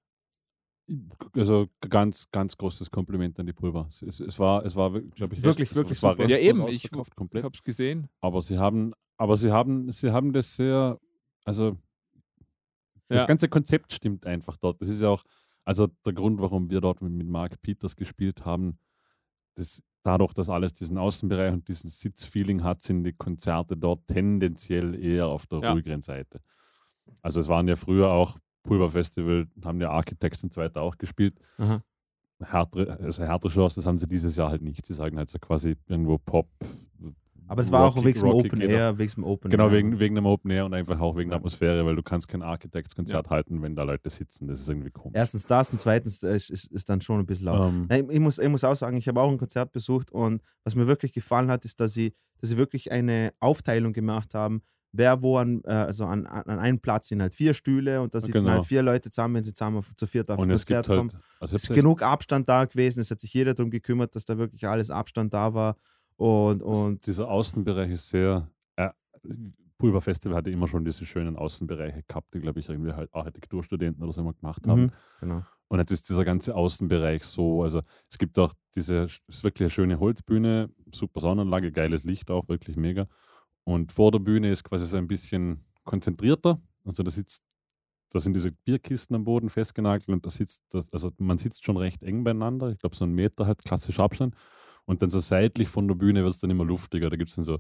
Also 1.35 1.69
ganz, 1.89 2.27
ganz 2.31 2.57
großes 2.59 2.91
Kompliment 2.91 3.39
an 3.41 3.47
die 3.47 3.55
Pulver. 3.55 3.87
Es, 3.89 4.03
es, 4.03 4.21
es 4.21 4.39
war, 4.39 4.67
es 4.67 4.77
war, 4.77 4.91
glaube 4.91 5.35
ich, 5.35 5.43
Wirklich, 5.43 5.69
rest- 5.71 5.77
wirklich 5.77 5.99
es 5.99 6.03
war 6.03 6.13
super. 6.17 6.29
Ja, 6.29 6.37
eben, 6.39 6.67
ich- 6.69 6.91
komplett. 6.91 7.45
hab's 7.45 7.63
gesehen. 7.63 8.09
Aber 8.21 8.43
sie 8.43 8.59
haben, 8.59 8.93
aber 9.17 9.37
sie 9.39 9.51
haben, 9.51 9.91
sie 9.93 10.11
haben 10.13 10.33
das 10.35 10.55
sehr, 10.57 10.99
also 11.45 11.79
das 13.09 13.23
Ja. 13.23 13.27
ganze 13.27 13.49
Konzept 13.49 13.93
stimmt 13.93 14.27
einfach 14.27 14.57
dort. 14.59 14.83
Das 14.83 14.89
ist 14.89 15.01
ja 15.01 15.09
auch, 15.09 15.25
also 15.65 15.87
der 16.05 16.13
Grund, 16.13 16.41
warum 16.41 16.71
wir 16.71 16.81
dort 16.81 17.01
mit, 17.03 17.27
Mark 17.27 17.61
Peters 17.63 17.97
gespielt 17.97 18.45
haben, 18.45 18.79
das, 19.55 19.83
dadurch, 20.03 20.33
dass 20.35 20.49
alles 20.51 20.73
diesen 20.73 20.99
Außenbereich 20.99 21.53
und 21.53 21.69
diesen 21.69 21.91
Sitzfeeling 21.91 22.63
hat, 22.65 22.83
sind 22.83 23.05
die 23.05 23.13
Konzerte 23.13 23.77
dort 23.77 24.07
tendenziell 24.07 24.95
eher 24.95 25.27
auf 25.27 25.47
der 25.47 25.61
Ja. 25.61 25.73
ruhigeren 25.73 26.03
Seite. 26.03 26.41
Also 27.21 27.41
es 27.41 27.49
waren 27.49 27.69
ja 27.69 27.77
früher 27.77 28.11
auch 28.11 28.39
Pulverfestival, 28.63 29.49
haben 29.65 29.81
ja 29.81 29.91
Architects 29.91 30.43
und 30.45 30.53
so 30.53 30.61
weiter 30.61 30.83
auch 30.83 30.97
gespielt. 30.97 31.39
Aha. 31.59 31.83
Härtere, 32.41 32.99
also 33.01 33.23
härtere 33.23 33.51
Shows, 33.51 33.75
das 33.77 33.87
haben 33.87 33.99
sie 33.99 34.09
dieses 34.09 34.35
Jahr 34.37 34.51
halt 34.51 34.63
nicht. 34.63 34.85
Sie 34.87 34.95
sagen 34.95 35.17
halt 35.17 35.31
so 35.31 35.39
quasi 35.39 35.77
irgendwo 35.87 36.19
Pop. 36.19 36.49
Aber 37.49 37.61
es 37.63 37.71
war 37.71 37.85
auch 37.87 37.97
rockig- 37.97 38.05
wegen 38.07 38.21
dem 38.21 38.29
Open. 38.31 38.61
Air, 38.63 38.99
wegen 38.99 39.13
dem 39.13 39.25
Open 39.25 39.51
Genau, 39.51 39.67
Air. 39.67 39.73
wegen, 39.73 39.99
wegen 39.99 40.15
dem 40.15 40.27
Open 40.27 40.51
Air 40.51 40.65
und 40.65 40.75
einfach 40.75 40.99
auch 41.01 41.17
wegen 41.17 41.31
der 41.31 41.39
Atmosphäre, 41.39 41.85
weil 41.85 41.97
du 41.97 42.03
kannst 42.03 42.29
kein 42.29 42.43
Architects-Konzert 42.43 43.29
halten, 43.31 43.61
wenn 43.63 43.75
da 43.77 43.83
Leute 43.83 44.09
sitzen. 44.11 44.47
Das 44.49 44.61
ist 44.61 44.69
irgendwie 44.69 44.91
komisch. 44.91 45.17
Erstens 45.17 45.47
das 45.47 45.71
und 45.73 45.79
zweitens 45.81 46.23
äh, 46.23 46.37
ist, 46.37 46.51
ist, 46.51 46.89
dann 46.89 47.01
schon 47.01 47.21
ein 47.21 47.27
bisschen 47.27 47.47
laut. 47.47 47.69
Ähm, 47.69 47.87
Nein, 47.89 48.09
ich, 48.11 48.21
muss, 48.21 48.39
ich 48.39 48.49
muss 48.49 48.65
auch 48.65 48.77
sagen, 48.77 48.97
ich 48.97 49.09
habe 49.09 49.21
auch 49.21 49.31
ein 49.31 49.39
Konzert 49.39 49.73
besucht 49.73 50.11
und 50.13 50.43
was 50.65 50.75
mir 50.75 50.87
wirklich 50.87 51.13
gefallen 51.13 51.51
hat, 51.51 51.65
ist, 51.65 51.79
dass 51.81 51.93
sie, 51.93 52.15
dass 52.41 52.51
sie 52.51 52.57
wirklich 52.57 52.91
eine 52.91 53.33
Aufteilung 53.41 53.93
gemacht 53.93 54.35
haben, 54.35 54.63
wer 54.95 55.23
wo 55.23 55.39
an, 55.39 55.63
äh, 55.65 55.71
also 55.73 56.05
an, 56.07 56.27
an 56.27 56.59
einem 56.59 56.79
Platz 56.79 57.09
sind 57.09 57.23
halt 57.23 57.35
vier 57.35 57.55
Stühle 57.55 58.01
und 58.03 58.15
da 58.15 58.21
sitzen 58.21 58.41
Genau. 58.45 58.51
halt 58.51 58.65
vier 58.67 58.83
Leute 58.83 59.11
zusammen, 59.11 59.37
wenn 59.37 59.43
sie 59.45 59.55
zusammen 59.55 59.79
auf, 59.79 59.95
zu 59.97 60.07
viert 60.07 60.31
auf 60.31 60.39
ein 60.39 60.49
Konzert 60.49 60.85
gibt 60.87 60.97
kommen. 60.97 61.11
halt, 61.13 61.23
also 61.41 61.57
Es 61.57 61.65
ist 61.65 61.73
genug 61.75 62.03
Abstand 62.03 62.49
da 62.49 62.65
gewesen, 62.67 63.01
es 63.01 63.11
hat 63.11 63.21
sich 63.21 63.33
jeder 63.35 63.55
darum 63.55 63.71
gekümmert, 63.71 64.15
dass 64.17 64.25
da 64.25 64.37
wirklich 64.39 64.67
alles 64.67 64.91
Abstand 64.91 65.33
da 65.35 65.53
war 65.55 65.77
und, 66.17 66.63
Und 66.63 67.07
dieser 67.07 67.29
Außenbereich 67.29 67.91
ist 67.91 68.09
sehr. 68.09 68.49
Äh, 68.77 68.91
Pulver 69.79 70.01
Festival 70.01 70.37
hatte 70.37 70.51
immer 70.51 70.69
schon 70.69 70.85
diese 70.85 71.05
schönen 71.05 71.37
Außenbereiche 71.37 72.05
gehabt, 72.07 72.33
die, 72.35 72.41
glaube 72.41 72.61
ich, 72.61 72.69
irgendwie 72.69 72.93
halt 72.93 73.13
Architekturstudenten 73.13 74.03
oder 74.03 74.13
so 74.13 74.21
immer 74.21 74.33
gemacht 74.33 74.67
haben. 74.67 74.83
mhm, 74.83 74.93
genau. 75.21 75.43
Und 75.73 75.79
jetzt 75.79 75.91
ist 75.91 76.09
dieser 76.11 76.27
ganze 76.27 76.55
Außenbereich 76.55 77.25
so, 77.25 77.63
also 77.63 77.81
es 78.11 78.19
gibt 78.19 78.39
auch 78.39 78.53
diese, 78.77 79.05
es 79.05 79.21
ist 79.27 79.43
wirklich 79.43 79.63
eine 79.63 79.71
schöne 79.71 79.99
Holzbühne, 79.99 80.69
super 80.93 81.21
Sonnenanlage, 81.21 81.73
geiles 81.73 82.05
Licht 82.05 82.31
auch, 82.31 82.47
wirklich 82.49 82.77
mega. 82.77 83.09
Und 83.65 83.91
vor 83.91 84.11
der 84.11 84.19
Bühne 84.19 84.51
ist 84.51 84.65
quasi 84.65 84.85
so 84.85 84.99
ein 84.99 85.09
bisschen 85.09 85.65
konzentrierter. 85.85 86.61
Also 86.85 87.03
da 87.03 87.11
sitzt, 87.11 87.43
da 88.11 88.21
sind 88.21 88.35
diese 88.35 88.53
Bierkisten 88.53 89.17
am 89.17 89.25
Boden 89.25 89.49
festgenagelt 89.49 90.11
und 90.11 90.27
da 90.27 90.31
sitzt, 90.31 90.63
das, 90.71 90.93
also 90.93 91.11
man 91.17 91.39
sitzt 91.39 91.65
schon 91.65 91.79
recht 91.79 92.03
eng 92.03 92.23
beieinander. 92.23 92.71
Ich 92.71 92.79
glaube, 92.79 92.95
so 92.95 93.05
ein 93.05 93.13
Meter 93.13 93.47
halt 93.47 93.65
klassisch 93.65 93.99
Abstand. 93.99 94.37
Und 94.85 95.03
dann 95.03 95.11
so 95.11 95.21
seitlich 95.21 95.69
von 95.69 95.89
der 95.89 95.95
Bühne 95.95 96.23
wird 96.23 96.35
es 96.35 96.41
dann 96.41 96.51
immer 96.51 96.65
luftiger. 96.65 97.11
Da 97.11 97.17
gibt 97.17 97.31
es 97.31 97.37
dann 97.37 97.45
so 97.45 97.59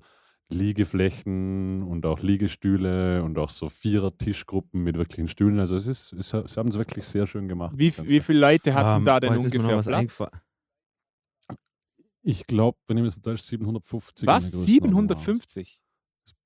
Liegeflächen 0.48 1.82
und 1.82 2.04
auch 2.04 2.20
Liegestühle 2.20 3.22
und 3.22 3.38
auch 3.38 3.48
so 3.48 3.68
Vierer-Tischgruppen 3.68 4.82
mit 4.82 4.96
wirklichen 4.96 5.28
Stühlen. 5.28 5.58
Also 5.58 5.76
es 5.76 5.86
ist, 5.86 6.12
es, 6.12 6.30
sie 6.30 6.56
haben 6.56 6.68
es 6.68 6.78
wirklich 6.78 7.06
sehr 7.06 7.26
schön 7.26 7.48
gemacht. 7.48 7.74
Wie, 7.76 7.92
wie 8.06 8.20
viele 8.20 8.40
Leute 8.40 8.74
hatten 8.74 9.00
Ähm, 9.00 9.04
da 9.04 9.20
denn 9.20 9.36
ungefähr 9.36 9.76
was 9.76 9.86
Platz? 9.86 10.22
Ich 12.22 12.46
glaube, 12.46 12.78
wenn 12.86 12.98
ich 12.98 13.02
mir 13.02 13.08
das 13.08 13.20
Deutsch 13.20 13.42
750. 13.42 14.26
Was? 14.26 14.44
in 14.44 14.50
der 14.50 14.58
Größenordnung 14.58 15.10
war. 15.10 15.16
750? 15.18 15.80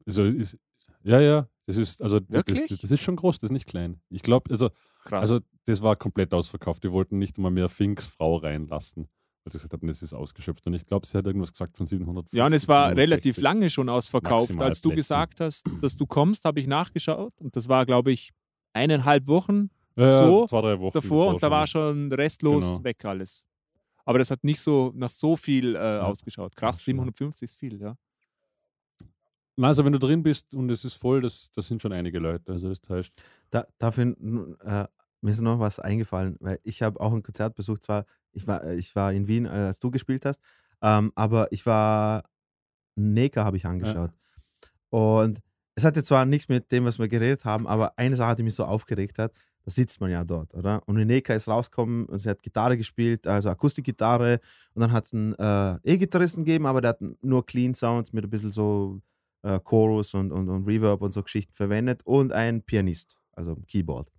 Also 0.06 0.24
ist, 0.24 0.58
ja, 1.02 1.20
ja, 1.20 1.48
das 1.66 1.76
ist, 1.76 2.00
also 2.00 2.20
das, 2.20 2.46
Wirklich? 2.46 2.68
das, 2.68 2.78
das 2.78 2.90
ist 2.90 3.00
schon 3.00 3.16
groß, 3.16 3.38
das 3.38 3.50
ist 3.50 3.52
nicht 3.52 3.66
klein. 3.66 4.00
Ich 4.08 4.22
glaube, 4.22 4.50
also, 4.50 4.70
Krass. 5.04 5.28
also 5.28 5.40
das 5.64 5.82
war 5.82 5.96
komplett 5.96 6.32
ausverkauft. 6.32 6.84
Die 6.84 6.92
wollten 6.92 7.18
nicht 7.18 7.38
mal 7.38 7.50
mehr 7.50 7.68
Finks 7.68 8.06
Frau 8.06 8.36
reinlassen, 8.36 9.08
weil 9.46 9.52
sie 9.52 9.58
gesagt 9.58 9.72
haben, 9.74 9.86
das 9.86 10.02
ist 10.02 10.12
ausgeschöpft. 10.12 10.66
Und 10.66 10.74
ich 10.74 10.84
glaube, 10.86 11.06
sie 11.06 11.16
hat 11.16 11.24
irgendwas 11.26 11.52
gesagt 11.52 11.76
von 11.76 11.86
750. 11.86 12.36
ja, 12.36 12.46
und 12.46 12.52
es 12.52 12.66
war 12.68 12.88
760. 12.88 12.98
relativ 13.10 13.38
lange 13.42 13.70
schon 13.70 13.88
ausverkauft. 13.88 14.48
Maximal 14.50 14.66
Als 14.68 14.80
du 14.80 14.88
Plätze. 14.90 14.96
gesagt 14.96 15.40
hast, 15.40 15.64
dass 15.80 15.96
du 15.96 16.04
kommst, 16.04 16.44
habe 16.44 16.58
ich 16.60 16.66
nachgeschaut. 16.66 17.32
Und 17.40 17.54
das 17.56 17.68
war, 17.68 17.86
glaube 17.86 18.10
ich, 18.12 18.32
eineinhalb 18.72 19.26
Wochen 19.28 19.70
ja, 19.96 20.18
so 20.26 20.46
zwei, 20.46 20.60
drei 20.60 20.80
Wochen 20.80 20.92
davor. 20.94 21.28
Und 21.28 21.42
da 21.42 21.50
war 21.50 21.66
schon 21.66 22.12
restlos 22.12 22.64
Genau. 22.64 22.84
weg 22.84 23.04
alles. 23.04 23.46
Aber 24.04 24.18
das 24.18 24.30
hat 24.30 24.42
nicht 24.44 24.60
so 24.60 24.92
nach 24.94 25.10
so 25.10 25.36
viel 25.36 25.74
äh, 25.76 25.78
Ja. 25.78 26.02
ausgeschaut. 26.02 26.54
Krass, 26.56 26.78
Ja, 26.80 26.82
schon. 26.92 26.96
750 27.04 27.42
ist 27.44 27.54
viel, 27.58 27.80
ja. 27.80 27.96
Na, 29.56 29.68
also 29.68 29.84
wenn 29.84 29.92
du 29.92 29.98
drin 29.98 30.22
bist 30.22 30.54
und 30.54 30.70
es 30.70 30.84
ist 30.84 30.94
voll, 30.94 31.22
das, 31.22 31.50
das 31.54 31.66
sind 31.68 31.80
schon 31.80 31.92
einige 31.92 32.18
Leute. 32.18 32.52
Also 32.52 32.68
das 32.68 32.80
täuscht. 32.80 33.14
Da, 33.50 33.66
dafür, 33.78 34.14
äh, 34.64 34.86
mir 35.20 35.30
ist 35.30 35.40
noch 35.40 35.58
was 35.58 35.78
eingefallen, 35.78 36.36
weil 36.40 36.60
ich 36.62 36.82
habe 36.82 37.00
auch 37.00 37.12
ein 37.12 37.22
Konzert 37.22 37.54
besucht. 37.54 37.82
Zwar, 37.82 38.06
ich 38.32 38.46
war, 38.46 38.64
ich 38.70 38.94
war 38.94 39.12
in 39.12 39.28
Wien, 39.28 39.46
äh, 39.46 39.48
als 39.48 39.80
du 39.80 39.90
gespielt 39.90 40.24
hast, 40.24 40.40
ähm, 40.82 41.12
aber 41.14 41.50
ich 41.52 41.66
war 41.66 42.24
Neka 42.96 43.44
habe 43.44 43.56
ich 43.56 43.66
angeschaut. 43.66 44.10
Und 44.90 45.40
es 45.74 45.84
hatte 45.84 46.02
zwar 46.02 46.24
nichts 46.24 46.48
mit 46.48 46.72
dem, 46.72 46.84
was 46.86 46.98
wir 46.98 47.08
geredet 47.08 47.44
haben, 47.44 47.66
aber 47.66 47.98
eine 47.98 48.16
Sache, 48.16 48.36
die 48.36 48.42
mich 48.42 48.54
so 48.54 48.64
aufgeregt 48.64 49.18
hat, 49.18 49.32
da 49.64 49.70
sitzt 49.70 50.00
man 50.00 50.10
ja 50.10 50.24
dort, 50.24 50.54
oder? 50.54 50.82
Und 50.86 50.96
Neka 50.96 51.34
ist 51.34 51.48
rausgekommen 51.48 52.06
und 52.06 52.20
sie 52.20 52.30
hat 52.30 52.42
Gitarre 52.42 52.78
gespielt, 52.78 53.26
also 53.26 53.50
Akustikgitarre. 53.50 54.40
Und 54.74 54.82
dann 54.82 54.92
hat 54.92 55.04
es 55.04 55.12
einen 55.12 55.34
äh, 55.34 55.78
E-Gitarristen 55.82 56.44
gegeben, 56.44 56.66
aber 56.66 56.80
der 56.80 56.90
hat 56.90 57.00
nur 57.20 57.44
Clean 57.44 57.74
Sounds 57.74 58.12
mit 58.12 58.24
ein 58.24 58.30
bisschen 58.30 58.52
so 58.52 59.00
äh, 59.42 59.58
Chorus 59.60 60.14
und, 60.14 60.32
und, 60.32 60.48
und 60.48 60.66
Reverb 60.66 61.02
und 61.02 61.12
so 61.12 61.22
Geschichten 61.22 61.52
verwendet 61.52 62.02
und 62.04 62.32
ein 62.32 62.62
Pianist, 62.62 63.18
also 63.32 63.56
Keyboard. 63.66 64.10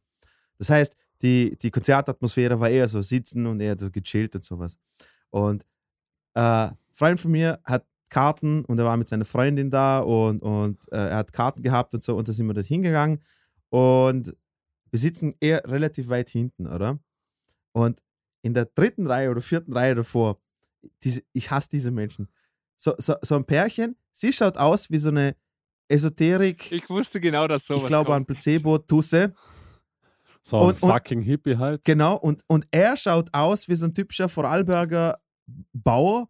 Das 0.57 0.69
heißt, 0.69 0.95
die, 1.21 1.57
die 1.61 1.71
Konzertatmosphäre 1.71 2.59
war 2.59 2.69
eher 2.69 2.87
so 2.87 3.01
sitzen 3.01 3.45
und 3.45 3.59
eher 3.59 3.77
so 3.77 3.89
gechillt 3.89 4.35
und 4.35 4.43
sowas. 4.43 4.77
Und 5.29 5.63
äh, 6.35 6.39
ein 6.39 6.77
Freund 6.93 7.19
von 7.19 7.31
mir 7.31 7.59
hat 7.63 7.85
Karten 8.09 8.63
und 8.65 8.79
er 8.79 8.85
war 8.85 8.97
mit 8.97 9.07
seiner 9.07 9.25
Freundin 9.25 9.69
da 9.69 9.99
und, 9.99 10.41
und 10.41 10.79
äh, 10.91 11.09
er 11.09 11.17
hat 11.17 11.33
Karten 11.33 11.61
gehabt 11.61 11.93
und 11.93 12.03
so 12.03 12.15
und 12.15 12.27
da 12.27 12.31
sind 12.31 12.47
wir 12.47 12.53
dort 12.53 12.67
hingegangen 12.67 13.21
und 13.69 14.35
wir 14.91 14.99
sitzen 14.99 15.35
eher 15.39 15.63
relativ 15.65 16.07
weit 16.07 16.29
hinten, 16.29 16.67
oder? 16.67 16.99
Und 17.73 18.01
in 18.41 18.53
der 18.53 18.65
dritten 18.65 19.07
Reihe 19.07 19.29
oder 19.29 19.41
vierten 19.41 19.73
Reihe 19.73 19.95
davor, 19.95 20.39
diese, 21.03 21.21
ich 21.33 21.51
hasse 21.51 21.69
diese 21.69 21.91
Menschen. 21.91 22.29
So, 22.77 22.93
so, 22.97 23.15
so 23.21 23.35
ein 23.35 23.45
Pärchen, 23.45 23.97
sie 24.13 24.31
schaut 24.31 24.57
aus 24.57 24.89
wie 24.89 24.99
so 24.99 25.09
eine 25.09 25.35
Esoterik, 25.89 26.71
Ich 26.71 26.89
wusste 26.89 27.19
genau, 27.19 27.47
dass 27.47 27.65
sowas 27.65 27.83
ich 27.83 27.87
glaube 27.87 28.13
an 28.13 28.25
kommt. 28.25 28.39
Placebo-Tusse. 28.39 29.33
So 30.47 30.57
ein 30.57 30.63
Und- 30.63 30.81
und- 30.81 30.89
fucking 30.89 31.21
Hippie 31.21 31.57
halt. 31.57 31.83
Genau, 31.83 32.15
und, 32.15 32.41
und 32.47 32.65
er 32.71 32.95
schaut 32.95 33.29
aus 33.33 33.67
wie 33.67 33.75
so 33.75 33.85
ein 33.85 33.93
typischer 33.93 34.29
Vorarlberger 34.29 35.17
Bauer 35.73 36.29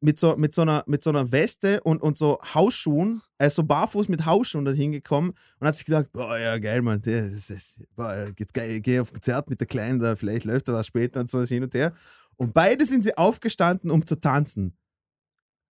mit 0.00 0.18
so, 0.18 0.36
mit 0.36 0.54
so, 0.54 0.62
einer, 0.62 0.84
mit 0.86 1.02
so 1.04 1.10
einer 1.10 1.32
Weste 1.32 1.82
und, 1.82 2.00
und 2.00 2.16
so 2.16 2.38
Hausschuhen, 2.54 3.20
also 3.36 3.64
barfuß 3.64 4.08
mit 4.08 4.24
Hausschuhen 4.24 4.64
da 4.64 4.70
hingekommen 4.72 5.32
und 5.58 5.66
hat 5.66 5.74
sich 5.74 5.84
gedacht, 5.84 6.10
boah, 6.12 6.38
ja, 6.38 6.56
geil, 6.58 6.80
Mann, 6.80 7.02
das 7.02 7.50
ist, 7.50 7.82
boah, 7.94 8.30
geht's 8.34 8.52
geil, 8.54 8.70
ich 8.70 8.82
gehe 8.82 9.02
auf 9.02 9.12
Konzert 9.12 9.50
mit 9.50 9.60
der 9.60 9.66
Kleinen, 9.66 9.98
da 9.98 10.16
vielleicht 10.16 10.44
läuft 10.46 10.68
da 10.68 10.72
was 10.72 10.86
später 10.86 11.20
und 11.20 11.28
so 11.28 11.38
was 11.38 11.50
hin 11.50 11.62
und 11.64 11.74
her. 11.74 11.92
Und 12.36 12.54
beide 12.54 12.86
sind 12.86 13.04
sie 13.04 13.18
aufgestanden, 13.18 13.90
um 13.90 14.06
zu 14.06 14.16
tanzen. 14.16 14.78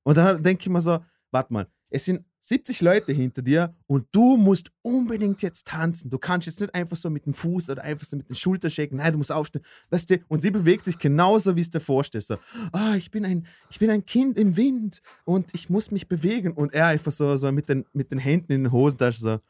Und 0.05 0.17
dann 0.17 0.41
denke 0.43 0.63
ich 0.63 0.69
mir 0.69 0.81
so, 0.83 0.99
warte 1.33 1.53
mal, 1.53 1.67
es 1.91 2.05
sind 2.05 2.25
70 2.49 2.81
Leute 2.81 3.13
hinter 3.13 3.43
dir 3.43 3.75
und 3.87 4.07
du 4.11 4.39
musst 4.39 4.71
unbedingt 4.81 5.43
jetzt 5.43 5.67
tanzen. 5.67 6.09
Du 6.09 6.17
kannst 6.17 6.47
jetzt 6.47 6.61
nicht 6.61 6.75
einfach 6.75 6.97
so 6.97 7.11
mit 7.11 7.27
dem 7.27 7.35
Fuß 7.35 7.69
oder 7.69 7.83
einfach 7.83 8.07
so 8.07 8.17
mit 8.17 8.27
den 8.31 8.35
Schultern 8.35 8.71
shake. 8.71 8.93
Nein, 8.93 9.13
du 9.13 9.19
musst 9.19 9.31
aufstehen. 9.31 9.63
Weißt 9.91 10.09
du? 10.09 10.19
Und 10.29 10.41
sie 10.41 10.51
bewegt 10.51 10.87
sich 10.87 10.99
genauso, 10.99 11.57
wie 11.57 11.61
es 11.61 11.71
dir 11.71 11.81
vorstellst. 11.81 12.29
So, 12.29 12.37
ah, 12.73 12.95
ich, 12.97 13.11
bin 13.11 13.27
ein, 13.27 13.47
ich 13.69 13.79
bin 13.79 13.91
ein 13.91 14.07
Kind 14.07 14.39
im 14.39 14.57
Wind 14.57 15.03
und 15.25 15.55
ich 15.55 15.69
muss 15.69 15.91
mich 15.91 16.09
bewegen. 16.09 16.53
Und 16.53 16.73
er 16.73 16.87
einfach 16.87 17.13
so, 17.13 17.37
so 17.37 17.53
mit, 17.53 17.69
den, 17.69 17.85
mit 17.93 18.11
den 18.11 18.19
Händen 18.19 18.51
in 18.53 18.65
den 18.65 18.73
Hosentaschen 18.73 19.21
so, 19.21 19.41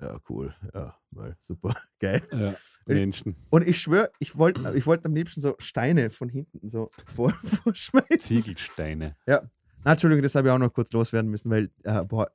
ja, 0.00 0.20
cool, 0.28 0.54
ja, 0.72 0.96
mal, 1.10 1.36
super, 1.40 1.74
geil. 1.98 2.22
Ja, 2.30 2.54
Menschen. 2.86 3.34
Und 3.50 3.66
ich 3.66 3.80
schwöre, 3.80 4.10
ich 4.20 4.36
wollte 4.36 4.72
ich 4.76 4.86
wollt 4.86 5.04
am 5.04 5.14
liebsten 5.14 5.40
so 5.40 5.56
Steine 5.58 6.10
von 6.10 6.28
hinten 6.28 6.68
so 6.68 6.92
vor, 7.12 7.30
vorschmeißen. 7.30 8.20
Ziegelsteine. 8.20 9.16
Na, 9.84 9.92
Entschuldigung, 9.92 10.22
das 10.22 10.34
habe 10.34 10.48
ich 10.48 10.52
auch 10.52 10.58
noch 10.58 10.72
kurz 10.72 10.92
loswerden 10.92 11.30
müssen, 11.30 11.50
weil, 11.50 11.70
äh, 11.82 12.02
boah, 12.04 12.30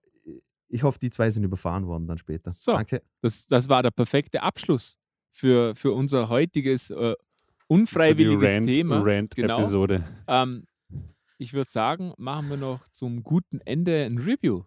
ich 0.69 0.83
hoffe, 0.83 0.99
die 0.99 1.09
zwei 1.09 1.29
sind 1.31 1.43
überfahren 1.43 1.85
worden 1.87 2.07
dann 2.07 2.17
später. 2.17 2.51
So. 2.51 2.73
Danke. 2.73 3.01
Das, 3.21 3.47
das 3.47 3.67
war 3.69 3.83
der 3.83 3.91
perfekte 3.91 4.41
Abschluss 4.43 4.97
für, 5.31 5.75
für 5.75 5.91
unser 5.93 6.29
heutiges 6.29 6.89
äh, 6.91 7.15
unfreiwilliges 7.67 8.53
die 8.55 8.61
Thema. 8.61 9.01
Rant- 9.01 9.35
Genau. 9.35 9.55
Rant-Episode. 9.55 10.03
Ähm, 10.27 10.65
ich 11.37 11.53
würde 11.53 11.69
sagen, 11.71 12.13
machen 12.17 12.49
wir 12.49 12.57
noch 12.57 12.87
zum 12.89 13.23
guten 13.23 13.61
Ende 13.61 14.05
ein 14.05 14.17
Review. 14.17 14.63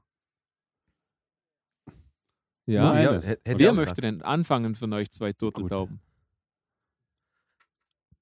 Ja, 2.66 2.92
hätte 2.94 3.40
wer 3.58 3.72
möchte 3.72 4.00
denn 4.00 4.22
anfangen 4.22 4.74
von 4.76 4.92
euch 4.92 5.10
zwei 5.10 5.32
Turteltauben? 5.32 6.00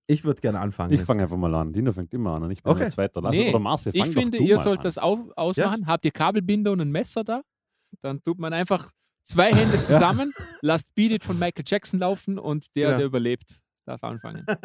Ich 0.07 0.24
würde 0.24 0.40
gerne 0.40 0.59
anfangen. 0.59 0.93
Ich 0.93 1.02
fange 1.02 1.23
einfach 1.23 1.36
mal 1.36 1.55
an. 1.55 1.73
Dino 1.73 1.93
fängt 1.93 2.12
immer 2.15 2.35
an 2.35 2.43
und 2.44 2.51
ich 2.51 2.62
bin 2.62 2.73
Okay. 2.73 2.81
der 2.81 2.90
Zweite. 2.90 3.20
Lass, 3.20 3.31
Nee, 3.32 3.51
oder 3.51 3.59
Marcel, 3.61 3.94
Ich 3.94 4.07
finde, 4.07 4.39
ihr 4.39 4.59
sollt 4.59 4.78
an. 4.81 4.85
das 4.85 4.98
auf, 4.98 5.20
ausmachen. 5.36 5.86
Habt 5.86 6.05
ihr 6.05 6.11
Kabelbinder 6.11 6.73
und 6.73 6.81
ein 6.81 6.90
Messer 6.90 7.23
da? 7.23 7.43
Dann 8.03 8.23
tut 8.23 8.39
man 8.39 8.53
einfach 8.53 8.91
zwei 9.25 9.55
Hände 9.55 9.81
zusammen, 9.83 10.33
lasst 10.62 10.95
Beat 10.95 11.12
It 11.12 11.25
von 11.25 11.39
Michael 11.39 11.65
Jackson 11.67 12.01
laufen 12.01 12.39
und 12.39 12.75
der, 12.77 12.91
Ja. 12.91 12.97
der 12.99 13.07
überlebt, 13.07 13.61
darf 13.87 14.03
anfangen. 14.05 14.45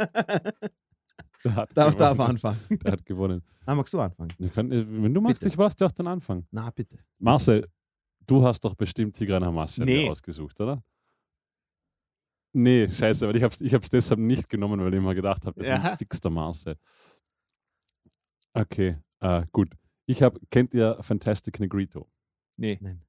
Der 1.44 1.56
hat 1.56 1.78
darf, 1.78 1.96
darf 1.96 2.14
gewonnen. 2.18 2.30
anfangen. 2.32 2.60
Der 2.84 2.92
hat 2.94 3.06
gewonnen. 3.06 3.44
Na, 3.68 3.76
magst 3.76 3.94
du 3.94 4.00
anfangen? 4.00 4.30
Können, 4.52 5.04
wenn 5.04 5.14
du 5.14 5.22
magst, 5.22 5.42
Bitte. 5.42 5.54
ich 5.54 5.58
weiß, 5.58 5.76
darf 5.76 5.92
dann 5.94 6.08
anfangen. 6.08 6.48
Na, 6.50 6.72
bitte. 6.72 6.98
Marcel, 7.20 7.68
du 8.26 8.44
hast 8.44 8.62
doch 8.66 8.74
bestimmt 8.74 9.16
Tigran 9.16 9.46
Hamassia 9.46 9.86
Nee. 9.86 10.10
ausgesucht, 10.10 10.60
oder? 10.60 10.84
Nee, 12.54 12.90
scheiße, 12.90 13.28
weil 13.28 13.36
ich 13.36 13.44
hab's, 13.44 13.62
ich 13.62 13.74
hab's 13.76 13.90
deshalb 13.90 14.20
nicht 14.20 14.50
genommen, 14.50 14.80
weil 14.80 14.92
ich 14.94 14.98
immer 14.98 15.14
gedacht 15.14 15.46
habe, 15.46 15.60
das 15.60 15.68
ist 15.68 15.84
Ja. 15.84 15.92
ein 15.92 15.98
fixer 16.00 16.30
Marcel. 16.32 16.78
Okay, 18.54 18.98
äh, 19.20 19.46
gut. 19.52 19.70
Ich 20.08 20.24
habe, 20.24 20.40
kennt 20.50 20.74
ihr 20.74 20.98
Fantastic 21.02 21.60
Negrito? 21.60 22.10
Nee, 22.58 22.80
Nein. 22.82 23.04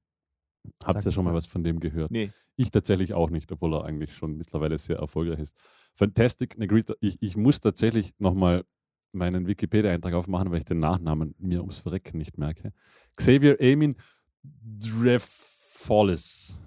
Habt 0.83 0.99
ihr 0.99 1.01
Sag- 1.03 1.13
schon 1.13 1.25
mal 1.25 1.31
sag. 1.31 1.37
was 1.37 1.45
von 1.47 1.63
dem 1.63 1.79
gehört? 1.79 2.11
nee. 2.11 2.31
Ich 2.59 2.71
tatsächlich 2.71 3.13
auch 3.13 3.29
nicht, 3.29 3.51
obwohl 3.51 3.75
er 3.75 3.85
eigentlich 3.85 4.15
schon 4.15 4.35
mittlerweile 4.35 4.79
sehr 4.79 4.97
erfolgreich 4.97 5.37
ist. 5.39 5.55
Fantastic 5.93 6.57
Negrito, 6.57 6.95
ich, 7.01 7.15
ich 7.21 7.37
muss 7.37 7.61
tatsächlich 7.61 8.15
nochmal 8.17 8.63
meinen 9.11 9.45
Wikipedia-Eintrag 9.45 10.15
aufmachen, 10.15 10.49
weil 10.49 10.57
ich 10.57 10.65
den 10.65 10.79
Nachnamen 10.79 11.35
mir 11.37 11.59
ums 11.61 11.77
Verrecken 11.77 12.17
nicht 12.17 12.39
merke. 12.39 12.73
Xavier 13.15 13.57
Amin 13.61 13.95
Drefolis. 14.43 16.57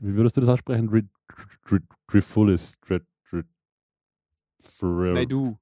Wie 0.00 0.12
würdest 0.14 0.36
du 0.36 0.40
das 0.40 0.50
aussprechen? 0.50 0.88
Dre- 0.90 1.08
Dre- 1.68 1.82
Drefolis. 2.08 2.80
Nein, 4.80 5.28
du. 5.28 5.56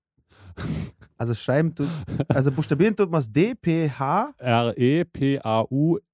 Also 1.16 1.34
schreiben 1.34 1.74
tut, 1.74 1.88
also 2.28 2.51
buchstabieren 2.51 2.97
tut 2.97 3.10
man 3.10 3.18
es 3.18 3.30
D-P-H. 3.30 4.34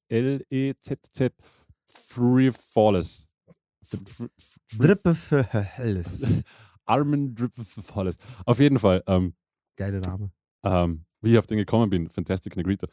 E 0.08 0.18
R-E-P-A-U-L-E-Z-Z. 0.18 1.32
Drefolis. 2.14 3.26
Drippe 4.76 5.14
Armin 6.84 7.34
Drefolis. 7.34 8.16
Auf 8.44 8.58
jeden 8.58 8.78
Fall. 8.78 9.02
Ähm, 9.06 9.34
Geiler 9.76 10.00
Name. 10.00 10.30
ähm, 10.64 11.04
wie 11.20 11.32
ich 11.32 11.38
auf 11.38 11.46
den 11.46 11.58
gekommen 11.58 11.90
bin, 11.90 12.08
Fantastic 12.08 12.56
Negrito. 12.56 12.86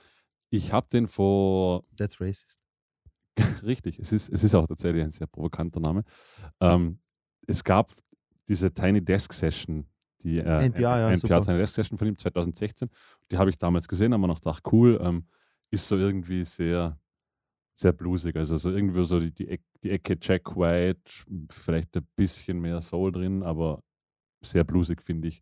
Ich 0.50 0.72
habe 0.72 0.88
den 0.92 1.08
vor, 1.08 1.84
That's 1.98 2.20
racist. 2.22 2.60
richtig, 3.64 3.98
es 3.98 4.12
ist, 4.12 4.30
es 4.30 4.44
ist 4.44 4.54
auch 4.54 4.68
tatsächlich 4.68 5.04
ein 5.04 5.10
sehr 5.10 5.26
provokanter 5.26 5.80
Name. 5.80 6.04
Ähm, 6.60 7.00
es 7.48 7.64
gab 7.64 7.92
diese 8.48 8.72
Tiny 8.72 9.04
Desk 9.04 9.34
Session, 9.34 9.88
die 10.22 10.38
äh, 10.38 10.66
NPR, 10.66 10.82
ja, 10.82 11.10
NPR 11.10 11.18
super. 11.18 11.42
Tiny 11.42 11.58
Desk 11.58 11.74
Session 11.74 11.98
von 11.98 12.08
ihm 12.08 12.18
2016. 12.18 12.90
Die 13.32 13.38
habe 13.38 13.50
ich 13.50 13.58
damals 13.58 13.88
gesehen, 13.88 14.14
haben 14.14 14.22
wir 14.22 14.28
noch 14.28 14.42
gedacht, 14.42 14.64
cool, 14.72 15.00
ähm, 15.02 15.26
ist 15.72 15.88
so 15.88 15.98
irgendwie 15.98 16.46
sehr, 16.46 17.00
sehr 17.76 17.92
bluesig. 17.92 18.36
Also 18.36 18.58
so 18.58 18.72
irgendwie 18.72 19.04
so 19.06 19.20
die, 19.20 19.32
die, 19.32 19.48
Eck, 19.48 19.62
die 19.84 19.92
Ecke 19.92 20.18
Jack 20.22 20.56
White, 20.56 21.12
vielleicht 21.50 21.96
ein 21.98 22.08
bisschen 22.16 22.60
mehr 22.60 22.82
Soul 22.82 23.12
drin, 23.12 23.44
aber 23.44 23.82
sehr 24.42 24.64
bluesig, 24.64 25.02
finde 25.02 25.28
ich. 25.30 25.42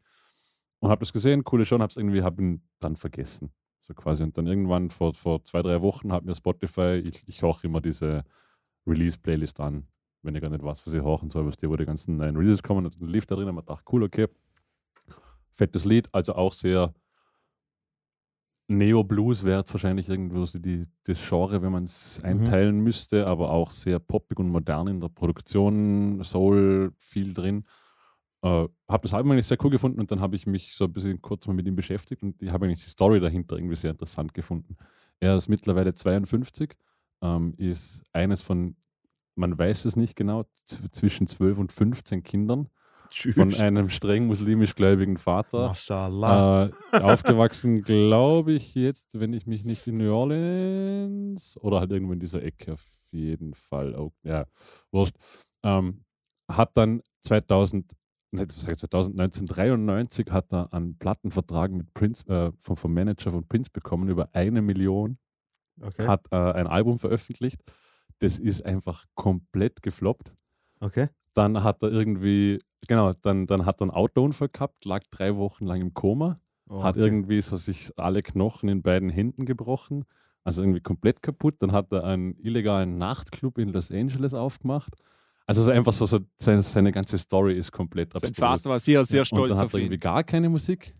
Und 0.80 0.90
habe 0.90 1.00
das 1.00 1.14
gesehen, 1.14 1.44
coole 1.44 1.66
Show, 1.66 1.80
habe 1.80 1.92
es 1.92 1.98
irgendwie, 1.98 2.24
habe 2.24 2.42
ihn 2.42 2.68
dann 2.80 2.96
vergessen. 2.96 3.52
So 3.88 3.94
quasi. 3.94 4.24
Und 4.24 4.38
dann 4.38 4.48
irgendwann 4.48 4.90
vor, 4.90 5.14
vor 5.14 5.44
zwei, 5.44 5.62
drei 5.62 5.82
Wochen 5.82 6.12
hat 6.12 6.24
mir 6.24 6.34
Spotify, 6.34 7.02
ich, 7.04 7.22
ich 7.28 7.42
höre 7.42 7.64
immer 7.64 7.82
diese 7.82 8.24
Release-Playlist 8.88 9.60
an, 9.60 9.88
wenn 10.24 10.36
ich 10.36 10.42
gar 10.42 10.50
nicht 10.50 10.64
weiß, 10.64 10.86
was 10.86 10.94
ich 10.94 11.02
hören 11.02 11.30
soll, 11.30 11.46
was 11.46 11.58
die, 11.58 11.70
wo 11.70 11.76
die 11.76 11.86
ganzen 11.86 12.18
neuen 12.18 12.36
Releases 12.36 12.64
kommen. 12.64 12.86
Und 12.86 13.00
dann 13.00 13.10
lief 13.10 13.26
da 13.26 13.36
drin 13.36 13.50
und 13.50 13.56
man 13.56 13.66
dachte, 13.66 13.84
cool, 13.92 14.04
okay. 14.04 14.28
Fettes 15.52 15.86
Lied, 15.86 16.10
also 16.14 16.34
auch 16.34 16.54
sehr 16.54 16.94
Neo-Blues 18.78 19.44
wäre 19.44 19.60
jetzt 19.60 19.74
wahrscheinlich 19.74 20.10
irgendwo 20.10 20.46
so 20.46 20.60
die, 20.60 20.88
das 21.04 21.20
Genre, 21.28 21.62
wenn 21.62 21.72
man 21.72 21.84
es 21.84 22.22
einteilen 22.24 22.80
müsste, 22.80 23.28
aber 23.28 23.52
auch 23.52 23.72
sehr 23.72 24.00
poppig 24.00 24.40
und 24.40 24.50
modern 24.50 24.88
in 24.88 25.00
der 25.00 25.10
Produktion, 25.10 26.24
Soul 26.24 26.94
viel 26.98 27.34
drin. 27.34 27.66
Äh, 28.44 28.68
habe 28.88 29.04
das 29.04 29.14
Album 29.14 29.32
eigentlich 29.32 29.48
sehr 29.48 29.58
cool 29.64 29.70
gefunden 29.70 30.00
und 30.00 30.12
dann 30.12 30.22
habe 30.22 30.36
ich 30.36 30.48
mich 30.48 30.74
so 30.74 30.86
ein 30.86 30.94
bisschen 30.94 31.22
kurz 31.22 31.48
mal 31.48 31.54
mit 31.54 31.68
ihm 31.68 31.76
beschäftigt 31.76 32.24
und 32.24 32.42
ich 32.42 32.52
habe 32.52 32.66
eigentlich 32.66 32.84
die 32.84 32.90
Story 32.90 33.20
dahinter 33.20 33.56
irgendwie 33.56 33.76
sehr 33.76 33.92
interessant 33.92 34.34
gefunden. 34.34 34.76
Er 35.20 35.36
ist 35.38 35.48
mittlerweile 35.48 35.94
52, 35.94 36.74
ähm, 37.22 37.54
ist 37.58 38.04
eines 38.14 38.42
von, 38.42 38.76
man 39.36 39.58
weiß 39.58 39.86
es 39.86 39.96
nicht 39.96 40.16
genau, 40.16 40.46
zwischen 40.66 41.28
12 41.28 41.58
und 41.60 41.72
15 41.72 42.24
Kindern 42.24 42.70
von 43.12 43.54
einem 43.56 43.90
streng 43.90 44.28
muslimisch 44.28 44.76
gläubigen 44.76 45.18
Vater. 45.18 45.68
Mashallah. 45.70 46.70
Äh, 46.92 47.00
aufgewachsen, 47.00 47.82
glaube 47.84 48.54
ich, 48.54 48.76
jetzt, 48.76 49.20
wenn 49.20 49.34
ich 49.34 49.46
mich 49.46 49.64
nicht 49.64 49.86
in 49.88 49.98
New 49.98 50.14
Orleans 50.14 51.58
oder 51.58 51.80
halt 51.80 51.92
irgendwo 51.92 52.14
in 52.14 52.20
dieser 52.20 52.42
Ecke 52.44 52.74
auf 52.74 52.88
jeden 53.12 53.54
Fall. 53.54 53.96
Ja, 54.24 54.46
wurscht. 54.92 55.16
Ähm, 55.64 56.04
hat 56.50 56.76
dann 56.76 57.02
2000, 57.24 57.92
nicht, 58.32 58.56
was 58.56 58.64
sag 58.64 58.74
ich, 58.74 58.80
2000, 58.80 59.20
1993 59.20 60.32
hat 60.32 60.52
er 60.54 60.74
einen 60.74 60.98
Plattenvertrag 60.98 61.72
mit 61.72 61.94
Prince, 61.94 62.28
äh, 62.28 62.52
vom, 62.60 62.76
vom 62.76 62.94
Manager 62.94 63.32
von 63.32 63.48
Prince 63.48 63.70
bekommen 63.72 64.10
über 64.10 64.30
eine 64.34 64.62
Million 64.62 65.18
Okay. 65.80 66.08
hat 66.08 66.28
äh, 66.32 66.36
ein 66.36 66.68
Album 66.68 66.98
veröffentlicht. 66.98 67.62
Das 68.20 68.38
ist 68.38 68.66
einfach 68.66 69.06
komplett 69.16 69.82
gefloppt. 69.82 70.34
okay. 70.80 71.10
Dann 71.34 71.64
hat 71.64 71.82
er 71.82 71.92
irgendwie, 71.92 72.60
genau, 72.88 73.14
dann, 73.22 73.48
dann 73.48 73.66
hat 73.66 73.82
er 73.82 73.84
einen 73.84 73.92
Autounfall 73.92 74.50
gehabt, 74.50 74.86
lag 74.86 75.04
drei 75.12 75.36
Wochen 75.36 75.66
lang 75.66 75.82
im 75.82 75.94
Koma, 75.94 76.40
Oh, 76.70 76.84
hat 76.84 76.96
okay. 76.96 77.04
irgendwie 77.04 77.42
so 77.42 77.58
sich 77.58 77.90
alle 77.98 78.24
Knochen 78.24 78.70
in 78.70 78.82
beiden 78.82 79.10
Händen 79.10 79.46
gebrochen, 79.46 80.06
also 80.46 80.62
irgendwie 80.62 80.80
komplett 80.80 81.22
kaputt. 81.22 81.56
Dann 81.60 81.74
hat 81.74 81.92
er 81.92 82.06
einen 82.06 82.38
illegalen 82.40 82.98
Nachtclub 82.98 83.58
in 83.58 83.74
Los 83.74 83.92
Angeles 83.92 84.34
aufgemacht. 84.34 84.94
Also 85.46 85.64
so 85.64 85.72
einfach 85.72 85.92
so, 85.92 86.06
so 86.06 86.20
seine, 86.38 86.62
seine 86.62 86.94
ganze 86.94 87.18
Story 87.18 87.58
ist 87.58 87.74
komplett 87.74 88.14
Sein 88.14 88.30
abstrus. 88.30 88.38
Vater 88.38 88.70
war 88.70 88.80
sehr, 88.80 89.04
sehr 89.04 89.22
und 89.22 89.26
stolz 89.26 89.50
dann 89.50 89.58
hat 89.60 89.66
auf 89.66 89.74
er 89.74 89.80
irgendwie 89.80 89.96
ihn. 89.96 90.00
gar 90.00 90.24
keine 90.24 90.48
Musik. 90.48 90.96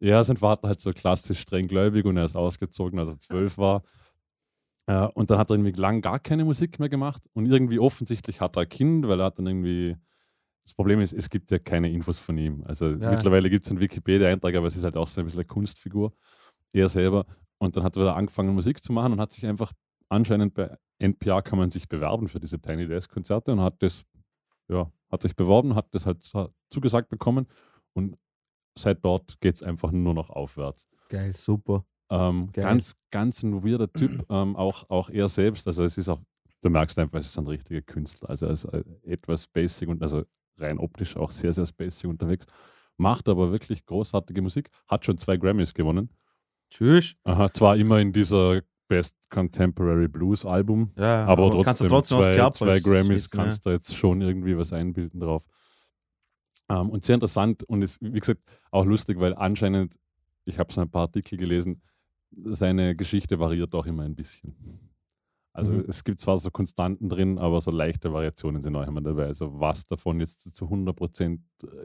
Ja, 0.00 0.24
sein 0.24 0.38
Vater 0.38 0.68
halt 0.68 0.80
so 0.80 0.90
klassisch 0.92 1.40
streng 1.40 1.68
gläubig 1.68 2.06
und 2.06 2.16
er 2.16 2.24
ist 2.24 2.34
ausgezogen, 2.34 2.98
als 2.98 3.10
er 3.10 3.18
zwölf 3.18 3.58
war. 3.58 3.82
Und 5.14 5.30
dann 5.30 5.38
hat 5.38 5.50
er 5.50 5.56
irgendwie 5.56 5.72
lang 5.78 6.00
gar 6.00 6.18
keine 6.18 6.44
Musik 6.46 6.78
mehr 6.78 6.88
gemacht 6.88 7.22
und 7.34 7.46
irgendwie 7.46 7.78
offensichtlich 7.78 8.40
hat 8.40 8.56
er 8.56 8.62
ein 8.62 8.68
Kind, 8.68 9.06
weil 9.06 9.20
er 9.20 9.26
hat 9.26 9.38
dann 9.38 9.46
irgendwie. 9.46 9.96
Das 10.64 10.74
Problem 10.74 11.00
ist, 11.00 11.12
es 11.12 11.28
gibt 11.28 11.50
ja 11.50 11.58
keine 11.58 11.90
Infos 11.90 12.18
von 12.18 12.38
ihm. 12.38 12.62
Also 12.64 12.86
Ja. 12.90 13.10
mittlerweile 13.10 13.50
gibt 13.50 13.64
es 13.66 13.70
einen 13.72 13.80
Wikipedia-Eintrag, 13.80 14.54
aber 14.54 14.66
es 14.68 14.76
ist 14.76 14.84
halt 14.84 14.96
auch 14.96 15.08
so 15.08 15.20
ein 15.20 15.24
bisschen 15.24 15.40
eine 15.40 15.46
Kunstfigur. 15.46 16.12
Er 16.72 16.88
selber. 16.88 17.26
Und 17.58 17.76
dann 17.76 17.82
hat 17.84 17.96
er 17.96 18.02
wieder 18.02 18.16
angefangen, 18.16 18.54
Musik 18.54 18.82
zu 18.82 18.92
machen 18.92 19.12
und 19.12 19.20
hat 19.20 19.32
sich 19.32 19.44
einfach 19.46 19.72
anscheinend 20.08 20.54
bei 20.54 20.76
NPR 20.98 21.42
kann 21.42 21.58
man 21.58 21.70
sich 21.70 21.88
bewerben 21.88 22.28
für 22.28 22.38
diese 22.40 22.60
Tiny 22.60 22.86
Desk 22.86 23.10
Konzerte 23.10 23.52
und 23.52 23.60
hat 23.60 23.82
das, 23.82 24.04
ja, 24.68 24.90
hat 25.10 25.22
sich 25.22 25.34
beworben, 25.34 25.74
hat 25.74 25.86
das 25.94 26.06
halt 26.06 26.22
zu- 26.22 26.52
zugesagt 26.70 27.08
bekommen 27.08 27.46
und 27.92 28.16
seit 28.78 29.04
dort 29.04 29.40
geht 29.40 29.56
es 29.56 29.62
einfach 29.62 29.90
nur 29.90 30.14
noch 30.14 30.30
aufwärts. 30.30 30.88
Geil, 31.08 31.34
super. 31.36 31.84
Ähm, 32.10 32.50
Geil. 32.52 32.64
ganz, 32.64 32.94
ganz 33.10 33.42
ein 33.42 33.64
weirder 33.64 33.92
Typ, 33.92 34.24
ähm, 34.30 34.54
auch, 34.56 34.88
auch 34.90 35.10
er 35.10 35.28
selbst. 35.28 35.66
Also 35.66 35.82
es 35.84 35.98
ist 35.98 36.08
auch, 36.08 36.20
du 36.62 36.70
merkst 36.70 36.98
einfach, 36.98 37.18
es 37.18 37.26
ist 37.26 37.38
ein 37.38 37.46
richtiger 37.48 37.82
Künstler. 37.82 38.30
Also 38.30 38.46
er 38.46 38.52
ist 38.52 38.64
äh, 38.66 38.84
etwas 39.04 39.46
basic 39.48 39.88
und 39.88 40.02
also 40.02 40.22
rein 40.58 40.78
optisch 40.78 41.16
auch 41.16 41.30
sehr, 41.30 41.52
sehr 41.52 41.66
basic 41.76 42.08
unterwegs. 42.08 42.46
Macht 42.96 43.28
aber 43.28 43.50
wirklich 43.50 43.84
großartige 43.84 44.42
Musik, 44.42 44.70
hat 44.86 45.04
schon 45.04 45.18
zwei 45.18 45.36
Grammys 45.36 45.74
gewonnen. 45.74 46.10
Tschüss. 46.70 47.14
Aha, 47.24 47.52
zwar 47.52 47.76
immer 47.76 47.98
in 47.98 48.12
dieser 48.12 48.62
Best 48.88 49.16
Contemporary 49.30 50.08
Blues 50.08 50.44
Album, 50.44 50.90
Ja, 50.96 51.24
aber, 51.24 51.50
kannst 51.62 51.80
du 51.80 51.86
trotzdem, 51.86 52.18
trotzdem 52.18 52.18
was 52.18 52.56
zwei, 52.56 52.74
zwei 52.74 52.80
Grammys 52.80 53.22
Schießen, 53.22 53.38
ja. 53.38 53.42
kannst 53.42 53.66
du 53.66 53.70
jetzt 53.70 53.94
schon 53.94 54.20
irgendwie 54.20 54.56
was 54.56 54.72
einbilden 54.72 55.20
drauf. 55.20 55.46
Ähm, 56.68 56.90
und 56.90 57.04
sehr 57.04 57.14
interessant 57.14 57.62
und 57.64 57.82
ist, 57.82 58.02
wie 58.02 58.18
gesagt, 58.18 58.42
auch 58.70 58.84
lustig, 58.84 59.18
weil 59.18 59.34
anscheinend, 59.34 59.98
ich 60.44 60.58
habe 60.58 60.72
so 60.72 60.80
ein 60.80 60.90
paar 60.90 61.02
Artikel 61.02 61.38
gelesen, 61.38 61.82
seine 62.44 62.94
Geschichte 62.96 63.38
variiert 63.38 63.74
auch 63.74 63.86
immer 63.86 64.02
ein 64.02 64.14
bisschen. 64.14 64.54
Also 65.54 65.72
Mhm. 65.72 65.84
es 65.88 66.02
gibt 66.04 66.18
zwar 66.20 66.38
so 66.38 66.50
Konstanten 66.50 67.08
drin, 67.10 67.38
aber 67.38 67.60
so 67.60 67.70
leichte 67.70 68.12
Variationen 68.12 68.62
sind 68.62 68.74
auch 68.74 68.86
immer 68.86 69.02
dabei. 69.02 69.26
Also 69.26 69.60
was 69.60 69.84
davon 69.86 70.18
jetzt 70.20 70.40
zu 70.54 70.70
100% 70.70 71.40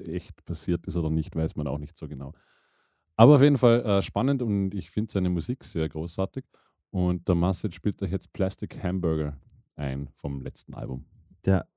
echt 0.05 0.45
passiert 0.45 0.85
ist 0.87 0.95
oder 0.95 1.09
nicht, 1.09 1.35
weiß 1.35 1.55
man 1.57 1.67
auch 1.67 1.77
nicht 1.77 1.97
so 1.97 2.07
genau. 2.07 2.33
Aber 3.17 3.35
auf 3.35 3.41
jeden 3.41 3.57
Fall 3.57 3.83
äh, 3.85 4.01
spannend 4.01 4.41
und 4.41 4.73
ich 4.73 4.89
finde 4.91 5.11
seine 5.11 5.29
Musik 5.29 5.63
sehr 5.65 5.89
großartig. 5.89 6.45
Und 6.91 7.27
der 7.27 7.35
Message 7.35 7.75
spielt 7.75 8.01
da 8.01 8.05
jetzt 8.05 8.31
Plastic 8.31 8.81
Hamburger 8.81 9.37
ein 9.75 10.07
vom 10.15 10.41
letzten 10.41 10.73
Album. 10.73 11.05
Der, 11.43 11.67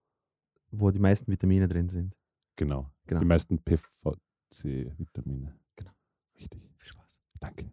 wo 0.71 0.91
die 0.93 1.01
meisten 1.01 1.33
Vitamine 1.33 1.67
drin 1.67 1.89
sind. 1.89 2.15
Genau. 2.57 2.89
Genau. 3.07 3.21
Die 3.21 3.27
meisten 3.27 3.59
PVC-Vitamine. 3.59 5.55
Genau. 5.77 5.91
Richtig. 6.39 6.63
Viel 6.77 6.89
Spaß. 6.89 7.19
Danke. 7.41 7.73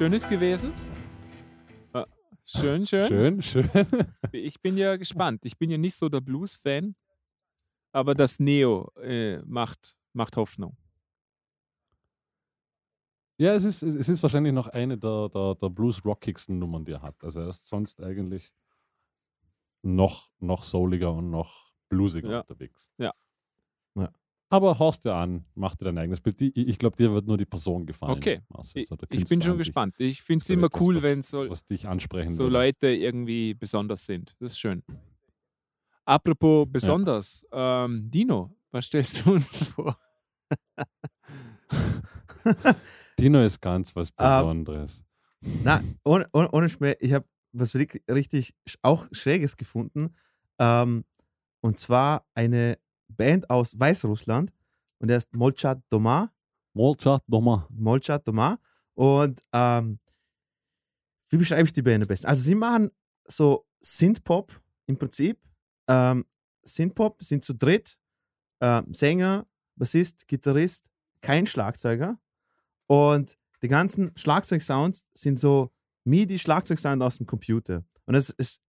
Schön, 0.00 0.14
ist 0.14 0.30
gewesen. 0.30 0.72
Äh, 1.92 2.06
Schön, 2.42 2.86
schön. 2.86 3.06
Schön, 3.06 3.42
schön. 3.42 3.68
Ich 4.32 4.58
bin 4.62 4.78
ja 4.78 4.96
gespannt. 4.96 5.44
Ich 5.44 5.58
bin 5.58 5.68
ja 5.68 5.76
nicht 5.76 5.94
so 5.94 6.08
der 6.08 6.22
Blues-Fan, 6.22 6.96
aber 7.92 8.14
das 8.14 8.40
Neo 8.40 8.90
äh, 9.02 9.42
macht, 9.42 9.98
macht 10.14 10.38
Hoffnung. 10.38 10.74
Ja, 13.38 13.52
es 13.52 13.64
ist, 13.64 13.82
es 13.82 14.08
ist 14.08 14.22
wahrscheinlich 14.22 14.54
noch 14.54 14.68
eine 14.68 14.96
der, 14.96 15.28
der, 15.28 15.54
der 15.56 15.68
blues-rockigsten 15.68 16.58
Nummern, 16.58 16.86
die 16.86 16.92
er 16.92 17.02
hat. 17.02 17.22
Also 17.22 17.40
er 17.40 17.48
ist 17.48 17.68
sonst 17.68 18.00
eigentlich 18.02 18.54
noch, 19.82 20.30
noch 20.38 20.64
souliger 20.64 21.12
und 21.12 21.28
noch 21.28 21.74
bluesiger 21.90 22.30
Ja. 22.30 22.40
unterwegs. 22.40 22.88
Ja. 22.96 23.12
Ja. 24.50 24.56
Aber 24.56 24.78
horst 24.78 25.04
dir 25.04 25.14
an, 25.14 25.44
mach 25.54 25.76
dir 25.76 25.86
dein 25.86 25.98
eigenes 25.98 26.20
Bild. 26.20 26.40
Die- 26.40 26.52
Ich, 26.60 26.68
ich 26.68 26.78
glaube, 26.78 26.96
dir 26.96 27.12
wird 27.12 27.26
nur 27.26 27.38
die 27.38 27.44
Person 27.46 27.86
gefallen. 27.86 28.12
Okay. 28.18 28.40
Marcel, 28.48 28.82
Ich, 28.82 28.90
ich 29.10 29.24
bin 29.26 29.40
schon 29.40 29.58
gespannt. 29.58 29.94
Ich 29.98 30.22
finde 30.22 30.42
es 30.42 30.50
immer 30.50 30.66
etwas, 30.66 30.80
cool, 30.80 30.96
was- 30.96 31.02
wenn 31.04 31.22
so, 31.22 31.48
Was 31.48 31.64
dich 31.64 31.86
ansprechen 31.86 32.28
so. 32.28 32.48
Leute 32.48 32.88
irgendwie 32.88 33.54
besonders 33.54 34.04
sind. 34.06 34.34
Das 34.40 34.52
ist 34.52 34.58
schön. 34.58 34.82
Apropos 36.04 36.66
besonders, 36.70 37.46
ähm, 37.52 38.10
Dino, 38.10 38.56
was 38.72 38.86
stellst 38.86 39.24
du 39.24 39.32
uns 39.34 39.46
vor? 39.74 39.96
Dino 43.18 43.44
ist 43.44 43.60
ganz 43.60 43.94
was 43.94 44.08
Ähm, 44.18 44.26
Besonderes. 44.64 45.04
Na, 45.62 45.82
ohne, 46.04 46.26
ohne, 46.32 46.50
ohne 46.52 46.68
Schmäh, 46.68 46.96
ich 47.00 47.12
habe 47.12 47.26
was 47.52 47.74
richtig, 47.74 48.54
auch 48.82 49.06
Schräges 49.12 49.56
gefunden. 49.56 50.14
Ähm, 50.58 51.04
und 51.60 51.76
zwar 51.76 52.26
eine 52.34 52.78
Band 53.16 53.48
aus 53.50 53.78
Weißrussland 53.78 54.52
und 54.98 55.08
der 55.08 55.18
ist 55.18 55.32
Molchat 55.34 55.82
Doma. 55.88 56.32
Molchat 56.72 57.22
Doma. 57.26 57.66
Molchat 57.70 58.26
Doma. 58.26 58.58
Und 58.94 59.40
ähm, 59.52 59.98
wie 61.28 61.36
beschreibe 61.36 61.64
ich 61.64 61.72
die 61.72 61.82
Band 61.82 62.02
am 62.02 62.08
besten? 62.08 62.26
Also 62.26 62.42
sie 62.42 62.54
machen 62.54 62.90
so 63.26 63.66
Synthpop 63.80 64.60
im 64.86 64.98
Prinzip. 64.98 65.40
Ähm, 65.88 66.26
Synthpop 66.62 67.22
sind 67.22 67.44
zu 67.44 67.54
dritt. 67.54 67.98
Ähm, 68.60 68.92
Sänger, 68.92 69.46
Bassist, 69.76 70.28
Gitarrist, 70.28 70.86
kein 71.22 71.46
Schlagzeuger. 71.46 72.18
Und 72.86 73.38
die 73.62 73.68
ganzen 73.68 74.12
Schlagzeugsounds 74.16 75.06
sind 75.14 75.38
so 75.38 75.72
MIDI-Schlagzeugsound 76.04 77.02
aus 77.02 77.18
dem 77.18 77.26
Computer. 77.26 77.84
Und 78.06 78.14
es, 78.14 78.34
es 78.36 78.60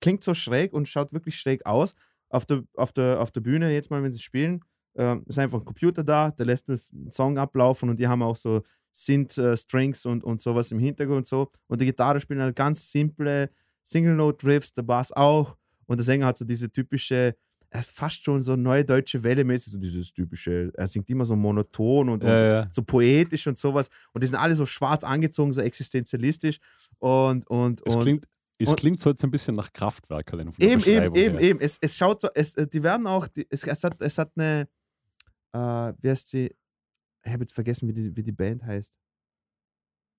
klingt 0.00 0.24
so 0.24 0.34
schräg 0.34 0.72
und 0.72 0.88
schaut 0.88 1.12
wirklich 1.12 1.38
schräg 1.38 1.64
aus. 1.66 1.94
Auf 2.30 2.46
der, 2.46 2.62
auf 2.74 2.92
der, 2.92 3.20
auf 3.20 3.30
der 3.30 3.40
Bühne, 3.40 3.72
jetzt 3.72 3.90
mal, 3.90 4.02
wenn 4.02 4.12
sie 4.12 4.22
spielen, 4.22 4.64
ähm, 4.96 5.24
ist 5.26 5.38
einfach 5.38 5.58
ein 5.58 5.64
Computer 5.64 6.02
da, 6.02 6.30
der 6.30 6.46
lässt 6.46 6.68
das 6.68 6.92
Song 7.10 7.38
ablaufen 7.38 7.90
und 7.90 8.00
die 8.00 8.08
haben 8.08 8.22
auch 8.22 8.36
so 8.36 8.62
Synth-Strings 8.92 10.06
und, 10.06 10.24
und 10.24 10.40
sowas 10.40 10.72
im 10.72 10.78
Hintergrund 10.78 11.18
und 11.18 11.26
so. 11.26 11.50
Und 11.68 11.80
die 11.80 11.86
Gitarre 11.86 12.20
spielen 12.20 12.40
halt 12.40 12.56
ganz 12.56 12.90
simple 12.90 13.50
Single-Note-Riffs, 13.84 14.74
der 14.74 14.82
Bass 14.82 15.12
auch. 15.12 15.56
Und 15.86 15.98
der 15.98 16.04
Sänger 16.04 16.26
hat 16.26 16.38
so 16.38 16.44
diese 16.44 16.70
typische, 16.70 17.34
er 17.70 17.80
ist 17.80 17.90
fast 17.90 18.24
schon 18.24 18.42
so 18.42 18.56
neue 18.56 18.84
deutsche 18.84 19.22
Welle 19.22 19.44
mäßig, 19.44 19.72
so 19.72 19.78
dieses 19.78 20.12
typische, 20.12 20.72
er 20.74 20.88
singt 20.88 21.08
immer 21.10 21.24
so 21.24 21.36
monoton 21.36 22.08
und, 22.08 22.22
und 22.22 22.28
Ja, 22.28 22.42
ja. 22.42 22.68
so 22.72 22.82
poetisch 22.82 23.46
und 23.46 23.58
sowas. 23.58 23.88
Und 24.12 24.22
die 24.22 24.26
sind 24.28 24.36
alle 24.36 24.56
so 24.56 24.66
schwarz 24.66 25.04
angezogen, 25.04 25.52
so 25.52 25.60
existenzialistisch. 25.60 26.58
Und, 26.98 27.48
und, 27.48 27.80
Es 27.86 27.94
und 27.94 28.02
klingt, 28.02 28.26
es 28.64 28.68
und- 28.70 28.78
klingt 28.78 29.00
so 29.00 29.10
jetzt 29.10 29.22
ein 29.24 29.30
bisschen 29.30 29.54
nach 29.56 29.72
Kraftwerk. 29.72 30.26
der 30.30 30.40
eben, 30.40 30.50
eben, 30.60 31.14
eben, 31.14 31.14
her. 31.38 31.40
eben. 31.40 31.60
Es, 31.60 31.78
es 31.80 31.96
schaut 31.96 32.20
so, 32.20 32.28
es, 32.34 32.54
äh, 32.56 32.66
die 32.66 32.82
werden 32.82 33.06
auch, 33.06 33.26
die, 33.28 33.46
es, 33.50 33.64
es, 33.64 33.84
hat, 33.84 34.00
es 34.00 34.18
hat 34.18 34.32
eine, 34.36 34.68
äh, 35.52 35.92
wie 36.00 36.10
heißt 36.10 36.28
sie? 36.28 36.54
Ich 37.22 37.32
habe 37.32 37.42
jetzt 37.42 37.52
vergessen, 37.52 37.88
wie 37.88 37.92
die, 37.92 38.16
wie 38.16 38.22
die 38.22 38.32
Band 38.32 38.62
heißt. 38.64 38.92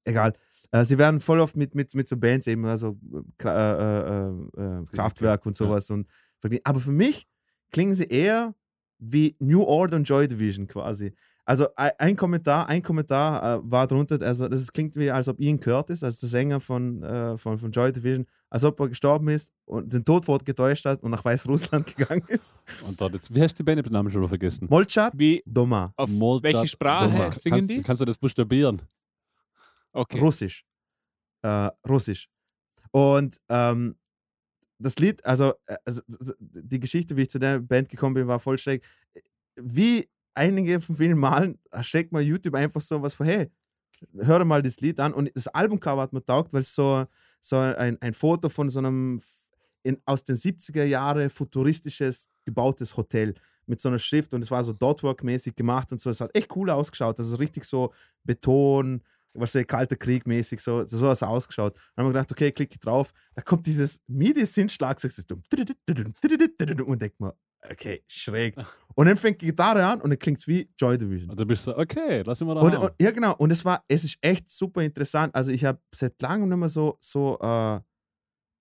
Egal. 0.04 0.34
Äh, 0.72 0.84
sie 0.86 0.98
werden 0.98 1.20
voll 1.20 1.40
oft 1.40 1.56
mit, 1.56 1.76
mit, 1.76 1.94
mit 1.94 2.08
so 2.08 2.18
Bands 2.18 2.48
eben, 2.48 2.66
also 2.66 3.00
äh, 3.44 3.48
äh, 3.48 4.30
äh, 4.30 4.86
Kraftwerk 4.92 5.46
und 5.46 5.58
Ja. 5.60 5.66
sowas. 5.66 5.90
Und, 5.90 6.08
verglichen. 6.40 6.66
aber 6.66 6.80
für 6.80 6.92
mich 6.92 7.28
klingen 7.72 7.94
sie 7.94 8.06
eher 8.06 8.56
wie 8.98 9.36
New 9.40 9.64
Order 9.64 9.98
und 9.98 10.04
Joy 10.10 10.28
Division 10.28 10.68
quasi. 10.68 11.14
Also 11.52 11.68
ein, 11.76 12.16
Kommentar, 12.16 12.70
ein 12.70 12.82
Kommentar 12.82 13.58
äh, 13.58 13.60
war 13.62 13.86
drunter, 13.86 14.22
also 14.22 14.48
das 14.48 14.72
klingt 14.72 14.96
wie, 14.96 15.12
als 15.12 15.28
ob 15.28 15.38
Ian 15.38 15.60
Curtis, 15.60 16.02
also 16.02 16.22
der 16.22 16.30
Sänger 16.30 16.62
von, 16.62 17.04
äh, 17.04 17.38
von, 17.38 17.60
von 17.60 17.70
Joy 17.72 17.92
Division, 17.92 18.26
als 18.50 18.64
ob 18.64 18.80
er 18.80 18.88
gestorben 18.88 19.28
ist 19.28 19.52
und 19.66 19.92
den 19.92 20.06
Tod 20.06 20.46
getäuscht 20.46 20.86
hat 20.86 21.04
und 21.04 21.12
nach 21.12 21.26
Weißrussland 21.26 21.86
gegangen 21.98 22.24
ist. 22.30 22.56
Und 22.88 23.02
dort 23.02 23.16
jetzt, 23.16 23.36
wie 23.36 23.42
heißt 23.42 23.60
die 23.60 23.64
Band? 23.64 23.80
Ich 23.80 23.84
hab 23.84 23.92
den 23.92 23.94
Namen 23.98 24.10
schon 24.10 24.22
mal 24.22 24.30
vergessen. 24.30 24.66
Molchat 24.70 25.12
Wie, 25.18 25.44
Doma, 25.46 25.92
auf 25.98 26.10
Molchat 26.10 26.54
welche 26.54 26.68
Sprache 26.70 27.12
Doma. 27.12 27.32
singen 27.34 27.58
kannst, 27.58 27.70
die? 27.70 27.82
Kannst 27.82 28.02
du 28.02 28.06
das 28.06 28.18
buchstabieren? 28.18 28.82
Okay. 29.92 30.20
Russisch. 30.22 30.64
Äh, 31.42 31.70
Russisch. 31.86 32.30
Und 32.92 33.42
ähm, 33.50 33.98
das 34.80 34.96
Lied, 35.00 35.26
also, 35.26 35.52
äh, 35.66 35.76
also 35.84 36.02
die 36.40 36.80
Geschichte, 36.80 37.18
wie 37.18 37.24
ich 37.24 37.30
zu 37.30 37.40
der 37.40 37.60
Band 37.60 37.90
gekommen 37.90 38.14
bin, 38.14 38.26
war 38.26 38.40
voll 38.40 38.58
schräg. 38.58 38.86
Wie 39.58 40.08
einige 40.34 40.80
von 40.80 40.96
vielen 40.96 41.18
Malen 41.18 41.60
schlägt 41.82 42.12
mal 42.12 42.22
YouTube 42.22 42.56
einfach 42.56 42.82
so 42.82 43.02
was 43.02 43.14
vor, 43.14 43.26
hey, 43.26 43.50
hör 44.18 44.44
mal 44.46 44.62
das 44.62 44.80
Lied 44.82 45.00
an. 45.00 45.14
Und 45.14 45.32
das 45.36 45.48
Albumcover 45.48 46.02
hat 46.02 46.14
mir 46.14 46.24
taugt, 46.24 46.54
weil 46.54 46.62
es 46.62 46.74
so, 46.74 47.06
so 47.42 47.58
ein, 47.58 48.02
ein 48.02 48.14
Foto 48.14 48.50
von 48.50 48.70
so 48.70 48.80
einem 48.80 49.22
in, 49.84 50.00
aus 50.06 50.24
den 50.24 50.36
70er 50.36 50.84
Jahren 50.84 51.30
futuristisches 51.30 52.30
gebautes 52.46 52.96
Hotel 52.98 53.34
mit 53.66 53.80
so 53.80 53.90
einer 53.90 54.00
Schrift 54.00 54.34
und 54.34 54.44
es 54.44 54.52
war 54.52 54.64
so 54.64 54.74
Dotwork-mäßig 54.74 55.56
gemacht 55.56 55.92
und 55.92 56.00
so. 56.00 56.10
Es 56.10 56.22
hat 56.22 56.36
echt 56.36 56.56
cool 56.56 56.70
ausgeschaut. 56.70 57.20
Also 57.20 57.36
richtig 57.38 57.66
so 57.66 57.94
Beton, 58.24 59.02
was 59.34 59.54
der 59.54 59.66
kalte 59.66 59.96
Krieg 59.96 60.28
mäßig 60.28 60.60
so, 60.60 60.86
so 60.86 61.06
hat 61.08 61.14
es 61.14 61.24
ausgeschaut. 61.24 61.76
Dann 61.96 62.04
haben 62.04 62.10
wir 62.10 62.14
gedacht, 62.14 62.32
okay, 62.32 62.52
klicke 62.52 62.80
drauf, 62.80 63.14
da 63.34 63.42
kommt 63.42 63.66
dieses 63.66 64.02
MIDI-Synth-Schlagzeug 64.08 65.12
und 66.86 67.02
denkt 67.02 67.20
mir, 67.20 67.36
okay, 67.70 68.04
schräg. 68.08 68.56
Und 68.96 69.08
dann 69.08 69.18
fängt 69.18 69.42
die 69.42 69.48
Gitarre 69.48 69.86
an 69.86 70.02
und 70.02 70.10
dann 70.10 70.20
klingt 70.20 70.40
es 70.40 70.48
wie 70.48 70.70
Joy 70.78 70.98
Division. 70.98 71.30
Und 71.30 71.40
dann 71.40 71.48
bist 71.48 71.66
du, 71.68 71.78
okay, 71.78 72.24
lass 72.26 72.42
ihn 72.42 72.48
mal 72.48 72.56
da 72.56 72.62
Und, 72.62 72.76
und, 72.76 72.92
ja, 73.00 73.12
genau. 73.12 73.36
Und 73.36 73.52
es 73.52 73.64
war, 73.64 73.84
es 73.88 74.04
ist 74.04 74.18
echt 74.22 74.50
super 74.50 74.82
interessant. 74.82 75.34
Also 75.34 75.52
ich 75.52 75.64
habe 75.64 75.80
seit 75.94 76.22
langem 76.22 76.50
nicht 76.50 76.58
mehr 76.58 76.70
so, 76.70 76.98
so 77.00 77.40
äh, 77.42 77.80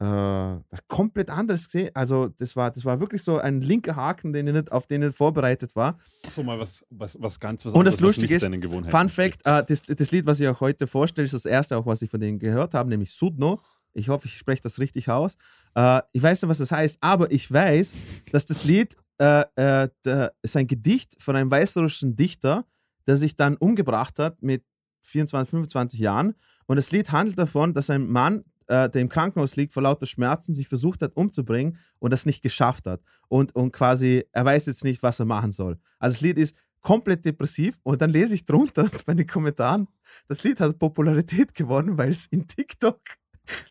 äh, 0.03 0.57
komplett 0.89 1.29
anderes 1.31 1.67
gesehen. 1.67 1.91
Also 1.95 2.29
das 2.29 2.57
war, 2.57 2.71
das 2.71 2.85
war 2.85 2.99
wirklich 3.01 3.23
so 3.23 3.39
ein 3.39 3.61
linker 3.61 3.97
Haken, 3.97 4.33
den 4.33 4.47
ich 4.47 4.55
nicht, 4.55 4.73
auf 4.73 4.87
den 4.87 5.03
ich 5.03 5.09
nicht 5.09 5.17
vorbereitet 5.17 5.77
war. 5.77 5.99
so 6.27 6.43
mal 6.43 6.59
was, 6.59 6.85
was, 6.91 7.21
was 7.21 7.39
ganz 7.39 7.65
was 7.67 7.75
Und 7.75 7.85
das 7.85 8.01
Lustige 8.01 8.37
ist, 8.37 8.45
Fun. 8.91 9.09
Fact, 9.09 9.41
äh, 9.45 9.63
das, 9.63 9.83
das 9.83 10.11
Lied, 10.11 10.27
was 10.27 10.41
ich 10.41 10.49
auch 10.49 10.61
heute 10.61 10.87
vorstelle, 10.87 11.27
ist 11.27 11.35
das 11.35 11.45
erste, 11.45 11.77
auch 11.77 11.87
was 11.87 12.01
ich 12.03 12.11
von 12.11 12.21
denen 12.21 12.39
gehört 12.39 12.73
habe, 12.75 12.89
nämlich 12.89 13.11
Sudno. 13.11 13.61
Ich 13.93 14.09
hoffe, 14.09 14.27
ich 14.27 14.37
spreche 14.37 14.63
das 14.63 14.79
richtig 14.79 15.09
aus. 15.09 15.37
Äh, 15.75 16.03
ich 16.13 16.23
weiß 16.23 16.43
nicht, 16.43 16.49
was 16.49 16.59
das 16.59 16.73
heißt, 16.73 16.99
aber 17.01 17.31
ich 17.31 17.51
weiß, 17.51 17.93
dass 18.33 18.47
das 18.47 18.65
Lied 18.65 18.97
äh, 19.19 19.45
äh, 19.57 19.89
der, 20.05 20.33
ist 20.43 20.57
ein 20.57 20.67
Gedicht 20.67 21.21
von 21.21 21.37
einem 21.37 21.51
weißrussischen 21.51 22.17
Dichter, 22.17 22.65
der 23.07 23.17
sich 23.17 23.37
dann 23.37 23.57
umgebracht 23.57 24.19
hat 24.19 24.43
mit 24.43 24.65
24, 25.03 25.51
25 25.51 26.01
Jahren. 26.01 26.35
Und 26.67 26.77
das 26.77 26.91
Lied 26.91 27.13
handelt 27.13 27.39
davon, 27.39 27.75
dass 27.75 27.91
ein 27.91 28.09
Mann, 28.09 28.45
äh, 28.67 28.89
der 28.89 29.03
im 29.03 29.09
Krankenhaus 29.09 29.57
liegt, 29.57 29.73
vor 29.73 29.83
lauter 29.83 30.07
Schmerzen 30.07 30.55
sich 30.55 30.69
versucht 30.69 31.03
hat 31.03 31.17
umzubringen 31.17 31.79
und 31.99 32.13
das 32.13 32.27
nicht 32.27 32.43
geschafft 32.43 32.87
hat. 32.87 33.03
Und, 33.29 33.55
und 33.55 33.73
quasi, 33.73 34.25
er 34.33 34.45
weiß 34.45 34.67
jetzt 34.67 34.85
nicht, 34.85 35.03
was 35.03 35.19
er 35.19 35.27
machen 35.27 35.53
soll. 35.53 35.79
Also 35.99 36.15
das 36.15 36.21
Lied 36.21 36.39
ist 36.39 36.57
komplett 36.81 37.25
depressiv 37.25 37.79
und 37.83 38.01
dann 38.01 38.11
lese 38.11 38.35
ich 38.35 38.45
drunter 38.45 38.89
bei 39.07 39.15
den 39.15 39.27
Kommentaren, 39.27 39.89
das 40.29 40.43
Lied 40.45 40.61
hat 40.61 40.79
Popularität 40.79 41.55
gewonnen, 41.55 41.99
weil 41.99 42.11
es 42.11 42.27
in 42.27 42.49
TikTok 42.49 43.01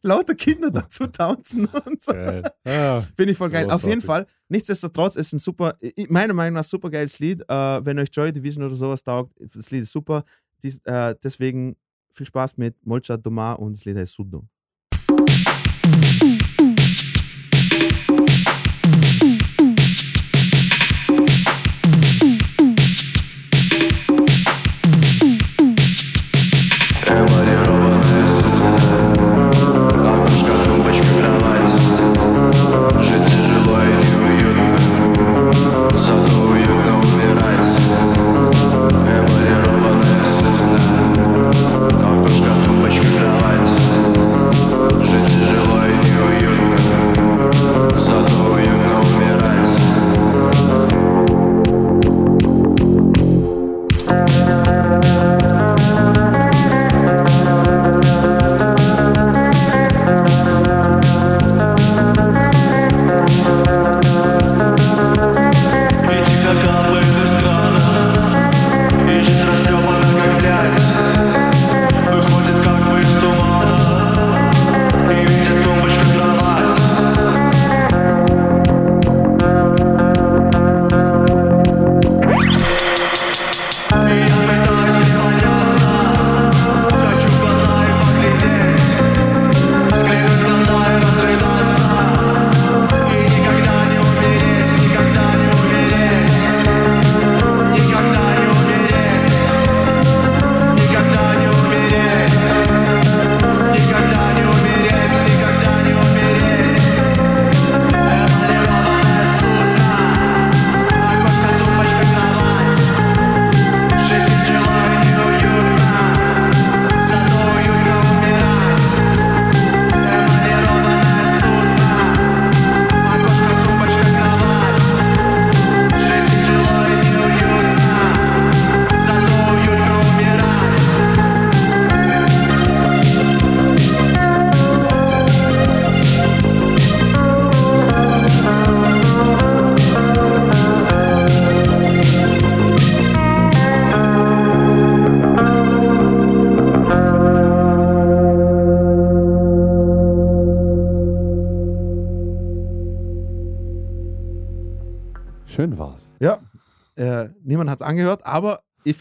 lauter 0.01 0.35
Kinder 0.35 0.71
dazu 0.71 1.07
tanzen 1.07 1.65
und 1.67 2.01
so. 2.01 2.13
Ja, 2.13 3.01
Finde 3.15 3.31
ich 3.31 3.37
voll 3.37 3.49
geil. 3.49 3.69
Auf 3.69 3.83
jeden 3.83 3.99
Großartig. 3.99 4.05
Fall, 4.05 4.25
nichtsdestotrotz 4.49 5.15
ist 5.15 5.33
ein 5.33 5.39
super, 5.39 5.77
meiner 6.07 6.33
Meinung 6.33 6.55
nach 6.55 6.63
super 6.63 6.89
geiles 6.89 7.19
Lied. 7.19 7.41
Äh, 7.47 7.85
wenn 7.85 7.99
euch 7.99 8.09
Joy 8.11 8.31
Division 8.31 8.63
oder 8.63 8.75
sowas 8.75 9.03
taugt, 9.03 9.33
das 9.39 9.71
Lied 9.71 9.83
ist 9.83 9.91
super. 9.91 10.23
Dies, 10.63 10.79
äh, 10.85 11.15
deswegen 11.23 11.75
viel 12.11 12.25
Spaß 12.25 12.57
mit 12.57 12.75
Molcha 12.85 13.17
Doma 13.17 13.53
und 13.53 13.75
das 13.75 13.85
Lied 13.85 13.97
heißt 13.97 14.13
Sudno. 14.13 14.47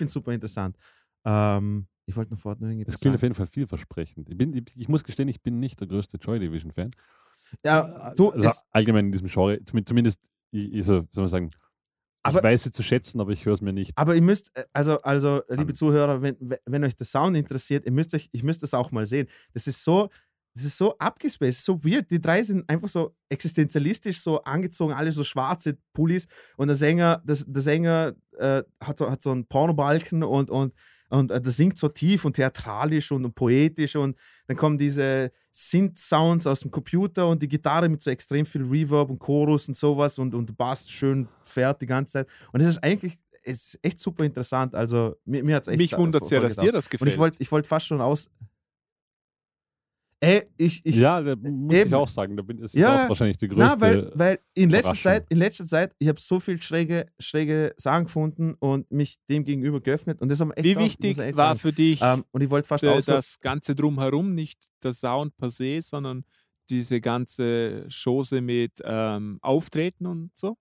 Finde 0.09 0.11
es 0.11 0.13
super 0.15 0.33
interessant. 0.33 0.77
Ähm, 1.25 1.87
ich 2.07 2.17
wollte 2.17 2.33
noch 2.33 2.41
vorher 2.41 2.61
noch 2.61 2.69
irgendwas 2.69 2.95
Es 2.95 3.01
klingt 3.01 3.15
auf 3.17 3.23
jeden 3.23 3.35
Fall 3.35 3.47
vielversprechend. 3.47 4.29
Ich, 4.31 4.37
bin, 4.37 4.55
ich, 4.55 4.65
ich 4.77 4.89
muss 4.89 5.05
gestehen, 5.05 5.29
ich 5.29 5.43
bin 5.43 5.61
nicht 5.61 5.79
der 5.81 5.87
größte 5.89 6.17
Joy 6.19 6.39
Division-Fan. 6.39 6.93
Ja, 7.65 8.13
du, 8.15 8.31
also 8.31 8.51
allgemein 8.71 9.07
in 9.07 9.13
diesem 9.13 9.29
Genre, 9.29 9.63
zum- 9.65 9.85
zumindest, 9.87 10.21
ich, 10.51 10.73
ich 10.73 10.85
so, 10.85 11.07
soll 11.11 11.23
man 11.25 11.29
sagen, 11.29 11.51
Aber- 12.23 12.39
ich 12.39 12.45
weiß 12.45 12.63
sie 12.65 12.73
zu 12.73 12.83
schätzen, 12.83 13.21
aber 13.21 13.33
ich 13.33 13.45
höre 13.45 13.53
es 13.55 13.61
mir 13.61 13.73
nicht. 13.73 13.93
aber 13.97 14.15
ihr 14.15 14.23
müsst, 14.23 14.51
äh, 14.57 14.65
also, 14.73 15.01
also 15.03 15.43
liebe. 15.51 15.73
Zuhörer, 15.75 16.21
wenn, 16.23 16.37
wenn- 16.41 16.59
wenn 16.67 16.85
euch 16.85 16.97
der 16.97 17.07
Sound 17.07 17.37
interessiert, 17.37 17.85
ihr 17.87 17.93
müsst 17.93 18.15
euch, 18.15 18.29
ich 18.33 18.43
müsst 18.43 18.63
das 18.63 18.75
auch 18.75 18.91
mal 18.91 19.07
sehen. 19.07 19.29
Das 19.53 19.67
ist 19.67 19.85
so, 19.85 20.09
das 20.55 20.65
ist 20.65 20.79
so 20.79 20.97
abgespaced, 20.99 21.63
so 21.65 21.83
weird. 21.85 22.11
Die 22.11 22.21
drei 22.21 22.43
sind 22.43 22.69
einfach 22.69 22.89
so 22.89 23.15
existenzialistisch 23.29 24.21
so 24.21 24.43
angezogen, 24.43 24.93
alle 24.93 25.13
so 25.13 25.23
schwarze 25.23 25.79
Pullis 25.93 26.27
und 26.57 26.67
der 26.69 26.77
Sänger, 26.77 27.23
das, 27.25 27.45
der 27.47 27.63
Sänger 27.63 28.15
äh, 28.39 28.63
hat, 28.83 28.99
so, 28.99 29.11
hat 29.11 29.23
so 29.23 29.31
einen 29.31 29.47
Pornobalken 29.47 30.23
und, 30.23 30.51
und, 30.51 30.73
und 31.11 31.31
äh, 31.31 31.41
der 31.41 31.53
singt 31.53 31.79
so 31.79 31.89
tief 31.89 32.25
und 32.25 32.35
theatralisch 32.35 33.13
und, 33.13 33.25
und 33.25 33.35
poetisch 33.35 33.97
und 33.97 34.17
dann 34.47 34.57
kommen 34.57 34.79
diese 34.79 35.31
Synth-Sounds 35.53 36.47
aus 36.47 36.61
dem 36.61 36.71
Computer 36.71 37.27
und 37.29 37.43
die 37.43 37.49
Gitarre 37.49 37.89
mit 37.89 38.03
so 38.03 38.11
extrem 38.11 38.47
viel 38.47 38.63
Reverb 38.65 39.11
und 39.11 39.19
Chorus 39.19 39.69
und 39.69 39.77
sowas 39.77 40.19
und, 40.19 40.35
und 40.35 40.57
Bass 40.57 40.89
schön 40.89 41.29
fährt 41.43 41.83
die 41.83 41.87
ganze 41.87 42.13
Zeit. 42.13 42.29
Und 42.53 42.61
es 42.61 42.69
ist 42.69 42.83
eigentlich 42.83 43.19
es 43.45 43.75
ist 43.75 43.79
echt 43.83 43.99
super 43.99 44.25
interessant. 44.25 44.75
Also 44.75 45.17
mir, 45.25 45.43
mir 45.43 45.57
hat 45.57 45.63
es 45.63 45.69
echt 45.69 45.79
Mich 45.79 45.97
wundert 45.97 46.23
es 46.23 46.31
ja, 46.31 46.39
voll 46.39 46.49
dass 46.49 46.57
dir 46.57 46.73
das 46.73 46.85
Und 46.87 46.91
gefällt. 46.91 47.11
ich 47.13 47.19
wollte 47.19 47.37
ich 47.41 47.51
wollt 47.51 47.67
fast 47.67 47.87
schon 47.87 48.01
aus. 48.01 48.29
Ey, 50.21 50.49
ich. 50.57 50.85
ich 50.85 50.97
ja, 50.97 51.21
da 51.21 51.37
muss 51.37 51.75
eben. 51.75 51.89
ich 51.89 51.95
auch 51.95 52.09
sagen, 52.09 52.37
da 52.37 52.43
bin, 52.43 52.59
ist 52.59 52.75
Ja, 52.75 53.05
auch 53.05 53.09
wahrscheinlich 53.09 53.37
die 53.37 53.47
größte. 53.47 53.77
na, 53.77 53.81
weil, 53.81 54.11
weil 54.15 54.39
in 54.55 54.69
letzter. 54.71 54.97
Zeit, 54.97 55.27
in 55.29 55.39
letzter 55.39 55.65
Zeit, 55.65 55.93
ich 55.99 56.09
habe 56.09 56.21
so 56.21 56.41
viel 56.41 56.61
schräge, 56.61 57.07
schräge 57.21 57.73
Sachen 57.77 58.05
gefunden 58.05 58.55
und 58.55 58.91
mich 58.91 59.19
dem 59.29 59.45
gegenüber 59.45 59.81
geöffnet. 59.81 60.21
Und 60.21 60.29
das 60.29 60.41
haben 60.41 60.51
echt 60.53 60.65
Wie 60.65 60.77
auch, 60.77 60.81
wichtig 60.81 61.13
ich 61.13 61.19
echt 61.19 61.37
war 61.37 61.51
sagen. 61.51 61.59
für 61.61 61.73
dich 61.73 62.01
Ähm, 62.03 62.25
und 62.33 62.41
ich 62.41 62.51
wollte 62.51 62.67
fast 62.67 62.83
äh, 62.83 62.89
auch 62.89 63.01
so, 63.01 63.13
das 63.13 63.39
Ganze 63.39 63.77
drumherum, 63.77 64.35
nicht 64.35 64.59
der 64.83 64.93
Sound 64.93 65.37
per 65.37 65.51
se, 65.51 65.81
sondern 65.83 66.25
diese 66.69 67.01
ganze 67.01 67.87
Chose 67.89 68.41
mit 68.41 68.73
ähm, 68.85 69.39
Auftreten 69.41 70.07
und 70.07 70.37
so? 70.37 70.57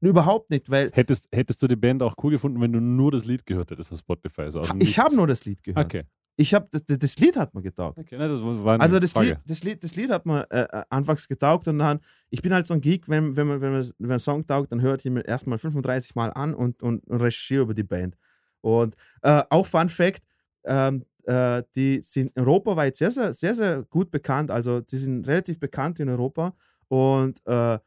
überhaupt 0.00 0.50
nicht, 0.50 0.68
weil 0.70 0.90
hättest, 0.92 1.28
hättest 1.32 1.62
du 1.62 1.68
die 1.68 1.76
Band 1.76 2.02
auch 2.02 2.14
cool 2.22 2.32
gefunden, 2.32 2.60
wenn 2.60 2.72
du 2.72 2.80
nur 2.80 3.12
das 3.12 3.24
Lied 3.24 3.46
gehört 3.46 3.70
hättest 3.70 3.92
auf 3.92 4.00
Spotify? 4.00 4.42
Also 4.42 4.62
ich 4.80 4.98
habe 4.98 5.14
nur 5.14 5.26
das 5.26 5.44
Lied 5.44 5.62
gehört. 5.62 5.86
Okay. 5.86 6.04
Ich 6.36 6.54
habe 6.54 6.66
das, 6.70 6.82
das 6.86 7.18
Lied 7.18 7.36
hat 7.36 7.54
mir 7.54 7.62
getaugt. 7.62 7.98
okay 7.98 8.16
nein, 8.16 8.30
das 8.30 8.40
war 8.42 8.80
Also 8.80 8.98
das 8.98 9.12
Frage. 9.12 9.28
Lied, 9.28 9.38
das, 9.46 9.64
Lied, 9.64 9.84
das 9.84 9.96
Lied 9.96 10.10
hat 10.10 10.24
mir 10.24 10.46
äh, 10.50 10.62
äh, 10.62 10.82
anfangs 10.88 11.28
getaugt 11.28 11.68
und 11.68 11.78
dann, 11.78 12.00
ich 12.30 12.40
bin 12.40 12.54
halt 12.54 12.66
so 12.66 12.74
ein 12.74 12.80
Geek, 12.80 13.08
wenn, 13.08 13.36
wenn, 13.36 13.46
man, 13.46 13.60
wenn, 13.60 13.72
man, 13.72 13.90
wenn 13.98 14.12
ein 14.12 14.18
Song 14.18 14.46
taugt, 14.46 14.72
dann 14.72 14.80
hört 14.80 15.00
ich 15.00 15.06
ihn 15.06 15.12
mir 15.12 15.26
erstmal 15.26 15.58
35 15.58 16.14
Mal 16.14 16.30
an 16.30 16.54
und, 16.54 16.82
und, 16.82 17.06
und 17.06 17.20
recherchiere 17.20 17.62
über 17.62 17.74
die 17.74 17.82
Band. 17.82 18.16
Und 18.62 18.96
äh, 19.22 19.42
auch 19.50 19.66
Fun 19.66 19.88
Fact, 19.88 20.22
ähm, 20.64 21.04
äh, 21.24 21.62
die 21.76 22.00
sind 22.02 22.32
in 22.34 22.42
Europa 22.42 22.76
weit 22.76 22.96
sehr, 22.96 23.10
sehr, 23.10 23.32
sehr, 23.32 23.54
sehr 23.54 23.82
gut 23.84 24.10
bekannt. 24.10 24.50
Also 24.50 24.80
die 24.80 24.96
sind 24.96 25.26
relativ 25.26 25.58
bekannt 25.60 26.00
in 26.00 26.08
Europa 26.08 26.54
und 26.88 27.40
äh, 27.46 27.78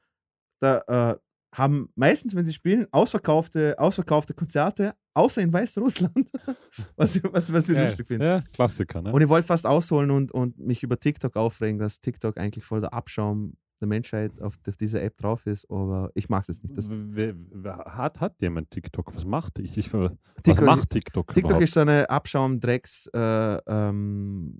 da 0.59 1.11
äh, 1.11 1.17
haben 1.53 1.89
meistens, 1.95 2.35
wenn 2.35 2.45
sie 2.45 2.53
spielen, 2.53 2.87
ausverkaufte, 2.91 3.75
ausverkaufte 3.77 4.33
Konzerte, 4.33 4.93
außer 5.15 5.41
in 5.41 5.51
Weißrussland. 5.51 6.29
was, 6.95 7.15
ich- 7.15 7.23
was, 7.23 7.51
was 7.51 7.69
ich 7.69 7.75
ja, 7.75 7.85
lustig 7.85 8.05
finde. 8.07 8.25
ja, 8.25 8.41
Klassiker, 8.53 9.01
ne? 9.01 9.11
Und 9.11 9.21
ich 9.21 9.29
wollte 9.29 9.47
fast 9.47 9.65
ausholen 9.65 10.11
und, 10.11 10.31
und 10.31 10.59
mich 10.59 10.83
über 10.83 10.99
TikTok 10.99 11.35
aufregen, 11.35 11.79
dass 11.79 11.99
TikTok 12.01 12.37
eigentlich 12.37 12.63
voll 12.63 12.81
der 12.81 12.93
Abschaum 12.93 13.53
der 13.81 13.87
Menschheit 13.89 14.39
auf, 14.41 14.55
auf 14.67 14.77
dieser 14.77 15.01
App 15.01 15.17
drauf 15.17 15.45
ist, 15.47 15.69
aber 15.69 16.09
ich 16.15 16.29
mag 16.29 16.47
es 16.47 16.61
nicht. 16.63 16.77
Das, 16.77 16.87
Wer, 16.89 17.33
wer, 17.51 17.77
hat, 17.79 18.21
hat 18.21 18.41
jemand 18.41 18.71
TikTok? 18.71 19.13
Was 19.15 19.25
macht 19.25 19.59
ich? 19.59 19.77
ich 19.77 19.91
was 19.93 20.11
TikTok- 20.43 20.65
macht 20.65 20.89
TikTok? 20.91 21.27
TikTok 21.33 21.43
überhaupt? 21.51 21.63
ist 21.65 21.73
so 21.73 21.81
eine 21.81 22.09
Abschaum-Drecks-App 22.09 23.61
äh, 23.67 23.89
ähm, 23.89 24.59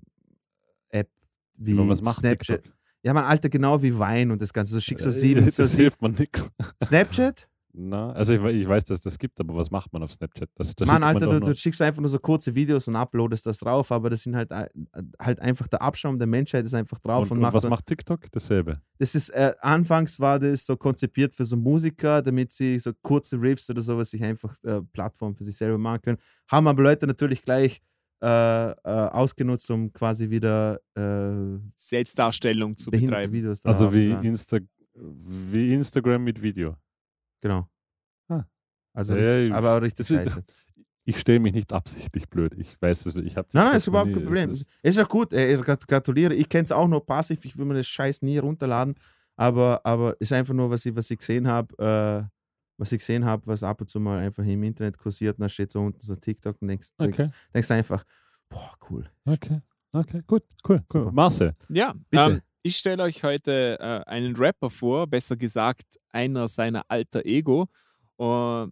wie 1.58 1.72
Aber 1.72 1.88
was 1.88 2.02
macht 2.02 2.18
Snapchat. 2.18 2.62
TikTok? 2.64 2.76
Ja, 3.02 3.14
man, 3.14 3.24
Alter, 3.24 3.48
genau 3.48 3.80
wie 3.82 3.98
Wein 3.98 4.30
und 4.30 4.42
das 4.42 4.52
Ganze. 4.52 4.74
Du 4.74 4.80
schickst 4.80 5.04
so 5.04 5.08
Äh, 5.10 5.12
sieben, 5.12 5.40
so 5.50 5.62
das 5.62 5.70
sieben. 5.72 5.80
hilft 5.82 6.02
man 6.02 6.12
nichts. 6.12 6.44
Snapchat? 6.84 7.48
Na, 7.78 8.10
also 8.12 8.32
ich, 8.32 8.42
ich 8.42 8.66
weiß, 8.66 8.84
dass 8.84 9.02
das 9.02 9.18
gibt, 9.18 9.38
aber 9.38 9.54
was 9.54 9.70
macht 9.70 9.92
man 9.92 10.02
auf 10.02 10.10
Snapchat? 10.10 10.48
Das, 10.54 10.74
das 10.74 10.86
Mann, 10.86 11.02
man 11.02 11.14
Alter, 11.14 11.26
doch 11.26 11.40
du, 11.40 11.52
du 11.52 11.54
schickst 11.54 11.82
einfach 11.82 12.00
nur 12.00 12.08
so 12.08 12.18
kurze 12.18 12.54
Videos 12.54 12.88
und 12.88 12.96
uploadest 12.96 13.44
das 13.44 13.58
drauf, 13.58 13.92
aber 13.92 14.08
das 14.08 14.22
sind 14.22 14.34
halt, 14.34 14.50
halt 14.50 15.40
einfach 15.40 15.68
der 15.68 15.82
Abschaum 15.82 16.18
der 16.18 16.26
Menschheit 16.26 16.64
ist 16.64 16.72
einfach 16.72 16.98
drauf 17.00 17.24
und, 17.24 17.32
und, 17.32 17.36
und 17.36 17.42
macht 17.42 17.54
was 17.54 17.62
so, 17.64 17.68
macht 17.68 17.84
TikTok? 17.84 18.20
Dasselbe. 18.32 18.80
das 18.98 19.14
ist, 19.14 19.28
äh, 19.28 19.52
anfangs 19.60 20.18
war 20.18 20.38
das 20.38 20.64
so 20.64 20.76
konzipiert 20.76 21.34
für 21.34 21.44
so 21.44 21.56
Musiker, 21.56 22.22
damit 22.22 22.50
sie 22.50 22.78
so 22.78 22.92
kurze 23.02 23.38
Riffs 23.38 23.68
oder 23.68 23.82
sowas 23.82 24.10
sich 24.10 24.24
einfach 24.24 24.54
äh, 24.64 24.80
Plattform 24.94 25.34
für 25.34 25.44
sich 25.44 25.56
selber 25.58 25.76
machen 25.76 26.00
können. 26.00 26.18
Haben 26.50 26.68
aber 26.68 26.82
Leute 26.82 27.06
natürlich 27.06 27.42
gleich 27.42 27.82
äh, 28.22 28.70
äh, 28.70 28.74
ausgenutzt, 28.84 29.70
um 29.70 29.92
quasi 29.92 30.30
wieder 30.30 30.80
äh, 30.94 31.60
Selbstdarstellung 31.76 32.78
zu 32.78 32.90
betreiben. 32.90 33.34
Videos 33.34 33.62
Also 33.64 33.92
wie. 33.92 34.12
Insta 34.26 34.60
wie 34.94 35.74
Instagram 35.74 36.24
mit 36.24 36.40
Video. 36.40 36.74
Genau. 37.40 37.68
Ah. 38.28 38.44
Also 38.94 39.14
Ja, 39.16 39.34
richtig, 39.34 39.54
aber 39.54 39.76
auch 39.76 39.82
richtig 39.82 40.06
das 40.06 40.10
ist- 40.10 40.32
scheiße. 40.32 40.44
Ich 41.08 41.20
stelle 41.20 41.38
mich 41.38 41.52
nicht 41.54 41.72
absichtlich 41.72 42.28
blöd. 42.28 42.52
Ich 42.58 42.76
weiß 42.82 43.06
es. 43.06 43.14
Ich 43.14 43.36
Nein, 43.36 43.44
nein, 43.52 43.76
ist 43.76 43.86
überhaupt 43.86 44.12
kein 44.12 44.24
Problem. 44.24 44.50
es 44.50 44.66
Ist, 44.82 44.96
ja 44.98 45.04
gut, 45.04 45.32
ich 45.32 45.60
grat- 45.60 45.86
gratuliere. 45.86 46.34
Ich 46.34 46.48
kenne 46.48 46.64
es 46.64 46.72
auch 46.72 46.88
nur 46.88 47.04
passiv, 47.06 47.44
ich 47.44 47.56
will 47.56 47.64
mir 47.64 47.74
das 47.74 47.86
Scheiß 47.86 48.22
nie 48.22 48.38
runterladen, 48.38 48.96
aber, 49.36 49.80
aber 49.84 50.20
ist 50.20 50.32
einfach 50.32 50.52
nur, 50.52 50.68
was 50.68 50.84
ich, 50.84 50.96
was 50.96 51.08
ich 51.12 51.18
gesehen 51.18 51.46
habe, 51.46 51.78
äh, 51.78 52.28
was 52.76 52.90
ich 52.90 52.98
gesehen 52.98 53.24
habe, 53.24 53.46
was 53.46 53.62
ab 53.62 53.80
und 53.80 53.88
zu 53.88 54.00
mal 54.00 54.18
einfach 54.18 54.44
im 54.44 54.64
Internet 54.64 54.98
kursiert, 54.98 55.38
und 55.38 55.42
da 55.42 55.48
steht 55.48 55.70
so 55.70 55.80
unten 55.80 56.00
so 56.00 56.16
TikTok 56.16 56.60
und 56.60 56.66
denkst, 56.68 56.88
denkst, 57.00 57.20
Okay, 57.20 57.30
denkst 57.54 57.70
einfach, 57.70 58.02
boah, 58.48 58.74
cool. 58.90 59.08
okay, 59.26 59.60
okay, 59.92 60.22
gut, 60.26 60.42
cool, 60.68 60.82
cool. 60.92 61.12
Marcel, 61.12 61.54
Ja, 61.68 61.94
Bitte. 62.10 62.22
ähm, 62.32 62.40
ich 62.66 62.76
stelle 62.78 63.02
euch 63.04 63.22
heute 63.22 63.78
äh, 63.80 64.10
einen 64.10 64.34
Rapper 64.34 64.70
vor, 64.70 65.06
besser 65.06 65.36
gesagt 65.36 65.84
einer 66.10 66.48
seiner 66.48 66.84
alter 66.88 67.24
Ego. 67.24 67.68
Äh, 68.18 68.66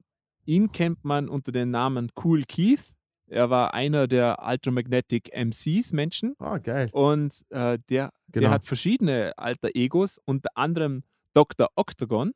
ihn 0.47 0.73
kennt 0.73 1.05
man 1.05 1.29
unter 1.29 1.53
dem 1.53 1.71
Namen 1.71 2.11
Cool 2.23 2.43
Keith. 2.43 2.95
Er 3.27 3.51
war 3.51 3.73
einer 3.73 4.07
der 4.09 4.39
Ultramagnetic 4.45 5.31
MCs 5.33 5.93
Menschen 5.93 6.35
Oh, 6.41 6.59
geil. 6.62 6.91
und 6.93 7.45
äh, 7.51 7.79
der, 7.89 8.11
Genau. 8.33 8.41
der 8.47 8.51
hat 8.51 8.65
verschiedene 8.65 9.33
alter 9.37 9.71
Egos, 9.75 10.19
unter 10.25 10.51
anderem 10.57 11.05
Dr. 11.33 11.69
Octagon. 11.77 12.33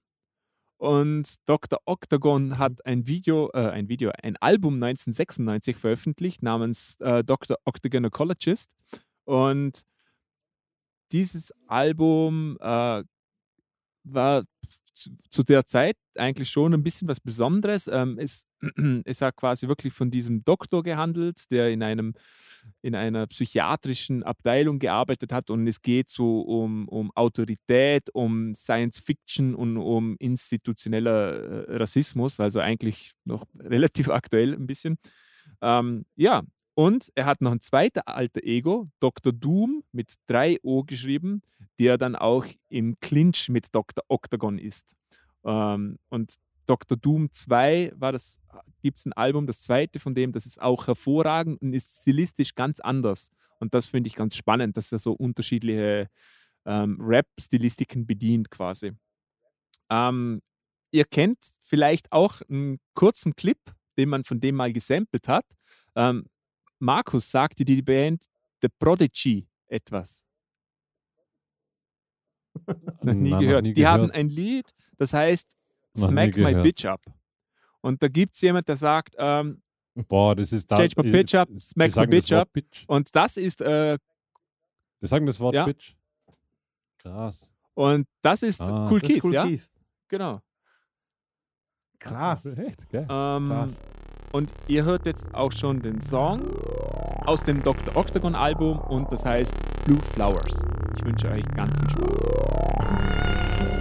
Und 0.76 1.36
Dr. 1.46 1.80
Octagon 1.86 2.56
hat 2.58 2.86
ein 2.86 3.08
Video, 3.08 3.50
äh, 3.52 3.68
ein 3.70 3.88
Video, 3.88 4.12
ein 4.22 4.36
Album 4.36 4.74
1996 4.74 5.76
veröffentlicht 5.76 6.40
namens 6.44 6.96
äh, 7.00 7.24
Dr. 7.24 7.56
Octagonocologist. 7.64 8.70
Und 9.24 9.82
dieses 11.12 11.52
Album 11.66 12.56
äh, 12.60 13.02
war 14.04 14.44
zu, 14.92 15.10
zu 15.30 15.42
der 15.42 15.64
Zeit 15.64 15.96
eigentlich 16.16 16.50
schon 16.50 16.74
ein 16.74 16.82
bisschen 16.82 17.08
was 17.08 17.20
Besonderes. 17.20 17.88
Ähm, 17.88 18.18
es, 18.18 18.46
es 19.04 19.22
hat 19.22 19.36
quasi 19.36 19.68
wirklich 19.68 19.92
von 19.92 20.10
diesem 20.10 20.44
Doktor 20.44 20.82
gehandelt, 20.82 21.50
der 21.50 21.70
in 21.70 21.82
einem 21.82 22.14
in 22.82 22.94
einer 22.94 23.26
psychiatrischen 23.26 24.22
Abteilung 24.22 24.78
gearbeitet 24.78 25.32
hat 25.32 25.50
und 25.50 25.66
es 25.66 25.80
geht 25.80 26.10
so 26.10 26.42
um, 26.42 26.86
um 26.88 27.10
Autorität, 27.12 28.10
um 28.12 28.54
Science 28.54 28.98
Fiction 28.98 29.54
und 29.54 29.76
um 29.78 30.16
institutioneller 30.18 31.68
äh, 31.68 31.76
Rassismus, 31.76 32.40
also 32.40 32.60
eigentlich 32.60 33.12
noch 33.24 33.44
relativ 33.58 34.10
aktuell 34.10 34.54
ein 34.54 34.66
bisschen. 34.66 34.98
Ähm, 35.62 36.04
ja, 36.16 36.42
und 36.78 37.10
er 37.16 37.26
hat 37.26 37.40
noch 37.40 37.50
ein 37.50 37.60
zweites 37.60 38.04
alter 38.06 38.40
Ego, 38.44 38.88
Dr. 39.00 39.32
Doom 39.32 39.82
mit 39.90 40.14
drei 40.28 40.58
O 40.62 40.84
geschrieben, 40.84 41.42
der 41.80 41.98
dann 41.98 42.14
auch 42.14 42.46
im 42.68 43.00
Clinch 43.00 43.48
mit 43.48 43.74
Dr. 43.74 44.04
Octagon 44.06 44.58
ist. 44.58 44.94
Ähm, 45.44 45.98
und 46.08 46.36
Dr. 46.66 46.96
Doom 46.96 47.32
2 47.32 47.94
war 47.96 48.12
das, 48.12 48.38
gibt 48.80 48.98
es 48.98 49.06
ein 49.06 49.12
Album, 49.14 49.48
das 49.48 49.62
zweite 49.62 49.98
von 49.98 50.14
dem, 50.14 50.30
das 50.30 50.46
ist 50.46 50.62
auch 50.62 50.86
hervorragend 50.86 51.60
und 51.60 51.72
ist 51.72 52.02
stilistisch 52.02 52.54
ganz 52.54 52.78
anders. 52.78 53.32
Und 53.58 53.74
das 53.74 53.88
finde 53.88 54.06
ich 54.06 54.14
ganz 54.14 54.36
spannend, 54.36 54.76
dass 54.76 54.92
er 54.92 55.00
so 55.00 55.14
unterschiedliche 55.14 56.08
ähm, 56.64 56.96
Rap-Stilistiken 57.00 58.06
bedient 58.06 58.52
quasi. 58.52 58.92
Ähm, 59.90 60.42
ihr 60.92 61.06
kennt 61.06 61.38
vielleicht 61.60 62.12
auch 62.12 62.40
einen 62.42 62.78
kurzen 62.94 63.34
Clip, 63.34 63.58
den 63.98 64.10
man 64.10 64.22
von 64.22 64.38
dem 64.38 64.54
mal 64.54 64.72
gesampelt 64.72 65.26
hat. 65.26 65.44
Ähm, 65.96 66.26
Markus 66.78 67.30
sagte 67.30 67.64
die 67.64 67.82
Band 67.82 68.24
The 68.62 68.68
Prodigy 68.78 69.48
etwas. 69.68 70.22
Noch 73.02 73.14
nie 73.14 73.30
noch 73.30 73.38
gehört. 73.40 73.62
nie 73.62 73.72
die 73.72 73.86
haben 73.86 74.10
ein 74.10 74.28
Lied, 74.28 74.74
das 74.96 75.12
heißt 75.12 75.48
Noch 75.96 76.08
Smack 76.08 76.36
My. 76.36 76.54
Bitch 76.62 76.84
Up. 76.86 77.00
Und 77.80 78.02
da 78.02 78.08
gibt 78.08 78.34
es 78.34 78.40
jemand, 78.40 78.68
der 78.68 78.76
sagt, 78.76 79.14
ähm, 79.18 79.62
Boah, 79.94 80.34
das 80.36 80.52
ist 80.52 80.70
da. 80.70 80.76
Change 80.76 80.94
my 81.02 81.10
pitch 81.12 81.34
up, 81.34 81.48
smack 81.60 81.94
my 81.96 82.06
bitch 82.06 82.32
up. 82.32 82.52
Bitch. 82.52 82.84
und 82.86 83.14
das 83.14 83.36
ist, 83.36 83.60
äh, 83.60 83.98
Die 85.00 85.06
sagen 85.06 85.26
das 85.26 85.38
Wort 85.40 85.54
Ja. 85.54 85.64
Bitch. 85.64 85.94
Krass. 86.98 87.52
und 87.74 88.06
das 88.22 88.42
ist 88.42 88.60
Ah. 88.60 88.88
Cool 88.90 89.00
Das 89.00 89.08
ist 89.10 89.14
Keith, 89.14 89.24
cool 89.24 89.34
ja? 89.34 89.44
Keith. 89.46 89.70
Genau. 90.08 90.40
Krass. 91.98 92.46
Echt, 92.46 92.88
gell? 92.88 93.06
Ähm, 93.10 93.46
Krass. 93.48 93.80
Und 94.32 94.50
ihr 94.66 94.84
hört 94.84 95.06
jetzt 95.06 95.34
auch 95.34 95.52
schon 95.52 95.80
den 95.80 96.00
Song 96.00 96.42
aus 97.24 97.42
dem 97.42 97.62
Dr. 97.62 97.96
Octagon 97.96 98.34
Album 98.34 98.78
und 98.78 99.10
das 99.10 99.24
heißt 99.24 99.54
Blue 99.84 100.00
Flowers. 100.12 100.64
Ich 100.96 101.04
wünsche 101.04 101.28
euch 101.30 101.44
ganz 101.54 101.76
viel 101.78 101.90
Spaß. 101.90 103.77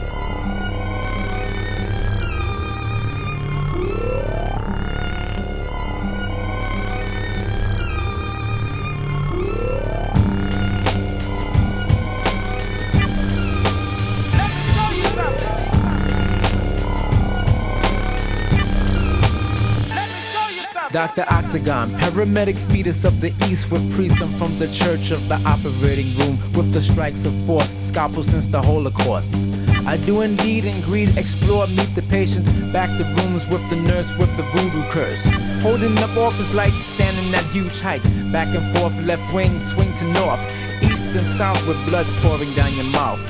Dr. 20.98 21.26
Octagon, 21.30 21.92
paramedic 21.92 22.58
fetus 22.72 23.06
of 23.06 23.22
the 23.22 23.32
east 23.46 23.72
with 23.72 23.86
priests 23.94 24.20
I'm 24.20 24.34
from 24.40 24.58
the 24.58 24.68
church 24.70 25.12
of 25.12 25.30
the 25.30 25.36
operating 25.46 26.18
room 26.18 26.40
with 26.58 26.74
the 26.74 26.82
strikes 26.82 27.24
of 27.24 27.34
force, 27.46 27.70
scalpel 27.78 28.24
since 28.24 28.48
the 28.48 28.60
Holocaust. 28.60 29.48
I 29.86 29.98
do 29.98 30.22
indeed 30.22 30.66
and 30.66 30.84
greed, 30.84 31.16
explore, 31.16 31.68
meet 31.68 31.94
the 31.94 32.02
patients, 32.10 32.50
back 32.74 32.90
the 32.98 33.04
rooms 33.22 33.46
with 33.46 33.62
the 33.70 33.76
nurse 33.76 34.10
with 34.18 34.36
the 34.38 34.44
voodoo 34.50 34.90
curse. 34.90 35.24
Holding 35.62 35.96
up 36.00 36.18
office 36.18 36.52
lights, 36.52 36.82
standing 36.82 37.32
at 37.36 37.46
huge 37.54 37.80
heights, 37.80 38.10
back 38.32 38.48
and 38.58 38.66
forth, 38.76 39.00
left 39.06 39.32
wing, 39.32 39.54
swing 39.60 39.94
to 39.98 40.06
north, 40.14 40.42
east 40.82 41.04
and 41.04 41.28
south 41.38 41.62
with 41.68 41.78
blood 41.86 42.08
pouring 42.24 42.52
down 42.56 42.74
your 42.74 42.86
mouth. 42.86 43.22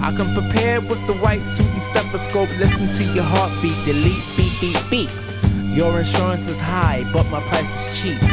I 0.00 0.16
come 0.16 0.32
prepared 0.32 0.88
with 0.88 1.06
the 1.06 1.12
white 1.20 1.42
suit 1.42 1.68
and 1.68 1.82
stethoscope, 1.82 2.48
listen 2.56 2.94
to 2.94 3.04
your 3.12 3.24
heartbeat, 3.24 3.76
delete, 3.84 4.24
beep, 4.38 4.58
beep, 4.58 4.78
beep. 4.88 5.29
Your 5.72 6.00
insurance 6.00 6.48
is 6.48 6.58
high, 6.58 7.04
but 7.12 7.24
my 7.30 7.40
price 7.42 7.62
is 7.62 8.02
cheap. 8.02 8.20
Look 8.20 8.32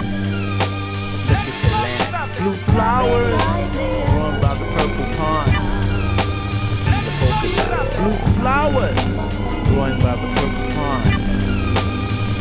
at 1.37 1.53
the 1.61 1.69
land. 1.69 2.33
Blue 2.39 2.57
flowers 2.73 3.41
growing 4.09 4.41
by 4.41 4.53
the 4.57 4.65
purple 4.73 5.05
pond. 5.17 5.51
See 6.81 6.99
the 7.05 7.13
polka 7.21 7.49
dots. 7.55 7.89
Blue 7.95 8.17
flowers 8.41 9.01
growing 9.69 9.97
by 10.01 10.15
the 10.17 10.27
purple 10.33 10.67
pond. 10.73 11.05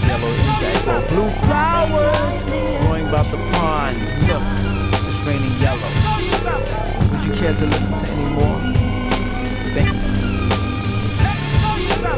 Yellow 0.08 0.32
indigo. 0.32 0.96
Blue 1.12 1.30
flowers 1.44 2.36
growing 2.80 3.06
by 3.12 3.22
the 3.24 3.40
pond. 3.52 3.96
Look, 4.26 4.44
it's 5.06 5.20
raining 5.28 5.56
yellow. 5.60 5.92
Would 7.12 7.22
you 7.26 7.32
care 7.36 7.54
to 7.54 7.66
listen 7.66 7.94
to 8.00 8.06
any 8.16 8.28
more? 8.32 8.58
Thank 9.76 9.92
you. 9.92 10.16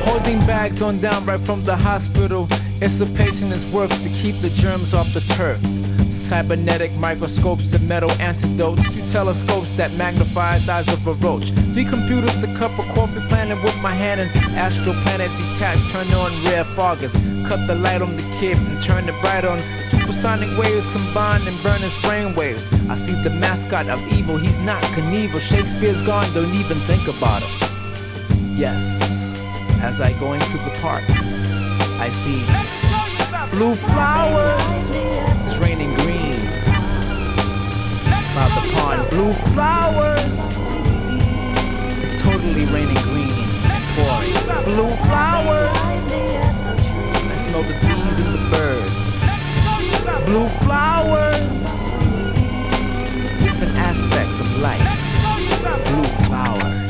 Holding 0.08 0.38
bags 0.46 0.80
on 0.80 1.00
down 1.00 1.24
right 1.26 1.40
from 1.40 1.64
the 1.64 1.76
hospital. 1.76 2.48
It's 2.80 3.00
a 3.00 3.06
patient 3.06 3.52
is 3.52 3.66
worth 3.72 3.90
to 4.04 4.08
keep 4.10 4.36
the 4.40 4.50
germs 4.50 4.94
off 4.94 5.12
the 5.12 5.20
turf. 5.34 5.60
Cybernetic 6.06 6.92
microscopes 6.94 7.72
and 7.74 7.88
metal 7.88 8.10
antidotes. 8.20 8.82
Two 8.94 9.04
telescopes 9.08 9.72
that 9.72 9.92
magnifies 9.94 10.68
eyes 10.68 10.86
of 10.86 11.04
a 11.08 11.14
roach. 11.14 11.50
Three 11.74 11.84
computers, 11.84 12.40
a 12.44 12.54
cup 12.56 12.78
of 12.78 12.86
coffee 12.94 13.20
planted 13.28 13.60
with 13.64 13.76
my 13.82 13.92
hand 13.92 14.20
and 14.20 14.30
astral 14.56 14.94
planet 15.02 15.28
detached. 15.38 15.88
Turn 15.90 16.06
on 16.12 16.30
rare 16.44 16.62
foggers. 16.62 17.14
Cut 17.48 17.66
the 17.66 17.74
light 17.74 18.00
on 18.00 18.16
the 18.16 18.22
kid 18.38 18.56
and 18.56 18.80
turn 18.80 19.08
it 19.08 19.20
bright 19.20 19.44
on. 19.44 19.58
Supersonic 19.84 20.56
waves 20.56 20.88
combined 20.90 21.48
and 21.48 21.60
burn 21.64 21.80
his 21.80 21.94
brain 22.02 22.32
waves. 22.36 22.68
I 22.88 22.94
see 22.94 23.20
the 23.24 23.30
mascot 23.30 23.88
of 23.88 24.00
evil. 24.12 24.36
He's 24.36 24.58
not 24.64 24.80
Knievel. 24.94 25.40
Shakespeare's 25.40 26.02
gone. 26.02 26.32
Don't 26.32 26.54
even 26.54 26.78
think 26.82 27.08
about 27.08 27.42
him. 27.42 28.56
Yes 28.56 29.18
as 29.80 30.00
I 30.00 30.12
go 30.18 30.32
into 30.32 30.58
the 30.58 30.76
park. 30.80 31.04
I 32.00 32.08
see 32.10 32.44
blue 33.50 33.74
flowers. 33.74 34.62
It's 35.46 35.58
raining 35.58 35.94
green. 35.94 36.40
By 38.34 38.46
the 38.54 38.62
pond, 38.72 39.10
blue 39.10 39.32
flowers. 39.52 40.34
It's 42.02 42.22
totally 42.22 42.66
raining 42.66 43.02
green 43.02 43.48
pouring. 43.98 44.32
Blue 44.64 44.94
flowers. 45.06 45.76
I 47.30 47.36
smell 47.36 47.62
the 47.62 47.76
bees 47.82 48.18
and 48.20 48.32
the 48.34 48.44
birds. 48.50 48.94
Blue 50.26 50.48
flowers. 50.64 51.58
Different 53.42 53.74
aspects 53.76 54.40
of 54.40 54.58
life. 54.58 54.86
Blue 55.88 56.08
flowers. 56.26 56.87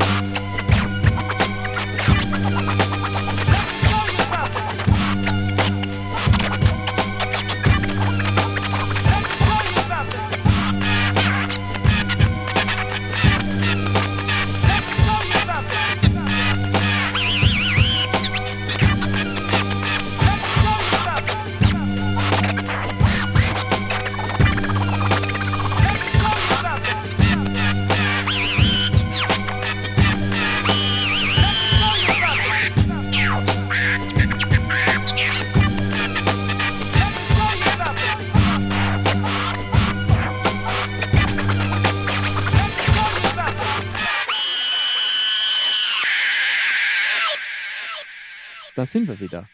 Da 48.78 48.86
sind 48.86 49.08
wir 49.08 49.18
wieder. 49.18 49.48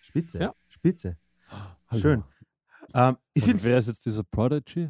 Spitze. 0.00 0.38
Ja. 0.38 0.54
Spitze. 0.70 1.18
Hallo. 1.88 2.00
Schön. 2.00 2.24
Ähm, 2.94 3.18
ich 3.34 3.46
Und 3.46 3.62
wer 3.62 3.76
ist 3.76 3.88
jetzt 3.88 4.06
dieser 4.06 4.24
Prodigy? 4.24 4.88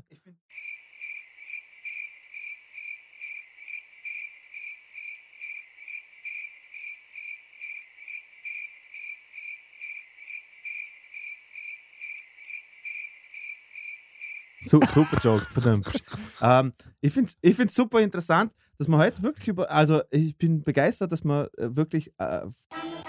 Su 14.63 14.81
super 14.87 15.19
Joke. 15.21 15.45
Verdammt. 15.47 16.05
ähm, 16.43 16.73
ich 17.01 17.13
finde 17.13 17.31
es 17.31 17.39
ich 17.41 17.57
find's 17.57 17.75
super 17.75 18.01
interessant, 18.01 18.55
dass 18.79 18.87
man 18.87 19.01
heute 19.01 19.23
wirklich 19.23 19.49
über. 19.49 19.71
Also, 19.71 20.03
ich 20.11 20.37
bin 20.39 20.63
begeistert, 20.63 21.11
dass 21.11 21.25
man 21.25 21.47
äh, 21.59 21.77
wirklich. 21.77 22.13
Äh, 22.19 22.43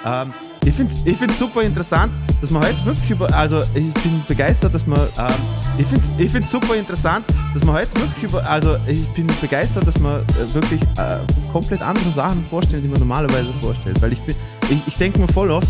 ähm, 0.04 0.34
ich 0.66 0.74
finde 0.74 0.94
es 0.94 1.06
ich 1.06 1.18
find's 1.18 1.38
super 1.38 1.62
interessant, 1.62 2.12
dass 2.42 2.50
man 2.50 2.64
heute 2.64 2.84
wirklich 2.86 3.12
über. 3.12 3.32
Also, 3.34 3.62
ich 3.76 3.94
bin 3.94 4.24
begeistert, 4.28 4.74
dass 4.74 4.88
man. 4.88 5.00
Ähm, 5.20 5.36
ich 5.78 5.86
finde 5.86 6.04
es 6.04 6.12
ich 6.18 6.32
find's 6.32 6.50
super 6.50 6.76
interessant, 6.76 7.26
dass 7.54 7.64
man 7.64 7.76
heute 7.76 7.96
wirklich 8.02 8.24
über. 8.24 8.44
Also, 8.50 8.78
ich 8.88 9.08
bin 9.10 9.28
begeistert, 9.40 9.86
dass 9.86 10.00
man 10.00 10.24
äh, 10.24 10.54
wirklich 10.56 10.82
äh, 10.98 11.20
komplett 11.52 11.82
andere 11.82 12.10
Sachen 12.10 12.44
vorstellt, 12.46 12.84
die 12.84 12.88
man 12.88 13.00
normalerweise 13.00 13.54
vorstellt. 13.62 14.02
Weil 14.02 14.14
ich 14.14 14.24
bin. 14.24 14.36
Ich, 14.70 14.88
ich 14.88 14.96
denke 14.96 15.20
mir 15.20 15.28
voll 15.28 15.52
oft. 15.52 15.68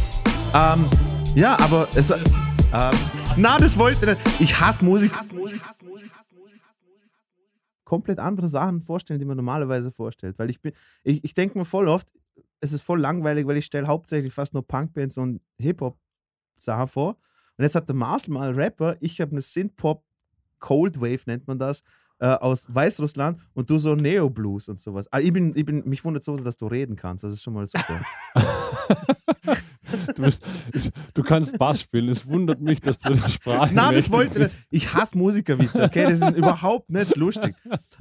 Ähm, 0.54 0.90
ja, 1.36 1.60
aber 1.60 1.88
es. 1.96 2.10
Ähm, 2.12 2.20
na, 3.36 3.58
das 3.58 3.78
wollte 3.78 3.98
ich 4.00 4.16
nicht. 4.16 4.40
Ich 4.40 4.60
hasse 4.60 4.86
Musik. 4.86 5.12
Komplett 7.90 8.20
andere 8.20 8.48
Sachen 8.48 8.82
vorstellen, 8.82 9.18
die 9.18 9.26
man 9.26 9.36
normalerweise 9.36 9.92
vorstellt. 9.92 10.38
Weil 10.38 10.52
ich 10.52 10.62
bin, 10.62 10.74
ich, 11.04 11.24
ich 11.24 11.34
denke 11.34 11.58
mir 11.58 11.66
voll 11.66 11.88
oft, 11.88 12.14
es 12.60 12.72
ist 12.72 12.84
voll 12.84 13.00
langweilig, 13.00 13.48
weil 13.48 13.58
ich 13.58 13.66
stelle 13.66 13.88
hauptsächlich 13.88 14.32
fast 14.32 14.54
nur 14.54 14.62
Punkbands 14.62 15.18
und 15.18 15.42
Hip-Hop-Sachen 15.58 16.88
vor. 16.88 17.18
Und 17.58 17.64
jetzt 17.64 17.74
hat 17.74 17.90
der 17.90 17.96
Marcel 17.96 18.32
mal 18.32 18.52
Rapper, 18.52 18.96
ich 19.00 19.20
habe 19.20 19.32
eine 19.32 19.42
Synth-Pop, 19.42 20.04
Cold 20.60 21.02
Wave 21.02 21.22
nennt 21.26 21.48
man 21.48 21.58
das, 21.58 21.82
äh, 22.20 22.28
aus 22.28 22.68
Weißrussland 22.70 23.40
und 23.56 23.72
du 23.72 23.80
so 23.80 23.96
Neo-Blues 23.96 24.70
und 24.70 24.80
sowas. 24.80 25.12
Ah, 25.12 25.20
ich 25.20 25.34
bin, 25.34 25.56
ich 25.56 25.66
bin, 25.66 25.82
mich 25.90 26.06
wundert 26.06 26.24
so, 26.24 26.38
dass 26.38 26.58
du 26.58 26.68
reden 26.68 26.96
kannst. 26.96 27.24
Das 27.24 27.34
ist 27.34 27.42
schon 27.42 27.56
mal 27.56 27.66
super. 27.66 28.06
Du, 30.16 30.24
bist, 30.24 30.44
es, 30.74 30.92
du 31.14 31.24
kannst 31.24 31.58
Bass 31.58 31.82
spielen. 31.82 32.10
Es 32.10 32.26
wundert 32.28 32.62
mich, 32.62 32.80
dass 32.82 32.98
du 32.98 33.14
die 33.14 33.20
Sprache 33.30 33.74
Nein, 33.74 33.96
das 33.96 34.12
wollte 34.12 34.40
nicht. 34.40 34.56
Ich 34.70 34.94
hasse 34.94 35.18
Musikerwitze, 35.18 35.84
okay? 35.84 36.04
Das 36.04 36.22
ist 36.22 36.38
überhaupt 36.38 36.90
nicht 36.90 37.16
lustig. 37.18 37.56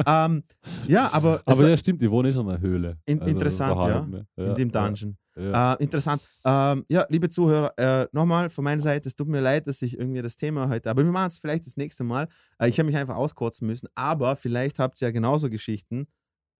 Ähm, 0.06 0.42
ja, 0.86 1.06
aber, 1.12 1.34
Aber 1.34 1.42
also, 1.46 1.66
ja, 1.66 1.76
stimmt, 1.76 2.02
die 2.02 2.10
wohnen 2.10 2.32
in 2.32 2.38
einer 2.38 2.60
Höhle. 2.60 2.98
In- 3.06 3.20
Also 3.20 3.32
interessant, 3.32 3.82
ja. 3.84 4.04
ne? 4.06 4.26
in 4.36 4.54
dem 4.54 4.70
Dungeon. 4.72 5.16
Ja. 5.36 5.74
Äh, 5.74 5.82
interessant. 5.84 6.20
Ähm, 6.44 6.84
ja, 6.88 7.06
liebe 7.10 7.30
Zuhörer, 7.30 7.72
äh, 7.78 8.08
nochmal 8.12 8.50
von 8.50 8.64
meiner 8.64 8.80
Seite, 8.80 9.08
es 9.08 9.14
tut 9.14 9.28
mir 9.28 9.40
leid, 9.40 9.68
dass 9.68 9.80
ich 9.82 9.96
irgendwie 9.96 10.20
das 10.20 10.34
Thema 10.36 10.68
heute, 10.68 10.90
aber 10.90 11.04
wir 11.04 11.12
machen 11.12 11.28
es 11.28 11.38
vielleicht 11.38 11.64
das 11.64 11.76
nächste 11.76 12.02
Mal. 12.02 12.26
Äh, 12.58 12.68
ich 12.68 12.78
habe 12.80 12.88
mich 12.88 12.96
einfach 12.96 13.14
auskotzen 13.14 13.66
müssen, 13.68 13.88
aber 13.94 14.34
vielleicht 14.34 14.80
habt 14.80 15.00
ihr 15.00 15.08
ja 15.08 15.12
genauso 15.12 15.48
Geschichten, 15.48 16.08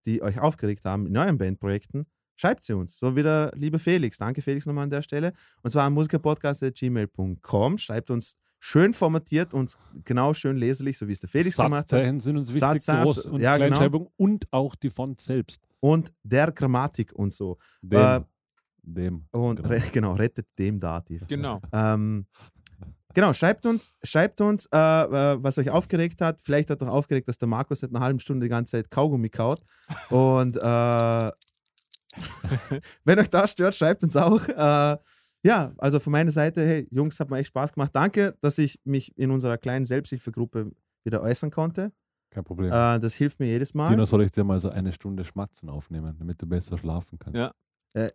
die 0.06 0.22
euch 0.22 0.38
aufgeregt 0.38 0.84
haben 0.84 1.06
in 1.06 1.16
euren 1.16 1.38
Bandprojekten. 1.38 2.06
Schreibt 2.38 2.62
sie 2.62 2.72
uns. 2.72 2.98
So 2.98 3.14
wie 3.16 3.22
der 3.22 3.52
liebe 3.54 3.78
Felix. 3.78 4.16
Danke, 4.18 4.40
Felix, 4.40 4.64
nochmal 4.64 4.84
an 4.84 4.90
der 4.90 5.02
Stelle. 5.02 5.32
Und 5.62 5.70
zwar 5.70 5.84
an 5.84 5.92
musikerpodcast.gmail.com. 5.92 7.78
Schreibt 7.78 8.10
uns 8.10 8.36
schön 8.60 8.94
formatiert 8.94 9.54
und 9.54 9.76
genau 10.04 10.34
schön 10.34 10.56
leserlich, 10.56 10.98
so 10.98 11.06
wie 11.08 11.12
es 11.12 11.20
der 11.20 11.28
Felix 11.28 11.56
gemacht 11.56 11.72
hat. 11.72 11.88
Satzzeichen 11.90 12.20
sind 12.20 12.36
uns 12.36 12.48
wichtig, 12.48 12.60
Satzzeichen, 12.60 13.04
Groß- 13.04 13.28
und 13.28 13.40
ja, 13.40 13.56
genau. 13.56 13.68
Kleinschreibung 13.68 14.08
und 14.16 14.46
auch 14.52 14.74
die 14.74 14.90
Font 14.90 15.20
selbst. 15.20 15.60
Und 15.80 16.12
der 16.22 16.50
Grammatik 16.52 17.12
und 17.12 17.32
so. 17.32 17.58
Dem. 17.82 18.00
Äh, 18.00 18.20
dem. 18.82 19.24
Und 19.30 19.56
Genau. 19.62 19.68
re 19.68 19.82
genau, 19.92 20.12
rettet 20.14 20.46
dem 20.58 20.80
Dativ. 20.80 21.26
Genau. 21.28 21.60
Ähm, 21.72 22.26
genau, 23.14 23.32
schreibt 23.32 23.64
uns, 23.66 23.90
schreibt 24.02 24.40
uns, 24.40 24.66
äh, 24.72 24.76
äh, 24.78 25.42
was 25.42 25.58
euch 25.58 25.70
aufgeregt 25.70 26.20
hat. 26.20 26.40
Vielleicht 26.40 26.70
hat 26.70 26.82
euch 26.82 26.88
aufgeregt, 26.88 27.28
dass 27.28 27.38
der 27.38 27.48
Markus 27.48 27.80
seit 27.80 27.90
einer 27.90 28.00
halben 28.00 28.18
Stunde 28.18 28.46
die 28.46 28.50
ganze 28.50 28.72
Zeit 28.72 28.90
Kaugummi 28.90 29.28
kaut. 29.28 29.62
Und 30.10 30.56
äh, 30.56 31.30
wenn 33.04 33.18
euch 33.18 33.28
das 33.30 33.52
stört, 33.52 33.74
schreibt 33.74 34.02
uns 34.02 34.16
auch. 34.16 34.46
Äh, 34.48 34.96
ja, 35.44 35.72
also 35.78 36.00
von 36.00 36.12
meiner 36.12 36.30
Seite, 36.30 36.66
hey, 36.66 36.88
Jungs, 36.90 37.18
hat 37.20 37.30
mir 37.30 37.38
echt 37.38 37.48
Spaß 37.48 37.72
gemacht. 37.72 37.90
Danke, 37.94 38.36
dass 38.40 38.58
ich 38.58 38.80
mich 38.84 39.16
in 39.16 39.30
unserer 39.30 39.56
kleinen 39.56 39.84
Selbsthilfegruppe 39.84 40.72
wieder 41.04 41.22
äußern 41.22 41.50
konnte. 41.50 41.92
Kein 42.30 42.44
Problem. 42.44 42.70
Äh, 42.70 42.98
das 42.98 43.14
hilft 43.14 43.40
mir 43.40 43.46
jedes 43.46 43.72
Mal. 43.74 43.90
Dino, 43.90 44.04
soll 44.04 44.24
ich 44.24 44.30
dir 44.30 44.44
mal 44.44 44.60
so 44.60 44.68
eine 44.68 44.92
Stunde 44.92 45.24
Schmatzen 45.24 45.68
aufnehmen, 45.68 46.16
damit 46.18 46.42
du 46.42 46.46
besser 46.46 46.76
schlafen 46.76 47.18
kannst? 47.18 47.38
Ja. 47.38 47.52
Äh, 47.94 48.10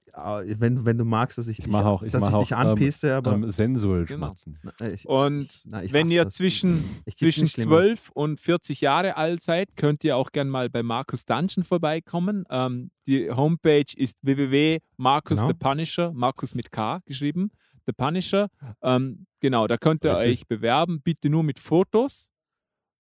wenn, 0.60 0.86
wenn 0.86 0.98
du 1.00 1.04
magst, 1.04 1.38
dass 1.40 1.48
ich, 1.48 1.60
Ich 1.60 1.66
dich, 1.66 1.74
auch- 1.74 2.04
ich 2.04 2.12
dass 2.12 2.28
ich 2.30 2.34
auch, 2.36 2.42
dich 2.44 2.56
anpisse, 2.56 3.16
aber 3.16 3.34
Ähm, 3.34 3.50
sensuell 3.50 4.06
Genau. 4.06 4.28
schmatzen. 4.28 4.60
Na, 4.62 4.74
ich, 4.92 5.08
Und 5.08 5.64
na, 5.66 5.84
ich 5.84 5.92
wenn 5.92 6.10
ihr 6.12 6.26
das. 6.26 6.36
zwischen, 6.36 6.84
zwischen 7.16 7.42
nichts 7.44 7.54
Schlimmeres. 7.62 7.86
12 7.86 8.10
und 8.12 8.40
40 8.40 8.82
Jahre 8.82 9.18
alt 9.18 9.42
seid, 9.42 9.76
könnt 9.76 10.04
ihr 10.04 10.16
auch 10.16 10.32
gern 10.32 10.48
mal 10.48 10.70
bei 10.70 10.84
Markus 10.84 11.26
Dungeon 11.26 11.64
vorbeikommen. 11.66 12.46
Ähm, 12.50 12.92
die 13.08 13.30
Homepage 13.32 13.86
ist 13.98 14.18
www.markus 14.22 15.40
Genau. 15.40 15.48
the 15.50 15.54
Punisher, 15.56 16.12
Markus 16.14 16.54
mit 16.56 16.72
K 16.72 17.00
geschrieben, 17.06 17.52
The 17.88 17.94
Punisher. 17.94 18.50
Ähm, 18.82 19.26
genau, 19.42 19.68
da 19.68 19.78
könnt 19.78 20.06
ihr 20.06 20.16
Richtig. 20.18 20.42
euch 20.44 20.48
bewerben, 20.48 21.02
bitte 21.04 21.30
nur 21.30 21.44
mit 21.44 21.60
Fotos 21.60 22.30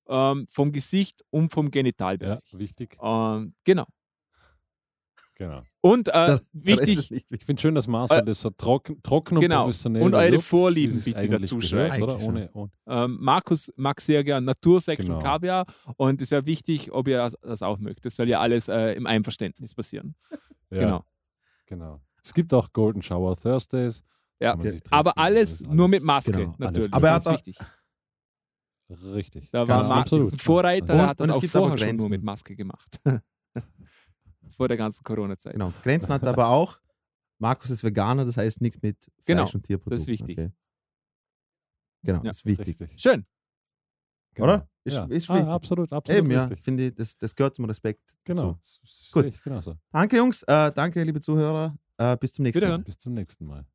ähm, 0.10 0.48
vom 0.50 0.72
Gesicht 0.74 1.22
und 1.30 1.50
vom 1.54 1.68
Ja, 1.68 1.72
Genitalbereich. 1.72 2.42
wichtig. 2.54 2.98
Ähm, 3.02 3.54
genau. 3.64 3.86
Genau. 5.36 5.62
Und 5.82 6.10
äh, 6.10 6.38
wichtig, 6.54 7.26
Ich 7.30 7.44
finde 7.46 7.60
schön, 7.62 7.74
dass 7.74 7.88
Marcel 7.88 8.20
Äh, 8.20 8.26
das 8.26 8.40
so 8.42 8.52
trocken, 8.52 9.02
trocken 9.02 9.36
und 9.38 9.42
genau. 9.42 9.64
professionell 9.64 10.04
Und 10.04 10.14
eure 10.14 10.40
Vorlieben 10.40 11.02
bitte 11.02 11.28
dazu 11.28 11.58
gehört, 11.58 11.66
schreiben. 11.70 12.04
Oder? 12.04 12.14
Eigentlich 12.14 12.28
Ohne, 12.28 12.50
ohne, 12.54 12.72
ähm, 12.88 13.18
Markus 13.20 13.72
mag 13.76 14.00
sehr 14.00 14.24
gern 14.24 14.46
Natursekt 14.46 15.02
Genau. 15.02 15.16
und 15.18 15.24
Kaviar 15.24 15.66
und 15.98 16.22
es 16.22 16.30
wäre 16.30 16.46
wichtig, 16.46 16.92
ob 16.92 17.08
ihr 17.08 17.18
das, 17.18 17.36
das 17.42 17.64
auch 17.64 17.80
mögt. 17.80 18.06
Das 18.06 18.16
soll 18.16 18.30
ja 18.30 18.40
alles 18.42 18.68
äh, 18.68 18.94
im 18.94 19.08
Einverständnis 19.08 19.74
passieren. 19.74 20.14
ja, 20.70 20.80
Genau. 20.80 21.06
genau. 21.66 22.00
Es 22.24 22.34
gibt 22.34 22.54
auch 22.54 22.72
Golden 22.72 23.02
Shower 23.02 23.36
Thursdays. 23.36 24.04
Ja. 24.40 24.56
treffen, 24.56 24.82
Aber 24.92 25.18
alles 25.18 25.62
ist 25.62 25.68
nur 25.68 25.88
mit 25.88 26.02
alles 26.02 26.06
Maske, 26.06 26.32
genau, 26.34 26.50
alles 26.52 26.60
natürlich. 26.60 26.94
Aber 26.94 27.08
er 27.08 27.14
hat 27.16 27.28
auch- 27.28 27.34
wichtig. 27.34 27.58
Richtig. 28.90 29.50
Da 29.52 29.64
Genau, 29.64 29.80
war 29.80 29.88
Markus 29.88 30.02
absolut. 30.14 30.34
ein 30.34 30.40
Vorreiter, 30.40 30.86
der 30.94 31.08
hat 31.08 31.20
das 31.20 31.30
auch 31.32 31.44
vorher 31.44 31.78
schon 31.80 31.96
nur 31.96 32.10
mit 32.10 32.24
Maske 32.24 32.56
gemacht. 32.56 33.00
Vor 34.56 34.68
der 34.68 34.78
ganzen 34.78 35.04
Corona-Zeit. 35.04 35.54
Genau. 35.54 35.74
Grenzen 35.84 36.10
hat 36.14 36.24
aber 36.24 36.48
auch. 36.50 36.80
Markus 37.40 37.70
ist 37.72 37.84
Veganer, 37.84 38.24
das 38.26 38.38
heißt 38.38 38.62
nichts 38.62 38.82
mit 38.82 38.98
Fleisch 39.20 39.26
Genau, 39.26 39.44
und 39.54 39.64
Tierprodukten. 39.64 39.92
das 39.92 40.02
ist 40.02 40.08
wichtig. 40.08 40.38
Okay. 40.38 40.52
Genau, 42.04 42.18
Ja, 42.20 42.24
das 42.26 42.38
ist 42.38 42.46
wichtig. 42.46 42.80
Richtig. 42.80 43.02
Schön. 43.02 43.26
Genau. 44.36 44.48
Oder? 44.48 44.70
Ist- 44.84 44.94
ja. 44.98 45.06
ist 45.06 45.30
ah, 45.30 45.54
absolut, 45.56 45.92
absolut. 45.94 46.18
Eben, 46.24 46.32
ja. 46.32 46.46
richtig. 46.46 46.62
Finde 46.64 46.88
ich, 46.88 46.96
das, 46.96 47.18
das 47.18 47.36
gehört 47.36 47.56
zum 47.56 47.66
Respekt. 47.66 48.02
Genau. 48.24 48.54
Gut. 48.54 49.24
sehe 49.24 49.28
Ich 49.28 49.42
genauso. 49.42 49.76
Danke, 49.92 50.18
Jungs. 50.18 50.44
Äh, 50.44 50.72
danke, 50.74 51.04
liebe 51.04 51.22
Zuhörer. 51.22 51.78
Äh, 51.98 52.18
bis 52.18 52.34
zum 52.34 52.44
nächsten 52.44 52.68
Mal. 52.68 52.80
Bis 52.80 52.98
zum 52.98 53.14
nächsten 53.14 53.46
Mal. 53.46 53.66